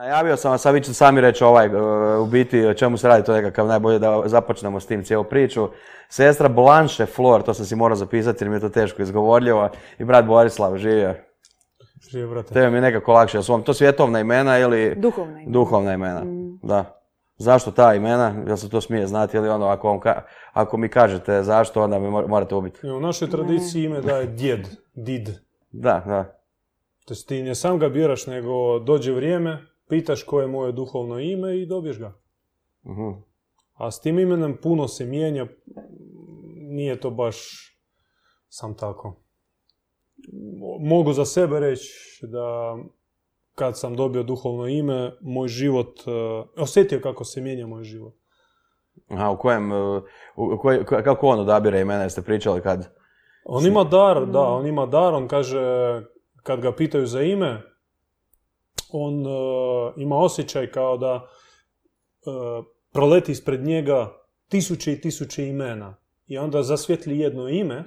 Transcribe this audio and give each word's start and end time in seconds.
Najavio 0.00 0.36
sam 0.36 0.50
vas, 0.50 0.66
a 0.66 0.70
vi 0.70 0.80
ćete 0.80 0.94
sami 0.94 1.20
reći 1.20 1.44
ovaj, 1.44 1.66
e, 1.66 1.70
u 2.16 2.26
biti 2.26 2.66
o 2.66 2.74
čemu 2.74 2.96
se 2.96 3.08
radi, 3.08 3.24
to 3.24 3.34
je 3.34 3.42
nekakav 3.42 3.66
najbolje 3.66 3.98
da 3.98 4.22
započnemo 4.26 4.80
s 4.80 4.86
tim 4.86 5.04
cijelu 5.04 5.24
priču. 5.24 5.68
Sestra 6.08 6.48
Blanche 6.48 7.06
Flor, 7.06 7.42
to 7.42 7.54
sam 7.54 7.66
si 7.66 7.76
morao 7.76 7.96
zapisati 7.96 8.44
jer 8.44 8.48
mi 8.50 8.56
je 8.56 8.60
to 8.60 8.68
teško 8.68 9.02
izgovorljivo, 9.02 9.68
i 9.98 10.04
brat 10.04 10.24
Borislav 10.24 10.76
živio. 10.76 11.14
Živio, 12.10 12.28
brate. 12.28 12.54
Tebe 12.54 12.70
mi 12.70 12.76
je 12.76 12.80
nekako 12.80 13.12
lakše. 13.12 13.38
Jesu 13.38 13.52
vam 13.52 13.62
to 13.62 13.74
svjetovna 13.74 14.20
imena 14.20 14.58
ili 14.58 14.94
Duhovna 14.96 15.32
imena. 15.32 15.50
duhovna 15.52 15.92
imena? 15.92 16.22
Da. 16.62 16.96
Zašto 17.36 17.70
ta 17.70 17.94
imena? 17.94 18.34
Jel 18.46 18.56
se 18.56 18.70
to 18.70 18.80
smije 18.80 19.06
znati 19.06 19.36
ili 19.36 19.48
ono, 19.48 19.66
ako, 19.66 19.88
vam 19.88 20.00
ka- 20.00 20.20
ako 20.52 20.76
mi 20.76 20.88
kažete 20.88 21.42
zašto, 21.42 21.82
onda 21.82 21.98
me 21.98 22.08
mor- 22.08 22.28
morate 22.28 22.54
ubiti. 22.54 22.86
U 22.86 23.00
našoj 23.00 23.30
tradiciji 23.30 23.84
ime 23.84 24.00
daje 24.00 24.26
djed, 24.26 24.68
did. 24.94 25.28
Da, 25.72 26.02
da. 26.06 26.40
To 27.04 27.14
ti 27.14 27.42
ne 27.42 27.54
sam 27.54 27.78
ga 27.78 27.88
biraš, 27.88 28.26
nego 28.26 28.78
dođe 28.78 29.12
vrijeme, 29.12 29.69
pitaš 29.90 30.22
koje 30.22 30.44
je 30.44 30.48
moje 30.48 30.72
duhovno 30.72 31.18
ime 31.18 31.58
i 31.58 31.66
dobiješ 31.66 31.98
ga. 31.98 32.12
Mhm. 32.86 33.20
A 33.74 33.90
s 33.90 34.00
tim 34.00 34.18
imenom 34.18 34.56
puno 34.62 34.88
se 34.88 35.04
mijenja, 35.04 35.46
nije 36.56 37.00
to 37.00 37.10
baš 37.10 37.36
sam 38.48 38.74
tako. 38.76 39.16
Mo- 40.32 40.88
Mogu 40.88 41.12
za 41.12 41.24
sebe 41.24 41.60
reći 41.60 41.92
da 42.22 42.76
kad 43.54 43.78
sam 43.78 43.96
dobio 43.96 44.22
duhovno 44.22 44.66
ime, 44.66 45.12
moj 45.20 45.48
život, 45.48 46.00
eh, 46.06 46.10
osjetio 46.62 47.00
kako 47.02 47.24
se 47.24 47.40
mijenja 47.40 47.66
moj 47.66 47.84
život. 47.84 48.14
Aha, 49.08 49.30
u 49.30 49.38
kojem, 49.38 49.72
uh, 49.72 50.02
u 50.36 50.58
koj- 50.58 50.84
ko- 50.84 51.02
kako 51.04 51.26
on 51.26 51.40
odabire 51.40 51.80
imena, 51.80 52.02
jeste 52.02 52.22
pričali 52.22 52.60
kad? 52.62 52.94
On 53.44 53.66
ima 53.66 53.84
dar, 53.84 54.26
da, 54.26 54.40
on 54.42 54.66
ima 54.66 54.86
dar, 54.86 55.14
on 55.14 55.28
kaže, 55.28 55.60
kad 56.42 56.60
ga 56.60 56.72
pitaju 56.72 57.06
za 57.06 57.22
ime, 57.22 57.62
on 58.92 59.26
eh, 59.26 59.30
ima 59.96 60.16
osjećaj 60.16 60.70
kao 60.70 60.96
da 60.96 61.14
eh, 61.24 62.62
proleti 62.92 63.32
ispred 63.32 63.64
njega 63.64 64.12
tisuće 64.48 64.92
i 64.92 65.00
tisuće 65.00 65.46
imena. 65.46 65.96
I 66.26 66.38
onda 66.38 66.62
zasvjetli 66.62 67.18
jedno 67.18 67.48
ime, 67.48 67.84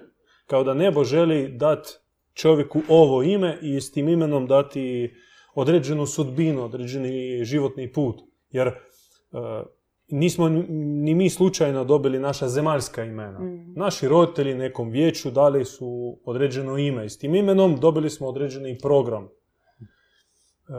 kao 0.48 0.64
da 0.64 0.74
nebo 0.74 1.04
želi 1.04 1.50
dati 1.58 1.90
čovjeku 2.34 2.82
ovo 2.90 3.24
ime 3.24 3.58
i 3.62 3.82
s 3.82 3.92
tim 3.92 4.10
imenom 4.10 4.48
dati 4.48 5.14
određenu 5.56 6.06
sudbinu, 6.06 6.64
određeni 6.64 7.44
životni 7.44 7.92
put. 7.92 8.22
Jer 8.50 8.68
eh, 8.68 8.74
nismo 10.08 10.50
ni- 10.50 11.16
mi 11.16 11.30
slučajno 11.30 11.84
dobili 11.86 12.20
naša 12.20 12.48
zemaljska 12.48 13.04
imena. 13.04 13.40
Naši 13.76 14.08
roditelji 14.08 14.54
nekom 14.54 14.90
vijeću 14.90 15.32
dali 15.32 15.66
su 15.66 16.20
određeno 16.26 16.78
ime 16.78 17.06
i 17.06 17.10
s 17.10 17.18
tim 17.18 17.36
imenom 17.36 17.80
dobili 17.80 18.10
smo 18.10 18.28
određeni 18.28 18.78
program. 18.82 19.30
E, 20.70 20.74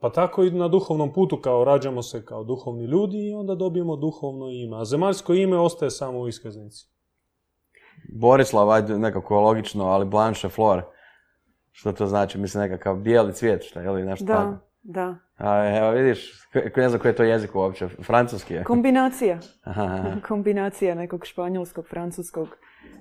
pa 0.00 0.10
tako 0.10 0.44
i 0.44 0.50
na 0.50 0.68
duhovnom 0.68 1.12
putu 1.12 1.36
kao 1.36 1.64
rađamo 1.64 2.02
se 2.02 2.24
kao 2.24 2.44
duhovni 2.44 2.84
ljudi 2.84 3.28
i 3.28 3.34
onda 3.34 3.54
dobijemo 3.54 3.96
duhovno 3.96 4.48
ime. 4.48 4.80
A 4.80 4.84
zemaljsko 4.84 5.34
ime 5.34 5.58
ostaje 5.58 5.90
samo 5.90 6.18
u 6.18 6.28
iskaznici. 6.28 6.88
Borislav, 8.14 8.70
ajde 8.70 8.98
nekako 8.98 9.40
logično, 9.40 9.84
ali 9.84 10.06
Blanche 10.06 10.48
Flor. 10.48 10.82
Što 11.70 11.92
to 11.92 12.06
znači? 12.06 12.38
Mislim 12.38 12.62
nekakav 12.62 12.96
bijeli 12.96 13.32
cvijet, 13.32 13.62
šta, 13.62 13.82
ili 13.82 14.02
nešto 14.02 14.26
tako? 14.26 14.50
Da, 14.50 14.58
da. 14.82 15.16
A, 15.36 15.76
evo 15.78 15.90
vidiš, 15.90 16.32
ne 16.76 16.88
znam 16.88 17.00
koji 17.00 17.10
je 17.10 17.16
to 17.16 17.22
jezik 17.22 17.54
uopće, 17.54 17.88
francuski 17.88 18.54
je. 18.54 18.64
Kombinacija. 18.64 19.38
Aha. 19.64 20.16
Kombinacija 20.28 20.94
nekog 20.94 21.26
španjolskog, 21.26 21.86
francuskog, 21.88 22.48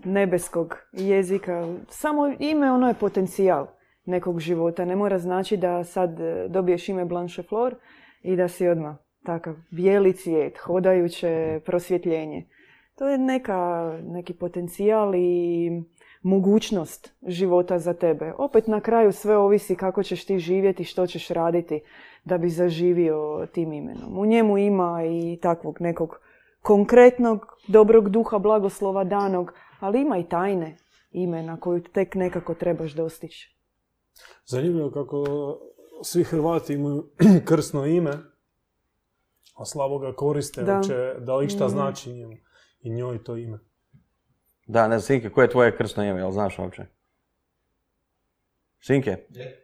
nebeskog 0.03 0.75
jezika. 0.91 1.67
Samo 1.89 2.27
ime, 2.39 2.71
ono 2.71 2.88
je 2.88 2.93
potencijal 2.93 3.67
nekog 4.08 4.39
života. 4.39 4.86
Ne 4.86 4.95
mora 4.95 5.19
znači 5.19 5.58
da 5.58 5.83
sad 5.83 6.19
e, 6.19 6.47
dobiješ 6.50 6.89
ime 6.89 7.05
Blanche 7.05 7.44
Flor 7.44 7.75
i 8.22 8.36
da 8.36 8.47
si 8.47 8.67
odmah 8.67 8.95
takav 9.25 9.55
bijeli 9.72 10.13
cvijet, 10.13 10.58
hodajuće 10.58 11.61
prosvjetljenje. 11.66 12.45
To 12.95 13.08
je 13.08 13.17
neka, 13.17 13.91
neki 14.03 14.33
potencijal 14.33 15.16
i 15.16 15.69
mogućnost 16.22 17.13
života 17.28 17.79
za 17.79 17.94
tebe. 17.94 18.34
Opet 18.38 18.68
na 18.68 18.79
kraju 18.79 19.12
sve 19.12 19.38
ovisi 19.38 19.75
kako 19.75 20.03
ćeš 20.03 20.25
ti 20.25 20.39
živjeti, 20.39 20.84
što 20.84 21.07
ćeš 21.07 21.28
raditi 21.28 21.81
da 22.25 22.38
bi 22.38 22.50
zaživio 22.50 23.47
tim 23.53 23.74
imenom. 23.74 24.19
U 24.19 24.25
njemu 24.25 24.57
ima 24.57 25.03
i 25.06 25.39
takvog 25.41 25.81
nekog 25.81 26.19
konkretnog, 26.62 27.45
dobrog 27.68 28.09
duha, 28.09 28.38
blagoslova 28.38 29.03
danog, 29.03 29.53
ali 29.79 30.01
ima 30.01 30.18
i 30.18 30.24
tajne 30.24 30.78
imena 31.12 31.59
koju 31.59 31.84
tek 31.84 32.16
nekako 32.16 32.53
trebaš 32.53 32.91
dostići. 32.94 33.56
Zanimljivo 34.45 34.91
kako 34.91 35.25
svi 36.03 36.23
Hrvati 36.23 36.73
imaju 36.73 37.09
krsno 37.47 37.85
ime, 37.85 38.11
a 39.55 39.66
slabo 39.66 40.00
ga 40.00 40.13
koriste, 40.13 40.63
Da. 40.63 40.75
uopće 40.75 40.94
da 41.19 41.35
li 41.35 41.50
šta 41.50 41.66
Mm. 41.66 41.69
znači 41.69 42.09
njemu 42.11 42.33
i 42.79 42.89
njoj 42.89 43.23
to 43.23 43.35
ime. 43.38 43.59
Da, 44.67 44.88
ne 44.88 45.00
znam, 45.00 45.06
Sinke, 45.07 45.29
koje 45.29 45.45
je 45.45 45.50
tvoje 45.50 45.77
krsno 45.77 46.03
ime, 46.03 46.19
jel 46.19 46.31
znaš 46.31 46.59
uopće? 46.59 46.85
Sinke? 48.79 49.17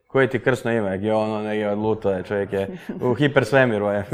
Koje 0.08 0.30
ti 0.30 0.40
krsno 0.40 0.72
ime? 0.72 0.98
Gdje 0.98 1.14
ono 1.14 1.42
negdje 1.42 1.70
odluto 1.70 2.12
je, 2.12 2.24
čovjek 2.24 2.54
je 2.54 2.78
u 3.02 3.14
hipersvemiru 3.20 3.86
je. 3.86 4.06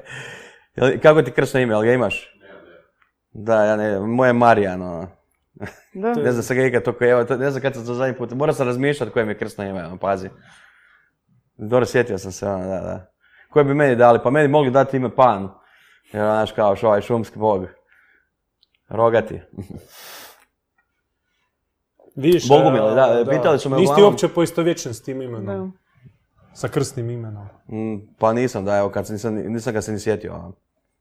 Jel- 0.76 1.00
Kako 1.00 1.22
ti 1.22 1.32
krsno 1.32 1.60
ime, 1.60 1.74
jel 1.74 1.82
ga 1.82 1.92
imaš? 1.92 2.30
Da, 3.30 3.64
ja 3.64 3.76
ne, 3.76 4.00
moje 4.00 4.28
je 4.28 4.32
Marijan, 4.32 4.82
ono. 4.82 5.08
Da. 5.94 6.12
Ne 6.14 6.32
znam 6.32 6.42
se 6.42 6.54
ga 6.54 6.62
ikad 6.62 6.82
toliko, 6.82 7.04
evo, 7.04 7.24
to- 7.24 7.36
ne 7.36 7.50
znam 7.50 7.62
kad 7.62 7.74
sam 7.74 7.86
to 7.86 7.94
zadnji 7.94 8.16
put, 8.16 8.32
morao 8.32 8.54
sam 8.54 8.66
razmišljati 8.66 9.12
koje 9.12 9.24
mi 9.24 9.30
je 9.32 9.38
krsno 9.38 9.64
ime, 9.64 9.86
ono, 9.86 9.96
pazi. 9.96 10.30
Dobro, 11.56 11.86
sjetio 11.86 12.18
sam 12.18 12.32
se, 12.32 12.48
ono, 12.48 12.64
da, 12.64 12.80
da. 12.80 13.10
Koje 13.50 13.64
bi 13.64 13.74
meni 13.74 13.96
dali? 13.96 14.18
Pa 14.22 14.30
meni 14.30 14.48
mogli 14.48 14.70
dati 14.70 14.96
ime 14.96 15.14
Pan. 15.16 15.42
Jer, 16.12 16.22
znaš, 16.22 16.52
kao 16.52 16.76
što 16.76 16.86
ovaj 16.86 17.00
šumski 17.00 17.38
bog. 17.38 17.66
Rogati. 18.88 19.40
Vidiš, 22.16 22.48
Bogumile, 22.48 22.92
e, 22.92 22.94
da, 22.94 23.30
pitali 23.30 23.58
su 23.58 23.70
me 23.70 23.76
Nisi 23.76 23.86
ti 23.86 23.92
uglavnom- 23.92 24.04
uopće 24.04 24.28
poistovjećen 24.28 24.94
s 24.94 25.02
tim 25.02 25.22
imenom, 25.22 25.46
Da. 25.46 25.78
sa 26.54 26.68
krsnim 26.68 27.10
imenom. 27.10 27.46
Mm, 27.68 28.14
pa 28.18 28.32
nisam, 28.32 28.64
da, 28.64 28.76
evo, 28.76 28.88
kad 28.90 29.06
sam, 29.06 29.14
nisam, 29.14 29.34
nisam 29.34 29.72
ga 29.72 29.80
se 29.82 29.92
ni 29.92 29.98
sjetio. 30.00 30.34
ono. 30.34 30.52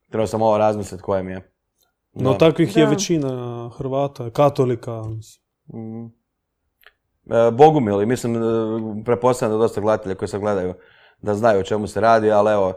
Trebao 0.10 0.28
sam 0.28 0.42
ovo 0.42 0.58
razmisliti 0.58 1.04
koje 1.04 1.24
mi 1.24 1.32
je. 1.32 1.53
No 2.14 2.32
Da. 2.32 2.38
takvih 2.38 2.78
je 2.78 2.86
Da. 2.86 2.90
većina 2.90 3.70
Hrvata, 3.78 4.30
katolika. 4.30 5.02
Mm. 5.74 6.06
E, 7.32 7.52
Bogumili, 7.52 8.06
mislim, 8.06 8.36
e, 8.36 8.40
pretpostavljam 9.06 9.58
da 9.58 9.62
dosta 9.62 9.82
gledatelja 9.82 10.16
koji 10.16 10.30
se 10.30 10.40
gledaju 10.40 10.74
da 11.22 11.34
znaju 11.34 11.60
o 11.60 11.64
čemu 11.64 11.88
se 11.88 12.02
radi, 12.02 12.32
ali 12.32 12.52
evo, 12.52 12.74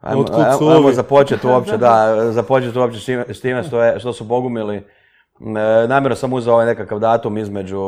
ajmo, 0.00 0.24
ajmo, 0.32 0.66
ajmo 0.66 0.86
ovi? 0.86 0.94
započeti 0.94 1.46
uopće, 1.46 1.76
da, 1.86 2.16
započeti 2.32 2.78
uopće 2.78 3.24
s 3.34 3.40
time, 3.40 3.62
što, 3.62 3.82
je, 3.82 4.00
što 4.00 4.12
su 4.12 4.24
Bogumili. 4.24 4.76
E, 4.76 5.88
namjerno 5.88 6.16
sam 6.16 6.32
uzeo 6.32 6.54
ovaj 6.54 6.66
nekakav 6.66 6.98
datum 6.98 7.38
između 7.38 7.80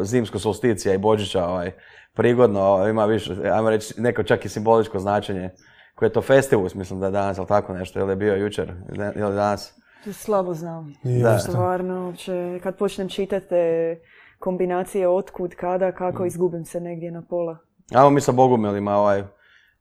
e, 0.00 0.04
zimsko 0.04 0.38
solsticija 0.38 0.94
i 0.94 0.98
Božića, 0.98 1.46
ovaj, 1.46 1.72
prigodno, 2.14 2.88
ima 2.88 3.04
više, 3.04 3.36
ajmo 3.52 3.70
reći, 3.70 4.00
neko 4.00 4.22
čak 4.22 4.44
i 4.44 4.48
simboličko 4.48 4.98
značenje. 4.98 5.50
Koji 5.94 6.06
je 6.06 6.12
to 6.12 6.22
festivus, 6.22 6.74
mislim 6.74 7.00
da 7.00 7.06
je 7.06 7.12
danas, 7.12 7.38
ili 7.38 7.46
tako 7.46 7.72
nešto, 7.72 8.00
ili 8.00 8.12
je 8.12 8.16
bio 8.16 8.34
jučer, 8.34 8.72
ili 9.16 9.34
danas. 9.34 9.81
To 10.04 10.12
slabo 10.12 10.54
znam. 10.54 10.94
Nije 11.02 11.22
Da. 11.22 11.38
Stvarno, 11.38 12.06
uopće, 12.06 12.60
kad 12.62 12.76
počnem 12.76 13.08
čitati 13.08 13.48
te 13.48 13.96
kombinacije 14.38 15.08
otkud, 15.08 15.54
kada, 15.54 15.92
kako, 15.92 16.24
izgubim 16.24 16.64
se 16.64 16.80
negdje 16.80 17.10
na 17.10 17.22
pola. 17.22 17.58
Ajmo 17.94 18.10
mi 18.10 18.20
sa 18.20 18.32
Bogumilima, 18.32 18.96
ovaj, 18.96 19.24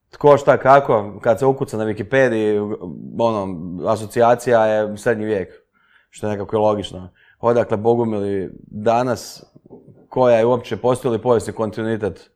tko 0.09 0.37
šta 0.37 0.57
kako, 0.57 1.19
kad 1.21 1.39
se 1.39 1.45
ukuca 1.45 1.77
na 1.77 1.85
Wikipediji, 1.85 2.77
ono, 3.19 3.47
asocijacija 3.89 4.65
je 4.65 4.97
srednji 4.97 5.25
vijek, 5.25 5.53
što 6.09 6.27
je 6.27 6.31
nekako 6.31 6.55
i 6.55 6.59
logično. 6.59 7.09
Odakle 7.39 7.77
Bogumili 7.77 8.49
danas, 8.61 9.43
koja 10.09 10.37
je 10.37 10.45
uopće, 10.45 10.77
postoji 10.77 11.11
li 11.11 11.21
povijesni 11.21 11.53
kontinuitet 11.53 12.31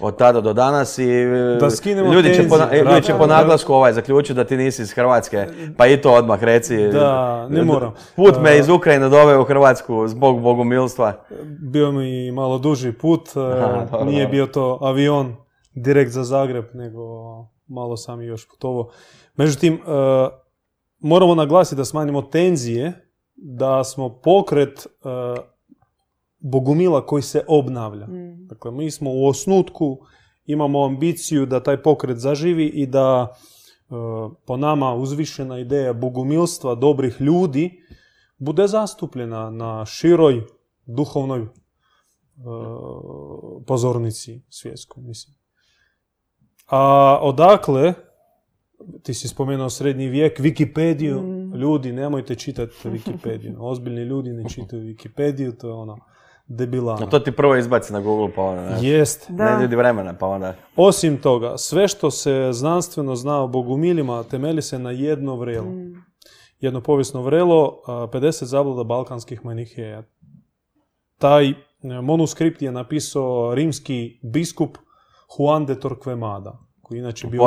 od 0.00 0.16
tada 0.16 0.40
do 0.40 0.52
danas 0.52 0.98
i 0.98 1.10
e, 1.10 1.56
Da 1.60 1.70
skinemo 1.70 2.12
ljudi, 2.12 2.34
će 2.34 2.48
po, 2.48 2.58
tenzije, 2.58 2.84
ljudi 2.84 3.02
će 3.02 3.14
po 3.18 3.26
naglasku 3.26 3.74
ovaj 3.74 3.92
zaključiti 3.92 4.34
da 4.34 4.44
ti 4.44 4.56
nisi 4.56 4.82
iz 4.82 4.92
Hrvatske, 4.92 5.46
pa 5.76 5.86
i 5.86 6.00
to 6.00 6.12
odmah 6.12 6.42
reci. 6.42 6.88
Da, 6.88 7.48
ne 7.48 7.64
moram. 7.64 7.94
Put 8.16 8.34
me 8.42 8.58
iz 8.58 8.68
Ukrajine 8.68 9.08
doveo 9.08 9.40
u 9.40 9.44
Hrvatsku 9.44 10.08
zbog 10.08 10.40
bogumilstva. 10.40 11.12
Bio 11.72 11.92
mi 11.92 12.32
malo 12.32 12.58
duži 12.58 12.92
put, 12.92 13.28
e, 13.36 13.40
Aha, 13.40 13.86
dobro, 13.90 14.04
nije 14.04 14.24
dobro. 14.24 14.32
bio 14.32 14.46
to 14.46 14.78
avion 14.82 15.36
direkt 15.74 16.10
za 16.10 16.24
Zagreb, 16.24 16.64
nego 16.74 17.00
malo 17.68 17.96
sam 17.96 18.22
još 18.22 18.48
putovao. 18.48 18.88
Međutim, 19.36 19.74
e, 19.74 19.78
moramo 20.98 21.34
naglasiti 21.34 21.76
da 21.76 21.84
smanjimo 21.84 22.22
tenzije, 22.22 22.92
da 23.36 23.84
smo 23.84 24.20
pokret 24.20 24.86
e, 24.86 25.53
Bogumila 26.46 27.06
koji 27.06 27.22
se 27.22 27.44
obnavlja. 27.48 28.06
Mm. 28.06 28.46
Dakle, 28.46 28.70
mi 28.70 28.90
smo 28.90 29.10
u 29.12 29.26
osnutku, 29.26 29.98
imamo 30.46 30.84
ambiciju 30.84 31.46
da 31.46 31.62
taj 31.62 31.82
pokret 31.82 32.18
zaživi 32.18 32.66
i 32.66 32.86
da 32.86 33.28
e, 33.30 33.34
po 34.46 34.56
nama 34.56 34.94
uzvišena 34.94 35.58
ideja 35.58 35.92
bogumilstva, 35.92 36.74
dobrih 36.74 37.20
ljudi, 37.20 37.70
bude 38.38 38.66
zastupljena 38.66 39.50
na 39.50 39.86
široj 39.86 40.42
duhovnoj 40.86 41.40
e, 41.40 41.48
pozornici 43.66 44.42
svjetskoj, 44.48 45.02
mislim. 45.02 45.36
A 46.66 47.18
odakle, 47.22 47.94
ti 49.02 49.14
si 49.14 49.28
spomenuo 49.28 49.70
srednji 49.70 50.08
vijek, 50.08 50.40
Wikipediju, 50.40 51.20
Mm. 51.22 51.54
ljudi, 51.54 51.92
nemojte 51.92 52.34
čitati 52.34 52.72
Wikipediju. 52.94 53.54
Ozbiljni 53.58 54.02
ljudi 54.02 54.32
ne 54.32 54.48
čitaju 54.48 54.82
Wikipediju, 54.82 55.56
to 55.60 55.66
je 55.68 55.72
ono 55.74 55.98
debilano. 56.46 57.06
A 57.06 57.10
to 57.10 57.18
ti 57.18 57.32
prvo 57.32 57.56
izbaci 57.56 57.92
na 57.92 58.00
Google, 58.00 58.34
pa 58.34 58.42
onda, 58.42 58.62
ne, 58.62 58.88
Jest. 58.88 59.30
Da. 59.30 59.56
ne 59.56 59.62
ljudi 59.62 59.76
vremena, 59.76 60.14
pa 60.18 60.26
onda... 60.26 60.54
Osim 60.76 61.16
toga, 61.16 61.58
sve 61.58 61.88
što 61.88 62.10
se 62.10 62.48
znanstveno 62.52 63.16
zna 63.16 63.42
o 63.42 63.48
bogumilima 63.48 64.22
temeli 64.22 64.62
se 64.62 64.78
na 64.78 64.90
jedno 64.90 65.36
vrelo. 65.36 65.70
Mm. 65.70 66.04
Jedno 66.60 66.80
povijesno 66.80 67.22
vrelo, 67.22 67.82
a, 67.86 67.92
50 67.92 68.44
zabluda 68.44 68.84
balkanskih 68.84 69.44
maniheja. 69.44 70.02
Taj 71.18 71.48
e, 71.48 71.54
manuskript 72.02 72.62
je 72.62 72.72
napisao 72.72 73.54
rimski 73.54 74.20
biskup 74.22 74.78
Juan 75.38 75.66
de 75.66 75.74
Torquemada, 75.74 76.52
koji 76.82 76.98
je 76.98 77.00
inače 77.00 77.26
bio 77.26 77.42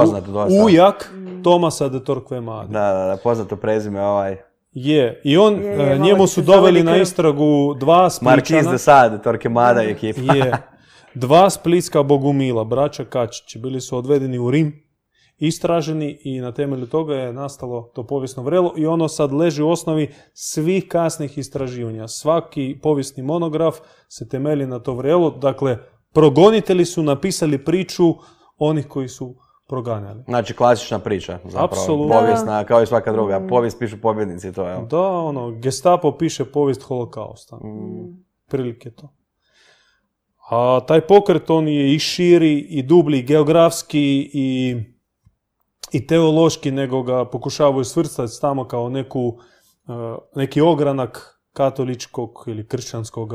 ujak 0.66 1.14
Tomasa 1.44 1.90
de 1.90 2.00
Torquemada. 2.00 2.68
Da, 2.68 2.94
da, 2.94 3.06
da, 3.06 3.18
poznato 3.24 3.56
prezime 3.56 4.02
ovaj... 4.02 4.47
Je, 4.80 5.22
i 5.24 5.38
on, 5.38 5.56
Je, 5.56 5.68
je, 5.68 5.94
e, 5.94 6.00
njemu 6.00 6.28
su 6.28 6.42
doveli 6.42 6.84
na 6.84 6.98
istragu 6.98 7.74
dva 7.80 8.10
Markiz 8.22 8.48
spličana. 8.48 8.72
de 8.72 8.78
Sade, 8.78 9.18
Torquemada 9.24 9.88
i 9.88 9.92
ekipa. 9.92 10.34
Je. 10.34 10.58
Dva 11.16 11.50
splitska 11.50 12.04
bogumila, 12.04 12.64
braća 12.64 13.06
Kačići, 13.06 13.60
bili 13.60 13.82
su 13.82 13.98
odvedeni 13.98 14.40
u 14.40 14.52
Rim, 14.52 14.84
istraženi 15.38 16.20
i 16.24 16.40
na 16.40 16.52
temelju 16.52 16.86
toga 16.86 17.16
je 17.16 17.34
nastalo 17.34 17.92
to 17.96 18.08
povijesno 18.08 18.44
vrelo 18.44 18.74
i 18.78 18.86
ono 18.86 19.08
sad 19.08 19.34
leži 19.34 19.62
u 19.62 19.70
osnovi 19.70 20.14
svih 20.34 20.88
kasnih 20.88 21.38
istraživanja. 21.38 22.08
Svaki 22.08 22.80
povijesni 22.84 23.24
monograf 23.24 23.76
se 24.10 24.30
temelji 24.30 24.68
na 24.68 24.80
to 24.80 24.94
vrelo, 24.94 25.30
dakle, 25.32 25.78
progonitelji 26.14 26.86
su 26.86 27.04
napisali 27.04 27.66
priču 27.66 28.16
onih 28.58 28.88
koji 28.88 29.08
su 29.08 29.36
proganjali. 29.68 30.24
Znači, 30.28 30.54
klasična 30.54 31.00
priča, 31.00 31.40
zapravo. 31.44 32.10
Povijesna, 32.10 32.64
kao 32.64 32.82
i 32.82 32.86
svaka 32.86 33.12
druga. 33.12 33.48
Povijest 33.50 33.80
pišu 33.80 34.02
pobjednici, 34.02 34.54
to 34.54 34.68
je. 34.68 34.78
Da, 34.90 35.02
ono, 35.02 35.52
gestapo 35.52 36.18
piše 36.18 36.46
povijest 36.46 36.82
holokausta. 36.82 37.56
Mm. 37.56 38.28
prilike 38.48 38.92
to. 38.92 39.14
A 40.50 40.80
taj 40.88 41.02
pokret 41.02 41.50
on 41.50 41.68
je 41.68 41.96
i 41.96 42.00
širi 42.00 42.60
i 42.60 42.84
dublji 42.84 43.22
geografski 43.22 44.30
i, 44.34 44.78
i 45.92 46.08
teološki 46.08 46.72
nego 46.72 47.04
ga 47.04 47.26
pokušavaju 47.26 47.84
svrstati 47.84 48.42
tamo 48.42 48.68
kao 48.68 48.90
neku, 48.90 49.38
e, 49.88 49.92
neki 50.36 50.62
ogranak 50.62 51.42
katoličkog 51.54 52.44
ili 52.48 52.68
kršćanskog 52.68 53.34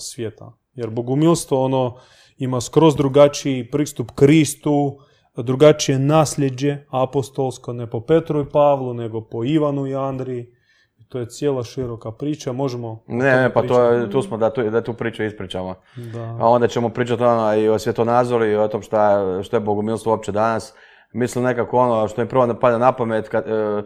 svijeta. 0.00 0.52
Jer 0.74 0.90
bogumilstvo 0.90 1.64
ono 1.64 1.96
ima 2.38 2.60
skroz 2.60 2.96
drugačiji 2.96 3.70
pristup 3.70 4.10
Kristu, 4.14 4.98
drugačije 5.36 5.98
nasljeđe 5.98 6.76
apostolsko, 6.90 7.72
ne 7.72 7.90
po 7.90 8.00
Petru 8.00 8.40
i 8.40 8.50
Pavlu, 8.52 8.94
nego 8.94 9.20
po 9.20 9.44
Ivanu 9.44 9.86
i 9.86 9.94
Andriji. 9.94 10.52
To 11.08 11.18
je 11.18 11.26
cijela 11.26 11.64
široka 11.64 12.12
priča, 12.12 12.52
možemo... 12.52 13.04
Ne, 13.06 13.36
ne, 13.36 13.52
pa 13.52 13.62
to 13.62 13.82
je, 13.82 14.10
tu 14.10 14.22
smo 14.22 14.36
da 14.36 14.50
tu, 14.50 14.70
da 14.70 14.80
tu 14.80 14.94
priču 14.94 15.24
ispričamo. 15.24 15.74
Da. 15.96 16.36
A 16.40 16.48
onda 16.48 16.68
ćemo 16.68 16.88
pričati 16.88 17.22
ono 17.22 17.56
i 17.56 17.68
o 17.68 17.78
svjetonazoru 17.78 18.44
i 18.44 18.56
o 18.56 18.68
tom 18.68 18.82
šta, 18.82 19.22
što 19.42 19.56
je 19.56 19.60
bogumilstvo 19.60 20.12
uopće 20.12 20.32
danas. 20.32 20.74
Mislim 21.12 21.44
nekako 21.44 21.78
ono 21.78 22.08
što 22.08 22.22
mi 22.22 22.28
prvo 22.28 22.54
pada 22.60 22.78
na 22.78 22.92
pamet 22.92 23.28
kad, 23.28 23.44
e, 23.46 23.82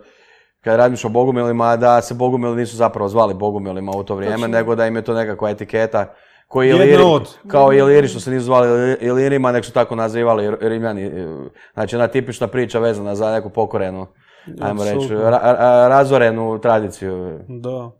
kad 0.60 0.76
razmišljam 0.76 1.12
o 1.12 1.14
bogumilima, 1.14 1.76
da 1.76 2.02
se 2.02 2.14
bogumili 2.14 2.56
nisu 2.56 2.76
zapravo 2.76 3.08
zvali 3.08 3.34
bogumilima 3.34 3.92
u 3.96 4.04
to 4.04 4.14
vrijeme, 4.14 4.36
Točno. 4.36 4.58
nego 4.58 4.74
da 4.74 4.86
im 4.86 4.96
je 4.96 5.02
to 5.02 5.14
nekakva 5.14 5.50
etiketa 5.50 6.14
koji 6.50 6.68
Jedna 6.68 6.84
Iliri, 6.84 7.02
od. 7.02 7.38
kao 7.46 7.72
Iliri 7.72 8.08
što 8.08 8.20
se 8.20 8.30
nisu 8.30 8.44
zvali 8.44 8.96
Ilirima, 9.00 9.52
nego 9.52 9.64
su 9.64 9.72
tako 9.72 9.94
nazivali 9.96 10.56
Rimljani. 10.60 11.02
E, 11.02 11.26
Znači, 11.74 11.96
ona 11.96 12.08
tipična 12.08 12.46
priča 12.46 12.78
vezana 12.78 13.14
za 13.14 13.30
neku 13.32 13.50
pokorenu, 13.50 14.06
ajmo 14.60 14.84
reći, 14.84 14.96
Apsolutno. 14.96 15.30
ra- 15.30 15.42
ra- 15.42 15.88
razorenu 15.88 16.58
tradiciju. 16.60 17.38
Da. 17.48 17.90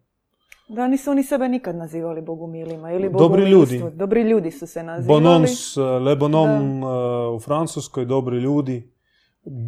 Da, 0.69 0.89
nisu 0.89 1.11
oni 1.11 1.23
sebe 1.23 1.49
nikad 1.49 1.77
nazivali 1.77 2.23
bogumilima 2.23 2.93
ili 2.93 3.11
Dobri 3.19 3.43
ljudi. 3.45 3.83
Dobri 3.93 4.23
ljudi 4.23 4.51
su 4.51 4.67
se 4.67 4.83
nazivali. 4.83 5.23
Bonons, 5.23 5.77
eh, 5.77 5.81
Le 5.81 6.17
Bonhomme 6.17 6.87
eh, 6.87 7.29
u 7.37 7.41
Francuskoj, 7.41 8.05
dobri 8.05 8.37
ljudi, 8.37 8.93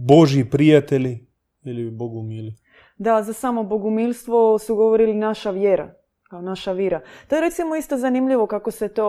Božji 0.07 0.51
prijatelji 0.51 1.27
ili 1.65 1.91
Bogu 1.91 2.23
mili. 2.23 2.55
Da, 2.99 3.23
za 3.23 3.33
samo 3.33 3.63
bogumilstvo 3.65 4.59
su 4.59 4.77
govorili 4.77 5.15
naša 5.15 5.51
vjera, 5.51 5.95
kao 6.33 6.41
naša 6.43 6.73
vira. 6.73 7.01
To 7.29 7.35
je 7.35 7.41
recimo 7.41 7.77
isto 7.77 7.97
zanimljivo 7.97 8.47
kako 8.47 8.71
se 8.71 8.89
to 8.89 9.09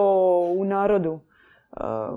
u 0.52 0.66
narodu, 0.66 1.12
uh, 1.12 1.20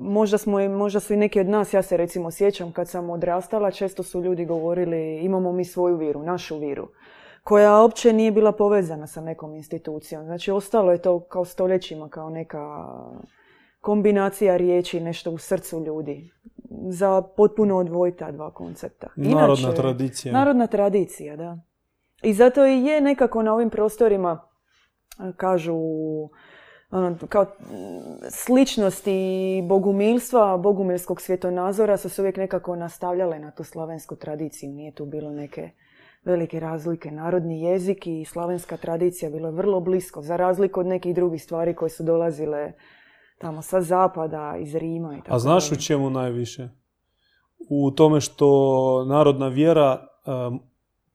možda, 0.01 0.39
smo, 0.39 0.61
i- 0.61 0.69
možda 0.69 1.01
su 1.01 1.15
i 1.15 1.17
neki 1.17 1.41
od 1.41 1.49
nas, 1.49 1.75
ja 1.75 1.83
se 1.83 1.97
recimo 1.97 2.31
sjećam 2.31 2.73
kad 2.73 2.89
sam 2.89 3.11
odrastala, 3.11 3.71
često 3.71 4.03
su 4.03 4.23
ljudi 4.23 4.45
govorili 4.45 5.19
imamo 5.19 5.53
mi 5.53 5.65
svoju 5.65 5.97
viru, 5.97 6.23
našu 6.23 6.59
viru, 6.59 6.89
koja 7.45 7.81
uopće 7.81 8.13
nije 8.13 8.33
bila 8.33 8.53
povezana 8.53 9.07
sa 9.07 9.21
nekom 9.21 9.55
institucijom. 9.55 10.25
Znači 10.25 10.51
ostalo 10.51 10.93
je 10.93 10.99
to 10.99 11.21
kao 11.21 11.45
stoljećima, 11.45 12.09
kao 12.09 12.31
neka 12.31 12.85
kombinacija 13.81 14.57
riječi, 14.57 15.01
nešto 15.01 15.31
u 15.31 15.39
srcu 15.39 15.81
ljudi. 15.81 16.31
Za 16.89 17.23
potpuno 17.23 17.77
odvojiti 17.77 18.19
ta 18.19 18.31
dva 18.33 18.51
koncepta. 18.51 19.07
Narodna 19.17 19.55
Inače- 19.63 19.77
tradicija. 19.77 20.33
Narodna 20.33 20.67
tradicija, 20.67 21.37
da. 21.37 21.59
I 22.23 22.33
zato 22.35 22.67
i 22.67 22.85
je 22.85 23.01
nekako 23.01 23.43
na 23.43 23.55
ovim 23.55 23.71
prostorima, 23.71 24.49
kažu, 25.37 25.77
ono, 26.91 27.17
kao 27.29 27.47
sličnosti 28.31 29.63
bogumilstva, 29.69 30.57
bogumilskog 30.57 31.21
svjetonazora 31.21 31.97
su 31.97 32.09
se 32.09 32.23
uvijek 32.23 32.37
nekako 32.37 32.77
nastavljale 32.77 33.39
na 33.39 33.51
tu 33.51 33.65
slavensku 33.65 34.17
tradiciju. 34.17 34.71
Nije 34.71 34.95
tu 34.95 35.07
bilo 35.07 35.31
neke 35.31 35.71
velike 36.25 36.61
razlike. 36.61 37.11
Narodni 37.11 37.63
jezik 37.63 38.07
i 38.07 38.25
slavenska 38.25 38.77
tradicija 38.77 39.31
bilo 39.31 39.49
je 39.49 39.53
vrlo 39.53 39.81
blisko, 39.81 40.23
za 40.23 40.37
razliku 40.37 40.81
od 40.81 40.87
nekih 40.87 41.15
drugih 41.15 41.43
stvari 41.43 41.75
koje 41.75 41.91
su 41.91 42.03
dolazile 42.03 42.73
tamo 43.39 43.63
sa 43.63 43.81
zapada, 43.81 44.57
iz 44.59 44.75
Rima 44.75 45.17
i 45.19 45.23
tako 45.23 45.35
A 45.35 45.39
znaš 45.39 45.73
u 45.73 45.77
čemu 45.77 46.11
najviše? 46.11 46.69
U 47.71 47.91
tome 47.91 48.21
što 48.21 49.05
narodna 49.09 49.49
vjera 49.49 50.07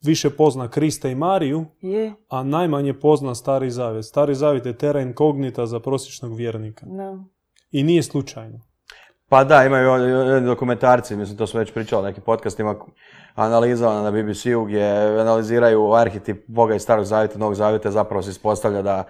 više 0.03 0.29
pozna 0.29 0.67
Krista 0.67 1.09
i 1.09 1.15
Mariju, 1.15 1.65
Je, 1.81 2.13
a 2.29 2.43
najmanje 2.43 2.93
pozna 2.93 3.35
Stari 3.35 3.71
Zavjet. 3.71 4.05
Stari 4.05 4.35
Zavjet 4.35 4.65
je 4.65 4.77
terra 4.77 5.01
incognita 5.01 5.65
za 5.65 5.79
prosječnog 5.79 6.35
vjernika. 6.35 6.85
da. 6.85 7.17
I 7.71 7.83
nije 7.83 8.03
slučajno. 8.03 8.59
Pa 9.29 9.43
da, 9.43 9.63
imaju 9.65 9.89
dokumentarci, 10.45 11.15
mislim 11.15 11.37
to 11.37 11.47
smo 11.47 11.59
već 11.59 11.73
pričali 11.73 11.99
o 11.99 12.05
nekim 12.05 12.23
podcastima, 12.23 12.75
analiza 13.35 14.01
na 14.01 14.11
BBC-u 14.11 14.65
gdje 14.65 14.83
analiziraju 15.21 15.93
arhetip 15.93 16.43
Boga 16.47 16.75
iz 16.75 16.81
Starog 16.81 17.05
Zavjeta 17.05 17.35
i 17.35 17.39
Novog 17.39 17.55
Zavjeta, 17.55 17.91
zapravo 17.91 18.21
se 18.21 18.29
ispostavlja 18.29 18.81
da 18.81 19.03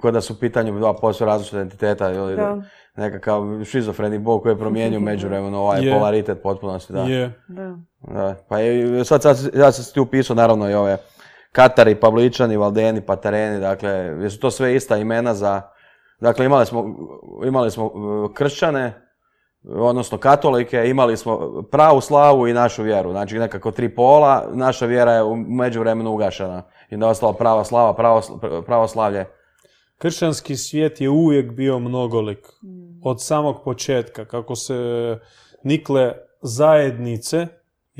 kod 0.00 0.14
da 0.14 0.20
su 0.20 0.32
u 0.32 0.36
pitanju 0.40 0.78
dva 0.78 0.94
posve 0.94 1.26
različita 1.26 1.60
entiteta 1.60 2.12
ili 2.12 2.36
Da. 2.36 2.62
nekakav 2.96 3.42
šizofreni 3.64 4.18
Bog 4.18 4.42
koji 4.42 4.52
je 4.52 4.58
promijenio 4.58 5.00
međuvremeno 5.00 5.58
ovaj 5.58 5.80
Je. 5.86 5.92
polaritet 5.94 6.42
potpunosti. 6.42 6.92
Da. 6.92 7.02
Je. 7.02 7.42
Da. 7.48 7.78
Da. 8.00 8.34
Pa 8.48 8.60
i 8.60 9.04
sad, 9.04 9.22
sad, 9.22 9.50
ja 9.54 9.72
sam 9.72 9.94
tu 9.94 10.02
upisao 10.02 10.36
naravno 10.36 10.70
i 10.70 10.74
ove 10.74 10.96
Katari, 11.52 11.94
Pavličani, 11.94 12.56
Valdeni, 12.56 13.00
Patareni, 13.00 13.60
dakle, 13.60 13.90
jesu 13.90 14.40
to 14.40 14.50
sve 14.50 14.74
ista 14.74 14.96
imena 14.96 15.34
za, 15.34 15.62
dakle 16.20 16.46
imali 16.46 16.66
smo, 16.66 16.84
imali 17.46 17.70
smo 17.70 17.86
uh, 17.86 18.34
kršćane, 18.34 19.06
odnosno 19.68 20.18
katolike, 20.18 20.84
imali 20.86 21.16
smo 21.16 21.62
pravu 21.70 22.00
slavu 22.00 22.48
i 22.48 22.52
našu 22.52 22.82
vjeru, 22.82 23.10
znači 23.10 23.38
nekako 23.38 23.70
tri 23.70 23.94
pola, 23.94 24.48
naša 24.52 24.86
vjera 24.86 25.12
je 25.12 25.22
u 25.22 25.36
međuvremenu 25.36 26.10
ugašena 26.12 26.62
i 26.90 26.96
da 26.96 27.06
je 27.06 27.10
ostala 27.10 27.32
prava 27.32 27.64
slava, 27.64 27.94
pravosl- 27.94 28.64
pravoslavlje. 28.64 29.26
Kršćanski 29.98 30.56
svijet 30.56 31.00
je 31.00 31.10
uvijek 31.10 31.52
bio 31.52 31.78
mnogolik. 31.78 32.46
Od 33.04 33.24
samog 33.24 33.56
početka, 33.64 34.24
kako 34.24 34.54
se 34.54 34.74
nikle 35.64 36.12
zajednice 36.42 37.46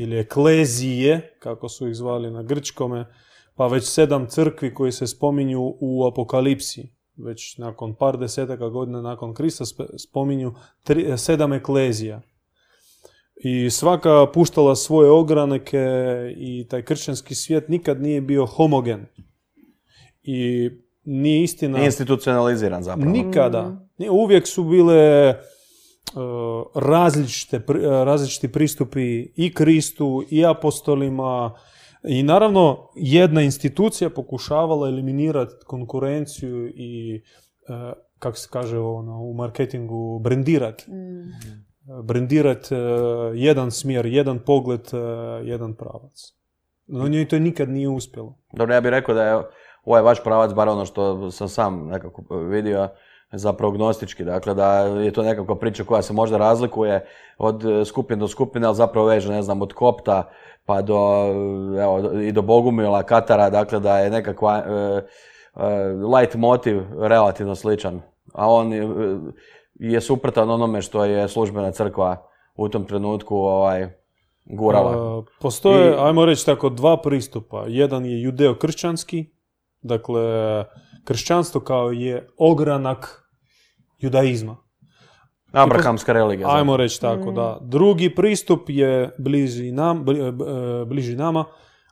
ili 0.01 0.19
eklezije, 0.19 1.37
kako 1.39 1.69
su 1.69 1.89
ih 1.89 1.95
zvali 1.95 2.31
na 2.31 2.43
grčkome, 2.43 3.07
pa 3.55 3.67
već 3.67 3.85
sedam 3.85 4.27
crkvi 4.27 4.75
koji 4.75 4.93
se 4.93 5.07
spominju 5.07 5.75
u 5.81 6.07
Apokalipsi. 6.07 6.93
Već 7.17 7.59
nakon 7.59 7.95
par 7.95 8.19
desetaka 8.19 8.69
godina 8.69 9.03
nakon 9.03 9.35
Krista 9.35 9.65
spominju 9.97 10.55
tri, 10.85 11.19
sedam 11.19 11.53
eklezija. 11.53 12.21
I 13.37 13.71
svaka 13.71 14.27
puštala 14.35 14.77
svoje 14.77 15.11
ogranke 15.11 15.87
i 16.37 16.67
taj 16.71 16.83
kršćanski 16.83 17.35
svijet 17.35 17.69
nikad 17.69 18.03
nije 18.03 18.21
bio 18.21 18.47
homogen. 18.47 19.07
I 20.23 20.71
nije 21.05 21.43
istina... 21.43 21.85
Institucionaliziran 21.85 22.83
zapravo. 22.83 23.11
Nikada. 23.11 23.89
Nije, 23.99 24.11
Uvijek 24.11 24.47
su 24.47 24.65
bile 24.65 25.31
uh, 25.31 25.35
različite, 26.75 27.61
pri- 27.61 27.87
uh, 27.87 28.05
različiti 28.05 28.53
pristupi 28.53 29.21
i 29.37 29.55
Kristu 29.55 30.25
i 30.31 30.47
apostolima 30.47 31.55
i 32.05 32.23
naravno 32.23 32.89
jedna 32.95 33.43
institucija 33.43 34.11
pokušavala 34.11 34.89
eliminirati 34.89 35.55
konkurenciju 35.67 36.69
i 36.69 37.23
uh, 37.69 37.93
kako 38.19 38.37
se 38.37 38.49
kaže 38.53 38.79
ono, 38.79 39.23
u 39.23 39.35
marketingu 39.35 40.19
brendirati. 40.19 40.91
Mm. 40.91 41.31
brendirati 42.05 42.75
jedan 43.35 43.71
smjer, 43.71 44.07
jedan 44.07 44.39
pogled, 44.39 44.81
jedan 45.45 45.75
pravac. 45.75 46.41
No 46.87 47.09
njoj 47.09 47.29
to 47.29 47.39
nikad 47.39 47.69
nije 47.69 47.89
uspjelo. 47.89 48.39
Dobro, 48.53 48.75
ja 48.75 48.81
bih 48.81 48.91
rekao 48.91 49.15
da 49.15 49.23
je 49.25 49.43
ovaj 49.85 50.03
vaš 50.03 50.23
pravac, 50.25 50.55
bar 50.55 50.69
ono 50.69 50.87
što 50.87 51.31
sam 51.31 51.49
sam 51.49 51.87
nekako 51.87 52.39
vidio, 52.39 52.89
za 53.33 53.53
prognostički, 53.53 54.25
dakle 54.25 54.55
da 54.55 54.79
je 54.79 55.11
to 55.11 55.23
nekakva 55.23 55.55
priča 55.55 55.85
koja 55.85 56.03
se 56.03 56.13
možda 56.13 56.39
razlikuje 56.39 57.07
od 57.39 57.65
skupine 57.87 58.21
do 58.21 58.29
skupine, 58.29 58.67
ali 58.67 58.77
zapravo 58.77 59.07
veže, 59.07 59.33
ne 59.33 59.43
znam, 59.43 59.63
od 59.63 59.73
Kopta 59.73 60.31
pa 60.65 60.83
do, 60.83 60.99
evo, 61.83 62.21
i 62.21 62.33
do 62.33 62.43
Bogumila, 62.43 63.03
Katara, 63.03 63.51
dakle 63.51 63.81
da 63.81 63.99
je 63.99 64.11
nekakva 64.11 64.59
e, 64.59 64.71
e, 64.71 65.03
light 66.17 66.35
motiv 66.35 66.83
relativno 67.01 67.55
sličan, 67.55 68.01
a 68.35 68.51
on 68.53 68.73
je, 68.73 68.89
je 69.75 70.01
suprotan 70.01 70.51
onome 70.51 70.83
što 70.83 71.05
je 71.05 71.29
službena 71.29 71.71
crkva 71.71 72.27
u 72.57 72.69
tom 72.69 72.85
trenutku 72.85 73.37
ovaj, 73.37 73.89
gurala. 74.45 75.25
postoje, 75.41 75.97
ajmo 75.99 76.25
reći 76.25 76.47
tako, 76.47 76.69
dva 76.69 76.97
pristupa. 76.97 77.65
Jedan 77.69 78.07
je 78.07 78.23
judeo-kršćanski, 78.23 79.25
dakle, 79.83 80.23
kršćanstvo 81.05 81.61
kao 81.61 81.91
je 81.91 82.29
ogranak 82.37 83.31
judaizma. 83.99 84.57
Abrahamska 85.53 86.13
religija. 86.13 86.49
Ajmo 86.57 86.77
reći 86.77 87.01
tako, 87.01 87.31
da. 87.31 87.59
Mm. 87.63 87.71
Drugi 87.71 88.15
pristup 88.15 88.61
je 88.69 89.15
bliži, 89.19 89.73
nam, 89.73 90.05
e, 90.09 90.13
e, 90.13 90.33
bliži 90.85 91.17
nama, 91.17 91.45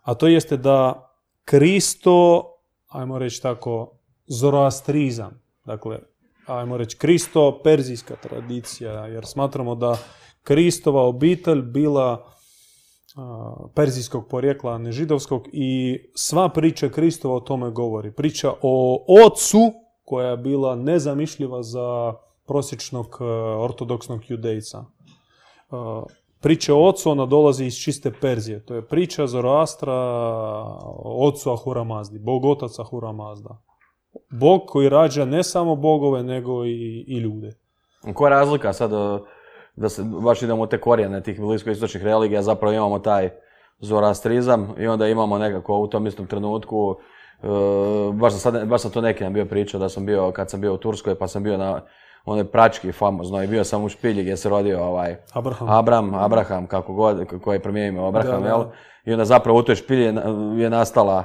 a 0.03 0.15
to 0.15 0.27
jeste 0.27 0.57
da 0.57 1.11
Kristo, 1.45 2.45
ajmo 2.89 3.19
reći 3.19 3.43
tako, 3.43 3.99
zoroastrizam. 4.27 5.43
Dakle, 5.65 5.99
ajmo 6.47 6.77
reći 6.77 6.97
Kristo, 6.99 7.61
perzijska 7.65 8.17
tradicija, 8.17 8.93
jer 8.93 9.27
smatramo 9.27 9.75
da 9.75 9.99
Kristova 10.43 11.03
obitelj 11.03 11.63
bila 11.63 12.33
perzijskog 13.75 14.29
porijekla, 14.29 14.73
a 14.73 14.79
ne 14.79 14.93
židovskog 14.93 15.49
i 15.53 15.99
sva 16.15 16.49
priča 16.49 16.89
Kristova 16.89 17.35
o 17.35 17.41
tome 17.41 17.71
govori. 17.71 18.13
Priča 18.13 18.53
o 18.63 19.05
ocu 19.27 19.73
koja 20.05 20.29
je 20.29 20.37
bila 20.37 20.77
nezamišljiva 20.77 21.63
za 21.63 22.15
prosječnog 22.47 23.19
e, 23.21 23.25
ortodoksnog 23.59 24.21
judejca. 24.29 24.79
E, 24.79 24.85
priča 26.41 26.75
o 26.75 26.89
ocu, 26.89 27.11
ona 27.11 27.27
dolazi 27.27 27.65
iz 27.65 27.75
čiste 27.75 28.13
Perzije. 28.21 28.65
To 28.65 28.75
je 28.75 28.87
priča 28.87 29.27
Zoroastra 29.27 29.95
ocu 31.05 31.51
Ahura 31.51 31.85
Mazdi, 31.85 32.19
bog 32.19 32.45
otac 32.45 32.79
Ahura 32.79 33.13
Mazda. 33.13 33.63
Bog 34.31 34.61
koji 34.67 34.89
rađa 34.89 35.25
ne 35.25 35.43
samo 35.43 35.77
bogove, 35.77 36.23
nego 36.23 36.65
i, 36.65 37.05
i 37.09 37.19
ljude. 37.19 37.53
Koja 38.15 38.29
je 38.29 38.39
razlika 38.39 38.73
sad, 38.73 38.93
e, 38.93 39.19
da 39.79 39.89
se 39.89 40.03
baš 40.03 40.43
idemo 40.43 40.63
u 40.63 40.67
te 40.67 40.81
korijene 40.81 41.23
tih 41.23 41.41
bliskoistočnih 41.41 42.05
religija, 42.05 42.43
zapravo 42.43 42.75
imamo 42.75 42.99
taj 42.99 43.31
zoroastrizam 43.79 44.75
i 44.79 44.87
onda 44.87 45.09
imamo 45.09 45.39
nekako 45.39 45.79
u 45.79 45.87
tom 45.87 46.07
istom 46.07 46.27
trenutku 46.27 46.97
baš, 48.13 48.33
sam 48.33 48.53
sad, 48.53 48.69
baš 48.69 48.81
sam 48.81 48.91
to 48.91 49.01
neki 49.01 49.25
bio 49.31 49.45
pričao 49.45 49.81
da 49.81 49.89
sam 49.89 50.07
bio, 50.07 50.31
kad 50.31 50.51
sam 50.51 50.61
bio 50.61 50.75
u 50.75 50.77
Turskoj, 50.77 51.15
pa 51.15 51.29
sam 51.29 51.43
bio 51.43 51.57
na 51.57 51.81
onaj 52.25 52.45
prački 52.45 52.93
famozno 52.93 53.43
i 53.43 53.47
bio 53.47 53.65
sam 53.65 53.85
u 53.85 53.89
Špilji 53.89 54.23
gdje 54.23 54.37
se 54.37 54.49
rodio 54.49 54.85
ovaj 54.85 55.17
Abraham, 55.33 55.69
Abram, 55.69 56.15
Abraham 56.15 56.67
kako 56.67 56.93
god, 56.95 57.27
koji 57.45 57.57
je 57.57 57.63
promijenio 57.63 58.07
Abraham, 58.07 58.45
jel? 58.45 58.65
I 59.05 59.13
onda 59.13 59.25
zapravo 59.25 59.59
u 59.59 59.63
toj 59.63 59.75
Špilji 59.75 60.05
je 60.57 60.71
nastala, 60.71 61.25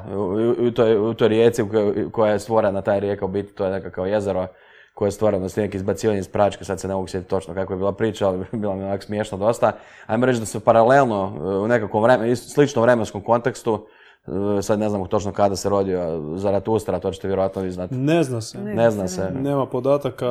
u, 0.68 0.72
toj, 0.72 0.98
u 0.98 1.14
toj 1.14 1.28
rijeci 1.28 1.64
koja 2.12 2.32
je 2.32 2.40
stvorena, 2.40 2.82
taj 2.82 3.00
rijeka 3.00 3.26
u 3.26 3.28
biti, 3.28 3.56
to 3.56 3.66
je 3.66 3.72
nekakav 3.72 4.08
jezero 4.08 4.48
koje 4.94 5.08
je 5.08 5.12
stvoreno 5.12 5.50
s 5.50 5.56
neki 5.56 5.78
izbacivanje 5.78 6.20
iz 6.20 6.28
pračke, 6.28 6.66
sad 6.66 6.80
se 6.80 6.88
ne 6.88 6.94
mogu 6.94 7.08
sjetiti 7.08 7.30
točno 7.30 7.54
kako 7.54 7.74
je 7.74 7.78
bila 7.78 7.94
priča, 7.94 8.28
ali 8.28 8.46
bila 8.62 8.76
mi 8.76 8.84
onak 8.84 9.04
smiješno 9.04 9.38
dosta. 9.38 9.72
Ajmo 10.06 10.26
reći 10.26 10.40
da 10.40 10.46
se 10.46 10.60
paralelno 10.60 11.38
u 11.64 11.68
nekakvom 11.68 12.04
vreme, 12.04 12.36
sličnom 12.36 12.84
vremenskom 12.84 13.22
kontekstu 13.22 13.86
E, 14.28 14.62
sad 14.62 14.80
ne 14.80 14.90
znam 14.90 15.06
točno 15.06 15.32
kada 15.32 15.56
se 15.56 15.70
rodio 15.70 16.22
Zaratustra, 16.36 17.00
to 17.00 17.12
ćete 17.12 17.28
vjerojatno 17.28 17.62
vi 17.62 17.72
znati. 17.72 17.96
Ne 17.96 18.24
zna 18.24 18.42
se. 18.42 18.58
Ne, 18.58 18.92
zna 18.92 19.08
se. 19.08 19.32
Nema 19.34 19.66
podataka. 19.66 20.28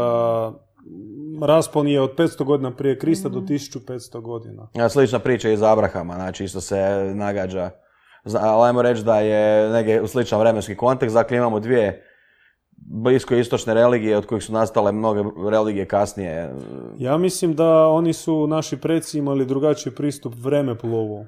Raspon 1.42 1.88
je 1.88 2.00
od 2.00 2.16
500 2.16 2.44
godina 2.44 2.70
prije 2.70 2.98
Krista 2.98 3.28
do 3.28 3.40
1500 3.40 4.16
mhm. 4.16 4.24
godina. 4.24 4.68
Ja, 4.74 4.88
slična 4.88 5.18
priča 5.18 5.50
iz 5.50 5.62
Abrahama, 5.62 6.14
znači 6.14 6.44
isto 6.44 6.60
se 6.60 7.12
nagađa. 7.14 7.70
Ali 8.40 8.66
ajmo 8.66 8.82
reći 8.82 9.04
da 9.04 9.20
je 9.20 9.68
negdje 9.70 10.02
u 10.02 10.06
sličan 10.06 10.40
vremenski 10.40 10.76
kontekst, 10.76 11.14
dakle 11.14 11.36
imamo 11.36 11.60
dvije 11.60 12.06
blisko 12.86 13.34
istočne 13.34 13.74
religije 13.74 14.16
od 14.16 14.26
kojih 14.26 14.44
su 14.44 14.52
nastale 14.52 14.92
mnoge 14.92 15.22
religije 15.50 15.88
kasnije. 15.88 16.54
Ja 16.98 17.18
mislim 17.18 17.54
da 17.54 17.86
oni 17.86 18.12
su, 18.12 18.46
naši 18.46 18.76
preci 18.76 19.18
imali 19.18 19.46
drugačiji 19.46 19.94
pristup 19.94 20.34
vremeplovu 20.36 21.26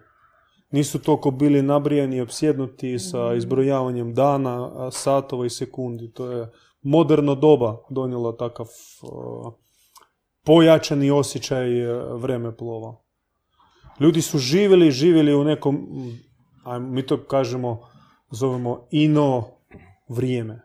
nisu 0.75 0.99
toliko 0.99 1.30
bili 1.30 1.62
nabrijani 1.62 2.16
i 2.16 2.20
opsjednuti 2.20 2.99
sa 2.99 3.34
izbrojavanjem 3.34 4.14
dana, 4.14 4.70
satova 4.90 5.46
i 5.46 5.50
sekundi. 5.50 6.12
To 6.12 6.32
je 6.32 6.50
moderno 6.82 7.34
doba 7.34 7.76
donijelo 7.90 8.32
takav 8.32 8.66
pojačani 10.44 11.11
osjećaj 11.11 11.80
e, 11.80 12.04
vreme 12.14 12.56
plova. 12.56 12.96
Ljudi 14.00 14.23
su 14.23 14.38
živjeli, 14.38 14.90
živjeli 14.90 15.34
u 15.34 15.44
nekom, 15.44 15.88
mi 16.80 17.06
to 17.06 17.25
kažemo, 17.25 17.80
zovemo 18.30 18.87
ino 18.90 19.44
vrijeme, 20.08 20.61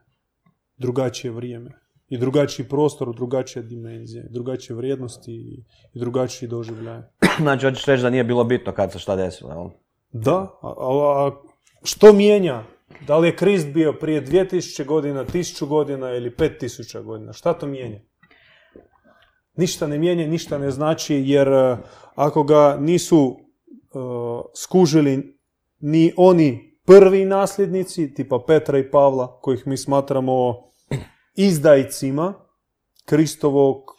drugačije 0.79 1.31
vrijeme. 1.31 1.71
I 2.09 2.17
drugačiji 2.17 2.67
prostor, 2.69 3.15
drugačije 3.15 3.63
dimenzije, 3.63 4.27
drugačije 4.29 4.75
vrijednosti 4.75 5.31
i 5.93 5.99
drugačiji 5.99 6.49
doživljaj. 6.49 7.01
znači, 7.41 7.65
hoćeš 7.65 7.85
reći 7.85 8.03
da 8.03 8.09
nije 8.09 8.23
bilo 8.23 8.43
bitno 8.43 8.73
kad 8.73 8.91
se 8.91 8.99
šta 8.99 9.15
desilo, 9.15 9.51
jel? 9.51 9.69
Da, 10.11 10.59
a, 10.61 11.31
što 11.83 12.13
mijenja? 12.13 12.63
Da 13.07 13.17
li 13.17 13.27
je 13.27 13.35
Krist 13.35 13.67
bio 13.67 13.93
prije 13.93 14.25
2000 14.25 14.85
godina, 14.85 15.25
1000 15.25 15.65
godina 15.67 16.15
ili 16.15 16.31
5000 16.31 17.03
godina? 17.03 17.33
Šta 17.33 17.53
to 17.53 17.67
mijenja? 17.67 17.99
Ništa 19.55 19.87
ne 19.87 19.97
mijenja, 19.97 20.27
ništa 20.27 20.57
ne 20.57 20.71
znači, 20.71 21.15
jer 21.25 21.47
e, 21.47 21.77
ako 22.15 22.43
ga 22.43 22.77
nisu 22.79 23.19
uh, 23.19 24.41
skužili 24.55 25.39
ni 25.79 26.13
oni 26.17 26.77
prvi 26.85 27.25
nasljednici, 27.25 28.13
tipa 28.13 28.43
Petra 28.47 28.77
i 28.77 28.91
Pavla, 28.91 29.39
kojih 29.41 29.67
mi 29.67 29.77
smatramo 29.77 30.68
izdajcima 31.39 32.33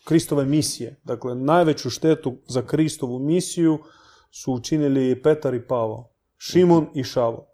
Kristove 0.05 0.45
misije. 0.45 1.01
Dakle, 1.05 1.35
najveću 1.35 1.91
štetu 1.91 2.37
za 2.47 2.63
Kristovu 2.63 3.19
misiju 3.19 3.79
su 4.31 4.53
učinili 4.53 5.23
Petar 5.23 5.55
i 5.55 5.67
Pavo, 5.67 6.13
Šimon 6.39 6.87
i 6.95 7.05
Šavo. 7.05 7.47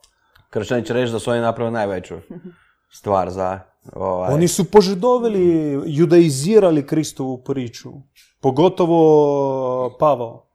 Kršćani 0.51 0.85
će 0.85 0.93
reći 0.93 1.13
da 1.13 1.19
su 1.19 1.31
oni 1.31 1.41
napravili 1.41 1.73
najveću 1.73 2.15
stvar 2.99 3.31
za... 3.31 3.61
Ovaj... 3.93 4.35
Oni 4.35 4.49
su 4.49 4.71
požedovili, 4.71 5.79
judaizirali 5.87 6.87
Kristovu 6.87 7.43
priču. 7.45 7.93
Pogotovo 8.41 9.97
Pavao. 9.99 10.49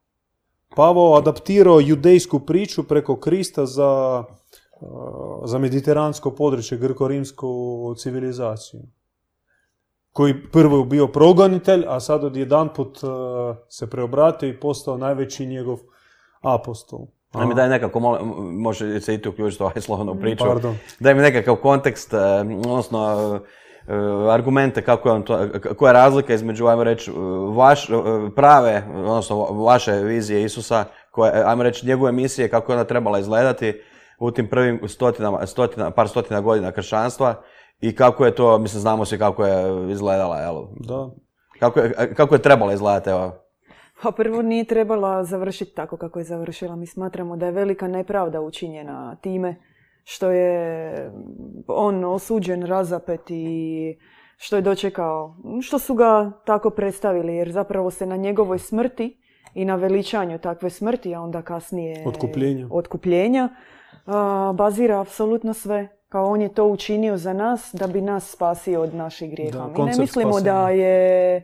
Pavao 0.75 1.15
adaptirao 1.17 1.79
judejsku 1.79 2.39
priču 2.39 2.83
preko 2.83 3.15
Krista 3.15 3.65
za, 3.65 4.23
za 5.45 5.57
mediteransko 5.57 6.31
područje, 6.31 6.77
grko-rimsku 6.77 7.95
civilizaciju. 7.97 8.81
Koji 10.13 10.33
prvo 10.51 10.77
je 10.77 10.85
bio 10.85 11.07
progonitelj, 11.07 11.85
a 11.87 11.99
sad 11.99 12.23
odjedanput 12.23 12.99
se 13.69 13.89
preobratio 13.89 14.49
i 14.49 14.59
postao 14.59 14.97
najveći 14.97 15.45
njegov 15.45 15.77
apostol. 16.41 16.99
Daj 17.33 17.47
mi 17.47 17.55
daj 17.55 17.69
nekako, 17.69 17.99
može 18.51 19.01
se 19.01 19.13
i 19.13 19.21
tu 19.21 19.29
uključiti 19.29 19.63
ovaj 19.63 19.81
slovnu 19.81 20.15
priču. 20.19 20.45
Pardon. 20.45 20.77
Daj 20.99 21.13
mi 21.13 21.21
nekakav 21.21 21.55
kontekst, 21.55 22.13
eh, 22.13 22.17
odnosno 22.67 23.39
eh, 23.87 23.93
argumente 24.29 24.81
kako 24.81 25.09
je 25.09 25.13
on 25.13 25.23
to, 25.23 25.47
koja 25.77 25.89
je 25.89 25.93
razlika 25.93 26.33
između, 26.33 26.67
ajmo 26.67 26.83
reći, 26.83 27.11
vaš, 27.55 27.87
prave, 28.35 28.83
odnosno 28.95 29.37
vaše 29.37 29.91
vizije 29.91 30.43
Isusa, 30.43 30.85
koje, 31.11 31.43
ajmo 31.45 31.63
reći, 31.63 31.87
njegove 31.87 32.11
misije, 32.11 32.49
kako 32.49 32.71
je 32.71 32.75
ona 32.75 32.85
trebala 32.85 33.19
izgledati 33.19 33.81
u 34.19 34.31
tim 34.31 34.47
prvim 34.47 34.81
stotinama, 34.87 35.47
stotina, 35.47 35.91
par 35.91 36.09
stotina 36.09 36.41
godina 36.41 36.71
kršćanstva 36.71 37.35
i 37.81 37.95
kako 37.95 38.25
je 38.25 38.35
to, 38.35 38.57
mislim, 38.57 38.81
znamo 38.81 39.05
svi 39.05 39.17
kako 39.17 39.45
je 39.45 39.91
izgledala, 39.91 40.37
jel? 40.37 40.55
Da. 40.79 41.09
Kako 41.59 41.79
je, 41.79 42.13
kako 42.13 42.35
je 42.35 42.41
trebala 42.41 42.73
izgledati, 42.73 43.09
evo, 43.09 43.31
pa 44.03 44.11
prvo 44.11 44.41
nije 44.41 44.63
trebala 44.63 45.23
završiti 45.23 45.75
tako 45.75 45.97
kako 45.97 46.19
je 46.19 46.25
završila. 46.25 46.75
Mi 46.75 46.87
smatramo 46.87 47.37
da 47.37 47.45
je 47.45 47.51
velika 47.51 47.87
nepravda 47.87 48.41
učinjena 48.41 49.15
time 49.15 49.55
što 50.03 50.31
je 50.31 51.11
on 51.67 52.05
osuđen, 52.05 52.65
razapet 52.65 53.21
i 53.29 53.97
što 54.37 54.55
je 54.55 54.61
dočekao, 54.61 55.35
što 55.61 55.79
su 55.79 55.95
ga 55.95 56.31
tako 56.45 56.69
predstavili 56.69 57.35
jer 57.35 57.51
zapravo 57.51 57.91
se 57.91 58.05
na 58.05 58.15
njegovoj 58.15 58.59
smrti 58.59 59.17
i 59.53 59.65
na 59.65 59.75
veličanju 59.75 60.39
takve 60.39 60.69
smrti, 60.69 61.15
a 61.15 61.21
onda 61.21 61.41
kasnije 61.41 62.03
otkupljenja, 62.07 62.67
otkupljenja 62.71 63.49
bazira 64.53 65.01
apsolutno 65.01 65.53
sve. 65.53 66.00
Kao 66.11 66.25
on 66.25 66.41
je 66.41 66.49
to 66.49 66.65
učinio 66.65 67.17
za 67.17 67.33
nas 67.33 67.69
da 67.73 67.87
bi 67.87 68.01
nas 68.01 68.31
spasio 68.31 68.81
od 68.81 68.93
naših 68.95 69.31
grijeha. 69.31 69.67
Mi 69.77 69.83
ne 69.83 69.93
mislimo 69.99 70.41
da 70.41 70.69
je 70.69 71.43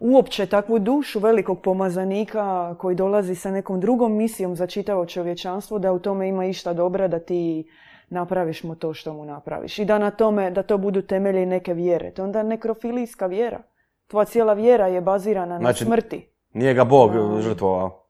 uopće 0.00 0.46
takvu 0.46 0.78
dušu 0.78 1.18
velikog 1.18 1.60
pomazanika 1.60 2.74
koji 2.78 2.96
dolazi 2.96 3.34
sa 3.34 3.50
nekom 3.50 3.80
drugom 3.80 4.16
misijom 4.16 4.56
za 4.56 4.66
čitavo 4.66 5.06
čovječanstvo, 5.06 5.78
da 5.78 5.92
u 5.92 5.98
tome 5.98 6.28
ima 6.28 6.46
išta 6.46 6.72
dobra, 6.72 7.08
da 7.08 7.18
ti 7.18 7.70
napraviš 8.08 8.62
mu 8.64 8.74
to 8.74 8.94
što 8.94 9.12
mu 9.14 9.24
napraviš. 9.24 9.78
I 9.78 9.84
da 9.84 9.98
na 9.98 10.10
tome, 10.10 10.50
da 10.50 10.62
to 10.62 10.78
budu 10.78 11.02
temelji 11.02 11.46
neke 11.46 11.74
vjere. 11.74 12.10
To 12.10 12.22
je 12.22 12.26
onda 12.26 12.42
nekrofilijska 12.42 13.26
vjera. 13.26 13.62
Tvoja 14.06 14.24
cijela 14.24 14.52
vjera 14.52 14.86
je 14.86 15.00
bazirana 15.00 15.54
na 15.54 15.60
Znači, 15.60 15.84
smrti. 15.84 16.28
Nije 16.52 16.74
ga 16.74 16.84
Bog 16.84 17.12
Da. 17.12 17.40
žrtvovao. 17.40 18.02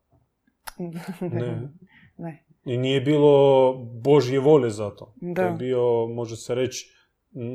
Ne. 1.21 1.69
ne. 2.17 2.46
I 2.66 2.76
nije 2.76 3.00
bilo 3.00 3.73
Božje 4.02 4.40
volje 4.40 4.70
za 4.70 4.90
to. 4.90 5.04
To 5.04 5.12
Da. 5.20 5.42
je 5.42 5.52
bio, 5.52 6.06
može 6.06 6.37
se 6.37 6.54
reći, 6.54 6.96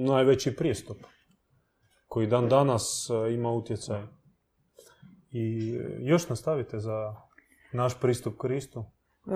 najveći 0.07 0.55
pristup 0.55 0.97
koji 2.07 2.27
dan 2.27 2.49
danas 2.49 3.09
e, 3.09 3.33
ima 3.33 3.51
utjecaj. 3.51 4.01
I 5.31 5.75
e, 5.75 5.97
još 5.99 6.29
nastavite 6.29 6.79
za 6.79 7.15
naš 7.73 7.99
pristup 7.99 8.37
Kristu. 8.37 8.79
Uh, 9.25 9.33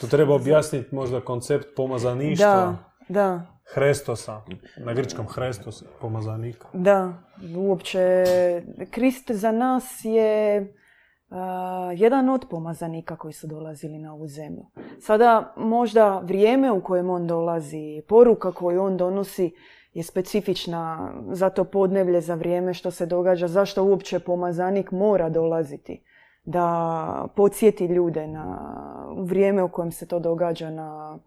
To 0.00 0.06
treba 0.06 0.34
objasniti 0.34 0.94
možda 0.94 1.20
koncept 1.20 1.66
pomazaništva. 1.76 2.46
da, 2.46 2.84
da. 3.08 3.46
Hrestosa, 3.74 4.42
na 4.84 4.94
grčkom 4.94 5.26
Hrestos, 5.26 5.84
pomazanika. 6.00 6.68
Da, 6.72 7.22
uopće 7.56 8.24
Krist 8.90 9.30
za 9.30 9.52
nas 9.52 10.00
je 10.04 10.74
jedan 11.94 12.28
od 12.28 12.44
pomazanika 12.50 13.16
koji 13.16 13.32
su 13.32 13.46
dolazili 13.46 13.98
na 13.98 14.12
ovu 14.14 14.28
zemlju. 14.28 14.62
Sada 15.00 15.52
možda 15.56 16.18
vrijeme 16.18 16.72
u 16.72 16.80
kojem 16.80 17.10
on 17.10 17.26
dolazi, 17.26 18.02
poruka 18.08 18.52
koju 18.52 18.82
on 18.82 18.96
donosi 18.96 19.54
je 19.94 20.02
specifična 20.02 21.12
za 21.30 21.50
to 21.50 21.64
podneblje, 21.64 22.20
za 22.20 22.34
vrijeme 22.34 22.74
što 22.74 22.90
se 22.90 23.06
događa, 23.06 23.48
zašto 23.48 23.84
uopće 23.84 24.18
pomazanik 24.18 24.90
mora 24.90 25.28
dolaziti 25.28 26.02
da 26.44 27.26
podsjeti 27.36 27.86
ljude 27.86 28.26
na 28.26 28.58
vrijeme 29.18 29.62
u 29.62 29.68
kojem 29.68 29.92
se 29.92 30.08
to 30.08 30.18
događa 30.18 30.70
na 30.70 31.18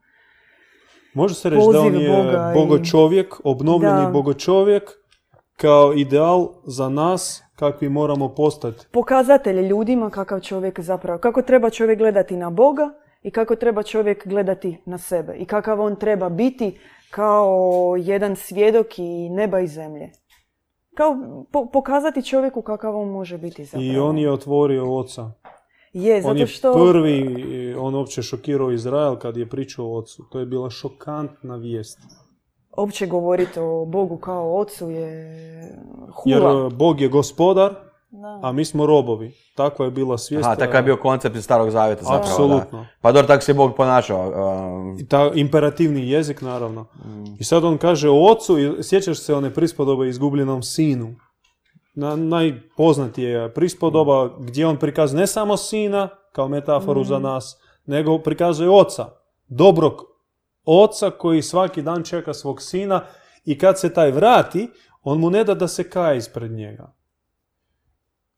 Može 1.14 1.36
se 1.36 1.50
reći 1.50 1.66
da 1.74 1.80
on 1.80 1.96
je 1.96 2.10
Boga 2.10 2.52
i- 2.52 2.60
bogočovjek, 2.60 3.36
obnovljeni 3.44 4.06
Da. 4.06 4.10
bogočovjek, 4.10 4.84
kao 5.62 5.94
ideal 5.94 6.48
za 6.64 6.90
nas 6.90 7.44
kakvi 7.56 7.90
moramo 7.90 8.30
postati. 8.36 8.86
pokazatelj 8.92 9.68
ljudima 9.68 10.10
kakav 10.10 10.40
čovjek 10.40 10.80
zapravo, 10.80 11.20
kako 11.20 11.42
treba 11.42 11.70
čovjek 11.70 11.98
gledati 11.98 12.38
na 12.38 12.50
Boga 12.50 12.90
i 13.24 13.32
kako 13.32 13.56
treba 13.56 13.84
čovjek 13.84 14.28
gledati 14.28 14.78
na 14.86 14.98
sebe 14.98 15.36
i 15.38 15.46
kakav 15.46 15.82
on 15.82 15.96
treba 15.96 16.30
biti 16.30 16.80
kao 17.12 17.96
jedan 18.00 18.36
svjedok 18.36 19.00
i 19.00 19.30
neba 19.30 19.60
i 19.60 19.68
zemlje. 19.68 20.12
Kao 20.98 21.18
po- 21.52 21.66
pokazati 21.74 22.24
čovjeku 22.24 22.62
kakav 22.62 22.98
on 22.98 23.10
može 23.10 23.38
biti 23.38 23.66
zapravo. 23.66 23.86
I 23.86 23.98
on 23.98 24.18
je 24.18 24.32
otvorio 24.32 24.98
oca. 24.98 25.32
Je, 25.94 26.22
zato 26.22 26.32
On 26.32 26.38
je 26.38 26.48
što... 26.48 26.74
prvi, 26.74 27.76
on 27.80 27.96
uopće 27.96 28.22
šokirao 28.22 28.72
Izrael 28.72 29.16
kad 29.16 29.38
je 29.38 29.50
pričao 29.50 29.86
o 29.86 29.98
ocu. 29.98 30.24
To 30.32 30.40
je 30.40 30.46
bila 30.46 30.70
šokantna 30.70 31.56
vijest. 31.56 32.00
Opće 32.72 33.08
govoriti 33.08 33.60
o 33.60 33.86
Bogu 33.86 34.18
kao 34.18 34.46
o 34.46 34.60
ocu 34.60 34.90
je 34.90 35.10
Jer 36.26 36.42
hula. 36.42 36.68
e, 36.68 36.70
Bog 36.70 37.02
je 37.02 37.08
gospodar, 37.08 37.74
Da. 38.12 38.40
a 38.44 38.52
mi 38.52 38.66
smo 38.66 38.86
robovi. 38.86 39.34
Takva 39.56 39.86
je 39.86 39.92
bila 39.92 40.18
svijest. 40.18 40.46
Aha, 40.46 40.56
takav 40.56 40.76
je 40.76 40.84
bio 40.84 40.98
koncept 40.98 41.36
iz 41.36 41.44
starog 41.44 41.70
zavjeta 41.70 42.04
zapravo. 42.04 42.24
Apsolutno. 42.24 42.80
Da. 42.80 42.86
Pa 43.02 43.12
dobro, 43.12 43.28
tako 43.28 43.44
se 43.44 43.52
je 43.52 43.56
Bog 43.56 43.76
ponašao. 43.76 44.28
um, 44.28 44.98
I 45.00 45.08
ta 45.08 45.32
imperativni 45.36 46.10
jezik, 46.10 46.42
naravno. 46.42 46.82
Mm. 46.82 47.24
I 47.40 47.44
sad 47.44 47.64
on 47.64 47.78
kaže 47.78 48.10
o 48.10 48.32
ocu, 48.32 48.60
i 48.60 48.84
sjećaš 48.84 49.20
se 49.20 49.36
one 49.36 49.54
prispodobe 49.54 50.08
izgubljenom 50.10 50.64
sinu. 50.64 51.16
Na, 51.96 52.16
najpoznatija 52.16 53.42
je 53.42 53.54
prispodoba 53.54 54.30
gdje 54.40 54.68
on 54.68 54.78
prikazuje 54.78 55.20
ne 55.20 55.28
samo 55.28 55.58
sina, 55.58 56.10
kao 56.32 56.48
metaforu 56.48 57.02
Mm. 57.02 57.06
za 57.06 57.20
nas, 57.20 57.58
nego 57.86 58.18
prikazuje 58.18 58.70
oca. 58.70 59.06
Dobrog 59.48 59.94
oca 60.66 61.12
koji 61.12 61.42
svaki 61.42 61.82
dan 61.82 62.04
čeka 62.04 62.34
svog 62.34 62.62
sina 62.62 63.06
i 63.46 63.58
kad 63.58 63.80
se 63.80 63.94
taj 63.94 64.12
vrati, 64.12 64.70
on 65.04 65.20
mu 65.20 65.30
ne 65.30 65.44
da 65.44 65.54
da 65.54 65.68
se 65.68 65.90
kaje 65.90 66.18
ispred 66.18 66.52
njega. 66.52 66.94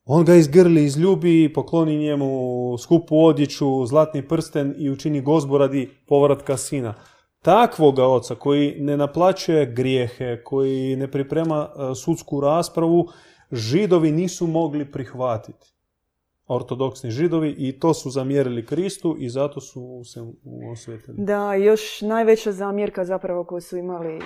On 0.06 0.26
ga 0.26 0.36
izgrli, 0.36 0.84
izljubi, 0.84 1.54
pokloni 1.54 1.98
njemu 1.98 2.78
skupu 2.78 3.26
odjeću, 3.26 3.86
zlatni 3.86 4.28
prsten 4.28 4.76
i 4.78 4.90
učini 4.90 5.22
gozbu 5.22 5.58
radi 5.58 5.90
povratka 6.08 6.58
sina. 6.58 6.94
Takvoga 7.42 8.08
oca 8.08 8.36
koji 8.36 8.76
ne 8.80 8.98
naplaćuje 8.98 9.66
grijehe, 9.66 10.44
koji 10.44 10.96
ne 10.96 11.12
priprema 11.12 11.70
e, 11.70 11.96
sudsku 11.96 12.42
raspravu, 12.42 13.08
židovi 13.52 14.12
nisu 14.12 14.48
mogli 14.48 14.92
prihvatiti. 14.92 15.71
Ortodoksni 16.54 17.12
židovi 17.12 17.56
i 17.58 17.80
to 17.80 17.94
su 17.94 18.10
zamjerili 18.10 18.66
Kristu 18.66 19.16
i 19.20 19.30
zato 19.30 19.62
su 19.62 20.02
se 20.04 20.20
osvetili. 20.72 21.18
Da, 21.18 21.54
još 21.54 22.02
najveća 22.02 22.52
zamjerka 22.52 23.06
zapravo 23.06 23.44
koju 23.44 23.62
su 23.62 23.78
imali 23.78 24.20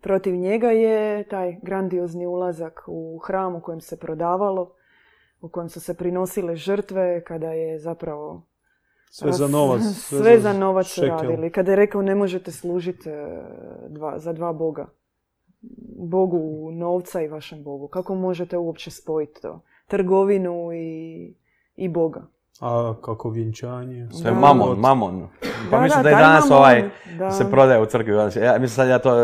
protiv 0.00 0.34
njega 0.34 0.70
je 0.70 1.28
taj 1.28 1.56
grandiozni 1.62 2.26
ulazak 2.26 2.84
u 2.86 3.18
hram 3.18 3.54
u 3.54 3.60
kojem 3.60 3.80
se 3.80 3.96
prodavalo, 3.96 4.74
u 5.40 5.48
kojem 5.48 5.68
su 5.68 5.80
se 5.80 5.94
prinosile 5.94 6.56
žrtve, 6.56 7.24
kada 7.24 7.52
je 7.52 7.78
zapravo 7.78 8.46
Sve 9.10 9.32
za 9.32 9.48
novac. 9.48 9.82
sve, 10.08 10.40
za 10.40 10.52
novac 10.52 10.86
šekel. 10.86 11.08
radili. 11.08 11.50
Kada 11.50 11.72
je 11.72 11.76
rekao 11.76 12.02
ne 12.02 12.14
možete 12.14 12.52
služiti 12.52 13.08
e, 13.10 13.42
dva, 13.88 14.18
za 14.18 14.32
dva 14.32 14.52
boga. 14.52 14.86
Bogu 15.98 16.70
novca 16.72 17.22
i 17.22 17.28
vašem 17.28 17.62
Bogu. 17.62 17.88
Kako 17.88 18.14
možete 18.14 18.58
uopće 18.58 18.90
spojiti 18.90 19.40
to? 19.42 19.60
Trgovinu 19.88 20.72
i, 20.72 21.34
i 21.76 21.88
Boga. 21.88 22.22
A 22.60 22.94
kako 23.02 23.30
vjenčanje. 23.30 23.96
Je 23.96 24.08
Da. 24.22 24.32
mamon, 24.32 24.78
mamon. 24.78 25.28
Pa 25.70 25.76
Da, 25.76 25.82
mislim 25.82 26.02
da, 26.02 26.10
da, 26.10 26.16
taj 26.16 26.22
danas 26.22 26.44
mamon, 26.44 26.58
ovaj 26.58 26.82
da. 27.18 27.30
se 27.30 27.50
prodaje 27.50 27.80
u 27.80 27.86
crkvi. 27.86 28.12
Ja 28.12 28.52
mislim 28.52 28.68
sad 28.68 28.88
ja 28.88 28.98
to, 28.98 29.14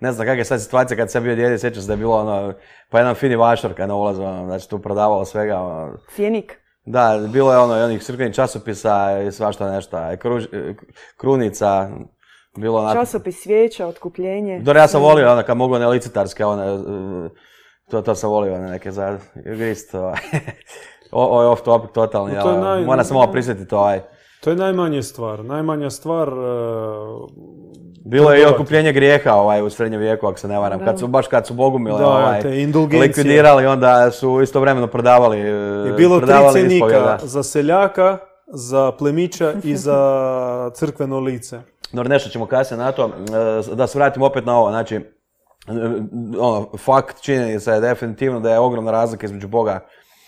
ne 0.00 0.12
znam 0.12 0.26
kakva 0.26 0.38
je 0.38 0.44
sad 0.44 0.62
situacija 0.62 0.96
kad 0.96 1.10
sam 1.10 1.22
bio 1.22 1.34
dijete, 1.34 1.58
sjećam 1.58 1.82
se 1.82 1.86
da 1.86 1.92
je 1.92 1.96
bilo 1.96 2.16
ono, 2.16 2.52
pa 2.90 2.98
jedan 2.98 3.14
fini 3.14 3.36
vašar 3.36 3.74
kad 3.74 3.88
na 3.88 3.94
ulazu, 3.94 4.22
ono, 4.22 4.44
znači 4.44 4.70
tu 4.70 4.78
prodavalo 4.78 5.24
svega. 5.24 5.56
Ono. 5.56 5.98
Cijenik. 6.08 6.60
Da, 6.84 7.20
bilo 7.28 7.52
je 7.52 7.58
ono 7.58 7.76
i 7.76 7.82
onih 7.82 8.02
crkvenih 8.02 8.34
časopisa 8.34 9.22
i 9.22 9.32
svašta 9.32 9.70
nešto, 9.70 9.96
i 9.96 10.16
kruž- 10.16 10.74
krunica, 11.16 11.90
bilo 12.56 12.78
onako. 12.78 12.94
Časopis 12.94 13.42
svijeća, 13.42 13.86
otkupljenje. 13.86 14.60
Dobro, 14.60 14.80
ja 14.80 14.88
sam 14.88 15.02
volio 15.02 15.32
ono 15.32 15.42
kad 15.42 15.56
mogu 15.56 15.74
one 15.74 15.86
licitarske, 15.86 16.44
one, 16.44 16.64
to, 17.90 18.02
to 18.02 18.14
sam 18.14 18.30
volio 18.30 18.54
one 18.54 18.66
neke 18.66 18.90
za 18.90 19.18
grist, 19.36 19.94
ovaj. 19.94 20.16
Ovo 21.12 21.42
je 21.42 21.48
off 21.48 21.62
topic 21.62 21.90
totalni, 21.90 22.34
No, 22.34 22.42
to 22.42 22.48
ali 22.48 22.58
naj- 22.58 22.86
moram 22.86 23.04
se 23.04 23.14
malo 23.14 23.26
prisjetiti 23.26 23.74
ovaj. 23.74 24.00
To 24.40 24.50
je 24.50 24.56
najmanja 24.56 25.02
stvar. 25.02 25.44
Najmanja 25.44 25.90
stvar... 25.90 26.28
e, 26.28 26.32
Bilo 28.04 28.30
je 28.30 28.36
i 28.36 28.40
trgovati. 28.40 28.54
otkupljenje 28.54 28.92
grijeha 28.92 29.32
ovaj, 29.32 29.62
u 29.62 29.70
srednjem 29.70 30.00
vijeku, 30.00 30.26
ako 30.26 30.38
se 30.38 30.48
ne 30.48 30.58
varam. 30.58 30.78
Kad 30.80 30.98
su, 30.98 31.06
baš 31.06 31.26
kad 31.26 31.46
su 31.46 31.54
bogumile 31.54 31.98
Da, 31.98 32.06
ovaj, 32.06 32.40
te 32.40 32.48
likvidirali, 32.98 33.66
onda 33.66 34.10
su 34.10 34.40
istovremeno 34.42 34.86
prodavali 34.86 35.38
e, 35.38 35.44
Je 35.86 35.92
bilo 35.92 36.16
tri 36.16 36.26
prodavali 36.26 36.52
cjenika 36.52 36.74
ispovjeda. 36.76 37.18
za 37.22 37.42
seljaka, 37.42 38.18
za 38.46 38.92
plemića 38.92 39.52
i 39.64 39.76
za 39.76 40.00
crkveno 40.76 41.20
lice. 41.20 41.60
Dobro, 41.92 42.08
nešto 42.08 42.30
ćemo 42.30 42.46
kasnije 42.46 42.78
na 42.78 42.92
to. 42.92 43.10
E, 43.70 43.74
Da 43.74 43.86
se 43.86 43.98
vratimo 43.98 44.26
opet 44.26 44.44
na 44.44 44.58
ovo. 44.58 44.70
Znači, 44.70 44.96
e, 44.96 45.15
ono, 46.40 46.66
fakt, 46.78 47.20
činjenica 47.20 47.74
je 47.74 47.80
definitivno 47.80 48.40
da 48.40 48.52
je 48.52 48.58
ogromna 48.58 48.90
razlika 48.90 49.26
između 49.26 49.48
Boga 49.48 49.80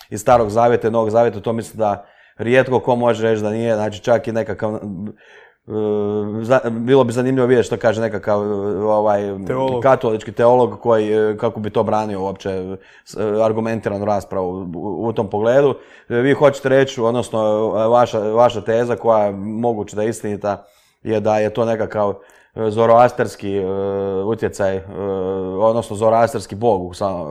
iz 0.09 0.21
starog 0.21 0.49
zavjeta 0.49 0.87
i 0.87 0.91
novog 0.91 1.09
zavjeta. 1.09 1.39
To 1.39 1.53
mislim 1.53 1.77
da 1.77 2.05
rijetko 2.37 2.79
ko 2.79 2.95
može 2.95 3.29
reći 3.29 3.41
da 3.41 3.49
nije. 3.49 3.75
Znači, 3.75 4.03
čak 4.03 4.27
i 4.27 4.31
nekakav... 4.31 4.75
e, 4.75 6.69
bilo 6.69 7.03
bi 7.03 7.13
zanimljivo 7.13 7.47
vidjeti 7.47 7.65
što 7.65 7.77
kaže 7.77 8.01
nekakav 8.01 8.41
e, 8.41 8.45
ovaj, 8.83 9.21
Teolog. 9.47 9.83
katolički 9.83 10.31
teolog 10.31 10.79
koji, 10.81 11.13
e, 11.13 11.37
kako 11.37 11.59
bi 11.59 11.69
to 11.69 11.83
branio 11.83 12.21
uopće 12.21 12.77
argumentiranu 13.43 14.05
raspravu 14.05 14.71
u, 14.75 15.13
tom 15.13 15.29
pogledu. 15.29 15.75
Vi 16.09 16.33
hoćete 16.33 16.69
reći, 16.69 17.01
odnosno 17.01 17.67
vaša, 17.69 18.19
vaša 18.19 18.61
teza 18.61 18.95
koja 18.95 19.25
je 19.25 19.31
moguće 19.31 19.95
da 19.95 20.03
je 20.03 20.09
istinita, 20.09 20.65
je 21.03 21.19
da 21.19 21.39
je 21.39 21.49
to 21.49 21.65
nekakav 21.65 22.13
zoroasterski 22.55 23.57
e, 23.57 23.63
utjecaj, 24.23 24.75
e, 24.75 24.83
odnosno 25.59 25.95
zoroasterski 25.95 26.55
bog 26.55 26.81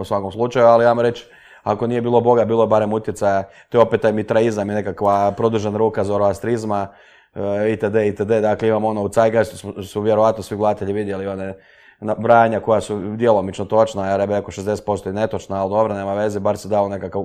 u 0.01 0.05
svakom 0.05 0.33
slučaju, 0.33 0.67
ali 0.67 0.85
ja 0.85 0.93
reći, 0.93 1.27
ako 1.63 1.87
nije 1.87 2.03
bilo 2.03 2.21
boga, 2.21 2.45
bilo 2.45 2.63
je 2.63 2.69
barem 2.69 2.93
utjecaja, 2.93 3.43
to 3.69 3.79
je 3.79 3.83
opet 3.83 4.01
taj 4.01 4.13
mitraizam 4.13 4.71
i 4.71 4.75
nekakva 4.75 5.33
produžena 5.33 5.79
ruka 5.79 6.05
zoroastrizma, 6.05 6.89
e, 7.35 7.73
itd., 7.73 7.97
itd. 8.07 8.41
Dakle, 8.43 8.69
imamo 8.69 8.89
ono 8.89 9.03
u 9.03 9.13
Zeitgeistu 9.13 9.57
su, 9.57 9.83
su 9.83 10.01
vjerojatno 10.01 10.43
svi 10.43 10.57
gledatelji 10.57 10.93
vidjeli 10.93 11.27
one 11.27 11.55
nabrajanja 12.01 12.61
koja 12.61 12.81
su 12.81 13.17
djelomično 13.17 13.65
točna, 13.65 14.07
ja 14.07 14.27
bi 14.27 14.33
rekao 14.33 14.51
60% 14.51 15.11
i 15.11 15.13
netočna, 15.13 15.63
ali 15.63 15.71
dobro, 15.71 15.95
nema 15.95 16.15
veze, 16.15 16.41
bar 16.41 16.59
se 16.59 16.69
dao 16.69 16.89
nekakav, 16.89 17.23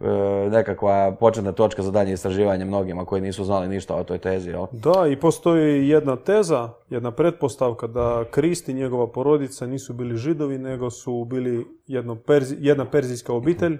e, 0.00 0.04
nekakva 0.50 1.16
početna 1.20 1.52
točka 1.52 1.82
za 1.82 1.90
dalje 1.90 2.12
istraživanje 2.12 2.64
mnogima 2.64 3.04
koji 3.04 3.22
nisu 3.22 3.44
znali 3.44 3.68
ništa 3.68 3.94
o 3.94 4.04
toj 4.04 4.18
tezi. 4.18 4.50
Jel? 4.50 4.66
Da, 4.72 5.06
i 5.06 5.16
postoji 5.16 5.88
jedna 5.88 6.16
teza, 6.16 6.68
jedna 6.88 7.10
pretpostavka 7.10 7.86
da 7.86 8.24
Krist 8.30 8.68
i 8.68 8.74
njegova 8.74 9.06
porodica 9.06 9.66
nisu 9.66 9.92
bili 9.94 10.16
židovi, 10.16 10.58
nego 10.58 10.90
su 10.90 11.24
bili 11.24 11.66
jedno 11.86 12.14
perzi- 12.14 12.56
jedna 12.58 12.84
perzijska 12.84 13.32
obitelj 13.32 13.78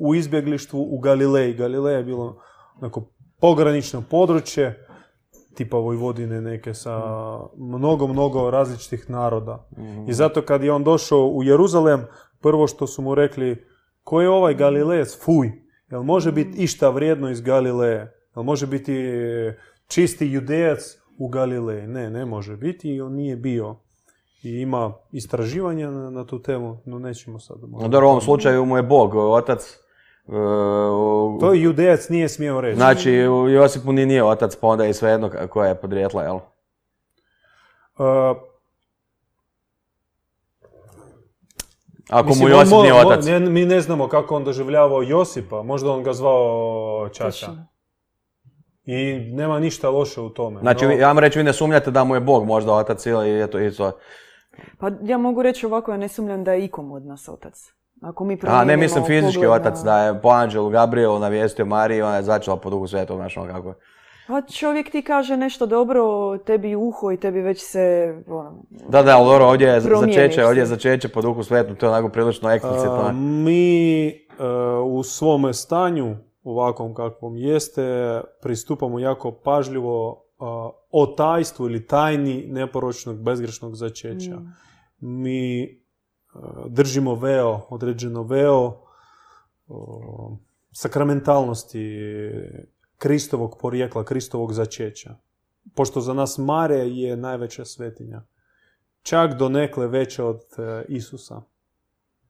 u 0.00 0.14
izbjeglištvu 0.14 0.86
u 0.90 0.98
Galileji. 0.98 1.54
Galileja 1.54 1.98
je 1.98 2.04
bilo 2.04 2.36
onako 2.80 3.02
pogranično 3.40 4.02
područje, 4.10 4.87
tipa 5.58 5.76
Vojvodine 5.76 6.40
neke 6.40 6.74
sa 6.74 7.00
mnogo, 7.56 8.06
mnogo 8.06 8.50
različitih 8.50 9.10
naroda. 9.10 9.68
I 10.08 10.12
zato 10.12 10.42
kad 10.42 10.64
je 10.64 10.72
on 10.72 10.84
došao 10.84 11.26
u 11.26 11.42
Jeruzalem, 11.42 12.06
prvo 12.40 12.66
što 12.66 12.86
su 12.86 13.02
mu 13.02 13.14
rekli, 13.14 13.66
ko 14.04 14.20
je 14.20 14.30
ovaj 14.30 14.54
Galilejec? 14.54 15.18
Fuj! 15.24 15.50
Jel 15.90 16.02
može 16.02 16.32
biti 16.32 16.62
išta 16.62 16.88
vrijedno 16.88 17.30
iz 17.30 17.40
Galileje? 17.40 18.12
Jel 18.36 18.42
može 18.42 18.66
biti 18.66 18.94
e, 18.94 19.58
čisti 19.86 20.26
judejac 20.26 20.78
u 21.18 21.28
Galileji? 21.28 21.86
Ne, 21.86 22.10
ne 22.10 22.24
može 22.24 22.56
biti 22.56 22.94
i 22.94 23.00
on 23.00 23.12
nije 23.12 23.36
bio. 23.36 23.76
I 24.42 24.50
ima 24.50 24.92
istraživanja 25.12 25.90
na, 25.90 26.10
na 26.10 26.26
tu 26.26 26.42
temu, 26.42 26.78
no 26.84 26.98
nećemo 26.98 27.38
sad. 27.38 27.56
No, 27.60 27.88
dobro, 27.88 28.06
u 28.06 28.10
ovom 28.10 28.20
slučaju 28.20 28.64
mu 28.64 28.76
je 28.76 28.82
Bog, 28.82 29.14
otac. 29.14 29.78
E, 30.28 30.32
u- 30.90 31.38
To 31.40 31.52
judejac 31.54 32.08
nije 32.08 32.28
smio 32.28 32.60
reći. 32.60 32.76
Znači, 32.76 33.12
Josipu 33.50 33.92
ni 33.92 34.06
nije 34.06 34.24
otac, 34.24 34.56
pa 34.56 34.66
onda 34.66 34.84
je 34.84 34.94
svejedno 34.94 35.30
koja 35.50 35.68
je 35.68 35.74
podrijetla, 35.74 36.22
jel? 36.22 36.36
Uh, 36.36 36.42
Ako 42.10 42.28
Mislim, 42.28 42.40
mu 42.40 42.46
on 42.48 42.52
Josip 42.60 42.72
mo- 42.72 42.82
nije 42.82 42.94
mo- 42.94 43.06
otac. 43.06 43.24
ne- 43.26 43.40
mi 43.40 43.64
ne 43.64 43.80
znamo 43.80 44.08
kako 44.08 44.36
on 44.36 44.44
doživljavao 44.44 45.02
Josipa, 45.02 45.62
možda 45.62 45.90
on 45.90 46.02
ga 46.02 46.12
zvao 46.12 47.08
Čača. 47.08 47.46
I 48.84 48.96
nema 49.32 49.58
ništa 49.60 49.90
loše 49.90 50.20
u 50.20 50.28
tome. 50.28 50.60
Znači, 50.60 50.84
no- 50.86 50.92
ja 50.92 51.06
vam 51.06 51.18
reći, 51.18 51.38
vi 51.38 51.44
ne 51.44 51.52
sumnjate 51.52 51.90
da 51.90 52.04
mu 52.04 52.14
je 52.14 52.20
Bog 52.20 52.46
možda 52.46 52.72
otac 52.72 53.06
ili 53.06 53.42
eto, 53.42 53.58
isto. 53.58 53.92
Pa 54.78 54.90
ja 55.02 55.18
mogu 55.18 55.42
reći 55.42 55.66
ovako, 55.66 55.90
ja 55.90 55.96
ne 55.96 56.08
sumnjam 56.08 56.44
da 56.44 56.52
je 56.52 56.64
ikom 56.64 56.92
od 56.92 57.06
nas 57.06 57.28
otac. 57.28 57.72
Ako 58.00 58.24
mi 58.24 58.38
A, 58.42 58.64
ne 58.64 58.76
mislim 58.76 59.04
fizički 59.04 59.40
pogled 59.40 59.60
otac, 59.60 59.80
da 59.84 59.98
je 59.98 60.20
po 60.22 60.28
anđelu 60.28 60.70
Gabrielu 60.70 61.18
navijestio 61.18 61.64
Mariju, 61.64 62.04
ona 62.04 62.16
je 62.16 62.22
začela 62.22 62.56
po 62.56 62.70
duhu 62.70 62.86
svetog, 62.86 63.16
znaš 63.16 63.36
ono 63.36 63.52
kako 63.52 63.68
je. 63.68 63.74
Pa 64.28 64.42
čovjek 64.42 64.90
ti 64.90 65.02
kaže 65.02 65.36
nešto 65.36 65.66
dobro, 65.66 66.02
tebi 66.38 66.76
uho 66.76 67.12
i 67.12 67.16
tebi 67.16 67.40
već 67.40 67.62
se... 67.62 68.14
Ono, 68.26 68.64
Da, 68.88 69.02
da, 69.02 69.16
ali 69.18 69.26
dobro, 69.26 69.46
ovdje 69.46 69.68
je 69.68 69.80
začeće, 69.80 70.46
ovdje 70.46 70.60
je 70.60 70.66
začeće 70.66 71.08
po 71.08 71.22
duhu 71.22 71.42
svetom, 71.42 71.76
to 71.76 71.86
je 71.86 71.90
onako 71.90 72.08
prilično 72.08 72.50
eksplicitno. 72.50 73.02
A, 73.08 73.12
mi 73.12 74.08
e, 74.08 74.14
u 74.84 75.02
svome 75.02 75.54
stanju, 75.54 76.16
ovakvom 76.42 76.94
kakvom 76.94 77.36
jeste, 77.36 78.20
pristupamo 78.42 78.98
jako 78.98 79.32
pažljivo 79.32 80.24
a, 80.38 80.70
o 80.90 81.06
tajstvu 81.06 81.66
ili 81.66 81.86
tajni 81.86 82.44
neporočnog 82.48 83.22
bezgrešnog 83.22 83.74
začeća. 83.74 84.36
Mm. 84.36 84.54
Mi 85.00 85.62
e, 85.62 85.87
držimo 86.66 87.14
veo, 87.14 87.60
određeno 87.68 88.22
veo 88.22 88.80
o, 89.68 90.36
sakramentalnosti 90.72 91.98
Kristovog 92.98 93.56
porijekla, 93.60 94.04
Kristovog 94.04 94.52
začeća. 94.52 95.16
Pošto 95.74 96.00
za 96.00 96.14
nas 96.14 96.38
Mare 96.38 96.88
je 96.88 97.16
najveća 97.16 97.64
svetinja. 97.64 98.22
Čak 99.02 99.34
donekle 99.34 99.86
veća 99.86 100.24
od 100.24 100.40
e, 100.58 100.84
Isusa. 100.88 101.42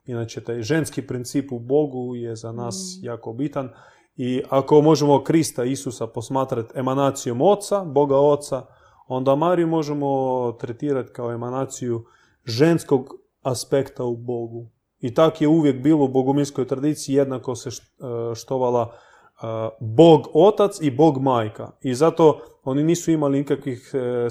Inače, 0.07 0.41
taj 0.41 0.63
ženski 0.63 1.07
princip 1.07 1.53
u 1.53 1.59
Bogu 1.59 2.17
je 2.17 2.37
za 2.37 2.53
nas 2.53 2.99
jako 3.03 3.33
bitan. 3.33 3.71
I 4.17 4.43
ako 4.51 4.81
možemo 4.81 5.25
Krista 5.25 5.65
Isusa 5.65 6.07
posmatrati 6.07 6.79
emanacijom 6.79 7.41
Oca, 7.41 7.85
Boga 7.85 8.17
Oca, 8.17 8.67
onda 9.07 9.35
Mariju 9.35 9.67
možemo 9.67 10.53
tretirati 10.53 11.13
kao 11.13 11.33
emanaciju 11.33 12.05
ženskog 12.45 13.15
aspekta 13.43 14.05
u 14.05 14.17
Bogu. 14.17 14.71
I 15.01 15.15
tak 15.15 15.41
je 15.41 15.49
uvijek 15.49 15.83
bilo 15.83 16.05
u 16.05 16.09
boguminskoj 16.09 16.67
tradiciji, 16.67 17.15
jednako 17.15 17.55
se 17.55 17.69
e, 17.69 18.35
štovala 18.35 18.93
e, 18.93 19.47
Bog 19.81 20.29
Otac 20.35 20.81
i 20.81 20.91
Bog 20.91 21.23
Majka. 21.23 21.71
I 21.83 21.95
zato 21.95 22.41
oni 22.65 22.83
nisu 22.83 23.11
imali 23.11 23.39
nikakvih 23.39 23.91
e, 23.95 24.31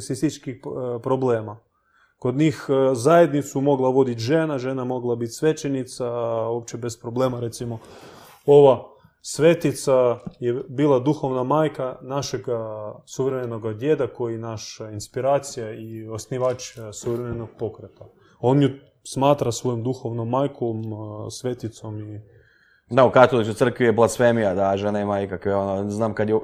seksističkih 0.00 0.60
problema. 1.02 1.56
Kod 2.18 2.36
njih 2.36 2.66
zajednicu 2.92 3.60
mogla 3.60 3.88
voditi 3.88 4.20
žena, 4.20 4.58
žena 4.58 4.84
mogla 4.84 5.16
biti 5.16 5.32
svećenica, 5.32 6.10
uopće 6.48 6.76
bez 6.76 7.00
problema 7.00 7.40
recimo. 7.40 7.78
Ova 8.46 8.95
svetica 9.28 10.18
je 10.40 10.62
bila 10.68 10.98
duhovna 10.98 11.42
majka 11.42 11.96
našega 12.02 12.58
suvremenog 13.06 13.74
djeda 13.74 14.06
koji 14.06 14.32
je 14.32 14.38
naša 14.38 14.90
inspiracija 14.90 15.72
i 15.72 16.08
osnivač 16.08 16.76
e, 16.76 16.92
suvremenog 16.92 17.48
pokreta. 17.58 18.04
On 18.40 18.62
ju 18.62 18.68
smatra 19.02 19.52
svojom 19.52 19.82
duhovnom 19.82 20.28
majkom, 20.28 20.80
e, 20.80 21.30
sveticom 21.30 21.98
i 22.00 22.20
Da, 22.90 23.06
u 23.06 23.10
crkvi 23.54 23.86
je 23.86 23.92
blasfemija 23.92 24.54
da 24.54 24.76
žena 24.76 25.00
ima 25.00 25.20
ikakve, 25.20 25.54
ono, 25.54 25.90
znam 25.90 26.14
kad 26.14 26.28
je, 26.28 26.34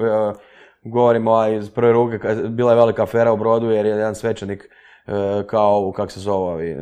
govorimo 0.84 1.46
iz 1.46 1.70
prve 1.70 1.92
ruke, 1.92 2.18
bila 2.48 2.72
je 2.72 2.76
velika 2.76 3.02
afera 3.02 3.32
u 3.32 3.36
Brodu 3.36 3.70
jer 3.70 3.86
je 3.86 3.90
jedan 3.90 4.14
svećenik 4.14 4.68
kao, 5.46 5.92
kak 5.96 6.10
se 6.10 6.20
zove, 6.20 6.70
e, 6.70 6.76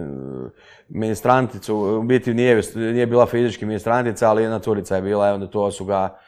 ministranticu, 0.88 1.76
u 1.76 2.02
biti 2.02 2.34
nije, 2.34 2.62
nije 2.74 3.06
bila 3.06 3.26
fizički 3.26 3.66
ministrantica, 3.66 4.30
ali 4.30 4.42
jedna 4.42 4.58
curica 4.58 4.96
je 4.96 5.02
bila, 5.02 5.28
i 5.28 5.32
onda 5.32 5.46
to 5.46 5.70
su 5.70 5.84
ga, 5.84 6.18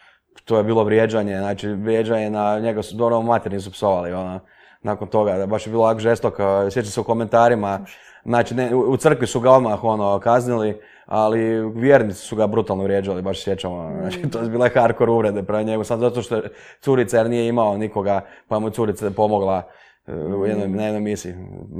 to 0.44 0.56
je 0.56 0.64
bilo 0.64 0.84
vrijeđanje, 0.84 1.38
znači 1.38 1.68
vrijeđanje 1.68 2.30
na 2.30 2.58
njega 2.58 2.82
su, 2.82 2.96
dobro, 2.96 3.22
materni 3.22 3.60
su 3.60 3.72
psovali, 3.72 4.12
ono, 4.12 4.40
nakon 4.82 5.08
toga, 5.08 5.46
baš 5.46 5.66
je 5.66 5.70
bilo 5.70 5.84
ovako 5.84 6.00
žestoko, 6.00 6.70
sjećam 6.70 6.90
se 6.90 7.00
u 7.00 7.04
komentarima, 7.04 7.80
znači 8.24 8.54
ne, 8.54 8.74
u 8.74 8.96
crkvi 8.96 9.26
su 9.26 9.40
ga 9.40 9.50
odmah 9.50 9.84
ono, 9.84 10.18
kaznili, 10.18 10.80
ali 11.06 11.70
vjernici 11.74 12.18
su 12.18 12.36
ga 12.36 12.46
brutalno 12.46 12.84
vrijeđali, 12.84 13.22
baš 13.22 13.38
se 13.38 13.44
sjećam, 13.44 13.72
ono, 13.72 14.00
znači 14.00 14.30
to 14.30 14.38
je 14.38 14.48
bile 14.48 14.70
hardcore 14.74 15.10
uvrede 15.10 15.42
prema 15.42 15.62
njegu, 15.62 15.84
samo 15.84 16.00
zato 16.00 16.22
što 16.22 16.36
je 16.36 16.42
curica 16.80 17.16
jer 17.16 17.30
nije 17.30 17.48
imao 17.48 17.76
nikoga, 17.76 18.20
pa 18.48 18.58
mu 18.58 18.70
curica 18.70 19.10
pomogla 19.10 19.58
e, 19.58 19.81
u 20.08 20.46
jednoj, 20.46 20.68
na 20.68 20.82
jednoj 20.84 21.00
misiji, 21.00 21.34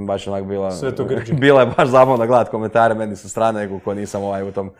baš 0.07 0.27
onak 0.27 0.45
bila, 0.45 0.71
Svetogrđe. 0.71 1.33
bila 1.45 1.61
je 1.61 1.73
baš 1.77 1.87
zabavno 1.89 2.27
gledati 2.27 2.51
komentare 2.51 2.95
meni 2.95 3.15
sa 3.15 3.29
strane, 3.29 3.59
nego 3.59 3.79
ko 3.79 3.93
nisam 3.93 4.23
ovaj 4.23 4.43
u 4.43 4.51
tom, 4.51 4.71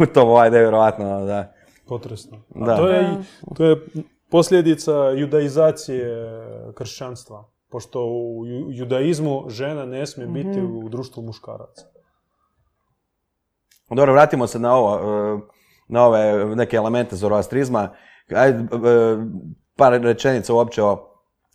u 0.00 0.06
tom 0.06 0.28
ovaj 0.28 0.50
nevjerojatno, 0.50 1.24
da. 1.24 1.52
potresno. 1.88 2.38
A 2.54 2.64
Da. 2.66 2.76
to 2.76 2.88
je, 2.88 3.16
to 3.56 3.64
je 3.64 3.76
posljedica 4.30 4.92
judaizacije 5.10 6.26
kršćanstva. 6.74 7.44
Pošto 7.70 8.04
u 8.04 8.46
ju- 8.46 8.66
judaizmu 8.70 9.44
žena 9.48 9.86
ne 9.86 10.06
smije 10.06 10.26
biti 10.28 10.60
u 10.60 10.88
društvu 10.88 11.22
muškaraca. 11.22 11.86
Dobro, 13.90 14.12
vratimo 14.12 14.46
se 14.46 14.58
na 14.58 14.74
ovo, 14.76 14.94
e, 14.96 15.38
na 15.88 16.04
ove 16.06 16.44
neke 16.56 16.76
elemente 16.76 17.16
zoroastrizma. 17.16 17.88
Ajde, 18.34 18.58
e, 18.58 18.66
par 19.76 19.92
rečenica 20.02 20.54
uopće 20.54 20.82
o 20.82 21.07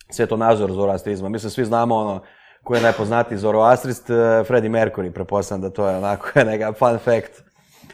svjetonazoru 0.10 0.74
zoroastrizma. 0.74 1.30
Mislim, 1.30 1.50
svi 1.50 1.66
znamo 1.66 1.96
ono 1.96 2.22
koji 2.64 2.78
je 2.78 2.84
najpoznatiji 2.84 3.38
zoroastrist, 3.38 4.10
e, 4.10 4.44
Freddie 4.48 4.70
Mercury, 4.70 5.12
prepostavljam 5.12 5.62
da 5.62 5.70
to 5.70 5.88
je 5.88 5.98
onako 5.98 6.28
neka 6.52 6.74
fun 6.74 6.98
fact. 6.98 7.44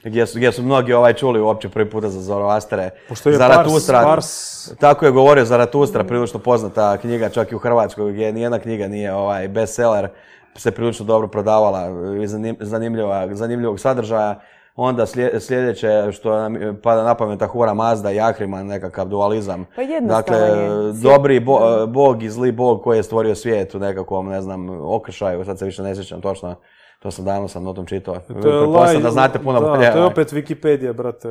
Gdje 0.04 0.28
su, 0.28 0.38
gdje 0.38 0.52
su 0.52 0.64
mnogi 0.64 0.94
ovaj 0.94 1.14
čuli 1.14 1.42
uopće 1.42 1.70
prvi 1.70 1.90
puta 1.90 2.10
za 2.10 2.22
Zoroastere. 2.22 2.90
Pošto 3.10 3.30
je 3.30 3.38
Zaratustra, 3.38 4.02
Pars, 4.02 4.08
Pars 4.16 4.78
tako 4.80 5.06
je 5.06 5.12
govorio 5.12 5.46
Zaratustra, 5.46 6.04
prilično 6.04 6.40
poznata 6.40 6.98
knjiga 6.98 7.30
čak 7.30 7.52
i 7.52 7.56
u 7.56 7.60
Hrvatskoj, 7.60 8.12
gdje 8.12 8.34
nijedna 8.34 8.60
knjiga 8.60 8.88
nije 8.88 9.14
ovaj 9.14 9.48
bestseller, 9.48 10.10
se 10.56 10.72
prilično 10.72 11.06
dobro 11.06 11.28
prodavala 11.28 11.88
i 12.24 12.28
zanimljiva, 12.60 13.36
zanimljivog 13.36 13.80
sadržaja. 13.80 14.40
Onda 14.82 15.06
sljedeće 15.40 15.88
što 16.12 16.40
nam 16.40 16.56
pada 16.84 17.04
na 17.04 17.16
pamet 17.16 17.42
Ahura 17.42 17.74
Mazda 17.74 18.12
i 18.12 18.20
Ahriman, 18.20 18.68
nekakav 18.68 19.08
dualizam. 19.08 19.66
Pa 19.76 19.82
Dakle, 20.02 20.38
je. 20.38 20.70
dobri 20.94 21.40
bo- 21.40 21.60
bog 21.88 22.24
i 22.24 22.30
zli 22.30 22.52
bog 22.52 22.84
koji 22.84 22.98
je 22.98 23.04
stvorio 23.04 23.36
svijet 23.36 23.76
u 23.76 23.80
nekakvom, 23.80 24.30
ne 24.30 24.42
znam, 24.42 24.68
okršaju, 24.86 25.46
sad 25.46 25.60
se 25.60 25.66
više 25.66 25.84
ne 25.84 25.96
sjećam 25.96 26.22
točno, 26.22 26.56
to 27.00 27.12
sam 27.12 27.26
davno 27.26 27.48
sam 27.48 27.68
o 27.68 27.74
tom 27.74 27.86
čitao. 27.86 28.16
To 28.42 28.48
je 28.50 28.54
laj- 28.58 29.02
da 29.02 29.12
znate 29.12 29.40
puno 29.40 29.60
da, 29.60 29.68
bolje. 29.68 29.80
To 29.82 29.86
je 29.88 29.92
ovaj. 29.94 30.06
opet 30.06 30.28
Wikipedia, 30.30 30.94
brate. 30.94 31.28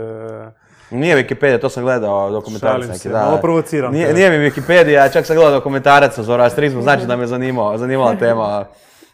Nije 0.90 1.16
Wikipedia, 1.18 1.60
to 1.60 1.68
sam 1.68 1.82
gledao 1.82 2.30
dokumentarac 2.30 2.74
Šalim 2.74 2.88
neki, 2.88 2.98
se, 2.98 3.08
da. 3.08 3.18
malo 3.18 3.38
provociram 3.38 3.92
Nije, 3.92 4.06
te. 4.06 4.14
nije 4.14 4.30
mi 4.30 4.50
Wikipedia, 4.50 5.12
čak 5.12 5.26
sam 5.26 5.36
gledao 5.36 5.52
dokumentarac 5.52 6.18
o 6.18 6.22
zoroastrizmu, 6.22 6.82
znači 6.82 7.06
da 7.06 7.16
me 7.16 7.26
zanimao, 7.34 7.78
zanimala 7.78 8.14
tema. 8.14 8.64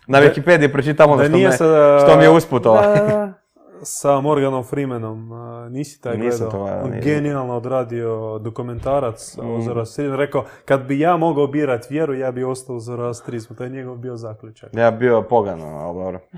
Na 0.06 0.20
Wikipediji 0.20 0.72
pročitam 0.72 1.10
ono 1.10 1.24
što, 1.24 1.32
nije 1.32 1.48
me, 1.48 1.56
sada- 1.56 1.98
što 1.98 2.16
mi 2.16 2.22
je 2.22 2.30
usputo. 2.30 2.74
Da, 2.74 2.80
da, 2.88 3.06
da. 3.16 3.43
Sa 3.82 4.20
Morganom 4.20 4.64
Freemanom. 4.64 5.30
Nisi 5.70 6.00
taj 6.00 6.16
Nisam 6.16 6.38
gledao? 6.38 6.50
to 6.50 6.64
gledao, 6.64 6.84
On 6.84 6.90
nisam. 6.90 7.04
genijalno 7.04 7.56
odradio 7.56 8.38
dokumentarac 8.38 9.38
o 9.38 9.58
Mm. 9.58 9.62
Zoroastrizmu. 9.62 10.16
Rekao, 10.16 10.44
kad 10.64 10.82
bi 10.82 11.00
ja 11.00 11.16
mogao 11.16 11.46
birat 11.46 11.90
vjeru, 11.90 12.14
ja 12.14 12.32
bi 12.32 12.44
ostao 12.44 12.76
u 12.76 12.80
Zoroastrizmu. 12.80 13.56
To 13.56 13.64
je 13.64 13.70
njegov 13.70 13.96
bio 13.96 14.16
zaključak. 14.16 14.70
Ja 14.72 14.90
bi 14.90 14.98
bio 14.98 15.22
pogano, 15.22 15.66
ali 15.66 15.94
dobro. 15.94 16.20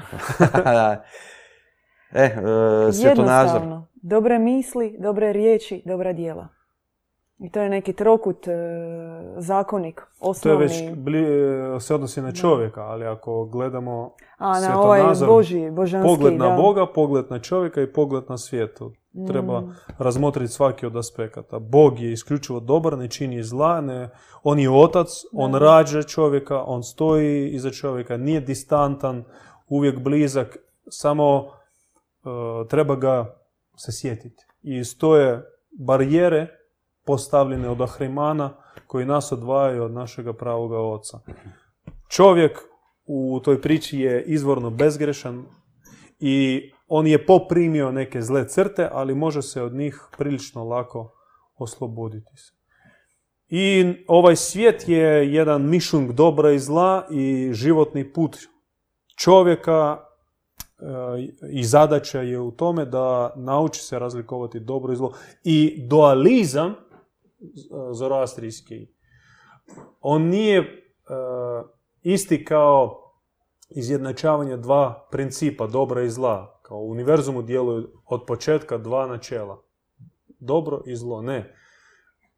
E, 2.12 2.22
e, 2.22 2.32
svjetonazor. 2.92 3.06
Jednostavno. 3.46 3.86
Dobre 3.94 4.38
misli, 4.38 4.96
dobre 4.98 5.32
riječi, 5.32 5.82
dobra 5.86 6.12
djela. 6.12 6.48
I 7.38 7.50
to 7.50 7.60
je 7.60 7.68
neki 7.70 7.92
trokut, 7.92 8.48
e, 8.48 8.52
zakonik, 9.36 9.96
To 9.96 10.06
je 10.20 10.30
osnovni. 10.30 10.58
već 10.58 10.72
bli- 10.94 11.26
se 11.80 11.94
odnosi 11.94 12.22
na 12.22 12.32
čovjeka, 12.32 12.80
ali 12.82 13.06
ako 13.06 13.44
gledamo 13.44 14.14
A 14.38 14.60
na 14.60 14.80
ovaj 14.80 15.02
Božji, 15.26 15.70
božanski, 15.70 16.08
pogled 16.08 16.34
na 16.34 16.48
da. 16.48 16.56
Boga, 16.56 16.86
pogled 16.86 17.26
na 17.30 17.38
čovjeka 17.38 17.82
i 17.82 17.92
pogled 17.92 18.24
na 18.28 18.38
svijetu. 18.38 18.92
Treba 19.26 19.60
Mm. 19.60 19.74
razmotriti 19.98 20.52
svaki 20.52 20.86
od 20.86 20.96
aspekata. 20.96 21.58
Bog 21.60 22.00
je 22.00 22.12
isključivo 22.12 22.60
dobar, 22.60 22.98
ne 22.98 23.08
čini 23.08 23.42
zla, 23.42 23.80
ne, 23.80 24.10
on 24.42 24.58
je 24.58 24.70
otac, 24.72 25.08
on 25.32 25.52
Da. 25.52 25.58
rađa 25.58 26.02
čovjeka, 26.02 26.62
on 26.62 26.82
stoji 26.82 27.48
iza 27.48 27.70
čovjeka, 27.70 28.16
nije 28.16 28.40
distantan, 28.40 29.24
uvijek 29.68 29.98
blizak, 29.98 30.56
samo 30.84 31.44
e, 31.44 32.28
treba 32.68 32.96
ga 32.96 33.36
se 33.76 33.92
sjetiti. 33.92 34.44
I 34.62 34.84
stoje 34.84 35.42
barijere 35.78 36.46
postavljene 37.06 37.68
od 37.68 37.80
Ahrimana 37.80 38.50
koji 38.86 39.06
nas 39.06 39.32
odvajaju 39.32 39.84
od 39.84 39.92
našega 39.92 40.32
pravoga 40.32 40.78
oca. 40.78 41.18
Čovjek 42.08 42.58
u 43.06 43.40
toj 43.44 43.62
priči 43.62 43.98
je 43.98 44.22
izvorno 44.22 44.70
bezgrešan 44.70 45.44
i 46.20 46.62
on 46.88 47.06
je 47.06 47.26
poprimio 47.26 47.92
neke 47.92 48.22
zle 48.22 48.48
crte, 48.48 48.88
ali 48.92 49.14
može 49.14 49.42
se 49.42 49.62
od 49.62 49.74
njih 49.74 50.00
prilično 50.18 50.64
lako 50.64 51.12
osloboditi 51.58 52.36
se. 52.36 52.52
I 53.48 53.94
ovaj 54.08 54.36
svijet 54.36 54.88
je 54.88 55.32
jedan 55.32 55.68
mišung 55.68 56.12
dobra 56.12 56.52
i 56.52 56.58
zla 56.58 57.06
i 57.10 57.50
životni 57.52 58.12
put 58.12 58.36
čovjeka 59.16 59.98
e, 59.98 60.84
i 61.52 61.64
zadaća 61.64 62.22
je 62.22 62.40
u 62.40 62.50
tome 62.50 62.84
da 62.84 63.32
nauči 63.36 63.80
se 63.80 63.98
razlikovati 63.98 64.60
dobro 64.60 64.92
i 64.92 64.96
zlo. 64.96 65.12
I 65.44 65.86
dualizam 65.88 66.74
zoroastrijski, 67.92 68.88
on 70.00 70.22
nije 70.22 70.58
e, 70.58 70.64
isti 72.02 72.44
kao 72.44 73.02
izjednačavanje 73.70 74.56
dva 74.56 75.08
principa, 75.10 75.66
dobra 75.66 76.02
i 76.02 76.10
zla. 76.10 76.60
Kao 76.62 76.78
u 76.78 76.90
univerzumu 76.90 77.42
djeluju 77.42 77.88
od 78.04 78.24
početka 78.26 78.78
dva 78.78 79.06
načela. 79.06 79.62
Dobro 80.38 80.82
i 80.86 80.96
zlo. 80.96 81.22
Ne. 81.22 81.54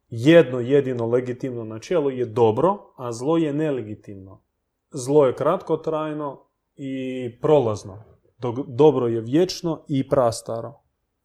Jedno 0.09 0.59
jedino 0.59 1.05
legitimno 1.05 1.63
načelo 1.63 2.09
je 2.09 2.25
dobro, 2.25 2.77
a 2.97 3.11
zlo 3.11 3.37
je 3.37 3.53
nelegitimno. 3.53 4.41
Zlo 4.91 5.25
je 5.25 5.35
kratkotrajno 5.35 6.45
i 6.75 7.39
prolazno. 7.41 8.03
Dobro 8.67 9.07
je 9.07 9.21
vječno 9.21 9.85
i 9.87 10.09
prastaro. 10.09 10.73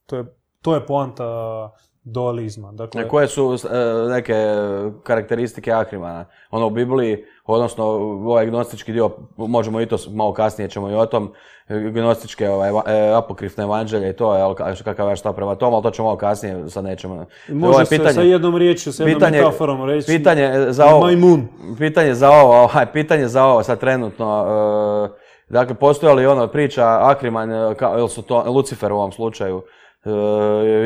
To 0.06 0.16
je, 0.16 0.36
to 0.60 0.74
je 0.74 0.86
poanta 0.86 1.70
dualizma. 2.04 2.72
Dakle, 2.72 3.08
Koje 3.08 3.28
su 3.28 3.54
e, 3.54 3.68
neke 4.08 4.34
karakteristike 5.02 5.72
Ahrimana? 5.72 6.24
Ono 6.50 6.66
u 6.66 6.70
Bibliji, 6.70 7.16
odnosno 7.46 7.84
ovaj 7.84 8.46
gnostički 8.46 8.92
dio, 8.92 9.10
možemo 9.36 9.80
i 9.80 9.86
to 9.86 9.96
malo 10.10 10.32
kasnije 10.32 10.68
ćemo 10.68 10.90
i 10.90 10.94
o 10.94 11.06
tom, 11.06 11.32
gnostičke 11.68 12.50
ovaj, 12.50 12.70
e, 12.70 13.12
apokrifne 13.12 13.64
evanđelje 13.64 14.10
i 14.10 14.16
to, 14.16 14.36
jel, 14.36 14.48
ka- 14.48 14.82
kakav 14.84 15.10
je 15.10 15.16
šta 15.16 15.32
prema 15.32 15.54
tom, 15.54 15.74
ali 15.74 15.82
to 15.82 15.90
ćemo 15.90 16.06
malo 16.06 16.18
kasnije, 16.18 16.68
sad 16.68 16.84
nećemo. 16.84 17.26
može 17.48 17.68
Ovo 17.68 17.80
je 17.80 17.86
se 17.86 18.12
sa 18.12 18.20
jednom 18.22 18.56
riječju, 18.56 18.92
sa 18.92 19.02
jednom 19.02 19.14
pitanje- 19.16 19.38
metaforom 19.38 19.84
reći 19.84 20.06
Pitanje 20.08 20.66
za 20.68 20.86
ovo, 20.86 21.00
majmun. 21.00 21.48
pitanje 21.78 22.14
za 22.14 22.30
ovo, 22.30 22.54
ovaj, 22.64 22.86
pitanje 22.86 23.28
za 23.28 23.44
ovo 23.44 23.62
sad 23.62 23.80
trenutno, 23.80 24.46
e, 25.06 25.18
dakle, 25.48 25.74
postoji 25.74 26.14
li 26.14 26.26
ono 26.26 26.46
priča 26.46 26.98
Akriman, 27.00 27.52
e, 27.52 27.74
ili 27.98 28.08
su 28.08 28.22
to 28.22 28.44
Lucifer 28.46 28.92
u 28.92 28.96
ovom 28.96 29.12
slučaju, 29.12 29.62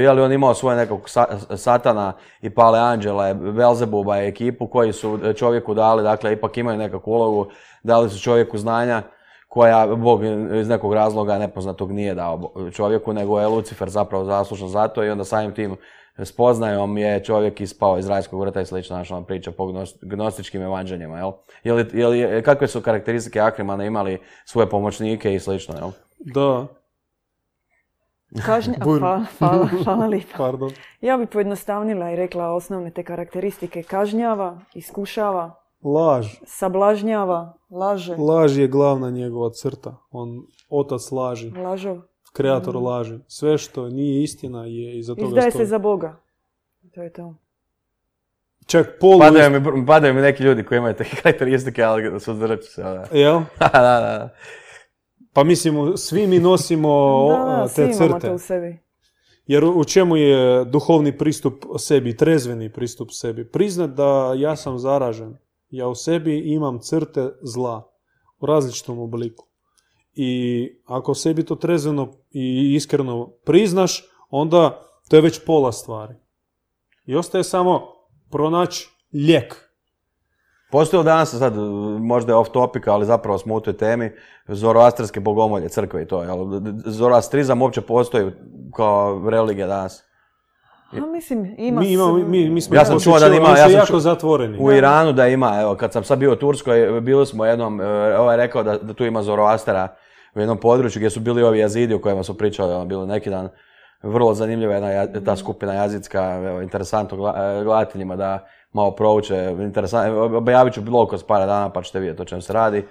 je 0.00 0.12
li 0.12 0.22
on 0.22 0.32
imao 0.32 0.54
svoje 0.54 0.76
nekog 0.76 1.08
sa- 1.10 1.26
satana 1.56 2.12
i 2.40 2.50
pale 2.50 2.78
anđele, 2.78 3.34
Belzebuba 3.34 4.22
i 4.22 4.28
ekipu 4.28 4.66
koji 4.66 4.92
su 4.92 5.18
čovjeku 5.36 5.74
dali, 5.74 6.02
dakle, 6.02 6.32
ipak 6.32 6.56
imaju 6.56 6.78
nekakvu 6.78 7.10
ulogu, 7.12 7.46
dali 7.82 8.10
su 8.10 8.20
čovjeku 8.20 8.58
znanja 8.58 9.02
koja 9.48 9.86
Bog 9.86 10.20
iz 10.60 10.68
nekog 10.68 10.94
razloga 10.94 11.38
nepoznatog 11.38 11.92
nije 11.92 12.14
dao 12.14 12.52
čovjeku, 12.72 13.12
nego 13.12 13.40
je 13.40 13.46
Lucifer 13.46 13.88
zapravo 13.88 14.24
zaslužan 14.24 14.68
za 14.68 14.88
to 14.88 15.04
i 15.04 15.10
onda 15.10 15.24
samim 15.24 15.54
tim 15.54 15.76
spoznajom 16.22 16.98
je 16.98 17.24
čovjek 17.24 17.60
ispao 17.60 17.98
iz 17.98 18.08
rajskog 18.08 18.40
vrta 18.40 18.60
i 18.60 18.66
slično 18.66 18.96
naša 18.96 19.16
ona 19.16 19.26
priča 19.26 19.50
po 19.50 19.64
gnos- 19.64 19.98
gnostičkim 20.02 20.62
evanđeljima, 20.62 21.18
jel? 21.18 21.32
Je 21.64 21.72
li, 21.72 21.86
je 21.92 22.06
li- 22.06 22.42
kakve 22.42 22.66
su 22.68 22.80
karakteristike 22.80 23.40
Akrimana 23.40 23.84
imali 23.84 24.18
svoje 24.44 24.68
pomoćnike 24.70 25.34
i 25.34 25.40
slično, 25.40 25.74
jel? 25.78 25.90
Da, 26.18 26.66
Kažnja... 28.36 28.74
Hvala, 28.82 29.24
hvala, 29.38 29.68
hvala 29.84 30.06
lipa. 30.06 30.36
pardon. 30.38 30.70
Ja 31.00 31.16
bi 31.16 31.26
pojednostavnila 31.26 32.10
i 32.10 32.16
rekla 32.16 32.48
osnovne 32.48 32.90
te 32.90 33.02
karakteristike. 33.02 33.82
Kažnjava, 33.82 34.60
iskušava, 34.74 35.54
Laž. 35.84 36.26
sablažnjava, 36.46 37.52
laže, 37.70 38.16
Laž 38.16 38.58
je 38.58 38.68
glavna 38.68 39.10
njegova 39.10 39.50
crta. 39.50 39.96
On 40.10 40.42
otac 40.70 41.10
laži, 41.10 41.50
lažov. 41.50 41.98
kreator 42.32 42.76
laži. 42.76 43.18
Sve 43.26 43.58
što 43.58 43.88
nije 43.88 44.22
istina 44.22 44.64
je 44.64 44.98
iza 44.98 45.14
toga 45.14 45.26
Izdaje 45.26 45.50
stoji. 45.50 45.64
se 45.64 45.70
za 45.70 45.78
Boga. 45.78 46.16
To 46.94 47.02
je 47.02 47.12
to. 47.12 47.34
Čak 48.66 48.86
polu... 49.00 49.18
Padaju 49.18 49.60
mi, 49.60 49.86
padaju 49.86 50.14
mi 50.14 50.20
neki 50.20 50.42
ljudi 50.42 50.62
koji 50.64 50.78
imaju 50.78 50.94
te 50.94 51.04
karakteristike, 51.22 51.82
ali 51.82 52.20
suzdržat 52.20 52.60
ću 52.60 52.70
se. 52.70 52.82
Da, 52.82 53.04
Jel? 53.12 53.40
da, 53.60 53.68
da. 53.72 54.28
Pa 55.38 55.44
mislim, 55.44 55.96
svi 55.96 56.26
mi 56.26 56.38
nosimo 56.38 57.26
Da, 57.28 57.44
da, 57.44 57.68
svi 57.68 57.74
te 57.74 57.82
imamo 57.82 58.18
crte. 58.18 58.28
to 58.28 58.34
u 58.34 58.38
sebi. 58.38 58.78
Jer 59.46 59.64
u 59.64 59.84
čemu 59.84 60.16
je 60.16 60.64
duhovni 60.64 61.18
pristup 61.18 61.64
sebi, 61.78 62.16
trezveni 62.16 62.72
pristup 62.72 63.08
sebi? 63.12 63.50
Priznat 63.50 63.90
da 63.90 64.34
ja 64.36 64.56
sam 64.56 64.78
zaražen. 64.78 65.36
Ja 65.70 65.88
u 65.88 65.94
sebi 65.94 66.38
imam 66.38 66.78
crte 66.78 67.30
zla 67.42 67.90
u 68.40 68.46
različitom 68.46 68.98
obliku. 68.98 69.46
I 70.14 70.68
ako 70.84 71.14
sebi 71.14 71.44
to 71.44 71.54
trezveno 71.54 72.12
i 72.30 72.74
iskreno 72.74 73.30
priznaš, 73.44 74.04
onda 74.30 74.82
to 75.08 75.16
je 75.16 75.22
već 75.22 75.40
pola 75.46 75.72
stvari. 75.72 76.14
I 77.06 77.16
ostaje 77.16 77.44
samo 77.44 77.86
pronaći 78.30 78.88
lijek. 79.12 79.67
Postoji 80.70 80.98
li 80.98 81.04
danas, 81.04 81.30
sad 81.30 81.54
možda 82.00 82.32
je 82.32 82.36
off 82.36 82.50
topic, 82.50 82.86
ali 82.86 83.06
zapravo 83.06 83.38
smo 83.38 83.54
u 83.54 83.60
toj 83.60 83.72
temi, 83.72 84.12
zoroastarske 84.46 85.20
bogomolje, 85.20 85.68
crkve 85.68 86.02
i 86.02 86.06
to, 86.06 86.22
jel? 86.22 86.36
Zoroastrizam 86.86 87.62
uopće 87.62 87.80
postoji 87.80 88.30
kao 88.74 89.22
religija 89.28 89.66
danas. 89.66 90.04
A 90.92 91.06
mislim, 91.06 91.54
ima 91.58 91.80
Mi, 91.80 91.92
imamo, 91.92 92.14
mi, 92.14 92.50
mi 92.50 92.60
smo 92.60 92.76
Ja 92.76 92.84
sam 92.84 93.00
čuo 93.00 93.18
da 93.20 93.26
ima- 93.26 93.48
ja 93.48 93.56
sam 93.56 93.72
jako 93.72 93.86
čuo- 93.86 93.98
zatvoreni. 93.98 94.58
U 94.60 94.72
Iranu 94.72 95.12
da 95.12 95.26
ima, 95.26 95.60
evo, 95.60 95.74
kad 95.74 95.92
sam 95.92 96.04
sad 96.04 96.18
bio 96.18 96.32
u 96.32 96.36
Turskoj, 96.36 97.00
bili 97.00 97.26
smo 97.26 97.44
jednom, 97.44 97.80
e, 97.80 97.84
ovaj 98.18 98.32
je 98.32 98.36
rekao 98.36 98.62
da, 98.62 98.78
da 98.78 98.94
tu 98.94 99.04
ima 99.04 99.22
Zoroastera 99.22 99.88
u 100.34 100.40
jednom 100.40 100.58
području 100.58 101.00
gdje 101.00 101.10
su 101.10 101.20
bili 101.20 101.42
ovi 101.42 101.58
jazidi 101.58 101.94
o 101.94 102.00
kojima 102.00 102.22
su 102.22 102.38
pričali, 102.38 102.72
ono, 102.72 102.84
bilo 102.84 103.06
neki 103.06 103.30
dan, 103.30 103.48
vrlo 104.02 104.34
zanimljiva 104.34 104.74
jedna 104.74 104.90
ja- 104.90 105.24
ta 105.24 105.36
skupina 105.36 105.72
jazidska, 105.74 106.22
evo, 106.44 106.62
interesantno 106.62 107.16
gla- 107.18 107.60
e, 107.60 107.64
gledateljima 107.64 108.16
da 108.16 108.46
malo 108.72 108.90
prouče, 108.90 109.54
interesantno, 109.58 110.36
objavit 110.36 110.74
ću 110.74 110.80
blog 110.80 111.08
kroz 111.08 111.22
par 111.22 111.46
dana 111.46 111.70
pa 111.70 111.82
ćete 111.82 112.00
vidjeti 112.00 112.22
o 112.22 112.24
čem 112.24 112.42
se 112.42 112.52
radi. 112.52 112.84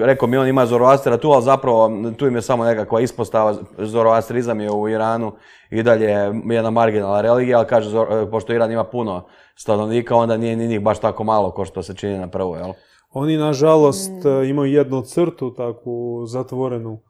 Rekao 0.00 0.28
mi 0.28 0.36
on 0.36 0.48
ima 0.48 0.66
Zoroastera 0.66 1.16
tu, 1.16 1.30
ali 1.30 1.42
zapravo 1.42 1.90
tu 2.16 2.26
im 2.26 2.34
je 2.34 2.42
samo 2.42 2.64
nekakva 2.64 3.00
ispostava, 3.00 3.54
Zoroastrizam 3.78 4.60
je 4.60 4.70
u 4.70 4.88
Iranu 4.88 5.32
i 5.70 5.82
dalje 5.82 6.32
jedna 6.44 6.70
marginalna 6.70 7.20
religija, 7.20 7.58
ali 7.58 7.66
kaže, 7.66 7.98
e, 7.98 8.30
pošto 8.30 8.52
Iran 8.52 8.72
ima 8.72 8.84
puno 8.84 9.26
stanovnika, 9.54 10.16
onda 10.16 10.36
nije 10.36 10.56
ni 10.56 10.68
njih 10.68 10.80
baš 10.80 10.98
tako 10.98 11.24
malo 11.24 11.50
kao 11.50 11.64
što 11.64 11.82
se 11.82 11.94
čini 11.94 12.18
na 12.18 12.28
prvu, 12.28 12.56
jel? 12.56 12.72
Oni, 13.10 13.36
nažalost, 13.36 14.24
e, 14.24 14.48
imaju 14.48 14.72
jednu 14.72 15.02
crtu 15.02 15.54
takvu 15.54 16.26
zatvorenu. 16.26 17.00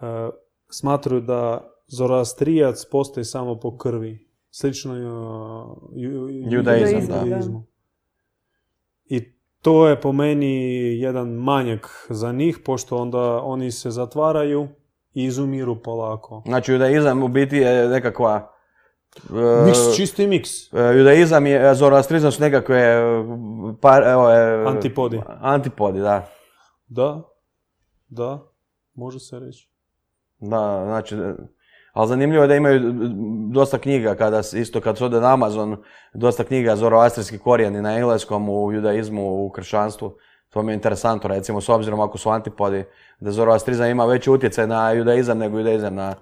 E, 0.00 1.20
da 1.20 1.60
zoroastrijac 1.86 2.84
postoji 2.90 3.24
samo 3.24 3.60
po 3.60 3.76
krvi. 3.76 4.25
Slično 4.58 4.92
uh, 4.92 4.98
ju- 5.94 6.28
ju- 6.28 6.52
Judaizam, 6.52 7.06
da. 7.06 7.20
judaizmu. 7.20 7.66
I 9.04 9.32
to 9.62 9.88
je 9.88 10.00
po 10.00 10.12
meni 10.12 10.54
jedan 11.00 11.28
manjak 11.28 12.06
za 12.10 12.32
njih, 12.32 12.58
pošto 12.64 12.96
onda 12.96 13.18
oni 13.42 13.70
se 13.70 13.90
zatvaraju 13.90 14.68
i 15.14 15.24
izumiru 15.24 15.82
polako. 15.82 16.42
Znači, 16.46 16.72
judaizam 16.72 17.22
u 17.22 17.28
biti 17.28 17.56
je 17.56 17.88
nekakva... 17.88 18.52
e, 19.30 19.64
Miks, 19.66 19.96
čisti 19.96 20.26
miks. 20.26 20.50
e, 20.72 20.92
judaizam 20.96 21.46
je, 21.46 21.74
zoroastrizam 21.74 22.32
su 22.32 22.42
nekakve 22.42 23.02
par, 23.80 24.02
evo, 24.02 24.30
e, 24.30 24.64
Antipodi. 24.66 25.20
Antipodi, 25.40 26.00
da. 26.00 26.28
Da, 26.86 27.22
da, 28.08 28.42
može 28.94 29.18
se 29.20 29.38
reći. 29.38 29.70
Da, 30.38 30.82
znači, 30.84 31.16
ali 31.96 32.08
zanimljivo 32.08 32.44
je 32.44 32.48
da 32.48 32.54
imaju 32.54 32.80
dosta 33.52 33.78
knjiga, 33.78 34.14
kada, 34.14 34.42
isto 34.54 34.80
kad 34.80 34.98
se 34.98 35.04
ode 35.04 35.20
na 35.20 35.32
Amazon, 35.32 35.76
dosta 36.14 36.44
knjiga 36.44 36.76
zoroastrijski 36.76 37.38
korijeni 37.38 37.82
na 37.82 37.96
engleskom, 37.96 38.48
u 38.48 38.72
judaizmu, 38.72 39.46
u 39.46 39.50
kršćanstvu. 39.50 40.12
To 40.50 40.62
mi 40.62 40.72
je 40.72 40.74
interesantno, 40.74 41.28
recimo, 41.28 41.60
s 41.60 41.68
obzirom 41.68 42.00
ako 42.00 42.18
su 42.18 42.30
antipodi, 42.30 42.84
da 43.20 43.30
zoroastrizam 43.30 43.90
ima 43.90 44.04
veći 44.04 44.30
utjecaj 44.30 44.66
na 44.66 44.90
judaizam 44.90 45.38
nego 45.38 45.58
judaizam 45.58 45.94
na 45.94 46.14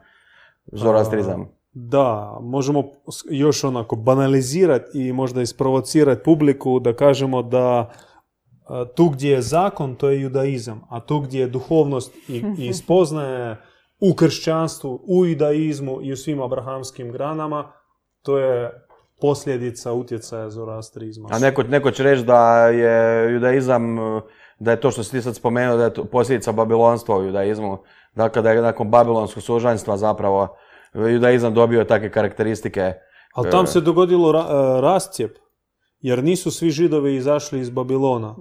zoroastrizam. 0.72 1.48
Da, 1.72 2.38
možemo 2.40 2.84
još 3.30 3.64
onako 3.64 3.96
banalizirati 3.96 5.08
i 5.08 5.12
možda 5.12 5.42
isprovocirati 5.42 6.22
publiku 6.24 6.80
da 6.80 6.92
kažemo 6.92 7.42
da 7.42 7.90
tu 8.94 9.08
gdje 9.08 9.30
je 9.30 9.42
zakon, 9.42 9.94
to 9.94 10.08
je 10.08 10.20
judaizam, 10.20 10.82
a 10.90 11.00
tu 11.00 11.20
gdje 11.20 11.40
je 11.40 11.46
duhovnost 11.46 12.14
i, 12.28 12.42
i 12.58 12.72
spoznaje 12.72 13.56
u 14.10 14.14
kršćanstvu, 14.14 15.04
u 15.06 15.26
judaizmu 15.26 15.98
i 16.02 16.12
u 16.12 16.16
svim 16.16 16.42
abrahamskim 16.42 17.12
granama, 17.12 17.72
to 18.22 18.38
je 18.38 18.70
posljedica 19.20 19.92
utjecaja 19.92 20.50
zoroastrizma. 20.50 21.28
A 21.32 21.38
neko, 21.38 21.62
neko 21.62 21.90
će 21.90 22.02
reći 22.02 22.24
da 22.24 22.68
je 22.68 23.32
judaizam, 23.32 23.96
da 24.58 24.70
je 24.70 24.80
to 24.80 24.90
što 24.90 25.02
si 25.02 25.10
ti 25.10 25.22
sad 25.22 25.36
spomenuo, 25.36 25.76
da 25.76 25.84
je 25.84 25.94
to 25.94 26.04
posljedica 26.04 26.52
babilonstva 26.52 27.18
u 27.18 27.24
judaizmu. 27.24 27.78
Dakle, 28.14 28.42
da 28.42 28.50
je 28.50 28.62
nakon 28.62 28.90
babilonskog 28.90 29.42
sužanjstva 29.42 29.96
zapravo 29.96 30.56
judaizam 30.94 31.54
dobio 31.54 31.84
takve 31.84 32.10
karakteristike. 32.10 32.92
Ali 33.34 33.50
tam 33.50 33.66
se 33.66 33.80
dogodilo 33.80 34.32
ra- 34.32 34.78
e, 34.78 34.80
rascijep, 34.80 35.36
jer 36.00 36.24
nisu 36.24 36.50
svi 36.50 36.70
židovi 36.70 37.16
izašli 37.16 37.60
iz 37.60 37.70
Babilona. 37.70 38.36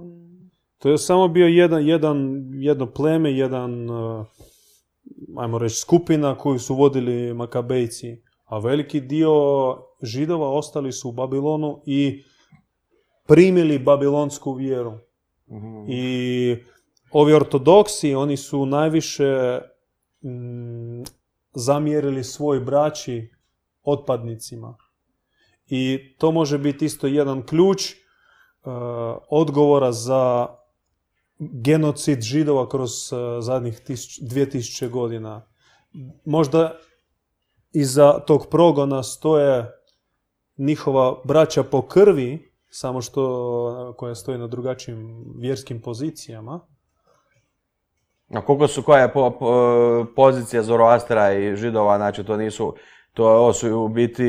To 0.78 0.90
je 0.90 0.98
samo 0.98 1.28
bio 1.28 1.46
jedan, 1.46 1.86
jedan, 1.86 2.44
jedno 2.52 2.86
pleme, 2.86 3.32
jedan, 3.32 3.90
e, 3.90 4.24
ajmo 5.36 5.58
reći, 5.58 5.76
skupina 5.76 6.38
koju 6.38 6.58
su 6.58 6.74
vodili 6.74 7.34
Makabejci. 7.34 8.22
A 8.44 8.58
veliki 8.58 9.00
dio 9.00 9.32
židova 10.02 10.50
ostali 10.50 10.92
su 10.92 11.08
u 11.08 11.12
Babilonu 11.12 11.82
i 11.86 12.24
primili 13.26 13.78
babilonsku 13.78 14.52
vjeru. 14.52 14.98
I 15.88 16.56
ovi 17.12 17.32
ortodoksi, 17.34 18.14
oni 18.14 18.36
su 18.36 18.66
najviše 18.66 19.60
mm, 20.24 21.02
zamjerili 21.54 22.24
svoj 22.24 22.60
braći 22.60 23.30
otpadnicima. 23.82 24.76
I 25.66 25.98
to 26.18 26.32
može 26.32 26.58
biti 26.58 26.84
isto 26.84 27.06
jedan 27.06 27.46
ključ 27.46 27.90
e, 27.90 27.96
odgovora 29.30 29.92
za 29.92 30.48
genocid 31.38 32.20
židova 32.20 32.68
kroz 32.68 33.12
e, 33.12 33.16
zadnjih 33.40 33.80
tisuć, 33.80 34.20
2000 34.22 34.88
godina. 34.88 35.46
Možda 36.24 36.78
iza 37.72 38.18
tog 38.18 38.46
progona 38.50 39.02
stoje 39.02 39.72
njihova 40.56 41.20
braća 41.24 41.62
po 41.62 41.82
krvi, 41.82 42.52
samo 42.70 43.00
što 43.00 43.94
koja 43.98 44.14
stoji 44.14 44.38
na 44.38 44.46
drugačijim 44.46 45.24
vjerskim 45.38 45.80
pozicijama. 45.80 46.60
A 48.30 48.44
koliko 48.44 48.68
su, 48.68 48.82
koja 48.82 49.02
je 49.02 49.12
po, 49.12 49.30
po- 49.38 50.06
pozicija 50.16 50.62
Zoroastera 50.62 51.32
i 51.32 51.56
židova, 51.56 51.96
znači 51.96 52.24
to 52.24 52.36
nisu, 52.36 52.74
to 53.12 53.26
ovo 53.26 53.52
su 53.52 53.76
u 53.76 53.88
biti 53.88 54.24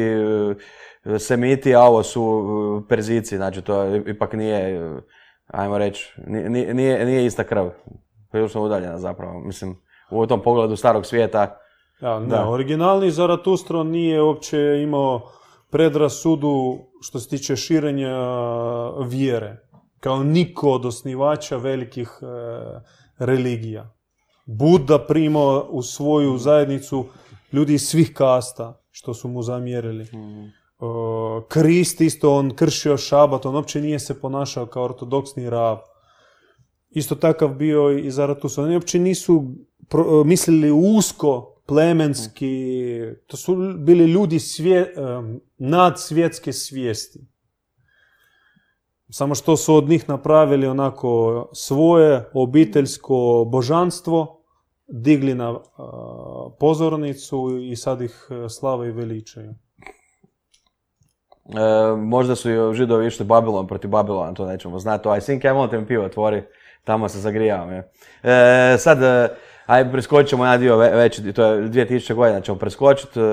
eh, 1.05 1.19
semiti, 1.19 1.75
a 1.75 1.81
ovo 1.81 2.03
su 2.03 2.85
perzici, 2.89 3.35
znači 3.35 3.61
to 3.61 3.95
ipak 3.95 4.33
nije, 4.33 4.91
ajmo 5.47 5.77
reći, 5.77 6.13
ni- 6.27 6.49
ni- 6.49 6.73
nije, 6.73 7.05
nije 7.05 7.25
ista 7.25 7.43
krv. 7.43 7.67
Prilično 8.31 8.63
udaljena 8.63 8.99
zapravo, 8.99 9.39
mislim, 9.39 9.75
u 10.11 10.27
tom 10.27 10.41
pogledu 10.41 10.75
starog 10.75 11.05
svijeta. 11.05 11.57
Ja, 12.01 12.19
ne, 12.19 12.27
Da. 12.27 12.49
originalni 12.49 13.11
Zaratustro 13.11 13.83
nije 13.83 14.21
uopće 14.21 14.59
imao 14.83 15.21
predrasudu 15.69 16.77
što 17.01 17.19
se 17.19 17.29
tiče 17.29 17.55
širenja 17.55 18.17
vjere. 19.07 19.57
Kao 19.99 20.23
niko 20.23 20.71
od 20.71 20.85
osnivača 20.85 21.57
velikih 21.57 22.09
e, 22.21 22.25
religija. 23.19 23.93
Buda 24.45 24.99
primao 24.99 25.67
u 25.69 25.81
svoju 25.81 26.37
zajednicu 26.37 27.05
ljudi 27.53 27.73
iz 27.73 27.81
svih 27.87 28.13
kasta, 28.13 28.81
što 28.91 29.13
su 29.13 29.27
mu 29.27 29.41
zamjerili. 29.41 30.03
E, 30.03 30.07
Krist 31.47 32.01
isto, 32.01 32.35
on 32.35 32.55
kršio 32.55 32.97
šabat, 32.97 33.45
on 33.45 33.55
uopće 33.55 33.81
nije 33.81 33.99
se 33.99 34.21
ponašao 34.21 34.65
kao 34.65 34.83
ortodoksni 34.83 35.49
rab. 35.49 35.77
Isto 36.89 37.15
takav 37.15 37.49
bio 37.53 37.97
i 37.97 38.11
Zaratustra. 38.11 38.63
Oni 38.63 38.75
uopće 38.75 38.99
nisu 38.99 39.43
pro- 39.89 40.23
mislili 40.23 40.71
usko, 40.71 41.61
plemenski. 41.67 42.55
To 43.27 43.37
su 43.37 43.55
bili 43.77 44.05
ljudi 44.05 44.39
svije, 44.39 44.93
em, 44.97 45.39
nadsvjetske 45.57 46.53
svijesti. 46.53 47.19
Samo 49.09 49.35
što 49.35 49.57
su 49.57 49.75
od 49.75 49.89
njih 49.89 50.09
napravili 50.09 50.67
onako 50.67 51.49
svoje 51.53 52.29
obiteljsko 52.33 53.47
božanstvo, 53.51 54.41
digli 54.87 55.35
na 55.35 55.49
a, 55.49 56.49
pozornicu 56.59 57.59
i 57.71 57.75
sad 57.75 58.01
ih 58.01 58.27
e, 58.29 58.49
slave 58.49 58.87
i 58.87 58.91
veličaju. 58.91 59.53
E, 61.47 61.59
možda 61.97 62.35
su 62.35 62.51
i 62.51 62.75
židovi 62.75 63.07
išli 63.07 63.25
Babilon 63.25 63.67
protiv 63.67 63.89
Babilona, 63.89 64.33
to 64.33 64.45
nećemo 64.45 64.79
znati. 64.79 65.09
Sinke, 65.21 65.47
aj 65.47 65.53
molim 65.53 65.69
te 65.69 65.79
mi 65.79 65.85
pivo 65.85 66.05
otvori, 66.05 66.43
tamo 66.83 67.09
se 67.09 67.19
zagrijavam. 67.19 67.71
Je. 67.71 67.91
E, 68.23 68.77
sad, 68.77 69.03
e, 69.03 69.29
aj 69.65 69.91
preskočit 69.91 70.29
ćemo 70.29 70.45
jedan 70.45 70.59
dio 70.59 70.77
ve- 70.77 70.89
veći, 70.91 71.33
to 71.33 71.45
je 71.45 71.61
2000 71.63 72.13
godina 72.13 72.41
ćemo 72.41 72.57
preskočiti. 72.57 73.19
E, 73.19 73.23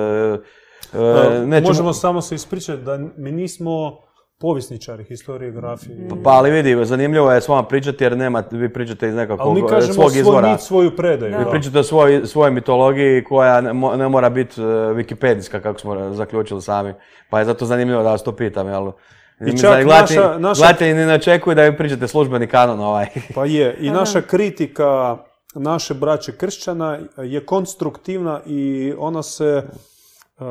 e, 0.95 0.99
nećemo- 1.41 1.69
Možemo 1.69 1.93
samo 1.93 2.21
se 2.21 2.35
ispričati 2.35 2.83
da 2.83 2.99
mi 3.17 3.33
nismo 3.33 3.99
povjesničari 4.43 5.05
historiografije. 5.05 6.09
Pa 6.25 6.31
ali 6.31 6.51
vidi, 6.51 6.85
zanimljivo 6.85 7.33
je 7.33 7.41
s 7.41 7.49
vama 7.49 7.63
pričati 7.63 8.05
jer 8.05 8.17
nema, 8.17 8.45
vi 8.51 8.69
pričate 8.69 9.09
iz 9.09 9.15
nekakvog 9.15 9.49
Ali 9.49 9.55
mi 9.55 9.67
e, 9.67 9.71
kažemo 9.71 9.95
svog 9.95 10.11
svoj 10.11 10.21
izvora. 10.21 10.59
svoju 10.59 10.97
predaju. 10.97 11.39
Vi. 11.39 11.45
Pričate 11.51 11.79
o 11.79 11.83
svoj, 11.83 12.21
svojoj 12.25 12.51
mitologiji 12.51 13.25
koja 13.25 13.61
ne, 13.61 13.73
mo- 13.73 13.97
ne 13.97 14.09
mora 14.09 14.31
biti 14.31 14.61
e, 14.61 14.65
wikipedijska 14.65 15.61
kako 15.61 15.79
smo 15.79 16.15
zaključili 16.15 16.63
sami. 16.63 16.95
Pa 17.31 17.39
je 17.39 17.45
zato 17.45 17.65
zanimljivo 17.65 18.03
da 18.03 18.11
vas 18.11 18.23
to 18.23 18.33
pitam, 18.33 18.69
jel? 18.69 18.93
Mi 19.41 19.59
čak 19.61 19.71
gledatelji- 19.77 20.17
naša- 20.17 20.39
naša- 20.39 20.59
gledatelji 20.59 20.95
ne 20.95 21.15
očekuju 21.15 21.55
da 21.55 21.63
vi 21.63 21.77
pričate 21.77 22.09
službeni 22.09 22.47
kanon 22.47 22.81
ovaj. 22.81 23.07
Pa 23.35 23.45
je. 23.45 23.77
I 23.81 23.91
naša 23.91 24.21
kritika 24.21 25.17
naše 25.55 25.95
braće 25.95 26.33
kršćana 26.33 26.99
je 27.19 27.47
konstruktivna 27.47 28.41
i 28.47 28.93
ona 28.99 29.23
se 29.23 29.63
uh, 30.39 30.47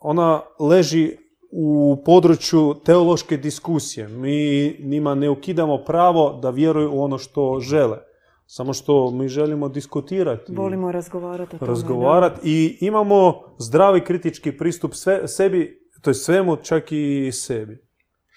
ona 0.00 0.40
leži 0.60 1.16
u 1.58 2.02
području 2.04 2.74
teološke 2.84 3.36
diskusije. 3.36 4.08
Mi 4.08 4.68
njima 4.80 5.14
ne 5.14 5.30
ukidamo 5.30 5.78
pravo 5.84 6.38
da 6.42 6.50
vjeruju 6.50 6.90
u 6.92 7.02
ono 7.02 7.18
što 7.18 7.60
žele. 7.60 7.98
Samo 8.46 8.72
što 8.72 9.10
mi 9.10 9.28
želimo 9.28 9.68
diskutirati. 9.68 10.52
Volimo 10.54 10.92
razgovarati 10.92 11.56
o 11.56 11.58
tome. 11.58 11.68
razgovarati 11.68 12.40
i 12.44 12.78
imamo 12.80 13.42
zdravi 13.58 14.04
kritički 14.04 14.52
pristup 14.52 14.94
sve, 14.94 15.28
sebi, 15.28 15.88
to 16.02 16.10
je 16.10 16.14
svemu, 16.14 16.56
čak 16.56 16.92
i 16.92 17.30
sebi. 17.32 17.78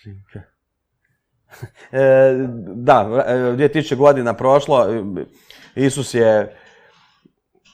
E, 1.91 2.33
da, 2.75 3.23
e, 3.27 3.33
2000 3.33 3.95
godina 3.95 4.33
prošlo, 4.33 4.85
e, 4.89 5.25
Isus 5.75 6.13
je 6.13 6.57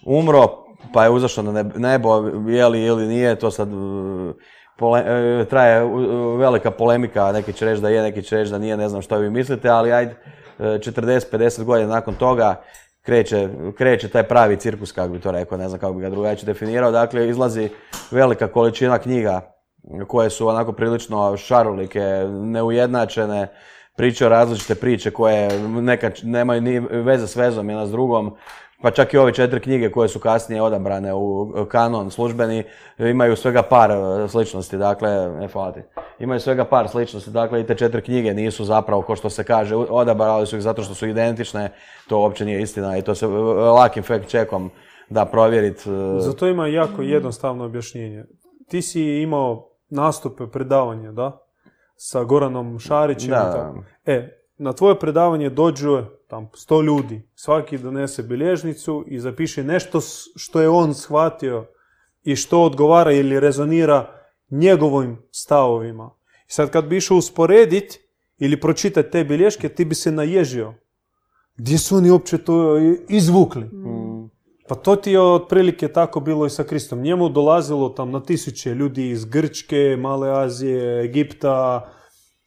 umro, 0.06 0.48
pa 0.94 1.04
je 1.04 1.10
uzašao 1.10 1.44
na 1.44 1.52
neb- 1.52 1.78
nebo, 1.78 2.28
je 2.50 2.68
li 2.68 2.84
ili 2.84 3.08
nije, 3.08 3.40
to 3.40 3.52
sad 3.52 3.70
e, 3.70 3.74
pole- 4.80 5.04
e, 5.42 5.46
traje 5.46 5.78
e, 5.78 5.86
velika 6.38 6.72
polemika, 6.72 7.32
neki 7.32 7.54
će 7.54 7.66
reći 7.66 7.82
da 7.82 7.90
je, 7.90 8.02
neki 8.02 8.24
će 8.24 8.38
reći 8.38 8.52
da 8.52 8.58
nije, 8.58 8.78
ne 8.78 8.90
znam 8.90 9.02
što 9.02 9.18
vi 9.18 9.30
mislite, 9.30 9.70
ali 9.70 9.94
ajde, 9.94 10.16
e, 10.60 10.64
40-50 10.64 11.64
godina 11.64 11.90
nakon 11.90 12.16
toga 12.16 12.62
kreće, 13.02 13.50
kreće 13.78 14.10
taj 14.10 14.24
pravi 14.24 14.58
cirkus, 14.58 14.92
kako 14.92 15.10
bi 15.10 15.20
to 15.20 15.32
rekao, 15.32 15.58
ne 15.58 15.70
znam 15.70 15.80
kako 15.80 15.94
bi 15.94 16.02
ga 16.02 16.10
drugačije 16.10 16.46
definirao, 16.46 16.92
dakle 16.92 17.30
izlazi 17.30 17.70
velika 18.12 18.48
količina 18.48 18.98
knjiga 18.98 19.42
koje 20.08 20.30
su 20.30 20.48
onako 20.48 20.72
prilično 20.72 21.38
šarolike, 21.38 22.02
neujednačene, 22.30 23.48
pričaju 23.98 24.30
različite 24.30 24.76
priče 24.76 25.12
koje 25.12 25.60
nekad 25.60 26.20
nemaju 26.24 26.62
ni 26.62 26.80
veze 26.80 27.28
s 27.28 27.36
vezom 27.36 27.70
jedna 27.70 27.88
s 27.88 27.92
drugom, 27.92 28.36
pa 28.86 28.92
čak 28.92 29.14
i 29.14 29.18
ove 29.18 29.34
četiri 29.34 29.60
knjige 29.60 29.92
koje 29.92 30.10
su 30.10 30.20
kasnije 30.20 30.62
odabrane 30.62 31.14
u 31.14 31.54
kanon 31.70 32.12
službeni 32.12 32.64
imaju 32.98 33.36
svega 33.36 33.62
par 33.62 33.92
e, 33.92 34.28
sličnosti, 34.28 34.78
dakle, 34.78 35.10
ne 35.40 35.48
hvala 35.48 35.72
ti. 35.72 35.80
Imaju 36.20 36.40
svega 36.40 36.66
par 36.66 36.88
sličnosti, 36.88 37.30
dakle 37.30 37.62
i 37.62 37.66
te 37.66 37.76
četiri 37.76 38.02
knjige 38.02 38.34
nisu 38.34 38.66
zapravo, 38.66 39.02
ko 39.02 39.16
što 39.16 39.30
se 39.30 39.44
kaže, 39.44 39.76
odabrali 39.76 40.48
su 40.48 40.56
ih 40.56 40.62
zato 40.62 40.84
što 40.84 40.94
su 40.94 41.08
identične, 41.08 41.72
to 42.08 42.20
uopće 42.20 42.46
nije 42.46 42.62
istina 42.62 42.98
i 42.98 43.02
to 43.02 43.16
se 43.16 43.26
e, 43.26 43.30
lakim 43.30 44.04
fact 44.04 44.28
checkom 44.28 44.70
da 45.10 45.26
provjeriti. 45.26 45.90
Zato 46.20 46.48
ima 46.48 46.68
jako 46.68 47.02
jednostavno 47.02 47.66
objašnjenje. 47.66 48.26
Ti 48.70 48.82
si 48.82 49.22
imao 49.22 49.70
nastupe, 49.90 50.48
predavanja, 50.48 51.12
da? 51.12 51.48
Sa 51.96 52.24
Goranom 52.24 52.80
Šarićem 52.80 53.30
Da. 53.30 53.36
i 53.36 53.58
tako. 53.58 53.84
E, 54.06 54.40
na 54.58 54.74
tvoje 54.74 55.00
predavanje 55.00 55.50
dođu 55.50 56.02
tam 56.28 56.50
sto 56.54 56.82
ljudi, 56.82 57.22
svaki 57.36 57.78
donese 57.78 58.24
bilježnicu 58.24 59.04
i 59.08 59.20
zapiše 59.20 59.64
nešto 59.64 60.00
što 60.36 60.62
je 60.62 60.70
on 60.70 60.94
shvatio 60.94 61.68
i 62.24 62.36
što 62.36 62.64
odgovara 62.64 63.12
ili 63.12 63.40
rezonira 63.40 64.12
njegovim 64.50 65.18
stavovima. 65.32 66.12
I 66.48 66.52
sad 66.52 66.70
kad 66.70 66.86
bi 66.86 66.98
išao 66.98 67.18
usporedit 67.18 68.00
ili 68.38 68.62
pročitati 68.62 69.12
te 69.12 69.24
bilješke, 69.24 69.70
ti 69.70 69.86
bi 69.86 69.96
se 69.96 70.12
naježio. 70.12 70.74
Gdje 71.58 71.78
su 71.78 71.96
oni 71.96 72.12
uopće 72.12 72.38
to 72.38 72.78
izvukli? 73.10 73.64
Mm. 73.66 74.30
Pa 74.68 74.76
to 74.76 74.96
ti 74.96 75.12
je 75.12 75.22
otprilike 75.22 75.88
tako 75.88 76.20
bilo 76.20 76.46
i 76.46 76.50
sa 76.50 76.64
Kristom. 76.64 77.02
Njemu 77.02 77.30
dolazilo 77.30 77.90
tam 77.90 78.12
na 78.12 78.24
tisuće 78.24 78.76
ljudi 78.76 79.10
iz 79.10 79.26
Grčke, 79.26 79.98
Male 80.00 80.44
Azije, 80.44 81.04
Egipta, 81.04 81.90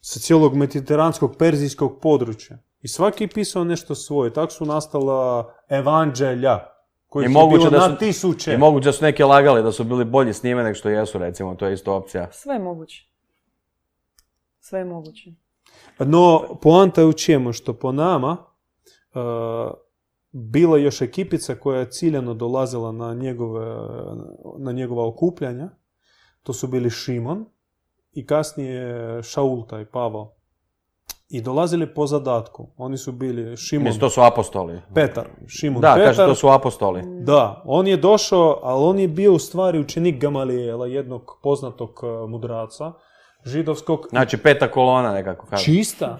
sa 0.01 0.19
cijelog 0.19 0.55
mediteranskog, 0.55 1.35
perzijskog 1.37 1.99
područja. 2.01 2.57
I 2.81 2.87
svaki 2.87 3.23
je 3.23 3.27
pisao 3.27 3.63
nešto 3.63 3.95
svoje. 3.95 4.33
Tako 4.33 4.51
su 4.51 4.65
nastala 4.65 5.53
evanđelja, 5.69 6.59
koji 7.07 7.23
I 7.23 7.25
je 7.25 7.29
moguće 7.29 7.57
bilo 7.57 7.69
da 7.69 7.87
na 7.87 7.93
su- 7.93 7.99
tisuće. 7.99 8.53
I 8.53 8.57
moguće 8.57 8.85
da 8.85 8.91
su 8.93 9.03
neki 9.03 9.23
lagali 9.23 9.63
da 9.63 9.71
su 9.71 9.83
bili 9.83 10.05
bolji 10.05 10.33
s 10.33 10.43
njime 10.43 10.63
nego 10.63 10.75
što 10.75 10.89
jesu, 10.89 11.17
recimo, 11.17 11.55
to 11.55 11.65
je 11.65 11.73
isto 11.73 11.93
opcija. 11.95 12.31
Sve 12.31 12.55
je 12.55 12.59
moguće. 12.59 13.05
Sve 14.59 14.79
je 14.79 14.85
moguće. 14.85 15.29
No, 15.99 16.57
poanta 16.61 17.01
je 17.01 17.07
u 17.07 17.13
čemu? 17.13 17.53
Što 17.53 17.73
po 17.73 17.91
nama 17.91 18.37
uh, 19.13 19.71
bila 20.31 20.77
još 20.77 21.01
ekipica 21.01 21.55
koja 21.55 21.79
je 21.79 21.91
ciljano 21.91 22.33
dolazila 22.33 22.91
na, 22.91 23.13
njegove, 23.13 23.75
na 24.57 24.71
njegova 24.71 25.07
okupljanja. 25.07 25.69
To 26.43 26.53
su 26.53 26.67
bili 26.67 26.89
Šimon 26.89 27.45
i 28.11 28.25
kasnije 28.25 29.23
Šaul, 29.23 29.67
taj 29.67 29.85
Pavao. 29.85 30.35
I 31.29 31.41
dolazili 31.41 31.93
po 31.93 32.07
zadatku. 32.07 32.67
Oni 32.77 32.97
su 32.97 33.11
bili 33.11 33.57
Šimon, 33.57 33.83
Mislim, 33.83 33.99
to 33.99 34.09
su 34.09 34.21
apostoli. 34.21 34.81
Petar. 34.95 35.27
Šimon 35.47 35.81
Da, 35.81 35.93
Petar. 35.93 36.07
kaže, 36.07 36.25
to 36.25 36.35
su 36.35 36.49
apostoli. 36.49 37.01
Da, 37.23 37.61
on 37.65 37.87
je 37.87 37.97
došao, 37.97 38.59
ali 38.63 38.83
on 38.83 38.99
je 38.99 39.07
bio 39.07 39.33
u 39.33 39.39
stvari 39.39 39.79
učenik 39.79 40.21
Gamalijela, 40.21 40.87
jednog 40.87 41.39
poznatog 41.43 41.99
uh, 42.03 42.29
mudraca, 42.29 42.93
židovskog. 43.45 44.07
Znači, 44.09 44.37
peta 44.37 44.71
kolona 44.71 45.13
nekako 45.13 45.45
kaže. 45.45 45.63
Čista. 45.65 46.19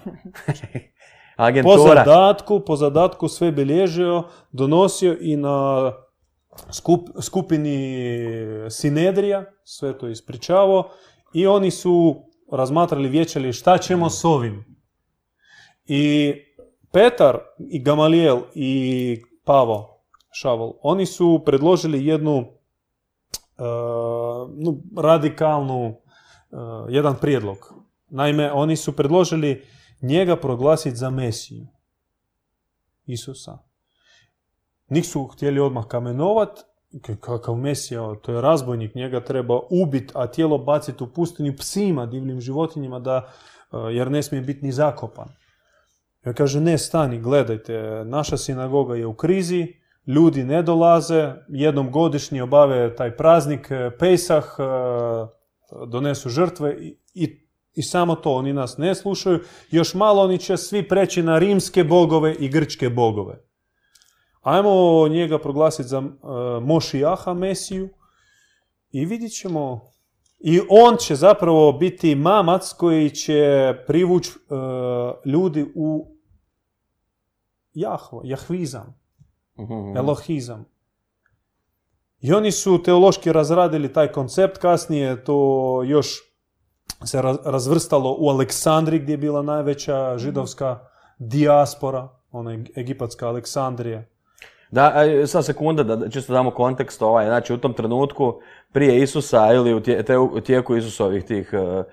Po 1.36 1.44
Agentura. 1.44 2.04
zadatku, 2.04 2.60
po 2.60 2.76
zadatku 2.76 3.28
sve 3.28 3.52
bilježio, 3.52 4.22
donosio 4.52 5.16
i 5.20 5.36
na 5.36 5.92
skup, 6.70 7.08
skupini 7.20 8.06
Sinedrija, 8.70 9.44
sve 9.64 9.98
to 9.98 10.08
ispričavao 10.08 10.88
i 11.34 11.46
oni 11.46 11.70
su 11.70 12.22
razmatrali 12.52 13.08
vječali 13.08 13.52
šta 13.52 13.78
ćemo 13.78 14.10
s 14.10 14.24
ovim. 14.24 14.69
I 15.92 16.34
Petar 16.92 17.38
i 17.58 17.82
Gamalijel 17.82 18.38
i 18.54 19.22
Pavo 19.44 20.04
Šavol, 20.32 20.72
oni 20.82 21.06
su 21.06 21.42
predložili 21.44 22.06
jednu 22.06 22.36
uh, 22.38 22.46
no, 24.56 24.76
radikalnu, 24.96 25.88
uh, 25.88 25.96
jedan 26.88 27.16
prijedlog. 27.20 27.56
Naime, 28.08 28.52
oni 28.52 28.76
su 28.76 28.96
predložili 28.96 29.64
njega 30.02 30.36
proglasiti 30.36 30.96
za 30.96 31.10
Mesiju. 31.10 31.66
Isusa. 33.06 33.58
Njih 34.90 35.06
su 35.06 35.26
htjeli 35.26 35.60
odmah 35.60 35.86
kamenovat, 35.86 36.60
kakav 37.20 37.54
Mesija, 37.54 38.14
to 38.22 38.32
je 38.32 38.40
razbojnik, 38.40 38.94
njega 38.94 39.24
treba 39.24 39.60
ubit, 39.70 40.12
a 40.14 40.26
tijelo 40.26 40.58
baciti 40.58 41.04
u 41.04 41.12
pustinju 41.12 41.56
psima, 41.56 42.06
divljim 42.06 42.40
životinjima, 42.40 42.98
da, 42.98 43.32
uh, 43.72 43.80
jer 43.94 44.10
ne 44.10 44.22
smije 44.22 44.42
biti 44.42 44.64
ni 44.64 44.72
zakopan. 44.72 45.39
Ja 46.24 46.32
kaže, 46.32 46.60
ne, 46.60 46.78
stani, 46.78 47.20
gledajte, 47.20 48.04
naša 48.04 48.36
sinagoga 48.36 48.96
je 48.96 49.06
u 49.06 49.14
krizi, 49.14 49.66
ljudi 50.06 50.44
ne 50.44 50.62
dolaze, 50.62 51.32
jednom 51.48 51.90
godišnje 51.90 52.42
obave 52.42 52.96
taj 52.96 53.16
praznik, 53.16 53.70
eh, 53.70 53.90
Pesah, 53.98 54.44
eh, 54.58 54.64
donesu 55.86 56.28
žrtve 56.28 56.76
i, 56.80 56.96
i, 57.14 57.46
i 57.74 57.82
samo 57.82 58.14
to, 58.14 58.34
oni 58.34 58.52
nas 58.52 58.78
ne 58.78 58.94
slušaju. 58.94 59.40
Još 59.70 59.94
malo 59.94 60.22
oni 60.22 60.38
će 60.38 60.56
svi 60.56 60.88
preći 60.88 61.22
na 61.22 61.38
rimske 61.38 61.84
bogove 61.84 62.34
i 62.34 62.48
grčke 62.48 62.88
bogove. 62.88 63.44
Ajmo 64.40 65.08
njega 65.08 65.38
proglasiti 65.38 65.88
za 65.88 65.98
uh, 65.98 66.06
Mošijaha, 66.62 67.34
Mesiju, 67.34 67.88
i 68.90 69.04
vidjet 69.04 69.32
ćemo 69.32 69.80
i 70.40 70.60
on 70.70 70.96
će 70.96 71.14
zapravo 71.14 71.72
biti 71.72 72.14
mamac 72.14 72.72
koji 72.72 73.10
će 73.10 73.44
privući 73.86 74.32
ljudi 75.24 75.72
u 75.74 76.06
Jahvo, 77.74 78.20
Jahvizam, 78.24 79.00
Mhm. 79.58 79.96
Elohizam. 79.96 80.64
I 82.20 82.32
oni 82.32 82.52
su 82.52 82.82
teološki 82.82 83.32
razradili 83.32 83.92
taj 83.92 84.12
koncept, 84.12 84.58
kasnije 84.58 85.24
to 85.24 85.36
još 85.82 86.18
se 87.04 87.18
raz- 87.18 87.38
razvrstalo 87.44 88.16
u 88.18 88.28
Aleksandri 88.28 88.98
gdje 88.98 89.12
je 89.12 89.16
bila 89.16 89.42
najveća 89.42 90.18
židovska 90.18 90.78
dijaspora, 91.18 92.08
ona 92.30 92.50
egipatska 92.76 93.28
Aleksandrija. 93.28 94.04
Da, 94.70 94.92
a, 94.94 95.26
sad 95.26 95.44
sekunda, 95.44 95.82
da 95.82 96.08
čisto 96.08 96.32
damo 96.32 96.50
kontekst 96.50 97.02
ovaj, 97.02 97.26
znači 97.26 97.54
u 97.54 97.58
tom 97.58 97.72
trenutku 97.72 98.34
prije 98.72 99.02
Isusa 99.02 99.52
ili 99.52 99.74
u 99.74 99.80
tije- 99.80 100.02
te- 100.02 100.18
u 100.18 100.40
tijeku 100.40 100.76
Isusovih 100.76 101.24
tih 101.24 101.50
e, 101.52 101.84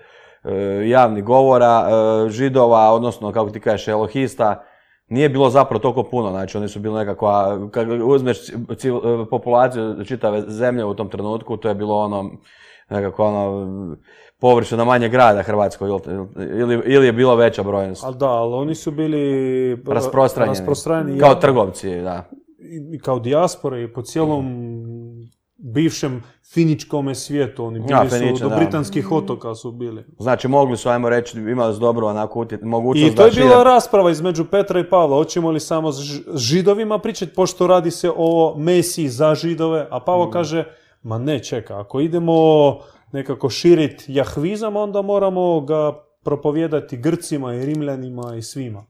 e, 0.44 0.88
javnih 0.88 1.24
govora, 1.24 1.88
e, 2.26 2.30
židova, 2.30 2.92
odnosno 2.92 3.32
kako 3.32 3.50
ti 3.50 3.60
kažeš, 3.60 3.88
elohista, 3.88 4.62
nije 5.08 5.28
bilo 5.28 5.50
zapravo 5.50 5.80
toliko 5.80 6.02
puno, 6.02 6.30
znači 6.30 6.58
oni 6.58 6.68
su 6.68 6.80
bili 6.80 6.94
nekakva, 6.94 7.58
kad 7.70 7.88
uzmeš 8.04 8.48
e, 8.48 8.52
populaciju 9.30 10.04
čitave 10.04 10.42
zemlje 10.42 10.84
u 10.84 10.94
tom 10.94 11.08
trenutku, 11.08 11.56
to 11.56 11.68
je 11.68 11.74
bilo 11.74 11.98
ono, 11.98 12.30
nekako 12.90 13.24
ono, 13.24 13.96
površina 14.40 14.84
manje 14.84 15.08
grada 15.08 15.42
Hrvatskoj, 15.42 15.88
ili, 16.36 16.82
ili, 16.84 17.06
je 17.06 17.12
bilo 17.12 17.36
veća 17.36 17.62
brojnost. 17.62 18.04
Ali 18.04 18.16
da, 18.16 18.28
ali 18.28 18.54
oni 18.54 18.74
su 18.74 18.90
bili 18.90 19.82
Rasprostranjeni. 19.86 20.58
rasprostranjeni 20.58 21.18
Kao 21.20 21.34
trgovci, 21.34 22.00
da. 22.00 22.24
I 22.92 22.98
kao 22.98 23.18
dijaspora 23.18 23.78
i 23.78 23.88
po 23.88 24.02
cijelom 24.02 24.46
bivšem 25.56 26.22
finičkome 26.44 27.14
svijetu. 27.14 27.64
Oni 27.64 27.80
bili 27.80 27.92
Ja, 27.92 28.04
su 28.04 28.10
Feniče, 28.10 28.42
do 28.42 28.48
da. 28.48 28.56
britanskih 28.56 29.12
otoka 29.12 29.54
su 29.54 29.72
bili. 29.72 30.04
Znači 30.18 30.48
mogli 30.48 30.76
su, 30.76 30.88
ajmo 30.88 31.08
reći, 31.08 31.38
imali 31.38 31.74
su 31.74 31.80
dobru 31.80 32.06
onako 32.06 32.40
utje- 32.40 32.58
mogućnost 32.62 33.12
I 33.12 33.16
to 33.16 33.22
je 33.22 33.26
da 33.26 33.32
šire- 33.32 33.42
bila 33.42 33.62
rasprava 33.64 34.10
između 34.10 34.44
Petra 34.44 34.80
i 34.80 34.84
Pavla. 34.84 35.16
Hoćemo 35.16 35.50
li 35.50 35.60
samo 35.60 35.92
s 35.92 35.98
židovima 36.36 36.98
pričati, 36.98 37.34
pošto 37.34 37.66
radi 37.66 37.90
se 37.90 38.10
o 38.16 38.54
Mesiji 38.58 39.08
za 39.08 39.34
židove, 39.34 39.86
a 39.90 40.00
Pavo 40.00 40.30
kaže, 40.30 40.64
ma 41.02 41.18
ne, 41.18 41.38
čeka, 41.40 41.80
ako 41.80 42.00
idemo 42.00 42.34
nekako 43.12 43.50
širit 43.50 44.04
jahvizam, 44.08 44.76
onda 44.76 45.02
moramo 45.02 45.60
ga 45.60 45.92
propovijedati 46.22 46.96
Grcima 46.96 47.54
i 47.54 47.66
Rimljanima 47.66 48.34
i 48.36 48.42
svima. 48.42 48.84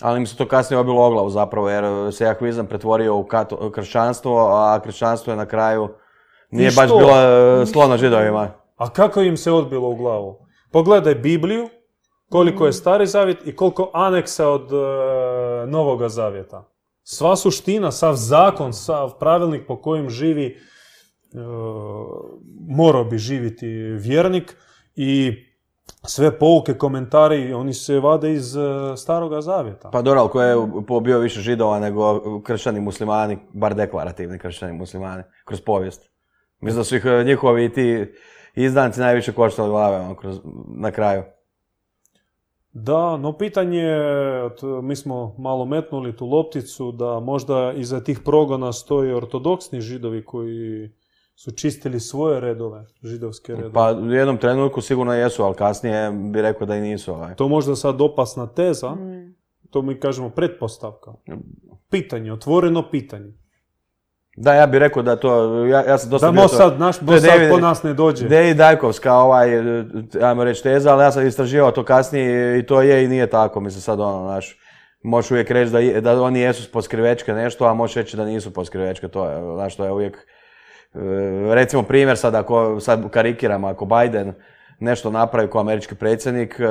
Ali 0.00 0.20
mi 0.20 0.26
se 0.26 0.36
to 0.36 0.48
kasnije 0.48 0.78
obilo 0.78 1.06
o 1.06 1.10
glavu 1.10 1.30
zapravo, 1.30 1.70
jer 1.70 1.84
se 2.12 2.24
jahvizam 2.24 2.66
pretvorio 2.66 3.16
u 3.16 3.24
kato- 3.24 3.70
kršćanstvo, 3.70 4.48
a 4.48 4.80
kršćanstvo 4.84 5.32
je 5.32 5.36
na 5.36 5.46
kraju 5.46 5.88
nije 6.50 6.70
baš 6.76 6.88
bilo 6.88 7.10
e, 7.10 7.66
sklono 7.66 7.96
židovima. 7.96 8.50
A 8.76 8.90
kako 8.90 9.20
im 9.20 9.36
se 9.36 9.52
odbilo 9.52 9.88
u 9.88 9.96
glavu? 9.96 10.46
Pogledaj 10.72 11.14
Bibliju, 11.14 11.68
koliko 12.30 12.66
je 12.66 12.72
stari 12.72 13.06
zavjet 13.06 13.46
i 13.46 13.56
koliko 13.56 13.90
aneksa 13.94 14.48
od 14.48 14.72
e, 14.72 14.76
Novoga 15.66 16.08
zavjeta. 16.08 16.70
Sva 17.02 17.36
suština, 17.36 17.90
sav 17.90 18.14
zakon, 18.14 18.72
sav 18.72 19.18
pravilnik 19.18 19.66
po 19.66 19.80
kojem 19.82 20.10
živi, 20.10 20.46
e, 20.46 20.56
morao 22.68 23.04
bi 23.04 23.18
živjeti 23.18 23.66
vjernik 23.98 24.56
i 24.96 25.32
sve 26.06 26.38
pouke, 26.38 26.74
komentari, 26.74 27.52
oni 27.52 27.74
se 27.74 28.00
vade 28.00 28.32
iz 28.32 28.56
e, 28.56 28.60
staroga 28.96 29.40
zavjeta. 29.40 29.90
Pa 29.90 30.02
dobro, 30.02 30.20
ali 30.20 30.30
ko 30.30 30.42
je 30.42 30.56
pobio 30.86 31.18
više 31.18 31.40
židova 31.40 31.78
nego 31.78 32.40
kršćani 32.40 32.80
muslimani, 32.80 33.38
bar 33.52 33.74
deklarativni 33.74 34.38
kršćani 34.38 34.72
muslimani, 34.72 35.22
kroz 35.44 35.60
povijest. 35.60 36.10
Mislim 36.60 36.80
da 36.80 36.84
su 36.84 36.96
ih 36.96 37.04
e, 37.04 37.24
njihovi 37.24 37.72
ti 37.72 38.12
izdanci 38.54 39.00
najviše 39.00 39.32
koštali 39.32 39.68
glave 39.68 39.96
ono, 39.96 40.14
kroz, 40.14 40.40
na 40.76 40.90
kraju. 40.90 41.22
Da, 42.72 43.16
no 43.16 43.32
pitanje, 43.32 43.84
mi 44.82 44.96
smo 44.96 45.34
malo 45.38 45.64
metnuli 45.64 46.16
tu 46.16 46.26
lopticu, 46.26 46.92
da 46.92 47.20
možda 47.20 47.72
iza 47.76 48.00
tih 48.00 48.20
progona 48.24 48.72
stoje 48.72 49.16
ortodoksni 49.16 49.80
židovi 49.80 50.24
koji 50.24 50.90
su 51.38 51.50
čistili 51.52 52.00
svoje 52.00 52.40
redove, 52.40 52.84
židovske 53.02 53.52
redove. 53.52 53.72
Pa 53.72 53.92
u 53.92 54.12
jednom 54.12 54.36
trenutku 54.36 54.80
sigurno 54.80 55.14
jesu, 55.14 55.42
ali 55.42 55.54
kasnije 55.54 56.10
bi 56.12 56.42
rekao 56.42 56.66
da 56.66 56.76
i 56.76 56.80
nisu. 56.80 57.12
Ovaj. 57.12 57.34
To 57.34 57.48
možda 57.48 57.76
sad 57.76 58.00
opasna 58.00 58.46
teza, 58.46 58.90
Mm. 58.90 59.34
to 59.70 59.82
mi 59.82 60.00
kažemo 60.00 60.30
pretpostavka. 60.30 61.10
Pitanje, 61.90 62.32
otvoreno 62.32 62.90
pitanje. 62.90 63.32
Da, 64.36 64.54
ja 64.54 64.66
bih 64.66 64.78
rekao 64.78 65.02
da 65.02 65.16
to, 65.16 65.30
ja, 65.64 65.80
ja 65.80 65.98
sam 65.98 66.10
dosta 66.10 66.26
Da 66.26 66.32
bio 66.32 66.42
mo 66.42 66.48
to- 66.48 66.56
sad, 66.56 66.78
naš 66.78 66.98
David- 66.98 67.50
po 67.50 67.58
nas 67.58 67.82
ne 67.82 67.94
dođe. 67.94 68.28
Deji 68.28 68.54
Dajkovska, 68.54 69.14
ovaj, 69.14 69.48
ajmo 70.22 70.44
reći 70.44 70.62
teza, 70.62 70.92
ali 70.92 71.02
ja 71.02 71.12
sam 71.12 71.26
istraživao 71.26 71.70
to 71.70 71.84
kasnije 71.84 72.58
i 72.58 72.66
to 72.66 72.82
je 72.82 73.04
i 73.04 73.08
nije 73.08 73.26
tako, 73.26 73.60
mislim 73.60 73.80
sad 73.82 74.00
ono, 74.00 74.24
naš, 74.24 74.58
možeš 75.02 75.30
uvijek 75.30 75.50
reći 75.50 75.72
da, 75.72 76.00
da 76.02 76.22
oni 76.22 76.40
jesu 76.40 76.72
poskrivečke 76.72 77.32
nešto, 77.32 77.64
a 77.64 77.74
možeš 77.74 77.96
reći 77.96 78.16
da 78.16 78.24
nisu 78.24 78.52
poskrivečke, 78.52 79.08
to 79.08 79.30
je, 79.30 79.54
znaš, 79.54 79.76
to 79.76 79.84
je 79.84 79.92
uvijek, 79.92 80.26
recimo 81.54 81.82
primjer 81.82 82.18
sad, 82.18 82.34
ako 82.34 82.80
sad 82.80 83.10
karikiram, 83.10 83.64
ako 83.64 83.84
Biden 83.84 84.32
nešto 84.80 85.10
napravi 85.10 85.50
kao 85.50 85.60
američki 85.60 85.94
predsjednik, 85.94 86.60
e, 86.60 86.66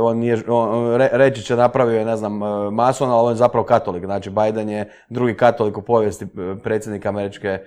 on 0.00 0.18
nije, 0.18 0.42
on, 0.48 0.96
re- 0.96 1.10
reći 1.12 1.42
će 1.42 1.56
napravio 1.56 1.98
je, 1.98 2.04
ne 2.04 2.16
znam, 2.16 2.42
e, 2.42 2.70
mason, 2.70 3.10
ali 3.10 3.26
on 3.26 3.32
je 3.32 3.36
zapravo 3.36 3.66
katolik, 3.66 4.04
znači 4.04 4.30
Biden 4.30 4.68
je 4.68 4.90
drugi 5.08 5.34
katolik 5.34 5.78
u 5.78 5.82
povijesti 5.82 6.24
e, 6.24 6.28
predsjednika 6.62 7.08
američke 7.08 7.58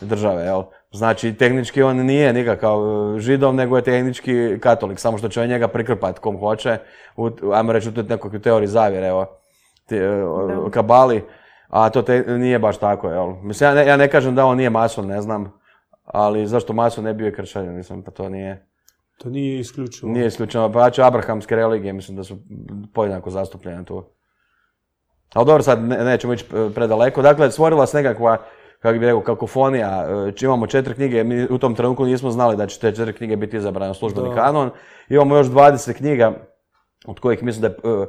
države, 0.00 0.44
jel? 0.44 0.62
Znači, 0.92 1.34
tehnički 1.34 1.82
on 1.82 1.96
nije 1.96 2.32
nikakav 2.32 2.78
e, 2.78 3.20
židov, 3.20 3.54
nego 3.54 3.76
je 3.76 3.82
tehnički 3.82 4.58
katolik, 4.60 4.98
samo 4.98 5.18
što 5.18 5.28
će 5.28 5.40
on 5.40 5.48
njega 5.48 5.68
prikrpati 5.68 6.20
kom 6.20 6.38
hoće, 6.38 6.78
u, 7.16 7.30
ajmo 7.52 7.72
reći 7.72 7.88
u 7.88 8.02
nekoj 8.08 8.42
teoriji 8.42 8.68
zavjere, 8.68 9.06
evo, 9.06 9.26
e, 9.90 9.98
Da. 9.98 10.70
kabali, 10.70 11.24
a 11.72 11.90
to 11.90 12.02
te, 12.02 12.24
nije 12.28 12.58
baš 12.58 12.78
tako, 12.78 13.08
jel? 13.08 13.34
Mislim, 13.42 13.68
ja 13.70 13.74
ne, 13.74 13.86
ja 13.86 13.96
ne 13.96 14.08
kažem 14.08 14.34
da 14.34 14.46
on 14.46 14.56
nije 14.56 14.70
mason, 14.70 15.06
ne 15.06 15.22
znam, 15.22 15.52
ali 16.04 16.46
zašto 16.46 16.72
mason 16.72 17.04
ne 17.04 17.14
bio 17.14 17.26
je 17.26 17.34
kršćanin, 17.34 17.74
mislim, 17.74 18.02
pa 18.02 18.10
to 18.10 18.28
nije, 18.28 18.66
To 19.18 19.30
nije 19.30 19.60
isključivo. 19.60 20.12
nije 20.12 20.26
isključeno, 20.26 20.72
pa 20.72 20.90
će 20.90 21.02
abrahamske 21.02 21.56
religije, 21.56 21.92
mislim 21.92 22.16
da 22.16 22.24
su 22.24 22.38
podjednako 22.94 23.30
zastupljene 23.30 23.84
tu. 23.84 24.04
Ali 25.34 25.46
dobro, 25.46 25.62
sad 25.62 25.82
ne, 25.82 26.04
nećemo 26.04 26.32
ići 26.32 26.44
e, 26.44 26.70
predaleko. 26.74 27.22
Dakle, 27.22 27.50
stvorila 27.50 27.86
se 27.86 27.96
nekakva, 27.96 28.36
kako 28.80 28.98
bi 28.98 29.06
rekao, 29.06 29.20
kakofonija. 29.20 30.06
E, 30.28 30.32
či 30.32 30.44
Imamo 30.44 30.66
četiri 30.66 30.94
knjige, 30.94 31.24
mi 31.24 31.44
u 31.50 31.58
tom 31.58 31.74
trenutku 31.74 32.04
nismo 32.04 32.30
znali 32.30 32.56
da 32.56 32.66
će 32.66 32.80
te 32.80 32.92
četiri 32.92 33.12
knjige 33.12 33.36
biti 33.36 33.56
izabrane 33.56 33.90
u 33.90 33.94
službeni 33.94 34.34
kanon. 34.34 34.70
Imamo 35.08 35.36
još 35.36 35.46
20 35.46 35.92
knjiga, 35.92 36.32
od 37.06 37.20
kojih 37.20 37.42
mislim 37.42 37.62
da 37.62 37.68
je... 37.68 38.06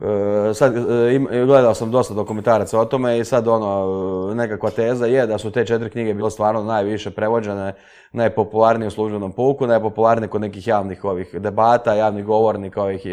e, 0.00 0.54
sad, 0.54 0.76
e, 0.76 1.44
gledao 1.46 1.74
sam 1.74 1.90
dosta 1.90 2.14
dokumentaraca 2.14 2.80
o 2.80 2.84
tome 2.84 3.18
i 3.18 3.24
sad 3.24 3.48
ono, 3.48 4.30
e, 4.32 4.34
nekakva 4.34 4.70
teza 4.70 5.06
je 5.06 5.26
da 5.26 5.38
su 5.38 5.50
te 5.50 5.66
četiri 5.66 5.90
knjige 5.90 6.14
bile 6.14 6.30
stvarno 6.30 6.62
najviše 6.62 7.10
prevođene, 7.10 7.74
najpopularnije 8.12 8.88
u 8.88 8.90
službenom 8.90 9.32
puku, 9.32 9.66
najpopularnije 9.66 10.28
kod 10.28 10.40
nekih 10.40 10.66
javnih 10.66 11.04
ovih 11.04 11.34
debata, 11.40 11.94
javnih 11.94 12.24
govornika 12.24 12.82
ovih 12.82 13.06